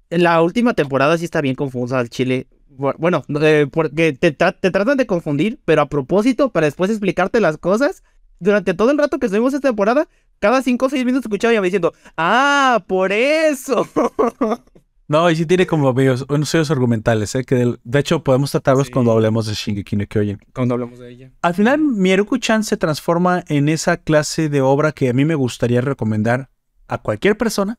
la 0.10 0.41
última 0.41 0.74
temporada 0.74 1.18
sí 1.18 1.26
está 1.26 1.41
bien 1.41 1.56
confusa 1.56 1.99
al 1.99 2.10
chile. 2.10 2.47
Bu- 2.70 2.95
Bueno, 2.97 3.24
eh, 3.41 3.68
porque 3.72 4.14
te, 4.14 4.38
tra- 4.38 4.58
te 4.60 4.72
tratan 4.72 4.97
de 4.97 5.06
confundir, 5.08 5.60
pero 5.66 5.82
a 5.82 5.89
propósito, 5.89 6.52
para 6.52 6.68
después 6.68 6.89
explicarte 6.91 7.39
las 7.41 7.58
cosas. 7.58 8.04
Durante 8.39 8.74
todo 8.74 8.89
el 8.91 8.97
rato 8.97 9.20
que 9.20 9.28
estuvimos 9.28 9.54
esta 9.54 9.70
temporada, 9.70 10.08
cada 10.39 10.64
cinco 10.64 10.88
o 10.88 10.89
seis 10.89 11.06
minutos 11.06 11.26
escuchaba 11.26 11.54
y 11.54 11.60
me 11.60 11.66
diciendo, 11.68 11.93
¡Ah, 12.18 12.84
por 12.88 13.12
eso! 13.12 13.88
No, 15.08 15.30
y 15.30 15.36
sí 15.36 15.45
tiene 15.45 15.68
como 15.68 15.93
videos, 15.93 16.26
unos 16.30 16.47
sellos 16.47 16.72
argumentales, 16.72 17.36
¿eh? 17.36 17.43
Que 17.43 17.76
de 17.84 17.99
hecho 17.99 18.24
podemos 18.24 18.49
tratarlos 18.52 18.88
Sí. 18.88 18.93
cuando 18.93 19.12
hablemos 19.12 19.45
de 19.45 19.54
Shingeki 19.56 19.97
no 19.97 20.06
Kyojin. 20.08 20.38
Cuando 20.54 20.76
hablamos 20.76 20.99
de 20.99 21.10
ella. 21.12 21.32
Al 21.41 21.54
final, 21.54 21.82
Mieruku-chan 21.82 22.64
se 22.64 22.78
transforma 22.78 23.43
en 23.49 23.68
esa 23.68 23.97
clase 23.97 24.47
de 24.47 24.62
obra 24.62 24.93
que 24.93 25.10
a 25.10 25.14
mí 25.14 25.26
me 25.26 25.36
gustaría 25.36 25.82
recomendar 25.82 26.49
a 26.88 26.97
cualquier 26.99 27.36
persona. 27.38 27.78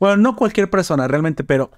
Bueno, 0.00 0.16
no 0.16 0.36
cualquier 0.36 0.70
persona 0.70 1.06
realmente, 1.08 1.44
pero 1.44 1.70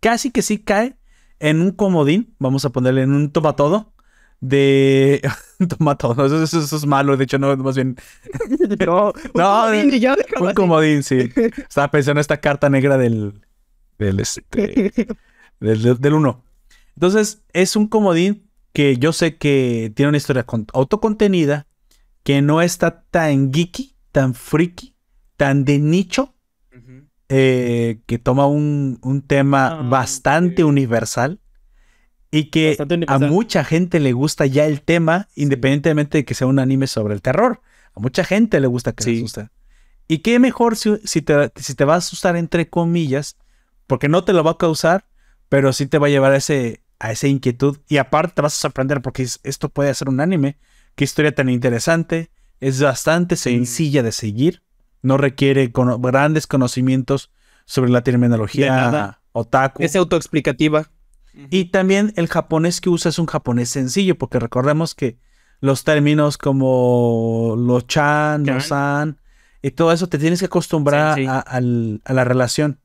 casi 0.00 0.30
que 0.30 0.42
sí 0.42 0.58
cae 0.58 0.96
en 1.38 1.60
un 1.60 1.70
comodín, 1.72 2.34
vamos 2.38 2.64
a 2.64 2.70
ponerle 2.70 3.02
en 3.02 3.12
un 3.12 3.30
toma 3.32 3.56
todo, 3.56 3.92
de... 4.40 5.20
toma 5.78 5.96
todo, 5.96 6.24
eso, 6.26 6.42
eso- 6.42 6.60
eso 6.60 6.76
es 6.76 6.86
malo, 6.86 7.16
de 7.16 7.24
hecho 7.24 7.38
no, 7.38 7.54
más 7.58 7.76
bien 7.76 7.96
No, 8.86 9.12
No, 9.34 9.66
un 9.66 9.90
comodín 9.90 10.04
un 10.40 10.46
así. 10.46 10.54
comodín, 10.54 11.02
sí. 11.02 11.30
Estaba 11.56 11.90
pensando 11.90 12.18
en 12.18 12.22
esta 12.22 12.40
carta 12.40 12.68
negra 12.70 12.96
del, 12.98 13.40
del 13.98 14.20
este 14.20 14.92
del 15.60 16.14
1. 16.14 16.44
Entonces, 16.96 17.42
es 17.52 17.76
un 17.76 17.86
comodín 17.86 18.48
que 18.72 18.96
yo 18.98 19.12
sé 19.12 19.36
que 19.36 19.92
tiene 19.94 20.08
una 20.10 20.18
historia 20.18 20.44
autocontenida, 20.72 21.66
que 22.22 22.40
no 22.42 22.62
está 22.62 23.02
tan 23.10 23.52
geeky, 23.52 23.94
tan 24.12 24.34
freaky, 24.34 24.94
tan 25.36 25.64
de 25.64 25.78
nicho, 25.78 26.34
eh, 27.32 28.00
que 28.06 28.18
toma 28.18 28.46
un, 28.46 29.24
tema 29.24 29.68
ah, 29.68 29.82
bastante 29.82 30.64
universal 30.64 31.38
y 32.32 32.50
que 32.50 32.76
a 33.06 33.18
mucha 33.20 33.62
gente 33.62 34.00
le 34.00 34.12
gusta 34.12 34.46
ya 34.46 34.66
el 34.66 34.82
tema, 34.82 35.28
independientemente 35.36 36.18
de 36.18 36.24
que 36.24 36.34
sea 36.34 36.48
un 36.48 36.58
anime 36.58 36.88
sobre 36.88 37.14
el 37.14 37.22
terror. 37.22 37.60
A 37.94 38.00
mucha 38.00 38.24
gente 38.24 38.58
le 38.58 38.66
gusta 38.66 38.92
que 38.92 39.04
se 39.04 39.16
asuste. 39.16 39.48
Y 40.08 40.18
qué 40.18 40.40
mejor 40.40 40.74
si, 40.74 40.96
si, 41.04 41.22
te, 41.22 41.52
si 41.54 41.76
te 41.76 41.84
va 41.84 41.94
a 41.94 41.98
asustar 41.98 42.34
entre 42.34 42.68
comillas, 42.68 43.36
porque 43.86 44.08
no 44.08 44.24
te 44.24 44.32
lo 44.32 44.42
va 44.42 44.52
a 44.52 44.58
causar, 44.58 45.06
pero 45.48 45.72
sí 45.72 45.86
te 45.86 45.98
va 45.98 46.08
a 46.08 46.10
llevar 46.10 46.32
a, 46.32 46.36
ese, 46.36 46.82
a 46.98 47.12
esa 47.12 47.28
inquietud. 47.28 47.78
Y 47.88 47.98
aparte 47.98 48.34
te 48.34 48.42
vas 48.42 48.56
a 48.56 48.60
sorprender 48.60 49.02
porque 49.02 49.22
esto 49.22 49.68
puede 49.68 49.94
ser 49.94 50.08
un 50.08 50.18
anime. 50.18 50.58
Qué 50.96 51.04
historia 51.04 51.32
tan 51.32 51.48
interesante. 51.48 52.30
Es 52.58 52.82
bastante 52.82 53.36
sencilla 53.36 54.02
de 54.02 54.10
seguir. 54.10 54.62
No 55.02 55.16
requiere 55.16 55.72
grandes 55.72 56.46
conocimientos 56.46 57.30
sobre 57.64 57.90
la 57.90 58.02
terminología 58.02 59.18
otaku. 59.32 59.82
Es 59.82 59.96
autoexplicativa. 59.96 60.90
Y 61.50 61.66
también 61.66 62.12
el 62.16 62.26
japonés 62.26 62.80
que 62.80 62.90
usa 62.90 63.08
es 63.08 63.18
un 63.18 63.26
japonés 63.26 63.68
sencillo, 63.70 64.18
porque 64.18 64.38
recordemos 64.38 64.94
que 64.94 65.18
los 65.60 65.84
términos 65.84 66.38
como 66.38 67.54
lo 67.56 67.80
chan, 67.82 68.44
lo 68.44 68.60
san, 68.60 69.20
y 69.62 69.70
todo 69.72 69.92
eso 69.92 70.08
te 70.08 70.18
tienes 70.18 70.40
que 70.40 70.46
acostumbrar 70.46 71.18
A, 71.26 71.60
la 71.60 72.24
relación 72.24 72.80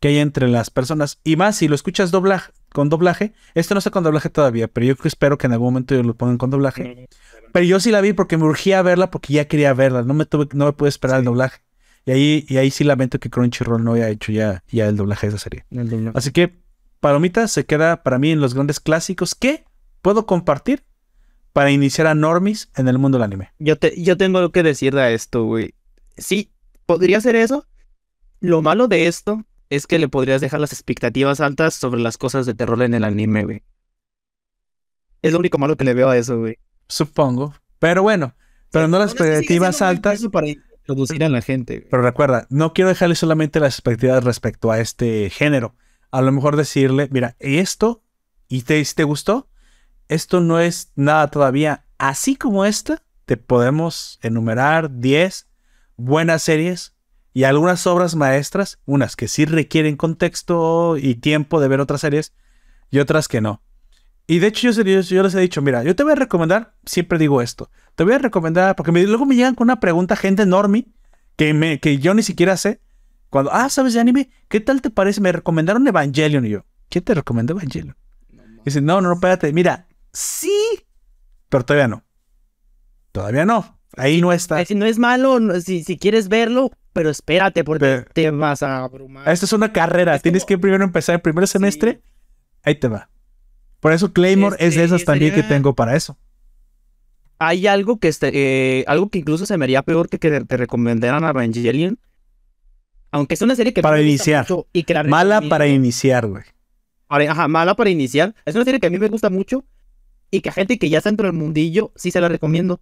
que 0.00 0.08
hay 0.08 0.18
entre 0.18 0.48
las 0.48 0.70
personas. 0.70 1.20
Y 1.24 1.36
más 1.36 1.56
si 1.56 1.68
lo 1.68 1.74
escuchas 1.74 2.10
doblaje, 2.10 2.52
con 2.76 2.90
doblaje. 2.90 3.32
Esto 3.54 3.74
no 3.74 3.78
está 3.78 3.90
con 3.90 4.04
doblaje 4.04 4.28
todavía, 4.28 4.68
pero 4.68 4.84
yo 4.84 4.94
espero 5.04 5.38
que 5.38 5.46
en 5.46 5.54
algún 5.54 5.68
momento 5.68 5.94
lo 6.02 6.14
pongan 6.14 6.36
con 6.36 6.50
doblaje. 6.50 7.08
Pero 7.50 7.64
yo 7.64 7.80
sí 7.80 7.90
la 7.90 8.02
vi 8.02 8.12
porque 8.12 8.36
me 8.36 8.44
urgía 8.44 8.82
verla 8.82 9.10
porque 9.10 9.32
ya 9.32 9.46
quería 9.46 9.72
verla. 9.72 10.02
No 10.02 10.12
me, 10.12 10.26
tuve, 10.26 10.46
no 10.52 10.66
me 10.66 10.74
pude 10.74 10.90
esperar 10.90 11.20
el 11.20 11.24
doblaje. 11.24 11.62
Y 12.04 12.10
ahí, 12.10 12.46
y 12.46 12.58
ahí 12.58 12.70
sí 12.70 12.84
lamento 12.84 13.18
que 13.18 13.30
Crunchyroll 13.30 13.82
no 13.82 13.94
haya 13.94 14.10
hecho 14.10 14.30
ya, 14.30 14.62
ya 14.68 14.88
el 14.88 14.96
doblaje 14.96 15.26
de 15.26 15.34
esa 15.34 15.42
serie. 15.42 15.64
Así 16.12 16.32
que 16.32 16.52
Palomita 17.00 17.48
se 17.48 17.64
queda 17.64 18.02
para 18.02 18.18
mí 18.18 18.30
en 18.30 18.42
los 18.42 18.52
grandes 18.52 18.78
clásicos 18.78 19.34
que 19.34 19.64
puedo 20.02 20.26
compartir 20.26 20.84
para 21.54 21.70
iniciar 21.70 22.06
a 22.08 22.14
Normis 22.14 22.70
en 22.76 22.88
el 22.88 22.98
mundo 22.98 23.16
del 23.16 23.24
anime. 23.24 23.54
Yo, 23.58 23.78
te, 23.78 23.98
yo 24.02 24.18
tengo 24.18 24.52
que 24.52 24.62
decir 24.62 24.94
de 24.94 25.14
esto, 25.14 25.44
güey. 25.44 25.74
Sí, 26.18 26.52
podría 26.84 27.22
ser 27.22 27.36
eso. 27.36 27.66
Lo 28.40 28.60
malo 28.60 28.86
de 28.86 29.06
esto 29.06 29.46
es 29.70 29.86
que 29.86 29.98
le 29.98 30.08
podrías 30.08 30.40
dejar 30.40 30.60
las 30.60 30.72
expectativas 30.72 31.40
altas 31.40 31.74
sobre 31.74 32.00
las 32.00 32.18
cosas 32.18 32.46
de 32.46 32.54
terror 32.54 32.82
en 32.82 32.94
el 32.94 33.04
anime, 33.04 33.44
güey. 33.44 33.62
Es 35.22 35.32
lo 35.32 35.38
único 35.38 35.58
malo 35.58 35.76
que 35.76 35.84
le 35.84 35.94
veo 35.94 36.08
a 36.08 36.16
eso, 36.16 36.38
güey. 36.38 36.58
Supongo. 36.88 37.54
Pero 37.78 38.02
bueno, 38.02 38.34
pero 38.70 38.88
no 38.88 38.98
las 38.98 39.12
expectativas 39.12 39.82
altas. 39.82 40.24
Para 40.30 40.48
introducir 40.48 41.24
a 41.24 41.28
la 41.28 41.42
gente. 41.42 41.86
Pero 41.90 42.02
recuerda, 42.02 42.46
no 42.50 42.72
quiero 42.72 42.88
dejarle 42.88 43.16
solamente 43.16 43.60
las 43.60 43.74
expectativas 43.74 44.22
respecto 44.22 44.70
a 44.70 44.80
este 44.80 45.30
género. 45.30 45.74
A 46.10 46.22
lo 46.22 46.30
mejor 46.32 46.56
decirle, 46.56 47.08
mira, 47.10 47.36
esto, 47.40 48.04
y 48.48 48.62
te, 48.62 48.84
si 48.84 48.94
te 48.94 49.04
gustó, 49.04 49.48
esto 50.08 50.40
no 50.40 50.60
es 50.60 50.92
nada 50.94 51.28
todavía. 51.28 51.86
Así 51.98 52.36
como 52.36 52.64
esta, 52.64 53.02
te 53.24 53.36
podemos 53.36 54.18
enumerar 54.22 54.98
10 55.00 55.48
buenas 55.96 56.42
series 56.42 56.95
y 57.36 57.44
algunas 57.44 57.86
obras 57.86 58.16
maestras, 58.16 58.78
unas 58.86 59.14
que 59.14 59.28
sí 59.28 59.44
requieren 59.44 59.96
contexto 59.96 60.96
y 60.96 61.16
tiempo 61.16 61.60
de 61.60 61.68
ver 61.68 61.80
otras 61.80 62.00
series 62.00 62.32
y 62.90 62.98
otras 62.98 63.28
que 63.28 63.42
no. 63.42 63.60
Y 64.26 64.38
de 64.38 64.46
hecho 64.46 64.70
yo, 64.70 64.82
yo, 64.82 65.22
les 65.22 65.34
he 65.34 65.40
dicho, 65.40 65.60
mira, 65.60 65.82
yo 65.84 65.94
te 65.94 66.02
voy 66.02 66.12
a 66.12 66.14
recomendar, 66.14 66.72
siempre 66.86 67.18
digo 67.18 67.42
esto, 67.42 67.70
te 67.94 68.04
voy 68.04 68.14
a 68.14 68.18
recomendar, 68.18 68.74
porque 68.74 68.90
luego 68.90 69.26
me 69.26 69.34
llegan 69.34 69.54
con 69.54 69.66
una 69.66 69.80
pregunta 69.80 70.16
gente 70.16 70.44
enorme 70.44 70.86
que, 71.36 71.52
me, 71.52 71.78
que 71.78 71.98
yo 71.98 72.14
ni 72.14 72.22
siquiera 72.22 72.56
sé. 72.56 72.80
Cuando, 73.28 73.52
ah, 73.52 73.68
¿sabes 73.68 73.92
de 73.92 74.00
anime? 74.00 74.30
¿Qué 74.48 74.60
tal 74.60 74.80
te 74.80 74.88
parece? 74.88 75.20
Me 75.20 75.30
recomendaron 75.30 75.86
Evangelion 75.86 76.46
y 76.46 76.48
yo, 76.48 76.64
¿quién 76.88 77.04
te 77.04 77.12
recomendó 77.12 77.52
Evangelion? 77.52 77.98
dice, 78.64 78.80
no, 78.80 79.02
no, 79.02 79.08
no, 79.08 79.14
espérate, 79.16 79.52
mira, 79.52 79.86
sí, 80.10 80.56
pero 81.50 81.66
todavía 81.66 81.88
no. 81.88 82.02
Todavía 83.12 83.44
no. 83.44 83.78
Ahí 83.94 84.22
no 84.22 84.32
está. 84.32 84.64
Si 84.64 84.74
no 84.74 84.86
es 84.86 84.98
malo, 84.98 85.60
si, 85.60 85.84
si 85.84 85.98
quieres 85.98 86.28
verlo, 86.28 86.70
pero 86.96 87.10
espérate 87.10 87.62
porque 87.62 88.06
te 88.14 88.30
vas 88.30 88.62
a 88.62 88.84
abrumar. 88.84 89.28
Esto 89.28 89.44
es 89.44 89.52
una 89.52 89.70
carrera. 89.70 90.18
Tienes 90.18 90.46
que 90.46 90.56
primero 90.56 90.82
empezar 90.82 91.16
el 91.16 91.20
primer 91.20 91.46
semestre. 91.46 92.00
Ahí 92.62 92.76
te 92.76 92.88
va. 92.88 93.10
Por 93.80 93.92
eso 93.92 94.14
Claymore 94.14 94.56
es 94.58 94.76
de 94.76 94.84
esas 94.84 95.02
este, 95.02 95.12
también 95.12 95.34
que 95.34 95.42
tengo 95.42 95.74
para 95.74 95.94
eso. 95.94 96.16
Hay 97.38 97.66
algo 97.66 97.98
que 97.98 98.08
este, 98.08 98.30
eh, 98.32 98.84
algo 98.86 99.10
que 99.10 99.18
incluso 99.18 99.44
se 99.44 99.58
me 99.58 99.66
haría 99.66 99.82
peor 99.82 100.08
que 100.08 100.18
que 100.18 100.40
te 100.40 100.56
recomendaran 100.56 101.22
a 101.22 101.28
Evangelion. 101.28 101.98
Aunque 103.10 103.34
es 103.34 103.42
una 103.42 103.56
serie 103.56 103.74
que 103.74 103.82
para 103.82 104.00
iniciar. 104.00 104.46
y 104.72 104.84
que 104.84 105.04
mala 105.04 105.42
para 105.42 105.66
iniciar, 105.66 106.26
güey. 106.26 106.44
Ajá, 107.10 107.46
mala 107.46 107.76
para 107.76 107.90
iniciar. 107.90 108.34
Es 108.46 108.54
una 108.54 108.64
serie 108.64 108.80
que 108.80 108.86
a 108.86 108.90
mí 108.90 108.98
me 108.98 109.08
gusta 109.08 109.28
mucho 109.28 109.66
y 110.30 110.40
que 110.40 110.48
a 110.48 110.52
gente 110.52 110.78
que 110.78 110.88
ya 110.88 110.96
está 110.96 111.10
dentro 111.10 111.26
del 111.26 111.36
mundillo 111.36 111.92
sí 111.94 112.10
se 112.10 112.22
la 112.22 112.28
recomiendo. 112.28 112.80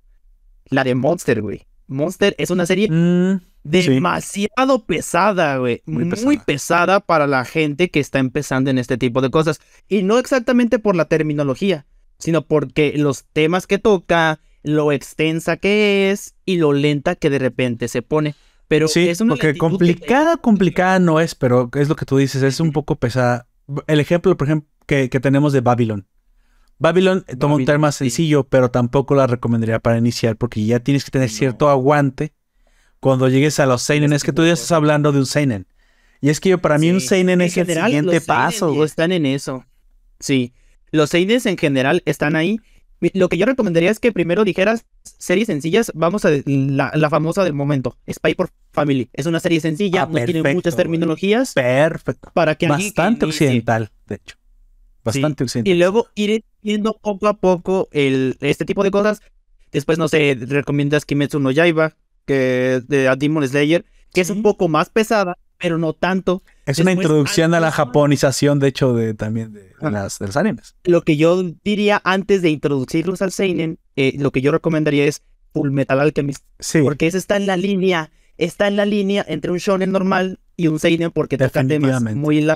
La 0.66 0.84
de 0.84 0.94
Monster, 0.94 1.42
güey. 1.42 1.66
Monster 1.88 2.36
es 2.38 2.50
una 2.50 2.64
serie 2.64 2.88
mm 2.88 3.53
demasiado 3.64 4.84
pesada, 4.84 5.56
güey. 5.56 5.82
Muy, 5.86 6.38
pesada. 6.38 7.00
para 7.00 7.26
la 7.26 7.44
gente 7.44 7.90
que 7.90 8.00
está 8.00 8.18
empezando 8.18 8.70
en 8.70 8.78
este 8.78 8.96
tipo 8.96 9.20
de 9.20 9.30
cosas. 9.30 9.60
Y 9.88 10.02
no 10.02 10.18
exactamente 10.18 10.78
por 10.78 10.94
la 10.94 11.06
terminología, 11.06 11.86
sino 12.18 12.46
porque 12.46 12.94
los 12.96 13.24
temas 13.32 13.66
que 13.66 13.78
toca, 13.78 14.40
lo 14.62 14.92
extensa 14.92 15.56
que 15.56 16.10
es 16.10 16.34
y 16.44 16.58
lo 16.58 16.72
lenta 16.72 17.16
que 17.16 17.30
de 17.30 17.38
repente 17.38 17.88
se 17.88 18.02
pone. 18.02 18.34
Pero 18.68 18.88
sí, 18.88 19.08
es 19.08 19.20
una 19.20 19.34
porque 19.34 19.56
complicada, 19.56 20.36
complicada 20.36 20.98
no 20.98 21.20
es, 21.20 21.34
pero 21.34 21.70
es 21.74 21.88
lo 21.88 21.96
que 21.96 22.06
tú 22.06 22.16
dices, 22.16 22.42
es 22.42 22.60
un 22.60 22.72
poco 22.72 22.96
pesada. 22.96 23.46
El 23.86 24.00
ejemplo, 24.00 24.36
por 24.36 24.46
ejemplo, 24.46 24.68
que, 24.86 25.08
tenemos 25.08 25.52
de 25.52 25.60
Babylon. 25.60 26.06
Babylon 26.78 27.24
toma 27.38 27.54
un 27.54 27.64
tema 27.64 27.92
sencillo, 27.92 28.44
pero 28.44 28.70
tampoco 28.70 29.14
la 29.14 29.26
recomendaría 29.26 29.78
para 29.78 29.98
iniciar 29.98 30.36
porque 30.36 30.64
ya 30.64 30.80
tienes 30.80 31.04
que 31.04 31.10
tener 31.10 31.30
cierto 31.30 31.68
aguante 31.68 32.32
cuando 33.04 33.28
llegues 33.28 33.60
a 33.60 33.66
los 33.66 33.82
Seinen. 33.82 34.14
Es 34.14 34.24
que 34.24 34.32
tú 34.32 34.46
ya 34.46 34.54
estás 34.54 34.72
hablando 34.72 35.12
de 35.12 35.18
un 35.18 35.26
Seinen. 35.26 35.66
Y 36.22 36.30
es 36.30 36.40
que 36.40 36.48
yo, 36.48 36.56
para 36.56 36.78
mí 36.78 36.90
un 36.90 37.02
Seinen 37.02 37.42
es 37.42 37.54
el 37.54 37.66
siguiente 37.66 38.22
paso. 38.22 38.82
Están 38.82 39.12
en 39.12 39.26
eso. 39.26 39.66
Sí. 40.20 40.54
Los 40.90 41.10
Seinen 41.10 41.38
en 41.44 41.58
general 41.58 42.02
están 42.06 42.34
ahí. 42.34 42.60
Lo 43.12 43.28
que 43.28 43.36
yo 43.36 43.44
recomendaría 43.44 43.90
es 43.90 44.00
que 44.00 44.10
primero 44.10 44.42
dijeras 44.42 44.86
series 45.02 45.48
sencillas. 45.48 45.92
Vamos 45.94 46.24
a 46.24 46.30
la, 46.46 47.10
famosa 47.10 47.44
del 47.44 47.52
momento, 47.52 47.98
Spy 48.10 48.34
por 48.36 48.48
Family. 48.72 49.10
Es 49.12 49.26
una 49.26 49.38
serie 49.38 49.60
sencilla, 49.60 50.04
ah, 50.04 50.08
no 50.10 50.24
tiene 50.24 50.54
muchas 50.54 50.74
terminologías. 50.74 51.52
Perfecto. 51.52 52.30
Para 52.32 52.54
que 52.54 52.68
Bastante 52.68 53.26
occidental, 53.26 53.90
de 54.06 54.14
hecho. 54.14 54.36
Bastante 55.04 55.44
occidental. 55.44 55.74
Y 55.74 55.78
luego 55.78 56.06
ir 56.14 56.42
viendo 56.62 56.96
poco 56.96 57.28
a 57.28 57.34
poco 57.34 57.86
el, 57.92 58.38
este 58.40 58.64
tipo 58.64 58.82
de 58.82 58.90
cosas. 58.90 59.20
Después, 59.72 59.98
no 59.98 60.08
sé, 60.08 60.38
recomiendas 60.40 61.04
Kimetsu 61.04 61.38
no 61.38 61.50
Yaiba, 61.50 61.96
que 62.24 62.82
de 62.86 63.14
Demon 63.16 63.46
Slayer, 63.46 63.84
que 64.12 64.20
es 64.20 64.30
un 64.30 64.42
poco 64.42 64.68
más 64.68 64.90
pesada, 64.90 65.36
pero 65.58 65.78
no 65.78 65.92
tanto. 65.92 66.42
Es 66.66 66.78
una 66.78 66.92
introducción 66.92 67.54
a 67.54 67.60
la 67.60 67.72
japonización, 67.72 68.58
de 68.58 68.68
hecho, 68.68 68.92
de 68.94 69.14
también 69.14 69.52
de, 69.52 69.72
las, 69.80 70.20
los 70.20 70.36
animes. 70.36 70.74
Lo 70.84 71.02
que 71.02 71.16
yo 71.16 71.42
diría 71.64 72.00
antes 72.04 72.42
de 72.42 72.50
introducirlos 72.50 73.22
al 73.22 73.32
seinen, 73.32 73.78
eh, 73.96 74.14
lo 74.18 74.30
que 74.30 74.40
yo 74.40 74.52
recomendaría 74.52 75.04
es 75.04 75.22
Full 75.52 75.70
Metal 75.70 76.00
Alchemist. 76.00 76.44
Sí. 76.58 76.82
Porque 76.82 77.06
ese 77.06 77.18
está 77.18 77.36
en 77.36 77.46
la 77.46 77.56
línea, 77.56 78.10
está 78.36 78.68
en 78.68 78.76
la 78.76 78.84
línea 78.84 79.24
entre 79.26 79.50
un 79.50 79.58
shonen 79.58 79.92
normal 79.92 80.38
y 80.56 80.68
un 80.68 80.78
seinen 80.78 81.10
porque 81.10 81.38
toca 81.38 81.64
temas 81.64 82.02
muy, 82.02 82.46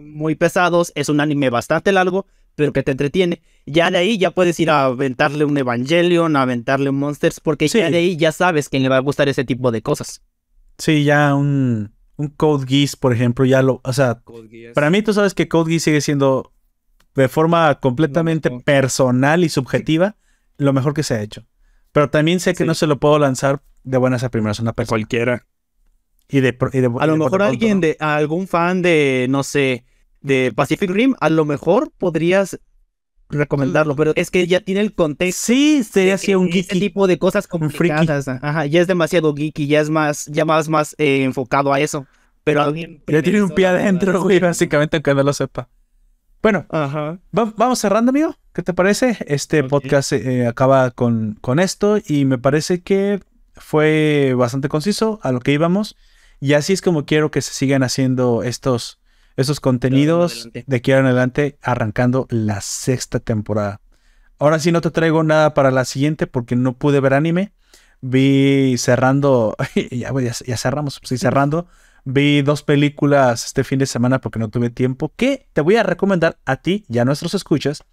muy 0.00 0.34
pesados, 0.34 0.92
es 0.94 1.08
un 1.08 1.20
anime 1.20 1.50
bastante 1.50 1.92
largo, 1.92 2.26
pero 2.54 2.72
que 2.72 2.82
te 2.82 2.92
entretiene. 2.92 3.42
Ya 3.66 3.90
de 3.90 3.98
ahí 3.98 4.18
ya 4.18 4.30
puedes 4.30 4.58
ir 4.60 4.70
a 4.70 4.84
aventarle 4.84 5.44
un 5.44 5.56
Evangelion, 5.56 6.36
a 6.36 6.42
aventarle 6.42 6.90
un 6.90 6.98
Monsters, 6.98 7.40
porque 7.40 7.68
ya 7.68 7.90
de 7.90 7.98
ahí 7.98 8.16
ya 8.16 8.32
sabes 8.32 8.68
que 8.68 8.78
le 8.80 8.88
va 8.88 8.96
a 8.96 9.00
gustar 9.00 9.28
ese 9.28 9.44
tipo 9.44 9.70
de 9.72 9.82
cosas. 9.82 10.22
Sí, 10.78 11.04
ya 11.04 11.34
un, 11.34 11.92
un 12.16 12.28
Code 12.28 12.66
Geass, 12.66 12.96
por 12.96 13.12
ejemplo, 13.12 13.44
ya 13.44 13.62
lo, 13.62 13.80
o 13.84 13.92
sea, 13.92 14.22
para 14.74 14.90
mí 14.90 15.02
tú 15.02 15.12
sabes 15.14 15.34
que 15.34 15.48
Code 15.48 15.70
Geass 15.70 15.84
sigue 15.84 16.00
siendo 16.00 16.52
de 17.14 17.28
forma 17.28 17.78
completamente 17.80 18.50
personal 18.50 19.44
y 19.44 19.48
subjetiva 19.48 20.16
lo 20.56 20.72
mejor 20.72 20.94
que 20.94 21.02
se 21.02 21.14
ha 21.14 21.22
hecho. 21.22 21.46
Pero 21.92 22.10
también 22.10 22.40
sé 22.40 22.54
que 22.54 22.64
no 22.64 22.74
se 22.74 22.86
lo 22.86 22.98
puedo 22.98 23.18
lanzar 23.18 23.62
de 23.84 23.98
buenas 23.98 24.24
a 24.24 24.30
primeras 24.30 24.58
a 24.58 24.62
una 24.62 24.72
persona. 24.72 24.90
Cualquiera. 24.90 25.46
Y 26.28 26.40
de, 26.40 26.56
a 26.98 27.06
lo 27.06 27.16
mejor 27.16 27.42
alguien 27.42 27.80
de 27.80 27.96
algún 28.00 28.48
fan 28.48 28.82
de, 28.82 29.26
no 29.28 29.42
sé, 29.42 29.84
de 30.24 30.52
Pacific 30.56 30.90
Rim, 30.90 31.14
a 31.20 31.28
lo 31.30 31.44
mejor 31.44 31.92
podrías 31.96 32.58
recomendarlo, 33.28 33.94
pero 33.96 34.12
es 34.16 34.30
que 34.30 34.46
ya 34.46 34.60
tiene 34.60 34.80
el 34.80 34.94
contexto. 34.94 35.46
Sí, 35.46 35.82
sería 35.84 36.14
así 36.14 36.34
un 36.34 36.50
geeky. 36.50 36.80
tipo 36.80 37.06
de 37.06 37.18
cosas 37.18 37.46
complicadas. 37.46 38.26
Ajá, 38.28 38.66
ya 38.66 38.80
es 38.80 38.86
demasiado 38.86 39.34
geeky, 39.34 39.66
ya 39.66 39.80
es 39.80 39.90
más, 39.90 40.26
ya 40.26 40.44
más, 40.44 40.68
más 40.68 40.94
eh, 40.98 41.22
enfocado 41.24 41.72
a 41.72 41.80
eso. 41.80 42.06
pero 42.42 42.62
alguien... 42.62 43.02
Ya 43.06 43.22
tiene 43.22 43.42
un 43.42 43.50
pie 43.50 43.66
adentro, 43.66 44.22
güey, 44.22 44.38
básicamente, 44.40 44.96
aunque 44.96 45.14
no 45.14 45.22
lo 45.22 45.32
sepa. 45.32 45.68
Bueno, 46.42 46.66
Ajá. 46.68 47.18
va- 47.36 47.52
vamos 47.56 47.78
cerrando, 47.78 48.10
amigo. 48.10 48.36
¿Qué 48.52 48.62
te 48.62 48.74
parece? 48.74 49.16
Este 49.26 49.64
podcast 49.64 50.12
eh, 50.12 50.46
acaba 50.46 50.90
con, 50.90 51.38
con 51.40 51.58
esto 51.58 51.98
y 52.06 52.24
me 52.26 52.36
parece 52.38 52.82
que 52.82 53.20
fue 53.54 54.34
bastante 54.36 54.68
conciso 54.68 55.18
a 55.22 55.32
lo 55.32 55.40
que 55.40 55.52
íbamos. 55.52 55.96
Y 56.40 56.52
así 56.52 56.72
es 56.74 56.82
como 56.82 57.06
quiero 57.06 57.30
que 57.30 57.40
se 57.40 57.52
sigan 57.54 57.82
haciendo 57.82 58.42
estos, 58.42 59.00
estos 59.36 59.60
contenidos 59.60 60.48
de 60.52 60.76
aquí 60.76 60.92
en 60.92 61.06
adelante, 61.06 61.58
arrancando 61.62 62.26
la 62.30 62.60
sexta 62.60 63.20
temporada. 63.20 63.80
Ahora 64.38 64.58
sí 64.58 64.72
no 64.72 64.80
te 64.80 64.90
traigo 64.90 65.22
nada 65.22 65.54
para 65.54 65.70
la 65.70 65.84
siguiente 65.84 66.26
porque 66.26 66.56
no 66.56 66.76
pude 66.76 67.00
ver 67.00 67.14
anime. 67.14 67.52
Vi 68.00 68.76
cerrando, 68.78 69.56
ya, 69.90 70.12
ya, 70.12 70.32
ya 70.46 70.56
cerramos, 70.56 71.00
sí, 71.02 71.18
cerrando. 71.18 71.66
Vi 72.04 72.42
dos 72.42 72.62
películas 72.62 73.46
este 73.46 73.64
fin 73.64 73.78
de 73.78 73.86
semana 73.86 74.20
porque 74.20 74.38
no 74.38 74.50
tuve 74.50 74.68
tiempo, 74.68 75.12
que 75.16 75.48
te 75.54 75.62
voy 75.62 75.76
a 75.76 75.82
recomendar 75.82 76.38
a 76.44 76.56
ti 76.56 76.84
y 76.88 76.98
a 76.98 77.04
nuestros 77.06 77.32
escuchas, 77.32 77.84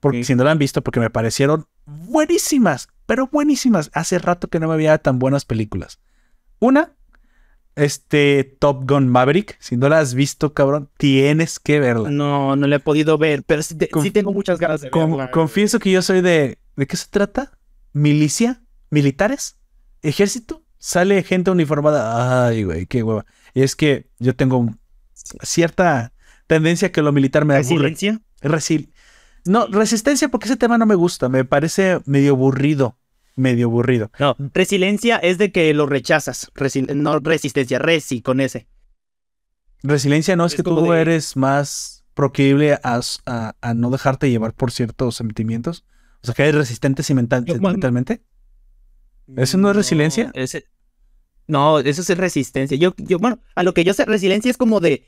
porque 0.00 0.24
si 0.24 0.34
no 0.34 0.44
la 0.44 0.50
han 0.50 0.58
visto, 0.58 0.82
porque 0.82 1.00
me 1.00 1.08
parecieron 1.08 1.66
buenísimas, 1.86 2.88
pero 3.06 3.28
buenísimas. 3.28 3.90
Hace 3.94 4.18
rato 4.18 4.48
que 4.48 4.60
no 4.60 4.68
me 4.68 4.76
veía 4.76 4.98
tan 4.98 5.18
buenas 5.18 5.46
películas. 5.46 5.98
Una, 6.58 6.92
este 7.76 8.44
Top 8.58 8.88
Gun 8.88 9.08
Maverick, 9.08 9.56
si 9.60 9.76
no 9.76 9.88
la 9.88 9.98
has 9.98 10.14
visto, 10.14 10.54
cabrón, 10.54 10.90
tienes 10.96 11.58
que 11.58 11.80
verla. 11.80 12.10
No, 12.10 12.56
no 12.56 12.66
la 12.66 12.76
he 12.76 12.80
podido 12.80 13.18
ver, 13.18 13.42
pero 13.44 13.62
sí, 13.62 13.74
te- 13.76 13.88
Con- 13.88 14.02
sí 14.02 14.10
tengo 14.10 14.32
muchas 14.32 14.58
ganas 14.58 14.80
de 14.80 14.90
Con- 14.90 15.10
verla. 15.10 15.30
confieso 15.30 15.78
que 15.78 15.90
yo 15.90 16.02
soy 16.02 16.20
de. 16.20 16.58
¿De 16.76 16.86
qué 16.86 16.96
se 16.96 17.06
trata? 17.08 17.52
¿Milicia? 17.92 18.62
¿Militares? 18.90 19.56
¿Ejército? 20.02 20.62
Sale 20.78 21.22
gente 21.22 21.50
uniformada. 21.50 22.46
Ay, 22.46 22.64
güey, 22.64 22.86
qué 22.86 23.02
hueva. 23.02 23.24
Y 23.54 23.62
es 23.62 23.76
que 23.76 24.10
yo 24.18 24.34
tengo 24.36 24.68
cierta 25.42 26.12
tendencia 26.46 26.92
que 26.92 27.02
lo 27.02 27.12
militar 27.12 27.44
me 27.44 27.54
aburre. 27.54 27.68
¿Resiliencia? 27.88 28.20
Resil 28.40 28.92
no, 29.46 29.66
resistencia, 29.66 30.28
porque 30.28 30.46
ese 30.46 30.56
tema 30.56 30.78
no 30.78 30.86
me 30.86 30.94
gusta. 30.94 31.28
Me 31.28 31.44
parece 31.44 32.00
medio 32.06 32.32
aburrido. 32.32 32.96
Medio 33.36 33.66
aburrido. 33.66 34.10
No, 34.18 34.36
resiliencia 34.54 35.16
es 35.18 35.38
de 35.38 35.50
que 35.50 35.72
lo 35.74 35.86
rechazas. 35.86 36.50
Resil- 36.54 36.94
no 36.94 37.18
resistencia, 37.18 37.78
resi 37.78 38.22
con 38.22 38.40
ese. 38.40 38.68
Resiliencia 39.82 40.36
no 40.36 40.46
es, 40.46 40.52
Es 40.52 40.56
que 40.56 40.62
tú 40.62 40.80
de- 40.92 41.00
eres 41.00 41.36
más 41.36 42.04
proclive 42.14 42.74
a, 42.82 43.00
a- 43.26 43.56
a 43.60 43.74
no 43.74 43.90
dejarte 43.90 44.30
llevar 44.30 44.54
por 44.54 44.70
ciertos 44.70 45.16
sentimientos. 45.16 45.84
O 46.22 46.26
sea, 46.26 46.34
que 46.34 46.42
eres 46.44 46.54
resistente 46.54 47.02
Yo, 47.02 47.06
sentimentalmente. 47.06 48.22
¿Eso 49.36 49.58
no 49.58 49.70
es 49.70 49.76
resiliencia? 49.76 50.30
ese- 50.34 50.66
no, 51.46 51.80
eso 51.80 52.00
es 52.00 52.16
resistencia. 52.18 52.76
Yo, 52.78 52.94
yo, 52.96 53.18
bueno, 53.18 53.40
a 53.54 53.62
lo 53.62 53.74
que 53.74 53.84
yo 53.84 53.92
sé, 53.94 54.04
resiliencia 54.06 54.50
es 54.50 54.56
como 54.56 54.80
de 54.80 55.04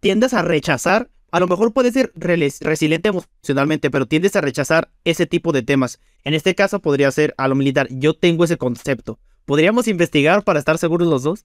tiendes 0.00 0.34
a 0.34 0.42
rechazar. 0.42 1.10
A 1.34 1.40
lo 1.40 1.48
mejor 1.48 1.72
puedes 1.72 1.94
ser 1.94 2.12
resiliente 2.14 3.08
emocionalmente, 3.08 3.90
pero 3.90 4.06
tiendes 4.06 4.36
a 4.36 4.40
rechazar 4.40 4.92
ese 5.02 5.26
tipo 5.26 5.50
de 5.50 5.62
temas. 5.62 5.98
En 6.22 6.32
este 6.32 6.54
caso 6.54 6.78
podría 6.78 7.10
ser 7.10 7.34
a 7.38 7.48
lo 7.48 7.56
militar. 7.56 7.88
Yo 7.90 8.14
tengo 8.14 8.44
ese 8.44 8.56
concepto. 8.56 9.18
Podríamos 9.44 9.88
investigar 9.88 10.44
para 10.44 10.60
estar 10.60 10.78
seguros 10.78 11.08
los 11.08 11.24
dos, 11.24 11.44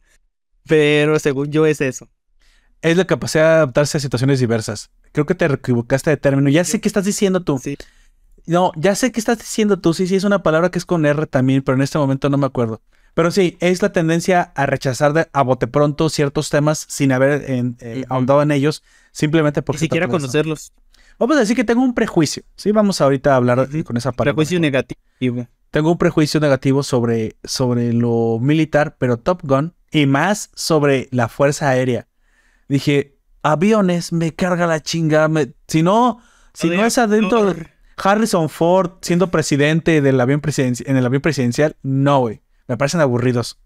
pero 0.67 1.17
según 1.17 1.49
yo 1.51 1.65
es 1.65 1.81
eso. 1.81 2.07
Es 2.83 2.97
la 2.97 3.05
capacidad 3.05 3.45
de 3.45 3.55
adaptarse 3.55 3.97
a 3.97 3.99
situaciones 3.99 4.39
diversas. 4.39 4.91
Creo 5.11 5.25
que 5.25 5.33
te 5.33 5.45
equivocaste 5.45 6.11
de 6.11 6.17
término. 6.17 6.49
Ya 6.49 6.63
sé 6.65 6.79
qué 6.79 6.87
estás 6.87 7.05
diciendo 7.05 7.41
tú. 7.41 7.57
Sí. 7.57 7.75
No, 8.45 8.71
ya 8.75 8.93
sé 8.93 9.11
qué 9.11 9.19
estás 9.19 9.39
diciendo 9.39 9.79
tú. 9.79 9.95
Sí, 9.95 10.05
sí, 10.05 10.15
es 10.17 10.23
una 10.23 10.43
palabra 10.43 10.69
que 10.69 10.77
es 10.77 10.85
con 10.85 11.03
R 11.03 11.25
también, 11.25 11.63
pero 11.63 11.75
en 11.77 11.81
este 11.81 11.97
momento 11.97 12.29
no 12.29 12.37
me 12.37 12.45
acuerdo. 12.45 12.79
Pero 13.15 13.31
sí, 13.31 13.57
es 13.59 13.81
la 13.81 13.91
tendencia 13.91 14.51
a 14.55 14.67
rechazar 14.67 15.13
de, 15.13 15.27
a 15.33 15.41
bote 15.41 15.65
pronto 15.65 16.09
ciertos 16.09 16.51
temas 16.51 16.85
sin 16.87 17.11
haber 17.11 17.49
en- 17.49 17.75
eh, 17.79 18.05
ahondado 18.07 18.43
en 18.43 18.51
ellos, 18.51 18.83
simplemente 19.11 19.61
Ni 19.61 19.65
porque... 19.65 19.79
se 19.79 19.85
siquiera 19.85 20.07
conocerlos. 20.07 20.73
Vamos 21.17 21.35
a 21.37 21.41
decir 21.41 21.55
que 21.55 21.63
tengo 21.65 21.81
un 21.83 21.93
prejuicio. 21.93 22.43
Sí, 22.55 22.71
vamos 22.71 23.01
ahorita 23.01 23.33
a 23.33 23.35
hablar 23.35 23.67
con 23.83 23.97
esa 23.97 24.11
palabra. 24.11 24.33
Prejuicio 24.35 24.59
negativo. 24.59 24.99
Tengo 25.71 25.91
un 25.91 25.97
prejuicio 25.97 26.39
negativo 26.39 26.81
sobre, 26.81 27.35
sobre 27.43 27.91
lo 27.93 28.39
militar, 28.41 28.95
pero 28.97 29.17
Top 29.17 29.41
Gun 29.43 29.73
y 29.91 30.05
más 30.05 30.49
sobre 30.55 31.09
la 31.11 31.27
Fuerza 31.27 31.69
Aérea. 31.69 32.07
Dije, 32.69 33.17
aviones, 33.43 34.13
me 34.13 34.33
carga 34.33 34.65
la 34.65 34.79
chinga. 34.81 35.27
me- 35.27 35.53
si 35.67 35.83
no, 35.83 36.21
si 36.53 36.69
no 36.69 36.85
es 36.85 36.97
adentro 36.97 37.53
de 37.53 37.67
Harrison 37.97 38.47
Ford 38.49 38.91
siendo 39.01 39.29
presidente 39.29 40.01
del 40.01 40.21
avión 40.21 40.41
presidenci- 40.41 40.83
en 40.87 40.95
el 40.95 41.05
avión 41.05 41.21
presidencial, 41.21 41.75
no, 41.83 42.19
güey. 42.21 42.41
Me 42.67 42.77
parecen 42.77 43.01
aburridos. 43.01 43.59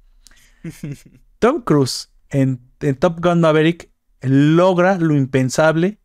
Tom 1.40 1.61
Cruise 1.61 2.10
en, 2.30 2.60
en 2.80 2.95
Top 2.95 3.20
Gun 3.24 3.41
Maverick 3.41 3.90
logra 4.24 4.98
lo 4.98 5.16
impensable, 5.16 6.00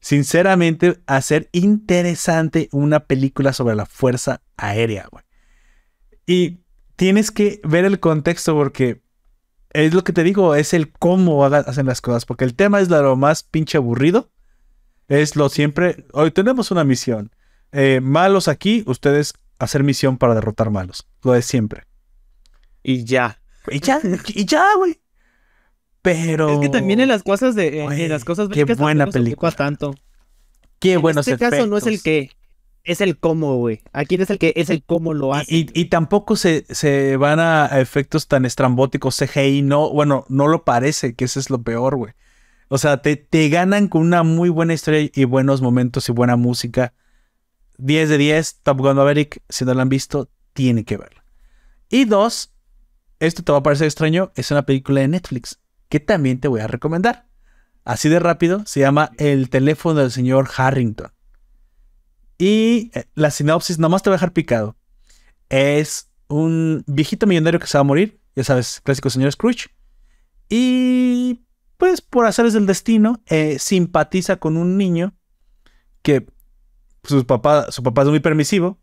sinceramente, 0.00 1.00
hacer 1.06 1.48
interesante 1.52 2.68
una 2.72 3.00
película 3.00 3.52
sobre 3.52 3.74
la 3.74 3.86
fuerza 3.86 4.42
aérea, 4.56 5.08
güey. 5.10 5.24
Y 6.26 6.60
tienes 6.96 7.30
que 7.30 7.60
ver 7.64 7.84
el 7.84 8.00
contexto 8.00 8.54
porque 8.54 9.02
es 9.70 9.92
lo 9.92 10.04
que 10.04 10.12
te 10.12 10.22
digo, 10.22 10.54
es 10.54 10.72
el 10.72 10.92
cómo 10.92 11.44
hacen 11.44 11.86
las 11.86 12.00
cosas, 12.00 12.24
porque 12.24 12.44
el 12.44 12.54
tema 12.54 12.80
es 12.80 12.88
lo 12.88 13.16
más 13.16 13.42
pinche 13.42 13.76
aburrido. 13.76 14.30
Es 15.08 15.36
lo 15.36 15.48
siempre, 15.48 16.06
hoy 16.12 16.30
tenemos 16.30 16.70
una 16.70 16.84
misión. 16.84 17.30
Eh, 17.72 18.00
malos 18.00 18.48
aquí, 18.48 18.84
ustedes 18.86 19.34
hacer 19.58 19.82
misión 19.82 20.16
para 20.16 20.34
derrotar 20.34 20.70
malos. 20.70 21.06
Lo 21.22 21.32
de 21.32 21.42
siempre. 21.42 21.86
Y 22.82 23.04
ya. 23.04 23.40
Y 23.68 23.80
ya, 23.80 24.00
y 24.28 24.44
ya, 24.44 24.64
güey. 24.76 25.00
Pero. 26.04 26.50
Es 26.50 26.58
que 26.60 26.68
también 26.68 27.00
en 27.00 27.08
las 27.08 27.22
cosas 27.22 27.54
de 27.54 27.80
en 27.80 27.86
Güey, 27.86 28.08
las 28.08 28.24
cosas 28.24 28.48
qué 28.50 28.64
buena 28.64 29.06
película. 29.06 29.50
tanto. 29.52 29.94
Qué 30.78 30.92
en 30.92 31.00
buenos 31.02 31.26
este 31.26 31.42
caso 31.42 31.66
no 31.66 31.78
es 31.78 31.86
el 31.86 32.02
qué, 32.02 32.30
es 32.84 33.00
el 33.00 33.18
cómo, 33.18 33.56
güey. 33.56 33.80
Aquí 33.94 34.18
no 34.18 34.24
es 34.24 34.30
el 34.30 34.38
que, 34.38 34.52
es 34.56 34.68
el 34.68 34.84
cómo 34.84 35.14
lo 35.14 35.32
hace. 35.32 35.54
Y, 35.54 35.60
y- 35.60 35.80
y 35.80 35.84
tampoco 35.86 36.36
se, 36.36 36.66
se 36.68 37.16
van 37.16 37.40
a 37.40 37.66
efectos 37.80 38.28
tan 38.28 38.44
estrambóticos 38.44 39.16
CGI, 39.16 39.62
no, 39.62 39.90
bueno, 39.90 40.26
no 40.28 40.46
lo 40.46 40.62
parece, 40.64 41.14
que 41.14 41.24
eso 41.24 41.40
es 41.40 41.48
lo 41.48 41.62
peor, 41.62 41.96
güey. 41.96 42.12
O 42.68 42.76
sea, 42.76 42.98
te, 43.00 43.16
te 43.16 43.48
ganan 43.48 43.88
con 43.88 44.02
una 44.02 44.22
muy 44.24 44.50
buena 44.50 44.74
historia 44.74 45.08
y 45.12 45.24
buenos 45.24 45.62
momentos 45.62 46.06
y 46.10 46.12
buena 46.12 46.36
música. 46.36 46.92
10 47.78 48.08
de 48.10 48.18
10, 48.18 48.60
Top 48.62 48.78
Gun 48.78 48.96
Maverick, 48.96 49.42
si 49.48 49.64
no 49.64 49.72
la 49.72 49.80
han 49.82 49.88
visto, 49.88 50.28
tiene 50.52 50.84
que 50.84 50.98
verla. 50.98 51.24
Y 51.88 52.04
dos, 52.04 52.52
esto 53.20 53.42
te 53.42 53.52
va 53.52 53.58
a 53.58 53.62
parecer 53.62 53.86
extraño, 53.86 54.32
es 54.36 54.50
una 54.50 54.66
película 54.66 55.00
de 55.00 55.08
Netflix, 55.08 55.58
que 55.94 56.00
también 56.00 56.40
te 56.40 56.48
voy 56.48 56.60
a 56.60 56.66
recomendar. 56.66 57.28
Así 57.84 58.08
de 58.08 58.18
rápido, 58.18 58.66
se 58.66 58.80
llama 58.80 59.12
El 59.16 59.48
teléfono 59.48 60.00
del 60.00 60.10
señor 60.10 60.50
Harrington. 60.56 61.12
Y 62.36 62.90
eh, 62.94 63.04
la 63.14 63.30
sinopsis, 63.30 63.78
nomás 63.78 64.02
te 64.02 64.10
voy 64.10 64.14
a 64.14 64.18
dejar 64.18 64.32
picado. 64.32 64.76
Es 65.50 66.10
un 66.26 66.82
viejito 66.88 67.28
millonario 67.28 67.60
que 67.60 67.68
se 67.68 67.78
va 67.78 67.82
a 67.82 67.84
morir, 67.84 68.20
ya 68.34 68.42
sabes, 68.42 68.80
clásico 68.82 69.08
señor 69.08 69.30
Scrooge. 69.30 69.68
Y 70.48 71.44
pues 71.78 72.00
por 72.00 72.26
haceres 72.26 72.54
del 72.54 72.66
destino, 72.66 73.22
eh, 73.26 73.60
simpatiza 73.60 74.34
con 74.34 74.56
un 74.56 74.76
niño 74.76 75.14
que 76.02 76.26
su 77.04 77.24
papá, 77.24 77.70
su 77.70 77.84
papá 77.84 78.02
es 78.02 78.08
muy 78.08 78.18
permisivo. 78.18 78.80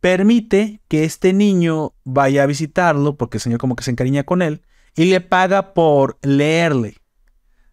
Permite 0.00 0.80
que 0.88 1.04
este 1.04 1.32
niño 1.34 1.94
vaya 2.02 2.42
a 2.42 2.46
visitarlo, 2.46 3.16
porque 3.16 3.36
el 3.36 3.42
señor 3.42 3.60
como 3.60 3.76
que 3.76 3.84
se 3.84 3.92
encariña 3.92 4.24
con 4.24 4.42
él, 4.42 4.62
y 4.94 5.06
le 5.06 5.20
paga 5.20 5.74
por 5.74 6.18
leerle. 6.22 6.96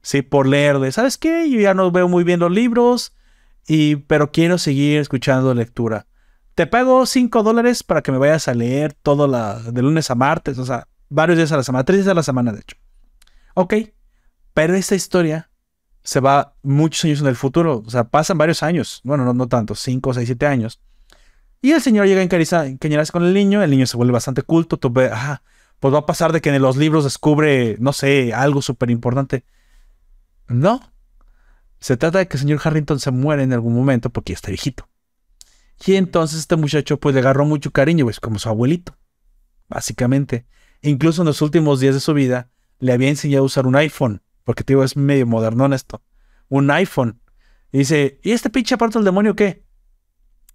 Sí, 0.02 0.22
por 0.22 0.48
leerle. 0.48 0.92
¿Sabes 0.92 1.18
qué? 1.18 1.50
Yo 1.50 1.60
ya 1.60 1.74
no 1.74 1.92
veo 1.92 2.08
muy 2.08 2.24
bien 2.24 2.40
los 2.40 2.52
libros, 2.52 3.14
y, 3.68 3.98
pero 3.98 4.32
quiero 4.32 4.58
seguir 4.58 5.00
escuchando 5.00 5.54
lectura. 5.54 6.08
Te 6.56 6.68
pago 6.68 7.06
5 7.06 7.44
dólares 7.44 7.84
para 7.84 8.02
que 8.02 8.12
me 8.12 8.18
vayas 8.18 8.48
a 8.48 8.54
leer 8.54 8.94
todo 8.94 9.28
la, 9.28 9.60
de 9.60 9.82
lunes 9.82 10.10
a 10.10 10.16
martes, 10.16 10.58
o 10.58 10.66
sea, 10.66 10.88
varios 11.10 11.38
días 11.38 11.52
a 11.52 11.58
la 11.58 11.64
semana, 11.64 11.84
tres 11.86 12.00
días 12.00 12.08
a 12.10 12.14
la 12.14 12.24
semana, 12.24 12.52
de 12.52 12.60
hecho. 12.62 12.76
Ok, 13.54 13.74
pero 14.54 14.76
esta 14.76 14.96
historia 14.96 15.50
se 16.04 16.20
va 16.20 16.56
muchos 16.64 17.06
años 17.06 17.22
en 17.22 17.28
el 17.28 17.36
futuro, 17.36 17.84
o 17.86 17.90
sea, 17.90 18.06
pasan 18.06 18.38
varios 18.38 18.64
años, 18.64 19.02
bueno, 19.04 19.26
no, 19.26 19.34
no 19.34 19.48
tanto, 19.48 19.76
5, 19.76 20.14
6, 20.14 20.26
7 20.28 20.48
años. 20.48 20.82
Y 21.62 21.72
el 21.72 21.82
señor 21.82 22.08
llega 22.08 22.24
encariza- 22.24 22.68
encariñarse 22.68 23.12
con 23.12 23.24
el 23.26 23.34
niño, 23.34 23.62
el 23.62 23.70
niño 23.72 23.86
se 23.86 23.98
vuelve 23.98 24.14
bastante 24.14 24.42
culto, 24.42 24.78
tú 24.78 24.90
ves, 24.90 25.12
ah, 25.14 25.42
pues 25.80 25.94
va 25.94 26.00
a 26.00 26.06
pasar 26.06 26.34
de 26.34 26.42
que 26.42 26.50
en 26.50 26.62
los 26.62 26.78
libros 26.78 27.04
descubre, 27.04 27.78
no 27.80 27.94
sé, 27.94 28.34
algo 28.34 28.62
súper 28.62 28.90
importante. 28.90 29.46
No, 30.48 30.82
se 31.80 31.96
trata 31.98 32.20
de 32.20 32.28
que 32.28 32.38
el 32.38 32.42
señor 32.42 32.60
Harrington 32.64 33.00
se 33.00 33.12
muere 33.12 33.44
en 33.44 33.54
algún 33.54 33.74
momento 33.74 34.10
porque 34.10 34.34
ya 34.34 34.36
está 34.36 34.50
viejito. 34.50 34.90
Y 35.86 35.96
entonces 35.96 36.40
este 36.40 36.58
muchacho 36.58 37.00
pues 37.00 37.16
le 37.16 37.22
agarró 37.22 37.46
mucho 37.46 37.72
cariño, 37.72 38.06
pues 38.06 38.20
como 38.20 38.40
su 38.40 38.50
abuelito, 38.50 38.98
básicamente. 39.70 40.46
Incluso 40.82 41.22
en 41.22 41.28
los 41.28 41.42
últimos 41.42 41.80
días 41.80 41.96
de 41.96 42.02
su 42.02 42.14
vida 42.14 42.50
le 42.80 42.92
había 42.92 43.10
enseñado 43.10 43.44
a 43.44 43.46
usar 43.46 43.66
un 43.66 43.76
iPhone, 43.76 44.22
porque 44.44 44.64
te 44.64 44.74
digo, 44.74 44.84
es 44.84 44.98
medio 44.98 45.26
modernón 45.26 45.74
esto. 45.74 46.02
Un 46.50 46.70
iPhone. 46.72 47.22
Y 47.72 47.80
dice, 47.80 48.20
¿y 48.24 48.32
este 48.32 48.50
pinche 48.50 48.76
aparato 48.76 49.00
del 49.00 49.06
demonio 49.06 49.36
qué? 49.36 49.64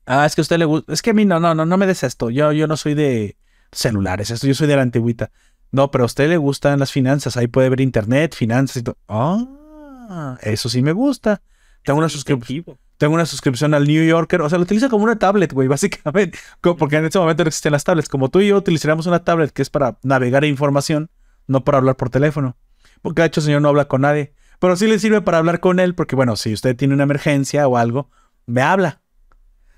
Ah, 0.05 0.27
es 0.27 0.35
que 0.35 0.41
a 0.41 0.43
usted 0.43 0.59
le 0.59 0.65
gusta. 0.67 0.93
Es 0.93 1.01
que 1.01 1.11
a 1.11 1.15
mí 1.15 1.25
no, 1.25 1.41
no, 1.41 1.55
no, 1.55 1.65
no 1.65 1.77
me 1.79 1.87
des 1.87 2.03
esto. 2.03 2.29
Yo, 2.29 2.53
yo 2.53 2.67
no 2.67 2.77
soy 2.77 2.95
de 2.95 3.39
celulares, 3.75 4.31
esto, 4.31 4.47
yo 4.47 4.55
soy 4.55 4.67
de 4.67 4.77
la 4.77 4.83
antigüita. 4.83 5.31
No, 5.73 5.91
pero 5.91 6.05
a 6.05 6.07
usted 6.07 6.29
le 6.29 6.37
gustan 6.37 6.79
las 6.79 6.93
finanzas. 6.93 7.37
Ahí 7.37 7.49
puede 7.49 7.69
ver 7.69 7.81
internet, 7.81 8.35
finanzas 8.35 8.77
y 8.77 8.83
todo. 8.83 8.97
Ah, 9.09 10.39
eso 10.43 10.69
sí 10.69 10.83
me 10.83 10.93
gusta. 10.93 11.43
Tengo 11.83 11.99
una, 11.99 12.09
suscripción 12.09 12.65
tengo 12.97 13.15
una 13.15 13.27
suscripción 13.27 13.75
al 13.75 13.87
New 13.87 14.07
Yorker. 14.07 14.41
O 14.43 14.49
sea, 14.49 14.59
lo 14.59 14.65
utiliza 14.65 14.89
como 14.89 15.05
una 15.05 15.19
tablet, 15.19 15.53
güey, 15.53 15.69
básicamente. 15.77 16.39
Porque 16.61 16.97
en 16.97 17.07
ese 17.07 17.19
momento 17.19 17.45
no 17.45 17.49
existen 17.49 17.73
las 17.73 17.85
tablets. 17.85 18.09
Como 18.09 18.29
tú 18.29 18.41
y 18.41 18.49
yo 18.49 18.57
utilizaríamos 18.57 19.07
una 19.07 19.25
tablet 19.25 19.51
que 19.51 19.63
es 19.63 19.71
para 19.71 19.99
navegar 20.03 20.45
información, 20.45 21.11
no 21.47 21.65
para 21.65 21.79
hablar 21.79 21.97
por 21.97 22.11
teléfono. 22.11 22.57
Porque 23.03 23.23
de 23.23 23.27
hecho 23.29 23.41
el 23.41 23.47
señor 23.47 23.63
no 23.63 23.69
habla 23.69 23.87
con 23.87 24.03
nadie. 24.03 24.33
Pero 24.61 24.77
sí 24.77 24.87
le 24.87 24.99
sirve 24.99 25.21
para 25.21 25.39
hablar 25.39 25.61
con 25.61 25.81
él, 25.81 25.95
porque 25.95 26.17
bueno, 26.17 26.37
si 26.37 26.53
usted 26.53 26.77
tiene 26.77 26.95
una 26.95 27.03
emergencia 27.03 27.67
o 27.67 27.77
algo, 27.77 28.11
me 28.47 28.63
habla. 28.63 29.03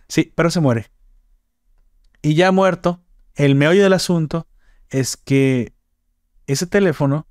Sí, 0.08 0.32
pero 0.34 0.50
se 0.50 0.60
muere. 0.60 0.90
Y 2.22 2.34
ya 2.34 2.52
muerto, 2.52 3.00
el 3.36 3.54
meollo 3.54 3.82
del 3.82 3.92
asunto 3.92 4.48
es 4.90 5.16
que 5.16 5.72
ese 6.46 6.66
teléfono 6.66 7.26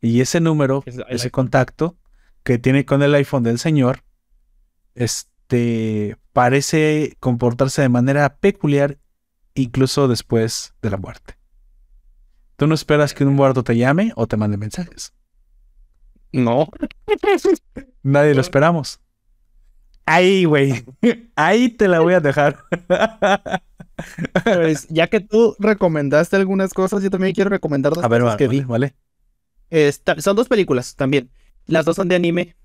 y 0.00 0.20
ese 0.20 0.40
número, 0.40 0.84
ese 1.08 1.30
contacto 1.30 1.96
que 2.44 2.58
tiene 2.58 2.84
con 2.84 3.02
el 3.02 3.14
iPhone 3.14 3.42
del 3.42 3.58
señor, 3.58 4.04
este 4.94 6.16
parece 6.32 7.16
comportarse 7.20 7.82
de 7.82 7.88
manera 7.88 8.36
peculiar 8.36 8.98
incluso 9.54 10.06
después 10.06 10.74
de 10.80 10.90
la 10.90 10.96
muerte. 10.96 11.36
¿Tú 12.56 12.66
no 12.66 12.74
esperas 12.74 13.12
que 13.12 13.24
un 13.24 13.34
muerto 13.34 13.64
te 13.64 13.76
llame 13.76 14.12
o 14.16 14.26
te 14.26 14.36
mande 14.36 14.56
mensajes? 14.56 15.12
No. 16.32 16.68
Nadie 18.02 18.34
lo 18.34 18.40
esperamos. 18.40 19.00
Ahí, 20.08 20.44
güey. 20.46 20.84
Ahí 21.36 21.68
te 21.68 21.86
la 21.86 22.00
voy 22.00 22.14
a 22.14 22.20
dejar. 22.20 22.64
Pues, 24.44 24.86
ya 24.88 25.08
que 25.08 25.18
tú 25.18 25.56
recomendaste 25.58 26.36
algunas 26.36 26.72
cosas, 26.72 27.02
yo 27.02 27.10
también 27.10 27.34
quiero 27.34 27.50
recomendar 27.50 27.92
dos 27.92 28.04
a 28.04 28.08
ver, 28.08 28.22
cosas 28.22 28.36
que 28.36 28.46
vi. 28.46 28.60
Vale. 28.60 28.94
son 30.18 30.36
dos 30.36 30.48
películas 30.48 30.94
también. 30.94 31.30
Las 31.66 31.84
dos 31.84 31.96
son 31.96 32.08
de 32.08 32.14
anime. 32.14 32.56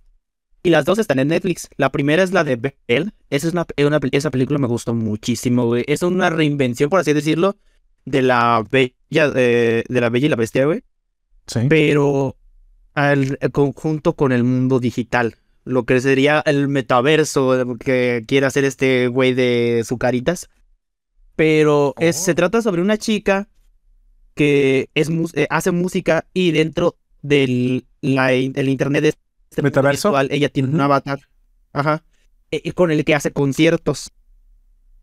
Y 0.62 0.70
las 0.70 0.86
dos 0.86 1.00
están 1.00 1.20
en 1.20 1.30
Netflix. 1.30 1.70
La 1.76 1.92
primera 1.92 2.24
es 2.24 2.32
la 2.32 2.44
de 2.44 2.56
Belle. 2.56 3.12
Esa, 3.30 3.48
es 3.48 3.54
una, 3.86 4.00
esa 4.12 4.32
película 4.32 4.60
me 4.60 4.68
gustó 4.68 4.94
muchísimo, 4.94 5.66
güey. 5.66 5.84
Es 5.88 6.04
una 6.04 6.30
reinvención, 6.30 6.90
por 6.90 7.00
así 7.00 7.12
decirlo, 7.12 7.58
de 8.06 8.22
la 8.22 8.64
Bella, 8.72 8.94
eh, 9.36 9.84
de 9.90 10.02
la 10.02 10.10
Bella 10.10 10.28
y 10.28 10.30
la 10.30 10.36
Bestia, 10.38 10.66
güey. 10.66 10.84
Sí. 11.48 11.62
Pero 11.68 12.38
al 12.94 13.40
conjunto 13.52 14.14
con 14.14 14.32
el 14.32 14.44
mundo 14.44 14.80
digital. 14.80 15.36
Lo 15.66 15.86
que 15.86 16.02
sería 16.02 16.42
el 16.46 16.68
metaverso 16.68 17.78
que 17.78 18.24
quiere 18.28 18.46
hacer 18.46 18.66
este 18.66 19.08
güey 19.08 19.34
de 19.34 19.84
su 19.86 19.98
caritas. 19.98 20.50
Pero 21.36 21.96
se 22.12 22.32
oh. 22.32 22.36
trata 22.36 22.62
sobre 22.62 22.82
una 22.82 22.98
chica 22.98 23.50
que 24.36 24.90
es, 24.94 25.10
eh, 25.34 25.48
hace 25.50 25.72
música 25.72 26.26
y 26.34 26.52
dentro 26.52 26.98
del 27.22 27.86
el 28.02 28.70
internet 28.70 29.04
de 29.04 29.14
este 29.50 29.62
metaverso 29.62 30.20
ella 30.20 30.50
tiene 30.50 30.70
un 30.70 30.82
avatar 30.82 31.20
ajá, 31.74 32.04
eh, 32.52 32.72
con 32.74 32.92
el 32.92 33.04
que 33.04 33.16
hace 33.16 33.32
conciertos. 33.32 34.12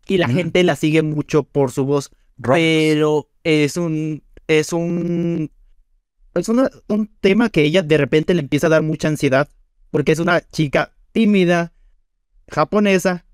Y 0.07 0.17
la 0.17 0.27
gente 0.27 0.63
la 0.63 0.75
sigue 0.75 1.03
mucho 1.03 1.43
por 1.43 1.71
su 1.71 1.85
voz. 1.85 2.09
Pero 2.41 3.29
es 3.43 3.77
un. 3.77 4.23
Es 4.47 4.73
un. 4.73 5.51
Es 6.33 6.49
un 6.49 7.09
tema 7.19 7.49
que 7.49 7.63
ella 7.63 7.81
de 7.81 7.97
repente 7.97 8.33
le 8.33 8.41
empieza 8.41 8.67
a 8.67 8.71
dar 8.71 8.81
mucha 8.81 9.09
ansiedad. 9.09 9.47
Porque 9.91 10.13
es 10.13 10.19
una 10.19 10.41
chica 10.41 10.93
tímida, 11.11 11.73
japonesa, 12.49 13.25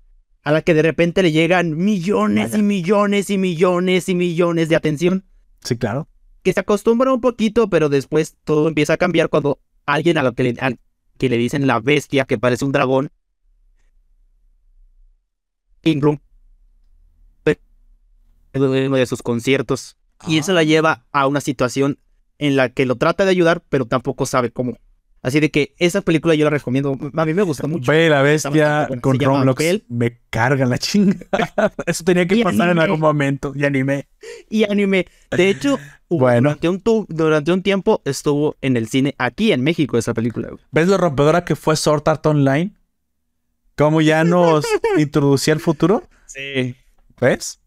a 0.42 0.52
la 0.52 0.62
que 0.62 0.74
de 0.74 0.82
repente 0.82 1.22
le 1.22 1.32
llegan 1.32 1.76
millones 1.76 2.54
y 2.54 2.62
millones 2.62 3.30
y 3.30 3.38
millones 3.38 4.08
y 4.08 4.14
millones 4.14 4.68
de 4.68 4.76
atención. 4.76 5.24
Sí, 5.62 5.76
claro. 5.76 6.08
Que 6.42 6.52
se 6.52 6.60
acostumbra 6.60 7.12
un 7.12 7.20
poquito, 7.20 7.68
pero 7.70 7.88
después 7.88 8.36
todo 8.44 8.68
empieza 8.68 8.94
a 8.94 8.96
cambiar 8.96 9.28
cuando 9.28 9.60
alguien 9.86 10.18
a 10.18 10.22
lo 10.22 10.34
que 10.34 10.42
le, 10.44 10.78
que 11.18 11.28
le 11.28 11.36
dicen 11.36 11.66
la 11.66 11.80
bestia, 11.80 12.24
que 12.24 12.38
parece 12.38 12.64
un 12.64 12.72
dragón, 12.72 13.10
uno 18.54 18.96
de 18.96 19.06
sus 19.06 19.22
conciertos. 19.22 19.96
Y 20.26 20.38
eso 20.38 20.52
la 20.52 20.60
ah. 20.60 20.64
lleva 20.64 21.06
a 21.12 21.26
una 21.26 21.40
situación 21.40 21.98
en 22.38 22.56
la 22.56 22.70
que 22.70 22.86
lo 22.86 22.96
trata 22.96 23.24
de 23.24 23.30
ayudar, 23.30 23.62
pero 23.68 23.86
tampoco 23.86 24.26
sabe 24.26 24.50
cómo. 24.50 24.78
Así 25.22 25.40
de 25.40 25.50
que 25.50 25.74
esa 25.78 26.00
película 26.00 26.34
yo 26.34 26.44
la 26.44 26.50
recomiendo. 26.50 26.96
A 27.14 27.24
mí 27.24 27.34
me 27.34 27.42
gusta 27.42 27.66
mucho. 27.66 27.90
Ve 27.90 28.08
la 28.08 28.22
bestia 28.22 28.88
con 29.00 29.18
Roblox. 29.18 29.64
Me 29.88 30.20
cargan 30.30 30.70
la 30.70 30.78
chinga. 30.78 31.16
Eso 31.86 32.04
tenía 32.04 32.26
que 32.26 32.42
pasar 32.42 32.70
en 32.70 32.78
algún 32.78 33.00
momento. 33.00 33.52
Y 33.54 33.64
anime. 33.64 34.08
Y 34.48 34.64
anime. 34.64 35.06
De 35.30 35.50
hecho, 35.50 35.78
bueno. 36.08 36.56
durante, 36.60 36.68
un 36.68 37.06
durante 37.08 37.52
un 37.52 37.62
tiempo 37.62 38.00
estuvo 38.04 38.56
en 38.60 38.76
el 38.76 38.88
cine 38.88 39.14
aquí 39.18 39.52
en 39.52 39.62
México 39.62 39.98
esa 39.98 40.14
película. 40.14 40.50
¿Ves 40.70 40.86
lo 40.88 40.96
rompedora 40.96 41.44
que 41.44 41.56
fue 41.56 41.74
Sword 41.76 42.08
Art 42.08 42.24
Online? 42.26 42.72
¿Cómo 43.76 44.00
ya 44.00 44.22
nos 44.24 44.64
introducía 44.98 45.54
el 45.54 45.60
futuro? 45.60 46.04
Sí. 46.26 46.76
¿Ves? 47.20 47.60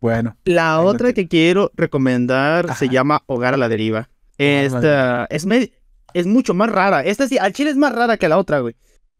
Bueno. 0.00 0.36
La 0.44 0.80
otra 0.80 1.12
que 1.12 1.28
quiero 1.28 1.72
recomendar 1.74 2.74
se 2.76 2.88
llama 2.88 3.22
Hogar 3.26 3.54
a 3.54 3.56
la 3.56 3.68
Deriva. 3.68 4.08
Esta 4.38 5.26
es 5.30 5.46
medio 5.46 5.68
es 6.14 6.26
mucho 6.26 6.54
más 6.54 6.70
rara. 6.70 7.04
Esta 7.04 7.28
sí, 7.28 7.38
al 7.38 7.52
chile 7.52 7.70
es 7.70 7.76
más 7.76 7.94
rara 7.94 8.16
que 8.16 8.28
la 8.28 8.38
otra, 8.38 8.60
güey. 8.60 8.74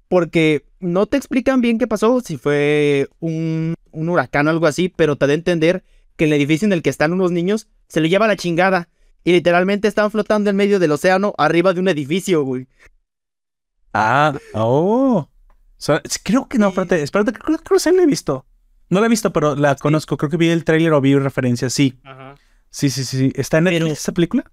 Porque 0.08 0.66
no 0.80 1.06
te 1.06 1.16
explican 1.16 1.60
bien 1.60 1.78
qué 1.78 1.86
pasó, 1.86 2.20
si 2.20 2.36
fue 2.36 3.08
un, 3.20 3.74
un 3.92 4.08
huracán 4.08 4.46
o 4.46 4.50
algo 4.50 4.66
así, 4.66 4.88
pero 4.88 5.16
te 5.16 5.26
da 5.26 5.32
a 5.32 5.36
entender 5.36 5.84
que 6.16 6.24
el 6.24 6.32
edificio 6.32 6.66
en 6.66 6.72
el 6.72 6.82
que 6.82 6.90
están 6.90 7.12
unos 7.12 7.32
niños 7.32 7.68
se 7.88 8.00
lo 8.00 8.06
lleva 8.06 8.26
la 8.26 8.36
chingada. 8.36 8.88
Y 9.24 9.32
literalmente 9.32 9.86
están 9.86 10.10
flotando 10.10 10.50
en 10.50 10.56
medio 10.56 10.78
del 10.80 10.90
océano 10.90 11.34
arriba 11.38 11.72
de 11.72 11.80
un 11.80 11.88
edificio, 11.88 12.42
güey. 12.42 12.66
Ah, 13.94 14.36
oh. 14.54 15.28
creo 16.24 16.48
que 16.48 16.58
no, 16.58 16.68
espérate, 16.68 17.02
espérate, 17.02 17.32
creo, 17.32 17.58
que 17.58 17.78
sí 17.78 17.92
la 17.92 18.02
he 18.02 18.06
visto. 18.06 18.46
No 18.88 19.00
la 19.00 19.06
he 19.06 19.10
visto, 19.10 19.32
pero 19.32 19.54
la 19.54 19.76
conozco. 19.76 20.16
Creo 20.16 20.30
que 20.30 20.36
vi 20.36 20.48
el 20.48 20.64
tráiler 20.64 20.92
o 20.92 21.00
vi 21.00 21.16
referencia, 21.16 21.70
sí. 21.70 21.98
Ajá. 22.04 22.34
Sí, 22.70 22.90
sí, 22.90 23.04
sí. 23.04 23.32
¿Está 23.36 23.58
en 23.58 23.68
esa 23.68 24.12
película? 24.12 24.50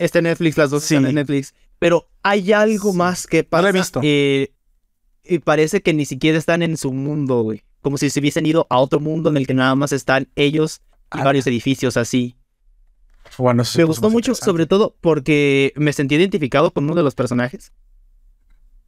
Está 0.00 0.20
en 0.20 0.24
Netflix, 0.24 0.56
las 0.56 0.70
dos 0.70 0.82
están 0.82 1.04
en 1.04 1.16
Netflix. 1.16 1.54
Pero 1.78 2.08
hay 2.22 2.52
algo 2.52 2.94
más 2.94 3.26
que 3.26 3.44
pasa. 3.44 3.62
No 3.62 3.68
he 3.68 3.72
visto. 3.72 4.00
Eh, 4.02 4.50
y 5.22 5.40
parece 5.40 5.82
que 5.82 5.92
ni 5.92 6.06
siquiera 6.06 6.38
están 6.38 6.62
en 6.62 6.78
su 6.78 6.90
mundo, 6.90 7.42
güey. 7.42 7.64
Como 7.82 7.98
si 7.98 8.08
se 8.08 8.18
hubiesen 8.18 8.46
ido 8.46 8.66
a 8.70 8.78
otro 8.78 8.98
mundo 8.98 9.28
en 9.28 9.36
el 9.36 9.46
que 9.46 9.52
nada 9.52 9.74
más 9.74 9.92
están 9.92 10.30
ellos 10.36 10.80
y 11.14 11.18
ah. 11.20 11.24
varios 11.24 11.46
edificios 11.46 11.98
así. 11.98 12.34
Bueno, 13.36 13.62
me 13.76 13.84
gustó 13.84 14.08
mucho, 14.08 14.34
sobre 14.34 14.64
todo 14.64 14.96
porque 15.02 15.74
me 15.76 15.92
sentí 15.92 16.14
identificado 16.14 16.70
con 16.70 16.84
uno 16.84 16.94
de 16.94 17.02
los 17.02 17.14
personajes. 17.14 17.70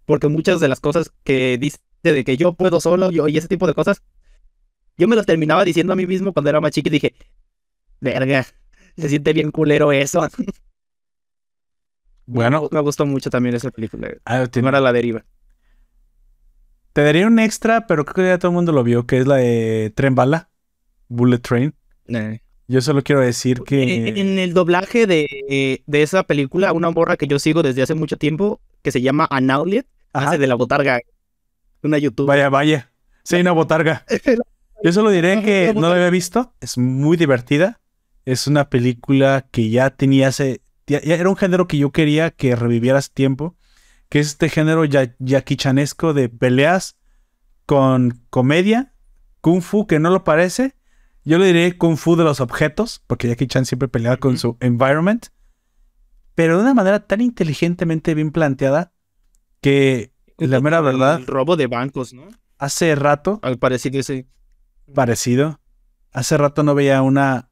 Porque 0.06 0.28
muchas 0.28 0.60
de 0.60 0.68
las 0.68 0.80
cosas 0.80 1.12
que 1.24 1.58
dice 1.58 1.76
de 2.02 2.24
que 2.24 2.38
yo 2.38 2.54
puedo 2.54 2.80
solo 2.80 3.10
yo, 3.10 3.28
y 3.28 3.36
ese 3.36 3.48
tipo 3.48 3.66
de 3.66 3.74
cosas, 3.74 4.02
yo 4.96 5.08
me 5.08 5.16
las 5.16 5.26
terminaba 5.26 5.62
diciendo 5.62 5.92
a 5.92 5.96
mí 5.96 6.06
mismo 6.06 6.32
cuando 6.32 6.48
era 6.48 6.60
más 6.62 6.72
chico 6.72 6.88
y 6.88 6.92
dije, 6.92 7.14
verga, 8.00 8.46
se 8.96 9.10
siente 9.10 9.34
bien 9.34 9.50
culero 9.50 9.92
eso. 9.92 10.26
Bueno. 12.32 12.68
Me 12.70 12.80
gustó 12.80 13.06
mucho 13.06 13.30
también 13.30 13.54
esa 13.54 13.70
película. 13.70 14.08
Ah, 14.24 14.46
no 14.60 14.68
era 14.68 14.80
la 14.80 14.92
deriva. 14.92 15.24
Te 16.92 17.02
daría 17.02 17.26
un 17.26 17.38
extra, 17.38 17.86
pero 17.86 18.04
creo 18.04 18.24
que 18.24 18.30
ya 18.30 18.38
todo 18.38 18.50
el 18.50 18.54
mundo 18.54 18.72
lo 18.72 18.84
vio, 18.84 19.06
que 19.06 19.18
es 19.18 19.26
la 19.26 19.36
de 19.36 19.92
Tren 19.94 20.14
Bala, 20.14 20.50
Bullet 21.08 21.38
Train. 21.38 21.74
Eh. 22.08 22.40
Yo 22.68 22.80
solo 22.80 23.02
quiero 23.02 23.20
decir 23.20 23.62
que... 23.62 24.08
En, 24.08 24.38
el 24.38 24.54
doblaje 24.54 25.06
de, 25.06 25.82
de, 25.86 26.02
esa 26.02 26.22
película, 26.22 26.72
una 26.72 26.90
morra 26.90 27.16
que 27.16 27.26
yo 27.26 27.38
sigo 27.38 27.62
desde 27.62 27.82
hace 27.82 27.94
mucho 27.94 28.16
tiempo, 28.16 28.60
que 28.82 28.92
se 28.92 29.00
llama 29.00 29.26
Anauliet, 29.30 29.86
hace 30.12 30.38
de 30.38 30.46
la 30.46 30.54
botarga. 30.54 31.00
Una 31.82 31.98
YouTube. 31.98 32.26
Vaya, 32.26 32.48
vaya. 32.48 32.92
Sí, 33.24 33.36
una 33.36 33.52
botarga. 33.52 34.04
yo 34.84 34.92
solo 34.92 35.10
diré 35.10 35.42
que 35.42 35.72
no 35.74 35.88
la 35.88 35.94
había 35.94 36.10
visto. 36.10 36.54
Es 36.60 36.78
muy 36.78 37.16
divertida. 37.16 37.80
Es 38.24 38.46
una 38.46 38.68
película 38.68 39.46
que 39.50 39.70
ya 39.70 39.90
tenía 39.90 40.28
hace 40.28 40.60
era 40.94 41.28
un 41.28 41.36
género 41.36 41.68
que 41.68 41.78
yo 41.78 41.90
quería 41.90 42.30
que 42.30 42.56
revivieras 42.56 43.12
tiempo, 43.12 43.56
que 44.08 44.20
es 44.20 44.28
este 44.28 44.48
género 44.48 44.84
ya, 44.84 45.14
yaquichanesco 45.18 46.14
de 46.14 46.28
peleas 46.28 46.98
con 47.66 48.24
comedia, 48.30 48.94
kung 49.40 49.62
fu, 49.62 49.86
que 49.86 49.98
no 49.98 50.10
lo 50.10 50.24
parece. 50.24 50.76
Yo 51.24 51.38
le 51.38 51.46
diré 51.46 51.78
kung 51.78 51.96
fu 51.96 52.16
de 52.16 52.24
los 52.24 52.40
objetos, 52.40 53.02
porque 53.06 53.28
Jackie 53.28 53.46
Chan 53.46 53.64
siempre 53.64 53.88
peleaba 53.88 54.16
con 54.16 54.38
su 54.38 54.56
environment, 54.60 55.28
pero 56.34 56.56
de 56.56 56.62
una 56.62 56.74
manera 56.74 57.06
tan 57.06 57.20
inteligentemente 57.20 58.14
bien 58.14 58.32
planteada 58.32 58.92
que 59.60 60.12
la 60.38 60.60
mera 60.60 60.80
verdad. 60.80 61.18
El 61.18 61.26
robo 61.26 61.56
de 61.56 61.66
bancos, 61.68 62.12
¿no? 62.12 62.28
Hace 62.58 62.94
rato. 62.94 63.38
Al 63.42 63.58
parecido, 63.58 64.02
sí. 64.02 64.26
Parecido. 64.92 65.60
Hace 66.10 66.36
rato 66.36 66.62
no 66.62 66.74
veía 66.74 67.02
una 67.02 67.51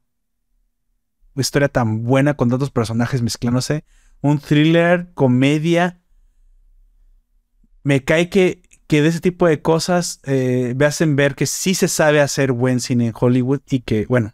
historia 1.35 1.69
tan 1.69 2.03
buena 2.03 2.33
con 2.35 2.49
tantos 2.49 2.71
personajes 2.71 3.21
mezclándose. 3.21 3.85
Un 4.21 4.39
thriller, 4.39 5.11
comedia. 5.13 6.01
Me 7.83 8.03
cae 8.03 8.29
que, 8.29 8.61
que 8.87 9.01
de 9.01 9.07
ese 9.09 9.21
tipo 9.21 9.47
de 9.47 9.61
cosas 9.61 10.19
eh, 10.25 10.73
me 10.77 10.85
hacen 10.85 11.15
ver 11.15 11.35
que 11.35 11.45
sí 11.45 11.73
se 11.73 11.87
sabe 11.87 12.21
hacer 12.21 12.51
buen 12.51 12.79
cine 12.79 13.07
en 13.07 13.13
Hollywood 13.19 13.61
y 13.69 13.79
que, 13.79 14.05
bueno, 14.07 14.33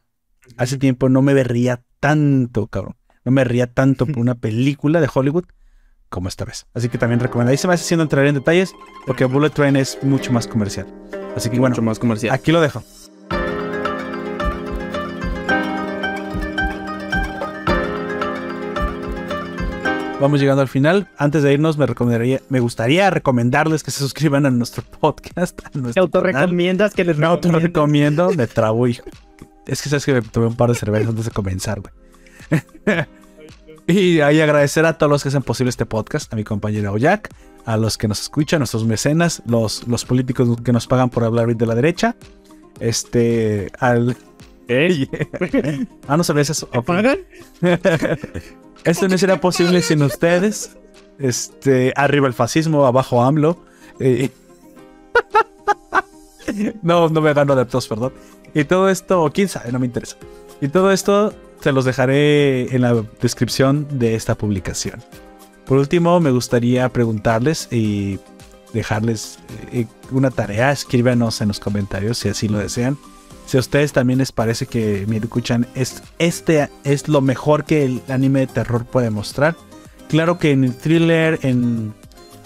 hace 0.58 0.78
tiempo 0.78 1.08
no 1.10 1.22
me 1.22 1.34
vería 1.34 1.84
tanto, 2.00 2.68
cabrón. 2.68 2.96
no 3.24 3.32
me 3.32 3.44
ría 3.44 3.68
tanto 3.68 4.06
por 4.06 4.20
una 4.20 4.36
película 4.36 5.00
de 5.02 5.10
Hollywood 5.14 5.46
como 6.10 6.28
esta 6.30 6.46
vez. 6.46 6.66
Así 6.74 6.90
que 6.90 6.98
también 6.98 7.20
recomendadísima, 7.20 7.74
haciendo 7.74 8.04
entrar 8.04 8.26
en 8.26 8.36
detalles, 8.36 8.74
porque 9.06 9.26
Bullet 9.26 9.50
Train 9.50 9.76
es 9.76 9.98
mucho 10.04 10.32
más 10.32 10.48
comercial. 10.48 10.88
Así 11.36 11.50
que 11.50 11.60
bueno, 11.60 11.74
Mucho 11.76 11.82
más 11.84 12.00
comercial. 12.00 12.34
aquí 12.34 12.52
lo 12.52 12.62
dejo. 12.62 12.84
Vamos 20.20 20.40
llegando 20.40 20.64
al 20.64 20.68
final. 20.68 21.08
Antes 21.18 21.44
de 21.44 21.54
irnos, 21.54 21.78
me 21.78 21.86
recomendaría, 21.86 22.42
me 22.50 22.60
gustaría 22.60 23.10
recomendarles 23.12 23.84
que 23.84 23.92
se 23.92 24.00
suscriban 24.00 24.46
a 24.48 24.52
nuestro 24.52 24.84
podcast. 24.84 25.60
A 25.66 25.70
¿Te 25.70 25.80
nuestro 25.80 26.10
canal. 26.10 26.42
autorrecomiendas 26.44 26.94
que 26.96 27.04
les 27.04 27.18
Me 27.18 27.28
auto 27.28 27.50
recomiendas? 27.50 27.64
recomiendo, 27.64 28.30
me 28.32 28.48
trabo, 28.48 28.88
hijo. 28.88 29.04
Es 29.68 29.82
que 29.82 29.90
sabes 29.90 30.06
que 30.06 30.14
me 30.14 30.22
tomé 30.24 30.48
un 30.48 30.56
par 30.56 30.70
de 30.70 30.76
cervezas 30.76 31.10
antes 31.10 31.26
de 31.26 31.32
comenzar, 31.32 31.82
güey. 31.82 31.94
y 33.88 34.22
ahí 34.22 34.42
agradecer 34.42 34.86
a 34.86 34.98
todos 34.98 35.12
los 35.12 35.22
que 35.22 35.30
hacen 35.30 35.44
posible 35.44 35.70
este 35.70 35.86
podcast, 35.86 36.34
a 36.34 36.36
mi 36.36 36.44
compañero 36.44 36.98
Jack, 36.98 37.30
a 37.66 37.78
los 37.78 37.96
que 37.98 38.08
nos 38.08 38.20
escuchan, 38.20 38.60
nuestros 38.60 38.86
mecenas, 38.86 39.44
los, 39.46 39.88
los 39.88 40.04
políticos 40.04 40.60
que 40.64 40.74
nos 40.74 40.88
pagan 40.88 41.12
por 41.12 41.26
hablar 41.26 41.56
de 41.56 41.66
la 41.66 41.76
derecha. 41.76 42.16
Este, 42.80 43.72
al. 43.80 44.18
¿Eh? 44.68 45.06
ah, 46.08 46.18
no 46.18 46.24
sabes 46.24 46.50
eso. 46.50 46.68
¿Me 46.74 46.80
Ok. 46.80 46.86
pagan? 46.88 47.18
Esto 48.84 49.08
no 49.08 49.18
sería 49.18 49.42
posible 49.42 49.82
sin 49.82 50.02
ustedes. 50.04 50.78
Este, 51.20 51.94
arriba 51.96 52.28
el 52.28 52.34
fascismo, 52.34 52.86
abajo 52.86 53.22
AMLO. 53.24 53.58
Eh, 54.00 54.30
no, 56.82 57.10
no 57.10 57.22
me 57.22 57.34
gano 57.34 57.54
adeptos, 57.54 57.88
perdón. 57.88 58.14
Y 58.54 58.64
todo 58.64 58.90
esto, 58.90 59.30
quién 59.34 59.50
sabe, 59.50 59.72
no 59.72 59.80
me 59.80 59.86
interesa. 59.86 60.18
Y 60.62 60.70
todo 60.70 60.92
esto 60.92 61.34
se 61.62 61.72
los 61.72 61.86
dejaré 61.86 62.76
en 62.76 62.82
la 62.82 63.04
descripción 63.22 63.88
de 64.00 64.16
esta 64.16 64.36
publicación. 64.36 65.04
Por 65.66 65.78
último, 65.78 66.20
me 66.20 66.32
gustaría 66.32 66.88
preguntarles 66.90 67.68
y 67.72 68.20
dejarles 68.74 69.40
eh, 69.72 69.86
una 70.12 70.32
tarea. 70.32 70.72
Escríbanos 70.72 71.42
en 71.42 71.50
los 71.50 71.60
comentarios 71.60 72.20
si 72.20 72.30
así 72.30 72.48
lo 72.48 72.60
desean. 72.60 72.98
Si 73.48 73.56
a 73.56 73.62
ustedes 73.62 73.94
también 73.94 74.20
les 74.20 74.34
parece 74.34 74.66
que 74.66 75.06
Miruku-chan 75.08 75.68
es, 75.74 76.04
este 76.20 76.70
es 76.84 77.08
lo 77.08 77.22
mejor 77.22 77.64
que 77.64 77.86
el 77.86 78.02
anime 78.10 78.42
de 78.42 78.48
terror 78.48 78.86
puede 78.86 79.10
mostrar. 79.10 79.56
Claro 80.10 80.38
que 80.38 80.52
en 80.52 80.74
thriller, 80.74 81.40
en 81.44 81.94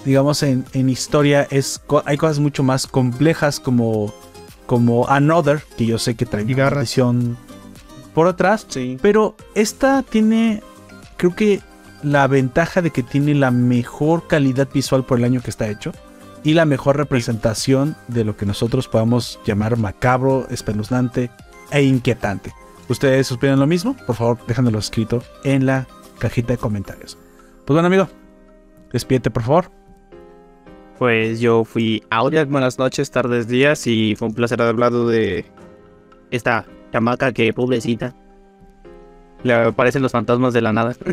digamos 0.06 0.44
en, 0.44 0.64
en 0.74 0.90
historia, 0.90 1.48
es, 1.50 1.82
hay 2.06 2.18
cosas 2.18 2.38
mucho 2.38 2.62
más 2.62 2.86
complejas 2.86 3.60
como, 3.60 4.14
como 4.68 5.08
Another, 5.10 5.64
que 5.76 5.88
yo 5.88 5.98
sé 5.98 6.14
que 6.14 6.28
trae 6.28 6.44
una 6.44 7.36
por 8.14 8.28
atrás. 8.28 8.68
Sí. 8.70 9.00
Pero 9.02 9.36
esta 9.56 10.04
tiene, 10.04 10.62
creo 11.18 11.36
que 11.36 11.62
la 12.04 12.28
ventaja 12.28 12.84
de 12.84 12.92
que 12.92 13.02
tiene 13.02 13.34
la 13.34 13.50
mejor 13.50 14.28
calidad 14.28 14.68
visual 14.72 15.04
por 15.04 15.18
el 15.18 15.24
año 15.24 15.42
que 15.42 15.50
está 15.50 15.68
hecho 15.68 15.94
y 16.44 16.54
la 16.54 16.66
mejor 16.66 16.98
representación 16.98 17.96
de 18.08 18.24
lo 18.24 18.36
que 18.36 18.46
nosotros 18.46 18.88
podamos 18.88 19.40
llamar 19.46 19.78
macabro, 19.78 20.48
espeluznante 20.50 21.30
e 21.72 21.84
inquietante. 21.84 22.52
¿Ustedes 22.90 23.32
opinan 23.32 23.60
lo 23.60 23.68
mismo? 23.68 23.96
Por 24.06 24.16
favor, 24.16 24.38
déjanoslo 24.48 24.80
escrito 24.80 25.24
en 25.44 25.66
la 25.66 25.88
cajita 26.20 26.54
de 26.54 26.58
comentarios. 26.58 27.18
Pues 27.66 27.76
bueno, 27.76 27.88
amigo, 27.88 28.10
despídete 28.92 29.30
por 29.30 29.44
favor. 29.44 29.72
Pues 30.98 31.40
yo 31.40 31.64
fui 31.64 32.04
Audiac, 32.10 32.50
buenas 32.50 32.78
noches, 32.78 33.10
tardes, 33.12 33.48
días 33.48 33.88
y 33.88 34.16
fue 34.16 34.28
un 34.28 34.34
placer 34.34 34.62
haber 34.62 34.74
hablado 34.74 35.08
de 35.08 35.46
esta 36.32 36.66
chamaca 36.92 37.32
que 37.32 37.54
pobrecita. 37.54 38.16
Le 39.44 39.54
aparecen 39.54 40.02
los 40.02 40.12
fantasmas 40.12 40.54
de 40.54 40.62
la 40.62 40.74
nada. 40.74 40.96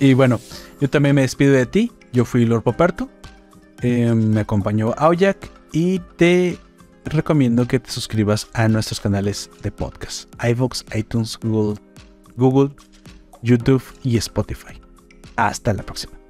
Y 0.00 0.14
bueno, 0.14 0.40
yo 0.80 0.90
también 0.90 1.14
me 1.14 1.22
despido 1.22 1.52
de 1.52 1.64
ti. 1.64 1.92
Yo 2.12 2.24
fui 2.24 2.44
Lord 2.44 2.62
Poperto. 2.62 3.08
Eh, 3.82 4.12
me 4.14 4.40
acompañó 4.40 4.94
Aoyak 4.96 5.50
y 5.72 5.98
te 6.16 6.58
recomiendo 7.04 7.66
que 7.66 7.80
te 7.80 7.90
suscribas 7.90 8.48
a 8.52 8.68
nuestros 8.68 9.00
canales 9.00 9.50
de 9.62 9.72
podcast. 9.72 10.32
iVoox, 10.44 10.84
iTunes, 10.94 11.38
Google, 11.42 12.70
YouTube 13.42 13.82
y 14.02 14.16
Spotify. 14.18 14.80
Hasta 15.36 15.72
la 15.72 15.82
próxima. 15.82 16.21